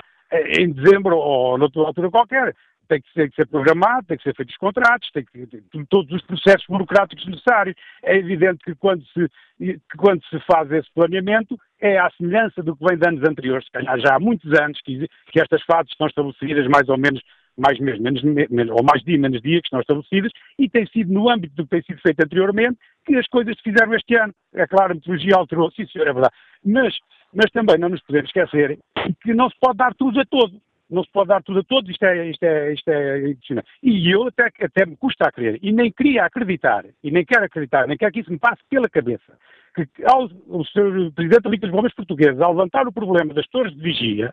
em 0.58 0.72
dezembro 0.72 1.16
ou 1.16 1.56
noutra 1.58 1.82
altura 1.82 2.10
qualquer 2.10 2.54
tem 2.86 3.00
que, 3.00 3.12
ser, 3.12 3.30
que 3.30 3.36
ser 3.36 3.46
programado, 3.46 4.06
tem 4.06 4.16
que 4.16 4.22
ser 4.22 4.34
feitos 4.34 4.54
os 4.54 4.58
contratos, 4.58 5.10
tem 5.12 5.24
que 5.24 5.46
ter 5.46 5.62
todos 5.88 6.12
os 6.12 6.22
processos 6.22 6.64
burocráticos 6.68 7.26
necessários. 7.26 7.76
É 8.02 8.16
evidente 8.16 8.64
que 8.64 8.74
quando, 8.74 9.04
se, 9.06 9.28
que 9.58 9.96
quando 9.96 10.24
se 10.26 10.38
faz 10.40 10.70
esse 10.72 10.90
planeamento 10.94 11.58
é 11.80 11.98
à 11.98 12.10
semelhança 12.10 12.62
do 12.62 12.76
que 12.76 12.84
vem 12.84 12.98
de 12.98 13.06
anos 13.06 13.28
anteriores, 13.28 13.66
se 13.66 13.72
calhar 13.72 13.98
já 13.98 14.16
há 14.16 14.20
muitos 14.20 14.52
anos 14.58 14.80
que, 14.82 15.06
que 15.30 15.40
estas 15.40 15.62
fases 15.62 15.90
estão 15.90 16.06
estabelecidas 16.06 16.66
mais 16.68 16.88
ou 16.88 16.98
menos 16.98 17.22
mais 17.58 17.78
mês, 17.78 17.98
menos, 17.98 18.22
menos, 18.22 18.70
ou 18.70 18.84
mais 18.84 19.02
dia, 19.02 19.18
menos 19.18 19.40
dia, 19.40 19.60
que 19.60 19.66
estão 19.66 19.80
estabelecidas, 19.80 20.30
e 20.58 20.68
tem 20.68 20.86
sido 20.88 21.12
no 21.12 21.30
âmbito 21.30 21.54
do 21.54 21.64
que 21.64 21.70
tem 21.70 21.82
sido 21.82 22.00
feito 22.02 22.20
anteriormente 22.20 22.78
que 23.06 23.16
as 23.16 23.26
coisas 23.28 23.56
se 23.56 23.62
fizeram 23.62 23.94
este 23.94 24.14
ano. 24.14 24.34
É 24.54 24.66
claro, 24.66 24.92
a 24.92 24.94
metodologia 24.94 25.36
alterou, 25.36 25.70
sim 25.70 25.86
senhor, 25.86 26.06
é 26.06 26.12
verdade. 26.12 26.34
Mas, 26.64 26.94
mas 27.32 27.50
também 27.52 27.78
não 27.78 27.88
nos 27.88 28.02
podemos 28.02 28.28
esquecer 28.28 28.78
que 29.22 29.32
não 29.32 29.48
se 29.48 29.56
pode 29.58 29.78
dar 29.78 29.94
tudo 29.94 30.20
a 30.20 30.24
todo 30.26 30.60
não 30.90 31.02
se 31.02 31.10
pode 31.10 31.28
dar 31.28 31.42
tudo 31.42 31.60
a 31.60 31.64
todos, 31.64 31.90
isto 31.90 32.04
é, 32.04 32.30
isto 32.30 32.42
é, 32.44 32.72
isto 32.72 32.90
é. 32.90 33.62
E 33.82 34.10
eu 34.10 34.26
até, 34.28 34.50
até 34.60 34.86
me 34.86 34.96
custa 34.96 35.28
a 35.28 35.32
crer, 35.32 35.58
e 35.62 35.72
nem 35.72 35.90
queria 35.90 36.24
acreditar, 36.24 36.84
e 37.02 37.10
nem 37.10 37.24
quero 37.24 37.44
acreditar, 37.44 37.86
nem 37.86 37.96
quero 37.96 38.12
que 38.12 38.20
isso 38.20 38.30
me 38.30 38.38
passe 38.38 38.62
pela 38.70 38.88
cabeça, 38.88 39.36
que 39.74 39.86
ao, 40.04 40.24
o 40.46 40.64
Sr. 40.64 41.12
Presidente 41.14 41.42
da 41.42 41.50
Liga 41.50 41.66
dos 41.66 41.74
Bombeiros 41.74 41.96
Portugueses, 41.96 42.40
ao 42.40 42.52
levantar 42.52 42.86
o 42.86 42.92
problema 42.92 43.34
das 43.34 43.46
torres 43.48 43.74
de 43.74 43.82
vigia, 43.82 44.32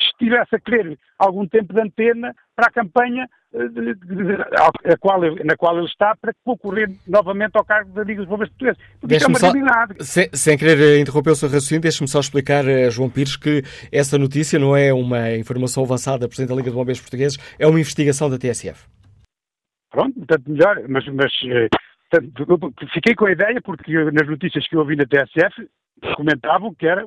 estivesse 0.00 0.54
a 0.54 0.60
querer 0.60 0.98
algum 1.18 1.46
tempo 1.46 1.72
de 1.72 1.80
antena 1.80 2.34
para 2.56 2.66
a 2.66 2.72
campanha 2.72 3.28
eh, 3.52 4.92
a 4.92 4.96
qual, 4.96 5.20
na 5.44 5.56
qual 5.56 5.76
ele 5.76 5.86
está 5.86 6.14
para 6.14 6.32
concorrer 6.44 6.88
novamente 7.06 7.56
ao 7.56 7.64
cargo 7.64 7.92
da 7.92 8.04
Liga 8.04 8.20
dos 8.20 8.28
Bombeiros 8.28 8.54
Portugueses. 8.54 8.80
Porque 9.00 9.16
é 9.16 9.26
uma 9.26 9.38
só, 9.38 9.50
realidade. 9.50 10.04
Sem, 10.04 10.28
sem, 10.32 10.56
querer 10.56 10.80
eh, 10.80 11.00
interromper 11.00 11.30
o 11.30 11.34
seu 11.34 11.48
raciocínio, 11.48 11.82
deixe-me 11.82 12.08
só 12.08 12.20
explicar, 12.20 12.64
uh, 12.64 12.90
João 12.90 13.10
Pires, 13.10 13.36
que 13.36 13.62
essa 13.90 14.16
notícia 14.16 14.58
não 14.58 14.76
é 14.76 14.92
uma 14.92 15.32
informação 15.32 15.82
avançada 15.82 16.20
da 16.20 16.28
Presidente 16.28 16.50
da 16.50 16.54
Liga 16.54 16.70
dos 16.70 16.76
Bombeiros 16.76 17.00
Portugueses, 17.00 17.38
é 17.58 17.66
uma 17.66 17.80
investigação 17.80 18.30
da 18.30 18.38
TSF. 18.38 18.86
Pronto, 19.90 20.14
portanto, 20.14 20.48
melhor, 20.48 20.82
mas, 20.88 21.04
mas 21.08 21.32
portanto, 22.08 22.72
fiquei 22.92 23.16
com 23.16 23.26
a 23.26 23.32
ideia, 23.32 23.60
porque 23.60 23.92
nas 24.12 24.28
notícias 24.28 24.64
que 24.68 24.76
eu 24.76 24.80
ouvi 24.80 24.94
na 24.94 25.04
TSF, 25.04 25.68
comentavam 26.14 26.72
que 26.72 26.86
era 26.86 27.04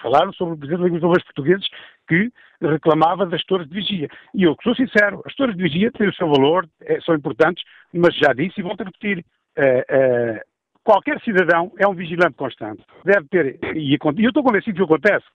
falaram 0.00 0.32
sobre 0.32 0.54
o 0.54 0.56
Presidente 0.56 0.78
da 0.78 0.84
Liga 0.84 0.98
dos 0.98 1.02
Bombeiros 1.02 1.24
Portugueses 1.24 1.66
que 2.08 2.32
reclamava 2.60 3.26
das 3.26 3.44
torres 3.44 3.68
de 3.68 3.74
vigia. 3.74 4.08
E 4.34 4.42
eu, 4.42 4.56
sou 4.62 4.74
sincero, 4.74 5.22
as 5.26 5.34
torres 5.34 5.56
de 5.56 5.62
vigia 5.62 5.92
têm 5.92 6.08
o 6.08 6.14
seu 6.14 6.28
valor, 6.28 6.68
é, 6.80 7.00
são 7.02 7.14
importantes, 7.14 7.62
mas 7.92 8.14
já 8.16 8.32
disse 8.32 8.58
e 8.58 8.62
volto 8.62 8.80
a 8.80 8.84
repetir, 8.84 9.24
é, 9.56 9.84
é, 9.88 10.42
qualquer 10.88 11.20
cidadão 11.20 11.70
é 11.78 11.86
um 11.86 11.92
vigilante 11.92 12.34
constante. 12.34 12.82
Deve 13.04 13.28
ter, 13.28 13.58
e 13.76 13.92
eu 13.92 14.28
estou 14.28 14.42
convencido 14.42 14.78
que 14.78 14.82
acontece, 14.82 15.26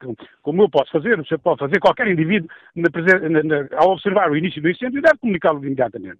como 0.41 0.63
eu 0.63 0.67
posso 0.67 0.91
fazer, 0.91 1.15
você 1.15 1.37
pode 1.37 1.59
fazer, 1.59 1.79
qualquer 1.79 2.07
indivíduo, 2.07 2.49
na, 2.75 2.89
na, 3.29 3.43
na, 3.43 3.67
ao 3.77 3.91
observar 3.91 4.31
o 4.31 4.35
início 4.35 4.59
do 4.63 4.69
incêndio, 4.71 4.99
deve 4.99 5.19
comunicá-lo 5.19 5.63
imediatamente. 5.63 6.17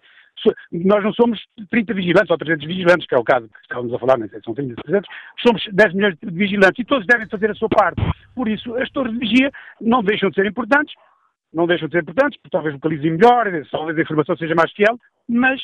Nós 0.72 1.04
não 1.04 1.12
somos 1.14 1.44
30 1.72 1.96
vigilantes 1.96 2.30
ou 2.30 2.38
300 2.38 2.68
vigilantes, 2.68 3.08
que 3.08 3.16
é 3.16 3.18
o 3.18 3.24
caso 3.24 3.48
que 3.48 3.60
estávamos 3.64 3.92
a 3.96 3.98
falar, 3.98 4.20
nem 4.20 4.30
sei 4.30 4.38
se 4.38 4.46
são 4.46 4.54
30 4.54 4.76
ou 4.78 4.84
300, 4.84 5.10
somos 5.42 5.64
10 5.72 5.94
milhões 5.96 6.16
de 6.22 6.30
vigilantes 6.30 6.78
e 6.78 6.86
todos 6.86 7.08
devem 7.08 7.28
fazer 7.28 7.50
a 7.50 7.56
sua 7.56 7.70
parte. 7.70 8.04
Por 8.36 8.48
isso, 8.48 8.76
as 8.76 8.90
torres 8.92 9.14
de 9.14 9.20
vigia 9.20 9.52
não 9.82 10.04
deixam 10.04 10.30
de 10.30 10.36
ser 10.36 10.46
importantes, 10.46 10.94
não 11.54 11.68
deixam 11.68 11.88
de 11.88 11.94
ser 11.94 12.02
importantes, 12.02 12.40
porque 12.42 12.52
talvez 12.52 12.74
localizem 12.74 13.12
melhor, 13.12 13.46
talvez 13.72 13.98
a 13.98 14.02
informação 14.02 14.36
seja 14.38 14.56
mais 14.56 14.72
fiel, 14.72 14.98
mas 15.28 15.62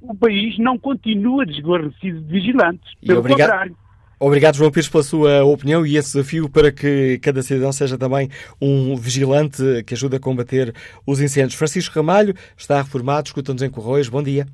o 0.00 0.14
país 0.14 0.58
não 0.58 0.78
continua 0.78 1.46
desguarnecido 1.46 2.20
de 2.20 2.32
vigilantes. 2.32 2.92
Pelo 3.04 3.20
obrigado, 3.20 3.48
contrário. 3.48 3.76
Obrigado, 4.20 4.56
João 4.56 4.70
Pires, 4.70 4.88
pela 4.88 5.02
sua 5.02 5.44
opinião 5.44 5.84
e 5.84 5.96
esse 5.96 6.12
desafio 6.12 6.48
para 6.48 6.70
que 6.70 7.18
cada 7.18 7.42
cidadão 7.42 7.72
seja 7.72 7.98
também 7.98 8.28
um 8.60 8.94
vigilante 8.94 9.82
que 9.84 9.94
ajude 9.94 10.16
a 10.16 10.20
combater 10.20 10.72
os 11.04 11.20
incêndios. 11.20 11.56
Francisco 11.56 11.96
Ramalho 11.96 12.34
está 12.56 12.80
reformado, 12.80 13.26
escuta-nos 13.26 13.62
em 13.62 13.70
Correios. 13.70 14.08
Bom 14.08 14.22
dia. 14.22 14.46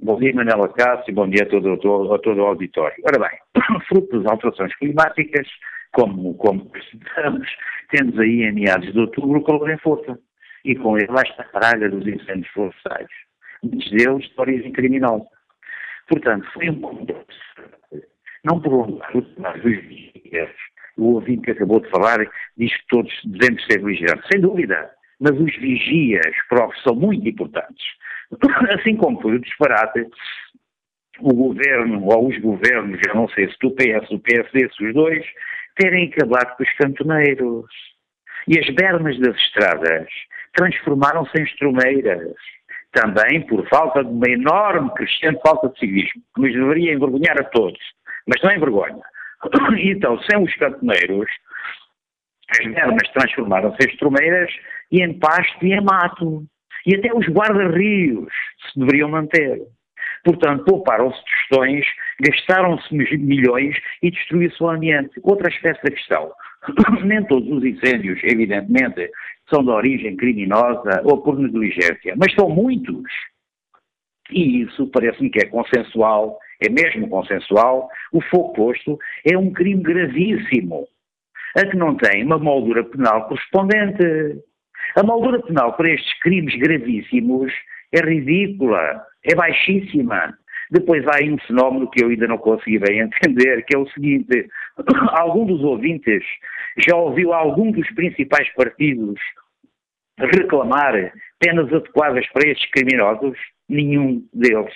Bom 0.00 0.18
dia, 0.18 0.34
Manela 0.34 0.68
Cássio, 0.68 1.14
bom 1.14 1.28
dia 1.28 1.44
a 1.44 1.46
todo, 1.46 1.72
a 1.72 1.76
todo, 1.76 2.14
a 2.14 2.18
todo 2.18 2.40
o 2.40 2.46
auditório. 2.46 2.96
Ora 3.04 3.18
bem, 3.28 3.62
fruto 3.88 4.20
das 4.20 4.32
alterações 4.32 4.74
climáticas, 4.76 5.46
como, 5.92 6.34
como 6.34 6.66
percebemos, 6.66 7.48
temos 7.90 8.18
aí 8.18 8.42
em 8.42 8.52
meados 8.52 8.92
de 8.92 8.98
outubro 8.98 9.40
o 9.40 9.44
calor 9.44 9.70
em 9.70 9.78
força 9.78 10.18
e 10.64 10.74
com 10.74 10.98
ele 10.98 11.12
esta 11.12 11.44
praga 11.44 11.88
dos 11.88 12.06
incêndios 12.06 12.48
florestais, 12.48 13.08
muitos 13.62 13.90
deles 13.90 14.28
de 14.28 14.34
origem 14.36 14.72
criminosa. 14.72 15.26
Portanto, 16.08 16.48
foi 16.52 16.70
um 16.70 16.80
não 18.44 18.60
prolongar 18.60 19.16
os 19.16 19.26
dias. 19.34 20.50
O 20.96 21.14
ouvinte 21.14 21.42
que 21.42 21.50
acabou 21.52 21.80
de 21.80 21.90
falar 21.90 22.18
diz 22.56 22.74
que 22.74 22.86
todos 22.88 23.12
devemos 23.24 23.64
ser 23.66 23.84
vigilantes. 23.84 24.26
Sem 24.32 24.40
dúvida. 24.40 24.90
Mas 25.20 25.32
os 25.32 25.54
vigias 25.56 26.34
próprios 26.48 26.82
são 26.82 26.94
muito 26.94 27.28
importantes. 27.28 27.84
Assim 28.78 28.96
como 28.96 29.20
foi 29.20 29.36
o 29.36 29.40
disparate, 29.40 30.06
o 31.20 31.34
governo 31.34 32.04
ou 32.04 32.28
os 32.28 32.38
governos, 32.38 33.00
eu 33.06 33.14
não 33.14 33.28
sei 33.28 33.48
se 33.48 33.58
do 33.60 33.70
PS, 33.72 34.08
do 34.08 34.20
PSD, 34.20 34.68
se 34.72 34.84
os 34.84 34.94
dois, 34.94 35.24
terem 35.78 36.12
acabado 36.12 36.56
com 36.56 36.62
os 36.62 36.72
cantoneiros. 36.74 37.66
E 38.46 38.58
as 38.58 38.68
bermas 38.74 39.18
das 39.20 39.36
estradas 39.36 40.08
transformaram-se 40.54 41.38
em 41.38 41.44
estromeiras. 41.44 42.34
Também 42.92 43.46
por 43.46 43.66
falta 43.68 44.02
de 44.02 44.10
uma 44.10 44.28
enorme, 44.28 44.90
crescente 44.94 45.40
falta 45.44 45.68
de 45.68 45.78
civismo, 45.78 46.22
que 46.34 46.40
nos 46.40 46.52
deveria 46.52 46.94
envergonhar 46.94 47.38
a 47.38 47.44
todos 47.44 47.78
mas 48.28 48.42
não 48.42 48.50
é 48.50 48.58
vergonha. 48.58 49.02
Então, 49.80 50.20
sem 50.22 50.42
os 50.42 50.54
cantoneiros, 50.56 51.30
as 52.50 52.72
bermas 52.72 53.08
transformaram-se 53.12 53.86
em 53.86 53.90
estromeiras 53.90 54.52
e 54.92 55.02
em 55.02 55.18
pasto 55.18 55.64
e 55.64 55.72
em 55.72 55.82
mato. 55.82 56.44
E 56.86 56.94
até 56.94 57.12
os 57.12 57.26
guarda-rios 57.26 58.32
se 58.72 58.78
deveriam 58.78 59.08
manter. 59.08 59.60
Portanto, 60.24 60.64
pouparam-se 60.64 61.18
tostões, 61.24 61.86
gastaram-se 62.20 62.94
milhões 62.94 63.76
e 64.02 64.10
destruiu-se 64.10 64.62
o 64.62 64.68
ambiente. 64.68 65.18
Outra 65.22 65.48
aspecto 65.48 65.84
da 65.84 65.90
questão. 65.90 66.32
Nem 67.04 67.24
todos 67.24 67.48
os 67.50 67.64
incêndios, 67.64 68.20
evidentemente, 68.24 69.10
são 69.48 69.62
de 69.62 69.70
origem 69.70 70.16
criminosa 70.16 71.02
ou 71.04 71.22
por 71.22 71.38
negligência, 71.38 72.14
mas 72.16 72.34
são 72.34 72.48
muitos. 72.48 73.10
E 74.30 74.62
isso 74.62 74.86
parece-me 74.88 75.30
que 75.30 75.38
é 75.38 75.46
consensual 75.46 76.38
é 76.60 76.68
mesmo 76.68 77.08
consensual, 77.08 77.88
o 78.12 78.20
fogo 78.20 78.52
posto 78.52 78.98
é 79.24 79.38
um 79.38 79.52
crime 79.52 79.82
gravíssimo, 79.82 80.86
a 81.56 81.64
que 81.64 81.76
não 81.76 81.96
tem 81.96 82.24
uma 82.24 82.38
moldura 82.38 82.84
penal 82.84 83.28
correspondente. 83.28 84.42
A 84.96 85.02
moldura 85.02 85.40
penal 85.42 85.74
para 85.74 85.90
estes 85.90 86.18
crimes 86.20 86.56
gravíssimos 86.56 87.52
é 87.92 88.00
ridícula, 88.00 89.02
é 89.24 89.34
baixíssima. 89.34 90.36
Depois 90.70 91.06
há 91.06 91.16
aí 91.16 91.30
um 91.30 91.38
fenómeno 91.38 91.90
que 91.90 92.02
eu 92.02 92.08
ainda 92.08 92.26
não 92.26 92.38
consegui 92.38 92.78
bem 92.78 93.00
entender, 93.00 93.64
que 93.64 93.76
é 93.76 93.78
o 93.78 93.88
seguinte: 93.90 94.48
algum 95.12 95.46
dos 95.46 95.62
ouvintes 95.62 96.22
já 96.78 96.96
ouviu 96.96 97.32
algum 97.32 97.70
dos 97.70 97.88
principais 97.94 98.48
partidos 98.54 99.20
reclamar 100.18 101.12
penas 101.38 101.72
adequadas 101.72 102.26
para 102.28 102.48
estes 102.48 102.70
criminosos? 102.70 103.38
Nenhum 103.68 104.26
deles. 104.32 104.74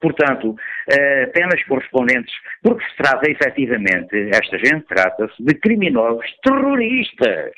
Portanto, 0.00 0.52
uh, 0.52 1.32
penas 1.32 1.62
correspondentes, 1.64 2.32
porque 2.62 2.82
se 2.86 2.96
trata 2.96 3.30
efetivamente, 3.30 4.30
esta 4.30 4.58
gente 4.58 4.86
trata-se 4.86 5.42
de 5.42 5.54
criminosos 5.56 6.24
terroristas. 6.42 7.52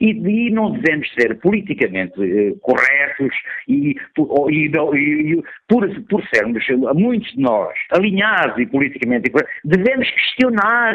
E, 0.00 0.10
e, 0.10 0.50
não 0.50 0.72
devemos 0.72 1.12
ser 1.12 1.38
politicamente 1.40 2.18
uh, 2.18 2.58
corretos 2.60 3.34
e, 3.68 3.94
e, 4.50 4.70
e, 4.70 5.42
por, 5.68 6.04
por 6.08 6.26
sermos, 6.34 6.64
muitos 6.94 7.30
de 7.32 7.40
nós, 7.40 7.74
alinhados 7.90 8.58
e 8.58 8.66
politicamente 8.66 9.30
devemos 9.64 10.10
questionar 10.10 10.94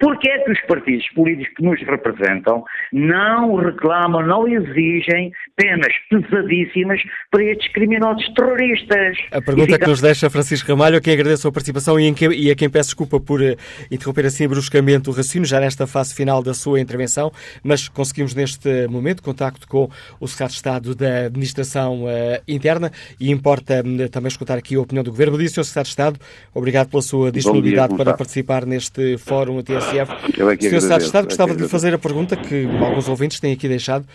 Porque 0.00 0.28
é 0.28 0.38
que 0.38 0.52
os 0.52 0.60
partidos 0.62 1.08
políticos 1.14 1.52
que 1.56 1.62
nos 1.62 1.80
representam 1.80 2.62
não 2.92 3.56
reclamam, 3.56 4.24
não 4.24 4.46
exigem 4.46 5.32
penas 5.56 5.92
pesadíssimas 6.08 7.00
para 7.30 7.44
estes 7.44 7.72
criminosos 7.72 8.26
terroristas? 8.34 9.18
A 9.32 9.42
pergunta 9.42 9.72
fica... 9.72 9.78
que 9.80 9.90
nos 9.90 10.00
deixa 10.00 10.30
Francisco 10.30 10.70
Ramalho, 10.70 10.98
a 10.98 11.00
quem 11.00 11.14
agradeço 11.14 11.48
a 11.48 11.52
participação 11.52 11.98
e, 11.98 12.12
quem, 12.14 12.32
e 12.32 12.50
a 12.50 12.54
quem 12.54 12.70
peço 12.70 12.90
desculpa 12.90 13.18
por 13.18 13.40
uh, 13.40 13.56
interromper 13.90 14.26
assim 14.26 14.46
bruscamente 14.46 15.08
o 15.10 15.12
raciocínio, 15.12 15.46
já 15.46 15.58
nesta 15.58 15.86
fase 15.86 16.14
final 16.14 16.42
da 16.42 16.54
sua 16.54 16.80
intervenção, 16.80 17.32
mas 17.62 17.88
conseguimos 17.88 18.34
neste 18.34 18.86
momento 18.86 19.22
contacto 19.22 19.66
com 19.66 19.90
o 20.20 20.28
Secretário 20.28 20.48
de 20.48 20.56
Estado 20.56 20.94
da 20.94 21.26
Administração 21.26 22.04
uh, 22.04 22.08
Interna 22.46 22.92
e 23.20 23.32
importa 23.32 23.82
uh, 23.84 24.08
também 24.08 24.28
escutar 24.28 24.56
aqui 24.56 24.76
a 24.76 24.80
opinião 24.80 25.02
do 25.02 25.10
Governo. 25.10 25.36
Disse, 25.36 25.54
Sr. 25.54 25.64
Secretário 25.64 25.84
de 25.84 25.90
Estado, 25.90 26.20
obrigado 26.54 26.88
pela 26.88 27.02
sua 27.02 27.32
disponibilidade 27.32 27.94
dia, 27.94 28.04
para 28.04 28.16
participar 28.16 28.64
neste 28.64 29.18
fórum, 29.18 29.58
a 29.58 29.62
TSF. 29.90 30.40
Eu 30.40 30.50
é 30.50 30.56
que 30.56 30.68
Sr. 30.68 30.80
Secretário 30.80 30.98
de 30.98 31.06
Estado, 31.06 31.24
gostava 31.24 31.54
de 31.54 31.62
lhe 31.62 31.68
fazer 31.68 31.94
a 31.94 31.98
pergunta 31.98 32.36
que 32.36 32.66
alguns 32.80 33.08
ouvintes 33.08 33.40
têm 33.40 33.52
aqui 33.52 33.68
deixado. 33.68 34.06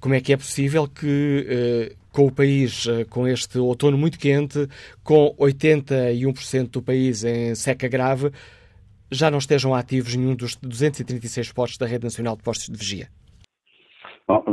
Como 0.00 0.14
é 0.14 0.20
que 0.20 0.32
é 0.32 0.36
possível 0.36 0.86
que, 0.86 1.90
uh, 1.90 1.96
com 2.12 2.26
o 2.26 2.32
país, 2.32 2.86
uh, 2.86 3.06
com 3.08 3.26
este 3.26 3.58
outono 3.58 3.96
muito 3.96 4.18
quente, 4.18 4.68
com 5.02 5.34
81% 5.38 6.70
do 6.70 6.82
país 6.82 7.24
em 7.24 7.54
seca 7.54 7.88
grave, 7.88 8.30
já 9.10 9.30
não 9.30 9.38
estejam 9.38 9.74
ativos 9.74 10.14
nenhum 10.14 10.34
dos 10.34 10.56
236 10.56 11.52
postos 11.52 11.78
da 11.78 11.86
Rede 11.86 12.04
Nacional 12.04 12.36
de 12.36 12.42
Postos 12.42 12.68
de 12.68 12.76
Vigia? 12.76 13.08
Bom, 14.28 14.44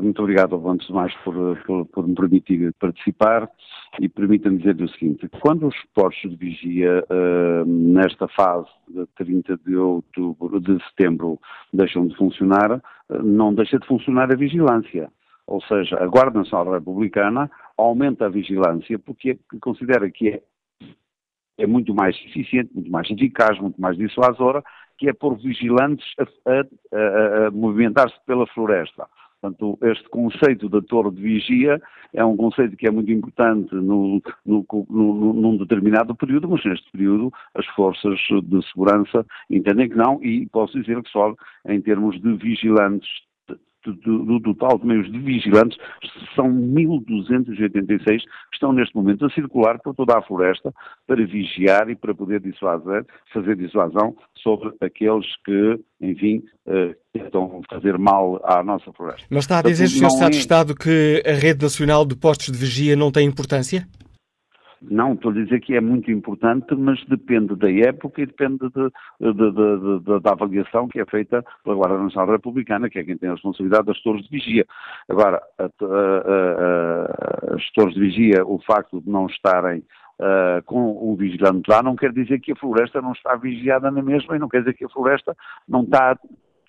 muito 0.00 0.22
obrigado, 0.22 0.68
antes 0.68 0.86
de 0.86 0.92
mais, 0.92 1.12
por, 1.24 1.34
por, 1.66 1.86
por 1.86 2.06
me 2.06 2.14
permitir 2.14 2.72
participar 2.78 3.50
e 3.98 4.08
permita-me 4.08 4.58
dizer-lhe 4.58 4.84
o 4.84 4.88
seguinte: 4.88 5.28
quando 5.40 5.66
os 5.66 5.76
postos 5.94 6.30
de 6.30 6.36
vigia, 6.36 7.04
uh, 7.10 7.64
nesta 7.66 8.28
fase 8.28 8.68
de 8.88 9.06
30 9.16 9.56
de 9.66 9.76
outubro, 9.76 10.60
de 10.60 10.78
setembro, 10.88 11.38
deixam 11.72 12.06
de 12.06 12.16
funcionar, 12.16 12.72
uh, 12.72 13.22
não 13.22 13.54
deixa 13.54 13.78
de 13.78 13.86
funcionar 13.86 14.32
a 14.32 14.36
vigilância. 14.36 15.10
Ou 15.46 15.60
seja, 15.62 15.96
a 16.00 16.06
Guarda 16.06 16.38
Nacional 16.38 16.74
Republicana 16.74 17.50
aumenta 17.76 18.26
a 18.26 18.28
vigilância 18.28 18.98
porque 18.98 19.30
é, 19.30 19.58
considera 19.60 20.08
que 20.08 20.28
é, 20.28 20.42
é 21.58 21.66
muito 21.66 21.92
mais 21.92 22.14
eficiente, 22.26 22.70
muito 22.72 22.90
mais 22.90 23.10
eficaz, 23.10 23.58
muito 23.58 23.80
mais 23.80 23.96
dissuasora 23.96 24.62
que 25.00 25.08
é 25.08 25.14
por 25.14 25.34
vigilantes 25.38 26.06
a, 26.18 26.50
a, 26.52 26.60
a, 26.60 27.46
a 27.46 27.50
movimentar-se 27.50 28.14
pela 28.26 28.46
floresta. 28.48 29.08
Portanto, 29.40 29.78
este 29.82 30.08
conceito 30.10 30.68
da 30.68 30.82
torre 30.82 31.10
de 31.12 31.22
vigia 31.22 31.80
é 32.12 32.24
um 32.24 32.36
conceito 32.36 32.76
que 32.76 32.86
é 32.86 32.90
muito 32.90 33.10
importante 33.10 33.74
no, 33.74 34.20
no, 34.44 34.66
no, 34.90 35.32
num 35.32 35.56
determinado 35.56 36.14
período, 36.14 36.48
mas 36.48 36.64
neste 36.64 36.90
período 36.90 37.32
as 37.54 37.64
forças 37.68 38.18
de 38.44 38.68
segurança 38.68 39.24
entendem 39.48 39.88
que 39.88 39.96
não 39.96 40.22
e 40.22 40.46
posso 40.46 40.78
dizer 40.78 41.02
que 41.02 41.10
só 41.10 41.34
em 41.66 41.80
termos 41.80 42.20
de 42.20 42.34
vigilantes 42.34 43.08
do, 43.84 44.24
do, 44.24 44.40
total 44.40 44.78
de 44.78 44.86
meios 44.86 45.10
de 45.10 45.18
vigilantes, 45.18 45.78
são 46.34 46.48
1.286 46.48 48.04
que 48.04 48.24
estão 48.52 48.72
neste 48.72 48.94
momento 48.94 49.24
a 49.24 49.30
circular 49.30 49.78
por 49.78 49.94
toda 49.94 50.18
a 50.18 50.22
floresta 50.22 50.72
para 51.06 51.24
vigiar 51.26 51.88
e 51.88 51.96
para 51.96 52.14
poder 52.14 52.40
dissuadir, 52.40 53.04
fazer 53.32 53.56
dissuasão 53.56 54.16
sobre 54.42 54.72
aqueles 54.80 55.26
que, 55.44 55.80
enfim, 56.00 56.42
uh, 56.66 56.94
tentam 57.12 57.60
fazer 57.68 57.98
mal 57.98 58.40
à 58.44 58.62
nossa 58.62 58.92
floresta. 58.92 59.26
Mas 59.30 59.44
está 59.44 59.58
a 59.58 59.62
dizer, 59.62 59.88
Sr. 59.88 60.06
Estado 60.06 60.30
de 60.30 60.36
é- 60.36 60.40
Estado, 60.40 60.74
que 60.74 61.22
a 61.26 61.32
Rede 61.32 61.62
Nacional 61.62 62.04
de 62.04 62.16
Postos 62.16 62.52
de 62.52 62.58
Vigia 62.58 62.96
não 62.96 63.10
tem 63.10 63.26
importância? 63.26 63.86
Não, 64.82 65.12
estou 65.12 65.30
a 65.30 65.34
dizer 65.34 65.60
que 65.60 65.74
é 65.74 65.80
muito 65.80 66.10
importante, 66.10 66.74
mas 66.74 67.04
depende 67.04 67.54
da 67.54 67.70
época 67.70 68.22
e 68.22 68.26
depende 68.26 68.60
de, 68.70 68.90
de, 69.20 69.52
de, 70.00 70.20
da 70.20 70.32
avaliação 70.32 70.88
que 70.88 71.00
é 71.00 71.04
feita 71.04 71.44
pela 71.62 71.76
Guarda 71.76 71.98
Nacional 71.98 72.30
Republicana, 72.30 72.88
que 72.88 72.98
é 72.98 73.04
quem 73.04 73.18
tem 73.18 73.28
a 73.28 73.32
responsabilidade 73.32 73.86
das 73.86 74.00
torres 74.00 74.22
de 74.24 74.30
vigia. 74.30 74.66
Agora, 75.08 75.42
a, 75.58 75.64
a, 75.64 77.52
a, 77.52 77.54
as 77.56 77.70
torres 77.72 77.94
de 77.94 78.00
vigia, 78.00 78.44
o 78.46 78.58
facto 78.60 79.00
de 79.00 79.10
não 79.10 79.26
estarem 79.26 79.82
Uh, 80.20 80.62
com 80.66 80.82
o 81.00 81.16
vigilante 81.16 81.62
lá, 81.66 81.82
não 81.82 81.96
quer 81.96 82.12
dizer 82.12 82.40
que 82.40 82.52
a 82.52 82.56
floresta 82.56 83.00
não 83.00 83.12
está 83.12 83.36
vigiada 83.36 83.90
na 83.90 84.02
mesma 84.02 84.36
e 84.36 84.38
não 84.38 84.50
quer 84.50 84.58
dizer 84.58 84.74
que 84.74 84.84
a 84.84 84.88
floresta 84.90 85.34
não 85.66 85.80
está 85.80 86.14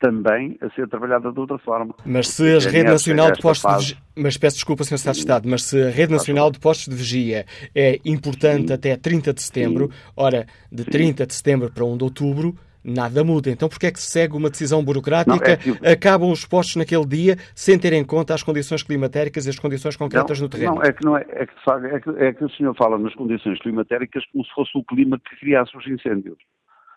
também 0.02 0.58
a 0.60 0.70
ser 0.72 0.90
trabalhada 0.90 1.32
de 1.32 1.40
outra 1.40 1.58
forma. 1.60 1.94
Mas 2.04 2.28
se 2.28 2.56
a 2.56 2.60
Rede 2.60 2.90
Nacional 2.90 3.32
de 3.32 3.40
Postos 3.40 3.72
fase... 3.72 3.94
de 3.94 4.22
Mas 4.22 4.36
peço 4.36 4.58
desculpa, 4.58 4.84
Sr. 4.84 4.96
Estado 4.96 5.14
de 5.14 5.20
Estado, 5.20 5.48
mas 5.48 5.64
se 5.64 5.82
a 5.82 5.90
Rede 5.90 6.12
Nacional 6.12 6.52
de 6.52 6.60
Postos 6.60 6.88
de 6.88 6.96
Vigia 6.96 7.46
é 7.74 8.00
importante 8.04 8.70
Sim. 8.70 8.74
até 8.74 8.98
30 8.98 9.34
de 9.34 9.42
setembro, 9.42 9.90
Sim. 9.92 10.12
ora, 10.18 10.46
de 10.72 10.84
30 10.84 11.26
de 11.26 11.34
setembro 11.34 11.72
para 11.72 11.86
1 11.86 11.98
de 11.98 12.04
outubro, 12.04 12.56
nada 12.84 13.24
muda. 13.24 13.52
Então, 13.52 13.70
porquê 13.70 13.88
é 13.88 13.92
que 13.92 14.00
se 14.00 14.10
segue 14.10 14.36
uma 14.36 14.50
decisão 14.50 14.84
burocrática? 14.84 15.36
Não, 15.36 15.44
é 15.44 15.56
que... 15.56 15.88
Acabam 15.88 16.32
os 16.32 16.46
postos 16.46 16.78
naquele 16.78 17.06
dia 17.06 17.38
sem 17.54 17.78
ter 17.78 17.94
em 17.94 18.04
conta 18.04 18.34
as 18.34 18.42
condições 18.42 18.82
climatéricas 18.82 19.46
e 19.46 19.50
as 19.50 19.60
condições 19.60 19.96
concretas 19.96 20.40
não, 20.40 20.46
no 20.46 20.50
terreno? 20.50 20.76
Não, 20.76 20.84
é 20.84 20.92
que, 20.92 21.06
não 21.06 21.16
é, 21.16 21.26
é, 21.30 21.46
que, 21.46 21.54
é, 21.70 22.00
que, 22.00 22.10
é 22.10 22.34
que 22.34 22.44
o 22.44 22.50
senhor 22.50 22.76
fala 22.76 22.98
nas 22.98 23.14
condições 23.14 23.60
climatéricas 23.60 24.26
como 24.32 24.44
se 24.44 24.52
fosse 24.54 24.72
o 24.76 24.84
clima 24.84 25.20
que 25.20 25.36
criasse 25.40 25.78
os 25.78 25.86
incêndios. 25.86 26.38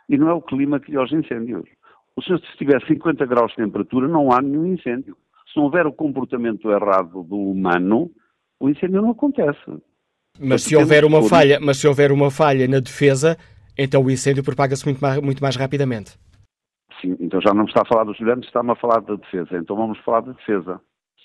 E 0.08 0.16
não 0.16 0.28
é 0.28 0.32
o 0.32 0.40
clima 0.40 0.80
que 0.80 0.86
cria 0.86 1.02
os 1.02 1.12
incêndios. 1.12 1.68
O 2.16 2.22
senhor, 2.22 2.40
se 2.40 2.56
tiver 2.56 2.80
50 2.86 3.26
graus 3.26 3.50
de 3.50 3.56
temperatura, 3.56 4.06
não 4.08 4.32
há 4.32 4.40
nenhum 4.40 4.66
incêndio. 4.66 5.16
Se 5.48 5.56
não 5.56 5.64
houver 5.64 5.86
o 5.86 5.92
comportamento 5.92 6.70
errado 6.70 7.22
do 7.24 7.36
humano, 7.36 8.10
o 8.60 8.68
incêndio 8.68 9.02
não 9.02 9.10
acontece. 9.10 9.58
Mas 10.38 10.62
se 10.62 10.76
houver 10.76 11.04
uma 11.04 11.22
falha, 11.22 11.58
mas 11.60 11.78
se 11.78 11.86
houver 11.86 12.10
uma 12.10 12.30
falha 12.30 12.66
na 12.66 12.80
defesa, 12.80 13.36
então 13.78 14.02
o 14.02 14.10
incêndio 14.10 14.42
propaga-se 14.42 14.84
muito 14.84 15.00
mais, 15.00 15.20
muito 15.20 15.42
mais 15.42 15.56
rapidamente. 15.56 16.18
Sim, 17.00 17.16
então 17.20 17.40
já 17.40 17.52
não 17.52 17.64
está 17.64 17.82
a 17.82 17.86
falar 17.86 18.04
dos 18.04 18.14
estudantes, 18.14 18.46
está-me 18.46 18.72
a 18.72 18.76
falar 18.76 19.00
da 19.00 19.14
defesa. 19.16 19.56
Então 19.56 19.76
vamos 19.76 19.98
falar 20.00 20.20
da 20.20 20.32
defesa. 20.32 20.80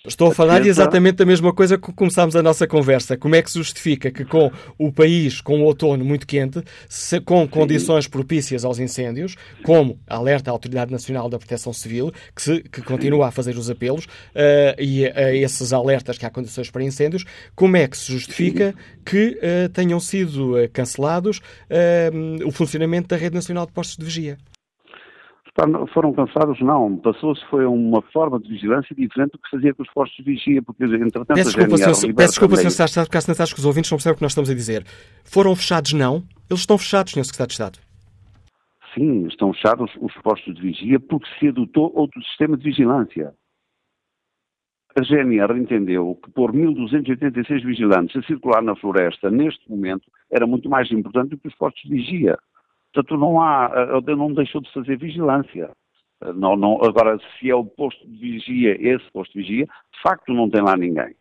Estou 0.08 0.32
a 0.32 0.34
falar 0.34 0.66
exatamente 0.66 1.16
da 1.16 1.26
mesma 1.26 1.54
coisa 1.54 1.78
que 1.78 1.92
começámos 1.92 2.34
a 2.34 2.42
nossa 2.42 2.66
conversa. 2.66 3.18
Como 3.18 3.36
é 3.36 3.42
que 3.42 3.52
se 3.52 3.58
justifica 3.58 4.10
que 4.10 4.24
com 4.24 4.50
o 4.78 4.94
país 4.94 5.42
com 5.42 5.60
o 5.60 5.66
outono 5.66 6.06
muito 6.06 6.26
quente, 6.26 6.64
se, 6.88 7.20
com 7.20 7.46
condições 7.46 8.08
propícias 8.08 8.64
aos 8.64 8.80
incêndios, 8.80 9.36
como 9.62 10.00
alerta 10.08 10.50
a 10.50 10.54
Autoridade 10.54 10.90
Nacional 10.90 11.28
da 11.28 11.38
Proteção 11.38 11.74
Civil, 11.74 12.14
que, 12.34 12.42
se, 12.42 12.62
que 12.62 12.82
continua 12.82 13.28
a 13.28 13.32
fazer 13.32 13.58
os 13.58 13.70
apelos, 13.70 14.06
uh, 14.06 14.82
e 14.82 15.06
a 15.06 15.36
esses 15.36 15.74
alertas 15.74 16.18
que 16.18 16.26
há 16.26 16.30
condições 16.30 16.72
para 16.72 16.82
incêndios, 16.82 17.26
como 17.54 17.76
é 17.76 17.86
que 17.86 17.98
se 17.98 18.10
justifica 18.14 18.74
que 19.06 19.38
uh, 19.38 19.68
tenham 19.68 20.00
sido 20.00 20.56
uh, 20.56 20.70
cancelados 20.72 21.42
o 22.46 22.52
funcionamento 22.52 23.10
da 23.10 23.18
Rede 23.18 23.36
Nacional 23.36 23.66
de 23.66 23.74
Postos 23.74 23.98
de 23.98 24.06
Vigia? 24.06 24.38
Foram 25.94 26.14
cansados, 26.14 26.60
não. 26.62 26.98
Passou-se, 26.98 27.44
foi 27.50 27.66
uma 27.66 28.02
forma 28.14 28.40
de 28.40 28.50
vigilância 28.50 28.96
diferente 28.96 29.32
do 29.32 29.40
que 29.40 29.50
fazia 29.50 29.74
com 29.74 29.84
os 29.84 29.90
postos 29.92 30.18
de 30.18 30.32
vigia, 30.32 30.62
porque, 30.62 30.84
entretanto, 30.84 31.26
peço 31.28 31.56
desculpa, 31.56 31.78
senhor, 31.78 32.16
peço 32.16 32.30
desculpa, 32.30 32.56
Sr. 32.56 32.72
Secretário 32.72 33.10
de 33.10 33.18
Estado, 33.18 33.42
acho 33.42 33.54
que 33.54 33.60
os 33.60 33.66
ouvintes 33.66 33.92
não 33.92 33.98
percebem 33.98 34.14
o 34.14 34.18
que 34.18 34.24
nós 34.24 34.32
estamos 34.32 34.50
a 34.50 34.54
dizer. 34.54 34.86
Foram 35.24 35.56
fechados, 35.56 35.94
não? 35.94 36.24
Eles 36.50 36.62
estão 36.62 36.78
fechados, 36.78 37.14
Sr. 37.14 37.24
Secretário 37.26 37.48
de 37.48 37.54
Estado. 37.54 37.80
Sim, 38.94 39.28
estão 39.28 39.54
fechados 39.54 39.92
os 40.02 40.14
postos 40.24 40.56
de 40.56 40.62
vigia 40.62 41.00
porque 41.00 41.28
se 41.40 41.48
adotou 41.48 41.92
outro 41.96 42.22
sistema 42.24 42.58
de 42.58 42.64
vigilância. 42.64 43.34
A 44.96 45.04
GNR 45.04 45.58
entendeu 45.58 46.20
que 46.24 46.32
pôr 46.32 46.52
1.286 46.52 47.64
vigilantes 47.64 48.16
a 48.16 48.26
circular 48.26 48.62
na 48.64 48.76
floresta 48.76 49.30
neste 49.30 49.70
momento 49.70 50.12
era 50.32 50.48
muito 50.48 50.68
mais 50.68 50.92
importante 50.92 51.30
do 51.30 51.38
que 51.38 51.48
os 51.48 51.56
postos 51.56 51.84
de 51.84 51.96
vigia. 51.96 52.38
Portanto, 52.94 53.18
não 53.18 53.42
há, 53.42 53.72
eh, 53.74 54.16
não 54.16 54.34
deixou 54.34 54.62
de 54.62 54.72
fazer 54.72 54.98
vigilância. 54.98 55.72
Eh, 56.24 56.34
não, 56.34 56.56
não, 56.56 56.84
agora, 56.84 57.18
se 57.40 57.50
é 57.50 57.56
o 57.56 57.66
posto 57.66 58.08
de 58.08 58.18
vigia, 58.18 58.76
esse 58.80 59.10
posto 59.12 59.34
de 59.34 59.40
vigia, 59.40 59.66
de 59.66 60.02
facto 60.02 60.34
não 60.34 60.50
tem 60.50 60.62
lá 60.62 60.76
ninguém. 60.76 61.16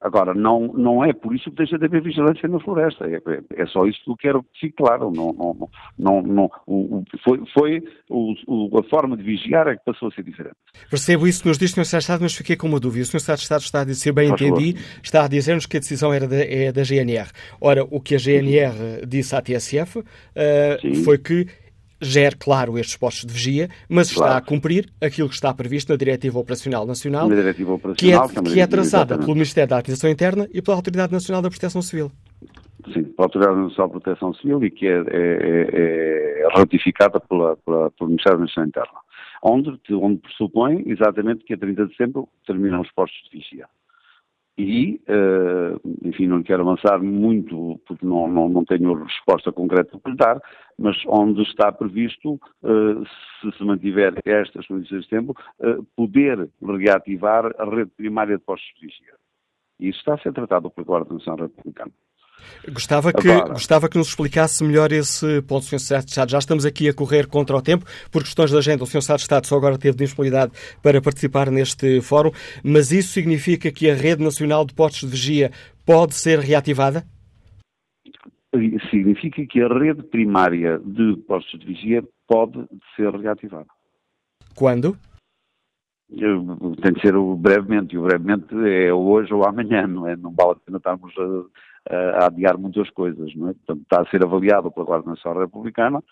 Agora, 0.00 0.32
não, 0.32 0.68
não 0.68 1.04
é 1.04 1.12
por 1.12 1.34
isso 1.34 1.50
que 1.50 1.56
deixa 1.56 1.76
de 1.76 1.84
haver 1.84 2.02
vigilância 2.02 2.48
na 2.48 2.60
floresta. 2.60 3.04
É, 3.04 3.62
é 3.62 3.66
só 3.66 3.84
isso 3.84 3.98
que 4.04 4.10
eu 4.10 4.16
quero 4.16 4.42
que 4.44 4.60
fique 4.60 4.76
claro. 4.76 5.10
Não, 5.10 5.32
não, 5.32 5.68
não, 5.98 6.22
não, 6.22 6.50
o, 6.66 7.02
foi 7.24 7.42
foi 7.52 7.82
o, 8.08 8.78
a 8.78 8.82
forma 8.84 9.16
de 9.16 9.24
vigiar 9.24 9.66
é 9.66 9.76
que 9.76 9.84
passou 9.84 10.08
a 10.08 10.10
ser 10.12 10.22
diferente. 10.22 10.54
Percebo 10.88 11.26
isso 11.26 11.42
que 11.42 11.48
nos 11.48 11.58
diz, 11.58 11.72
Sr. 11.72 11.84
Secretário 11.84 11.98
de 11.98 12.04
Estado, 12.04 12.22
mas 12.22 12.34
fiquei 12.34 12.56
com 12.56 12.68
uma 12.68 12.78
dúvida. 12.78 13.02
O 13.02 13.06
Sr. 13.06 13.18
Secretário 13.18 13.38
de 13.38 13.44
Estado 13.44 13.60
está 13.62 13.80
a 13.80 13.84
dizer, 13.84 14.12
bem 14.12 14.28
Por 14.28 14.40
entendi, 14.40 14.72
favor. 14.74 15.00
está 15.02 15.24
a 15.24 15.28
dizer-nos 15.28 15.66
que 15.66 15.76
a 15.76 15.80
decisão 15.80 16.12
era 16.12 16.28
da, 16.28 16.36
é 16.36 16.70
da 16.70 16.84
GNR. 16.84 17.28
Ora, 17.60 17.84
o 17.90 18.00
que 18.00 18.14
a 18.14 18.18
GNR 18.18 19.04
disse 19.06 19.34
à 19.34 19.42
TSF 19.42 19.98
uh, 19.98 20.04
foi 21.04 21.18
que 21.18 21.46
gere, 22.00 22.36
claro, 22.36 22.78
estes 22.78 22.96
postos 22.96 23.26
de 23.26 23.32
vigia, 23.32 23.68
mas 23.88 24.12
claro. 24.12 24.32
está 24.32 24.38
a 24.38 24.40
cumprir 24.40 24.88
aquilo 25.00 25.28
que 25.28 25.34
está 25.34 25.52
previsto 25.52 25.90
na 25.90 25.96
Diretiva 25.96 26.38
Operacional 26.38 26.86
Nacional, 26.86 27.28
Diretiva 27.28 27.72
Operacional 27.72 28.28
que 28.28 28.38
é, 28.38 28.42
que 28.42 28.60
é 28.60 28.66
traçada 28.66 29.14
exatamente. 29.14 29.24
pelo 29.24 29.34
Ministério 29.34 29.68
da 29.68 29.78
Administração 29.78 30.10
Interna 30.10 30.48
e 30.52 30.62
pela 30.62 30.76
Autoridade 30.76 31.12
Nacional 31.12 31.42
da 31.42 31.50
Proteção 31.50 31.82
Civil. 31.82 32.10
Sim, 32.92 33.04
pela 33.04 33.26
Autoridade 33.26 33.56
Nacional 33.56 33.88
da 33.88 34.00
Proteção 34.00 34.34
Civil 34.34 34.64
e 34.64 34.70
que 34.70 34.86
é, 34.86 34.98
é, 34.98 35.02
é, 35.10 36.42
é 36.42 36.48
ratificada 36.56 37.20
pela, 37.20 37.56
pela, 37.56 37.90
pelo 37.90 38.10
Ministério 38.10 38.38
da 38.38 38.44
Administração 38.44 38.64
Interna, 38.64 38.98
onde, 39.42 39.94
onde 39.94 40.20
pressupõe 40.20 40.84
exatamente 40.86 41.44
que 41.44 41.54
a 41.54 41.58
30 41.58 41.86
de 41.86 41.92
setembro 41.92 42.28
terminam 42.46 42.80
os 42.80 42.90
postos 42.92 43.20
de 43.30 43.38
vigia. 43.38 43.66
E, 44.58 45.00
uh, 45.08 45.80
enfim, 46.02 46.26
não 46.26 46.42
quero 46.42 46.62
avançar 46.62 47.00
muito, 47.00 47.80
porque 47.86 48.04
não, 48.04 48.26
não, 48.26 48.48
não 48.48 48.64
tenho 48.64 48.92
resposta 48.92 49.52
concreta 49.52 49.96
para 50.00 50.14
dar, 50.16 50.42
mas 50.76 50.96
onde 51.06 51.42
está 51.42 51.70
previsto, 51.70 52.34
uh, 52.34 53.06
se 53.40 53.56
se 53.56 53.64
mantiver 53.64 54.14
estas 54.24 54.66
condições 54.66 55.04
de 55.04 55.10
tempo, 55.10 55.36
uh, 55.60 55.84
poder 55.94 56.48
reativar 56.60 57.54
a 57.56 57.64
rede 57.66 57.92
primária 57.96 58.36
de 58.36 58.42
postos 58.42 58.68
de 58.74 58.86
vigia. 58.86 59.14
Isso 59.78 60.00
está 60.00 60.14
a 60.14 60.18
ser 60.18 60.32
tratado 60.32 60.68
pela 60.72 60.84
Guarda 60.84 61.14
Nacional 61.14 61.46
Republicana. 61.46 61.92
Gostava 62.70 63.12
que, 63.12 63.30
Agora, 63.30 63.52
gostava 63.52 63.88
que 63.88 63.98
nos 63.98 64.08
explicasse 64.08 64.62
melhor 64.64 64.92
esse 64.92 65.42
ponto, 65.42 65.64
Sr. 65.64 65.78
Secretário 65.78 66.04
de 66.04 66.10
Estado. 66.10 66.30
Já 66.30 66.38
estamos 66.38 66.64
aqui 66.64 66.88
a 66.88 66.94
correr 66.94 67.26
contra 67.26 67.56
o 67.56 67.62
tempo, 67.62 67.84
por 68.10 68.22
questões 68.22 68.50
da 68.50 68.58
agenda. 68.58 68.84
O 68.84 68.86
Sr. 68.86 69.02
Secretário 69.02 69.18
de 69.18 69.22
Estado 69.22 69.46
só 69.46 69.56
agora 69.56 69.78
teve 69.78 69.96
disponibilidade 69.96 70.52
para 70.82 71.00
participar 71.00 71.50
neste 71.50 72.00
fórum, 72.00 72.30
mas 72.62 72.92
isso 72.92 73.12
significa 73.12 73.70
que 73.70 73.90
a 73.90 73.94
Rede 73.94 74.22
Nacional 74.22 74.64
de 74.64 74.74
Postos 74.74 75.00
de 75.00 75.16
Vigia 75.16 75.50
pode 75.84 76.14
ser 76.14 76.38
reativada? 76.38 77.04
Significa 78.90 79.44
que 79.46 79.60
a 79.60 79.68
rede 79.68 80.02
primária 80.02 80.78
de 80.78 81.16
postos 81.26 81.60
de 81.60 81.66
vigia 81.66 82.02
pode 82.26 82.66
ser 82.96 83.14
reativada. 83.14 83.66
Quando? 84.54 84.96
Tem 86.08 86.92
de 86.94 87.00
ser 87.02 87.12
brevemente, 87.36 87.94
e 87.94 87.98
o 87.98 88.02
brevemente 88.02 88.54
é 88.66 88.92
hoje 88.92 89.32
ou 89.34 89.44
amanhã, 89.44 89.86
não 89.86 90.08
é? 90.08 90.16
Não 90.16 90.32
vale 90.32 90.52
a 90.52 90.54
pena 90.54 90.78
estarmos 90.78 91.12
a, 91.18 91.44
a 91.90 92.26
adiar 92.26 92.58
muitas 92.58 92.90
coisas, 92.90 93.34
não 93.34 93.48
é? 93.48 93.54
Portanto, 93.54 93.82
está 93.82 94.02
a 94.02 94.06
ser 94.10 94.24
avaliado 94.24 94.70
pela 94.70 94.86
Guarda 94.86 95.10
Nacional 95.10 95.40
Republicana, 95.42 96.02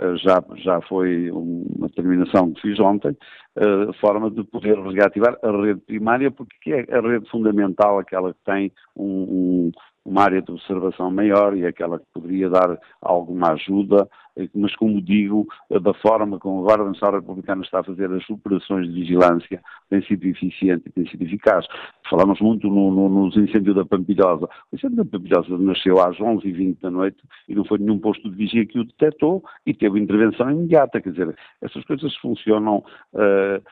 eh, 0.00 0.16
já, 0.16 0.42
já 0.56 0.80
foi 0.82 1.30
uma 1.30 1.86
determinação 1.86 2.52
que 2.52 2.62
fiz 2.62 2.80
ontem, 2.80 3.16
a 3.56 3.60
eh, 3.60 3.92
forma 4.00 4.30
de 4.30 4.42
poder 4.44 4.76
reativar 4.78 5.38
a 5.42 5.50
rede 5.50 5.80
primária, 5.80 6.30
porque 6.30 6.72
é 6.72 6.96
a 6.96 7.00
rede 7.00 7.28
fundamental, 7.30 7.98
aquela 7.98 8.32
que 8.32 8.40
tem 8.44 8.72
um, 8.96 9.06
um, 9.06 9.72
uma 10.04 10.22
área 10.22 10.42
de 10.42 10.50
observação 10.50 11.10
maior 11.10 11.56
e 11.56 11.64
aquela 11.64 11.98
que 11.98 12.06
poderia 12.12 12.50
dar 12.50 12.76
alguma 13.00 13.52
ajuda, 13.52 14.08
mas 14.54 14.74
como 14.76 15.00
digo, 15.00 15.46
da 15.70 15.94
forma 15.94 16.38
como 16.38 16.60
a 16.60 16.62
Guarda 16.64 16.84
Nacional 16.84 17.20
Republicana 17.20 17.62
está 17.62 17.80
a 17.80 17.84
fazer 17.84 18.10
as 18.12 18.28
operações 18.28 18.88
de 18.88 18.92
vigilância 18.92 19.62
tem 19.88 20.02
sido 20.02 20.24
eficiente 20.26 20.90
tem 20.90 21.08
sido 21.08 21.22
eficaz. 21.22 21.66
Falamos 22.08 22.40
muito 22.40 22.68
no, 22.68 22.90
no, 22.90 23.08
nos 23.08 23.36
incêndios 23.36 23.76
da 23.76 23.84
Pampilhosa. 23.84 24.48
O 24.72 24.76
incêndio 24.76 24.96
da 24.96 25.04
Pampilhosa 25.04 25.56
nasceu 25.58 26.00
às 26.00 26.16
11h20 26.18 26.80
da 26.80 26.90
noite 26.90 27.18
e 27.48 27.54
não 27.54 27.64
foi 27.64 27.78
nenhum 27.78 27.98
posto 27.98 28.28
de 28.30 28.36
vigia 28.36 28.66
que 28.66 28.78
o 28.78 28.84
detectou 28.84 29.42
e 29.66 29.72
teve 29.72 30.00
intervenção 30.00 30.50
imediata. 30.50 31.00
Quer 31.00 31.10
dizer, 31.10 31.36
essas 31.62 31.84
coisas 31.84 32.14
funcionam. 32.16 32.84
Uh, 33.12 33.62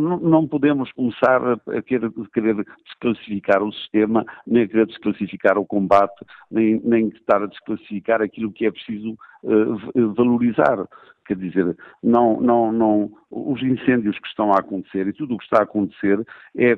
não 0.00 0.48
podemos 0.48 0.90
começar 0.90 1.40
a 1.52 1.82
querer, 1.82 2.10
querer, 2.34 2.66
desclassificar 2.84 3.62
o 3.62 3.72
sistema, 3.72 4.24
nem 4.44 4.64
a 4.64 4.68
querer 4.68 4.86
desclassificar 4.86 5.56
o 5.56 5.64
combate, 5.64 6.24
nem, 6.50 6.80
nem 6.84 7.08
estar 7.08 7.40
a 7.40 7.46
desclassificar 7.46 8.20
aquilo 8.20 8.50
que 8.50 8.66
é 8.66 8.72
preciso 8.72 9.16
uh, 9.44 9.91
valorizar. 9.94 10.86
Quer 11.26 11.36
dizer, 11.36 11.76
não, 12.02 12.40
não, 12.40 12.72
não, 12.72 13.12
os 13.30 13.62
incêndios 13.62 14.18
que 14.18 14.28
estão 14.28 14.52
a 14.52 14.58
acontecer 14.58 15.06
e 15.06 15.12
tudo 15.12 15.34
o 15.34 15.38
que 15.38 15.44
está 15.44 15.60
a 15.60 15.64
acontecer 15.64 16.24
é 16.56 16.76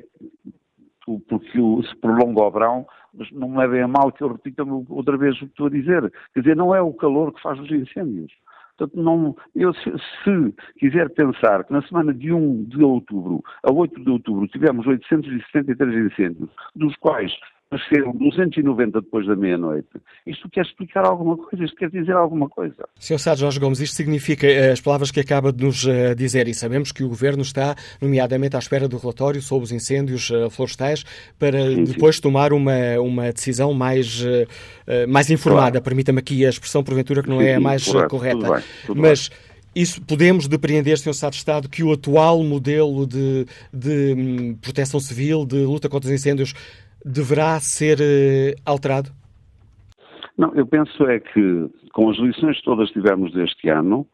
porque 1.27 1.59
se 1.87 1.95
prolonga 1.97 2.43
o 2.43 2.51
verão, 2.51 2.87
mas 3.13 3.31
não 3.31 3.61
é 3.61 3.67
bem 3.67 3.81
a 3.81 3.87
mal 3.87 4.11
que 4.11 4.23
eu 4.23 4.31
repita 4.31 4.63
outra 4.89 5.17
vez 5.17 5.35
o 5.35 5.39
que 5.39 5.45
estou 5.45 5.67
a 5.67 5.69
dizer. 5.69 6.11
Quer 6.33 6.41
dizer, 6.41 6.55
não 6.55 6.73
é 6.73 6.81
o 6.81 6.93
calor 6.93 7.33
que 7.33 7.41
faz 7.41 7.59
os 7.59 7.71
incêndios. 7.71 8.31
Portanto, 8.77 9.01
não, 9.01 9.35
eu, 9.55 9.73
se, 9.73 9.89
se, 10.23 10.53
quiser 10.77 11.09
pensar 11.11 11.63
que 11.63 11.71
na 11.71 11.81
semana 11.83 12.13
de 12.13 12.33
1 12.33 12.65
de 12.65 12.83
outubro 12.83 13.41
a 13.63 13.71
8 13.71 14.03
de 14.03 14.09
outubro 14.09 14.47
tivemos 14.47 14.85
873 14.85 16.11
incêndios, 16.11 16.49
dos 16.75 16.95
quais 16.97 17.31
apareceram 17.69 18.11
290 18.13 19.01
depois 19.01 19.27
da 19.27 19.35
meia-noite. 19.35 19.87
Isto 20.25 20.49
quer 20.49 20.61
explicar 20.61 21.05
alguma 21.05 21.35
coisa, 21.37 21.65
isto 21.65 21.75
quer 21.75 21.89
dizer 21.89 22.13
alguma 22.13 22.47
coisa. 22.47 22.87
Sr. 22.99 23.19
Sá 23.19 23.35
Jorge 23.35 23.59
Gomes, 23.59 23.79
isto 23.79 23.95
significa 23.95 24.47
eh, 24.47 24.71
as 24.71 24.81
palavras 24.81 25.11
que 25.11 25.19
acaba 25.19 25.51
de 25.51 25.63
nos 25.63 25.85
eh, 25.85 26.13
dizer 26.15 26.47
e 26.47 26.53
sabemos 26.53 26.91
que 26.91 27.03
o 27.03 27.09
Governo 27.09 27.41
está, 27.41 27.75
nomeadamente, 28.01 28.55
à 28.55 28.59
espera 28.59 28.87
do 28.87 28.97
relatório 28.97 29.41
sobre 29.41 29.65
os 29.65 29.71
incêndios 29.71 30.31
eh, 30.31 30.49
florestais 30.49 31.03
para 31.37 31.59
sim, 31.59 31.83
depois 31.83 32.17
sim. 32.17 32.21
tomar 32.21 32.53
uma, 32.53 32.99
uma 32.99 33.31
decisão 33.31 33.73
mais, 33.73 34.23
mais 35.07 35.29
informada. 35.29 35.71
Claro. 35.71 35.83
Permita-me 35.83 36.19
aqui 36.19 36.45
a 36.45 36.49
expressão, 36.49 36.83
porventura, 36.83 37.23
que 37.23 37.29
não 37.29 37.39
sim, 37.39 37.45
é 37.45 37.55
a 37.55 37.59
mais 37.59 37.85
correto, 37.85 38.09
correta. 38.09 38.37
Tudo 38.37 38.53
bem, 38.53 38.63
tudo 38.85 39.01
Mas 39.01 39.29
bem. 39.29 39.55
Isso 39.75 40.01
podemos 40.01 40.47
depreender, 40.47 40.97
Sr. 40.97 41.09
Estado 41.09 41.31
de 41.33 41.37
Estado, 41.37 41.69
que 41.69 41.83
o 41.83 41.91
atual 41.91 42.41
modelo 42.41 43.05
de, 43.05 43.45
de 43.73 44.15
hum, 44.17 44.57
proteção 44.61 45.01
civil, 45.01 45.45
de 45.45 45.57
luta 45.65 45.89
contra 45.89 46.07
os 46.07 46.15
incêndios, 46.15 46.53
deverá 47.05 47.59
ser 47.59 47.99
uh, 47.99 48.61
alterado? 48.65 49.11
Não, 50.35 50.53
eu 50.55 50.65
penso 50.65 51.05
é 51.05 51.19
que 51.19 51.69
com 51.93 52.09
as 52.09 52.17
lições 52.17 52.57
que 52.57 52.63
todas 52.63 52.89
tivemos 52.89 53.31
deste 53.31 53.69
ano, 53.69 54.07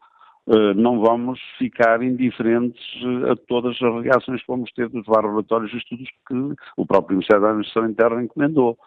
uh, 0.46 0.74
não 0.74 1.00
vamos 1.00 1.40
ficar 1.58 2.02
indiferentes 2.02 2.84
a 3.30 3.34
todas 3.48 3.74
as 3.82 4.04
reações 4.04 4.40
que 4.40 4.46
vamos 4.46 4.70
ter 4.72 4.88
dos 4.88 5.06
vários 5.06 5.30
relatórios 5.32 5.72
e 5.72 5.78
estudos 5.78 6.08
que 6.28 6.34
o 6.76 6.86
próprio 6.86 7.16
Ministério 7.16 7.42
da 7.42 7.48
Administração 7.48 7.90
Interna 7.90 8.22
encomendou. 8.22 8.78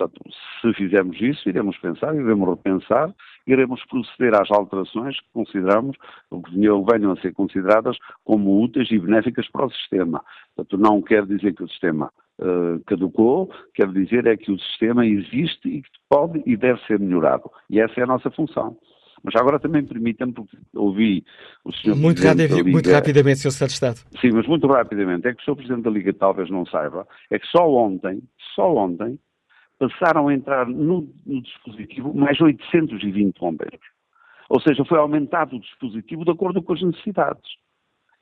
Portanto, 0.00 0.22
se 0.62 0.72
fizermos 0.72 1.20
isso, 1.20 1.46
iremos 1.46 1.76
pensar, 1.76 2.14
iremos 2.14 2.48
repensar, 2.48 3.14
iremos 3.46 3.84
proceder 3.84 4.34
às 4.34 4.50
alterações 4.50 5.20
que 5.20 5.26
consideramos, 5.34 5.94
ou 6.30 6.40
que 6.40 6.52
venham 6.52 7.12
a 7.12 7.20
ser 7.20 7.34
consideradas 7.34 7.98
como 8.24 8.62
úteis 8.62 8.90
e 8.90 8.98
benéficas 8.98 9.46
para 9.50 9.66
o 9.66 9.70
sistema. 9.70 10.24
Portanto, 10.56 10.80
não 10.80 11.02
quer 11.02 11.26
dizer 11.26 11.54
que 11.54 11.64
o 11.64 11.68
sistema 11.68 12.10
uh, 12.38 12.82
caducou, 12.86 13.52
quer 13.74 13.92
dizer 13.92 14.26
é 14.26 14.38
que 14.38 14.50
o 14.50 14.58
sistema 14.58 15.04
existe 15.04 15.68
e 15.68 15.82
que 15.82 15.90
pode 16.08 16.42
e 16.46 16.56
deve 16.56 16.80
ser 16.86 16.98
melhorado. 16.98 17.50
E 17.68 17.78
essa 17.78 18.00
é 18.00 18.04
a 18.04 18.06
nossa 18.06 18.30
função. 18.30 18.78
Mas 19.22 19.36
agora 19.36 19.60
também 19.60 19.84
permitam-me, 19.84 20.32
porque 20.32 20.56
ouvi 20.74 21.22
o 21.62 21.70
Sr. 21.72 21.94
Muito, 21.94 22.22
Presidente 22.22 22.54
Liga, 22.54 22.70
muito 22.70 22.90
rapidamente, 22.90 23.40
Sr. 23.40 23.50
Secretário 23.50 23.68
de 23.68 23.74
Estado. 23.74 24.18
Sim, 24.18 24.30
mas 24.32 24.46
muito 24.46 24.66
rapidamente. 24.66 25.28
É 25.28 25.34
que 25.34 25.42
o 25.42 25.44
Sr. 25.44 25.56
Presidente 25.56 25.82
da 25.82 25.90
Liga 25.90 26.10
talvez 26.14 26.48
não 26.48 26.64
saiba, 26.64 27.06
é 27.30 27.38
que 27.38 27.46
só 27.48 27.70
ontem, 27.70 28.22
só 28.54 28.74
ontem, 28.74 29.18
passaram 29.80 30.28
a 30.28 30.34
entrar 30.34 30.66
no, 30.66 31.08
no 31.26 31.40
dispositivo 31.40 32.14
mais 32.14 32.38
820 32.38 33.40
bombeiros. 33.40 33.80
Ou 34.50 34.60
seja, 34.60 34.84
foi 34.84 34.98
aumentado 34.98 35.56
o 35.56 35.60
dispositivo 35.60 36.24
de 36.24 36.30
acordo 36.30 36.62
com 36.62 36.74
as 36.74 36.82
necessidades. 36.82 37.50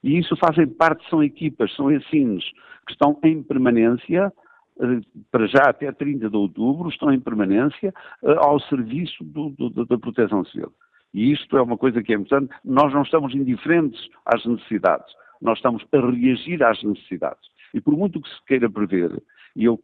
E 0.03 0.17
isso 0.17 0.37
fazem 0.37 0.69
parte, 0.69 1.09
são 1.11 1.23
equipas, 1.23 1.75
são 1.75 1.91
ensinos 1.91 2.45
que 2.87 2.93
estão 2.93 3.19
em 3.25 3.43
permanência, 3.43 4.33
eh, 4.81 5.01
para 5.33 5.49
já 5.49 5.63
até 5.65 5.91
30 5.91 6.31
de 6.31 6.37
outubro, 6.37 6.89
estão 6.89 7.13
em 7.13 7.19
permanência 7.19 7.93
eh, 8.23 8.35
ao 8.37 8.61
serviço 8.61 9.25
do, 9.25 9.51
do, 9.51 9.85
da 9.85 9.99
proteção 9.99 10.45
civil. 10.45 10.73
E 11.13 11.33
isto 11.33 11.57
é 11.57 11.63
uma 11.63 11.77
coisa 11.77 12.03
que 12.03 12.13
é 12.13 12.17
importante. 12.17 12.55
Nós 12.65 12.93
não 12.93 13.03
estamos 13.03 13.35
indiferentes 13.35 14.09
às 14.25 14.45
necessidades, 14.47 15.13
nós 15.43 15.59
estamos 15.59 15.85
a 15.93 15.99
reagir 15.99 16.63
às 16.63 16.81
necessidades. 16.85 17.49
E 17.75 17.81
por 17.81 17.97
muito 17.97 18.21
que 18.21 18.29
se 18.29 18.45
queira 18.47 18.71
prever 18.71 19.11
e 19.59 19.65
eu 19.65 19.79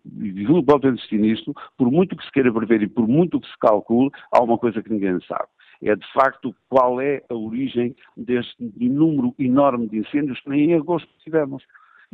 volto 0.65 0.87
a 0.87 0.91
insistir 0.91 1.19
nisto, 1.19 1.53
por 1.77 1.91
muito 1.91 2.17
que 2.17 2.25
se 2.25 2.31
queira 2.31 2.53
prever 2.53 2.83
e 2.83 2.89
por 2.89 3.09
muito 3.09 3.41
que 3.41 3.49
se 3.49 3.59
calcule, 3.59 4.11
há 4.31 4.43
uma 4.43 4.57
coisa 4.57 4.81
que 4.81 4.91
ninguém 4.91 5.19
sabe. 5.27 5.49
É 5.83 5.97
de 5.97 6.13
facto 6.13 6.55
qual 6.69 7.01
é 7.01 7.23
a 7.29 7.35
origem 7.35 7.95
deste 8.17 8.57
número 8.81 9.35
enorme 9.39 9.89
de 9.89 9.99
incêndios 9.99 10.41
que 10.41 10.49
nem 10.49 10.71
em 10.71 10.75
agosto 10.75 11.09
tivemos. 11.25 11.65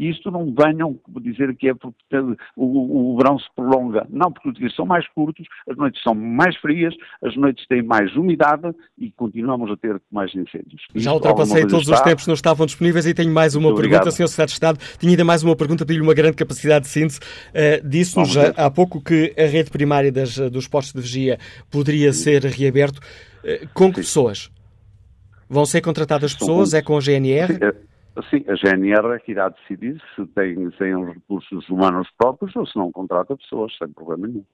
E 0.01 0.09
isto 0.09 0.31
não 0.31 0.47
venham 0.47 0.99
dizer 1.21 1.55
que 1.57 1.69
é 1.69 1.75
porque 1.75 2.17
o, 2.57 3.13
o, 3.13 3.17
verão 3.19 3.39
se 3.39 3.45
prolonga. 3.55 4.07
Não, 4.09 4.33
porque 4.33 4.49
os 4.49 4.55
dias 4.55 4.75
são 4.75 4.87
mais 4.87 5.07
curtos, 5.09 5.47
as 5.69 5.77
noites 5.77 6.03
são 6.03 6.15
mais 6.15 6.57
frias, 6.57 6.95
as 7.23 7.37
noites 7.37 7.67
têm 7.67 7.83
mais 7.83 8.17
umidade 8.17 8.75
e 8.99 9.11
continuamos 9.11 9.71
a 9.71 9.77
ter 9.77 10.01
mais 10.11 10.35
incêndios. 10.35 10.81
Já 10.95 11.13
ultrapassei 11.13 11.67
todos 11.67 11.83
está... 11.83 11.97
os 11.97 12.01
tempos 12.01 12.25
que 12.25 12.29
não 12.29 12.35
estavam 12.35 12.65
disponíveis 12.65 13.05
e 13.05 13.13
tenho 13.13 13.31
mais 13.31 13.55
uma 13.55 13.65
Muito 13.65 13.77
pergunta, 13.77 14.09
obrigado. 14.09 14.17
Sr. 14.17 14.29
Secretário 14.29 14.49
de 14.49 14.53
Estado. 14.55 14.79
Tinha 14.99 15.13
ainda 15.13 15.25
mais 15.25 15.43
uma 15.43 15.55
pergunta, 15.55 15.85
pedi-lhe 15.85 16.03
uma 16.03 16.15
grande 16.15 16.37
capacidade 16.37 16.87
de 16.87 16.91
síntese. 16.91 17.21
Uh, 17.51 17.87
Disse-nos 17.87 18.39
há 18.39 18.71
pouco 18.71 19.03
que 19.03 19.35
a 19.37 19.45
rede 19.45 19.71
primária 19.71 20.11
das, 20.11 20.39
dos 20.51 20.67
postos 20.67 20.95
de 20.95 21.07
vigia 21.07 21.39
poderia 21.71 22.11
Sim. 22.15 22.23
ser 22.23 22.45
reaberto. 22.45 23.01
Uh, 23.45 23.69
com 23.75 23.91
que 23.91 23.97
Sim. 23.97 24.01
pessoas? 24.01 24.51
Vão 25.47 25.67
ser 25.67 25.83
contratadas 25.83 26.33
pessoas? 26.33 26.73
É 26.73 26.81
com 26.81 26.97
a 26.97 27.01
GNR? 27.01 27.53
Sim, 27.53 27.90
a 28.17 28.55
GNR 28.55 29.15
é 29.15 29.19
que 29.19 29.33
irá 29.33 29.49
decidir 29.49 30.01
se 30.15 30.27
tem, 30.27 30.71
tem 30.71 30.97
os 30.97 31.15
recursos 31.15 31.69
humanos 31.69 32.09
próprios 32.19 32.55
ou 32.57 32.67
se 32.67 32.77
não 32.77 32.91
contrata 32.91 33.37
pessoas, 33.37 33.73
sem 33.79 33.89
problema 33.89 34.27
nenhum. 34.27 34.45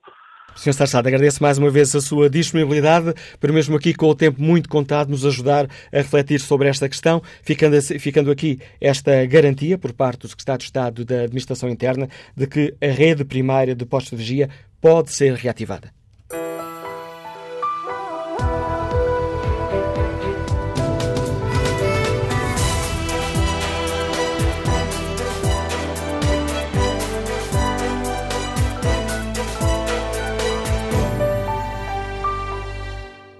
Sr. 0.54 0.72
Sarçado, 0.72 1.08
agradeço 1.08 1.42
mais 1.42 1.58
uma 1.58 1.70
vez 1.70 1.94
a 1.94 2.00
sua 2.00 2.30
disponibilidade, 2.30 3.12
para 3.38 3.52
mesmo 3.52 3.76
aqui 3.76 3.92
com 3.92 4.06
o 4.06 4.14
tempo 4.14 4.40
muito 4.40 4.68
contado 4.68 5.10
nos 5.10 5.26
ajudar 5.26 5.66
a 5.92 5.96
refletir 5.96 6.40
sobre 6.40 6.68
esta 6.68 6.88
questão, 6.88 7.20
ficando, 7.42 7.80
ficando 7.82 8.30
aqui 8.30 8.58
esta 8.80 9.26
garantia 9.26 9.76
por 9.76 9.92
parte 9.92 10.20
do 10.20 10.28
Secretário 10.28 10.60
de 10.60 10.64
Estado 10.64 11.04
da 11.04 11.22
Administração 11.22 11.68
Interna 11.68 12.08
de 12.34 12.46
que 12.46 12.74
a 12.80 12.86
rede 12.86 13.24
primária 13.24 13.74
de 13.74 13.84
postos 13.84 14.10
de 14.10 14.16
vigia 14.16 14.48
pode 14.80 15.10
ser 15.12 15.34
reativada. 15.34 15.90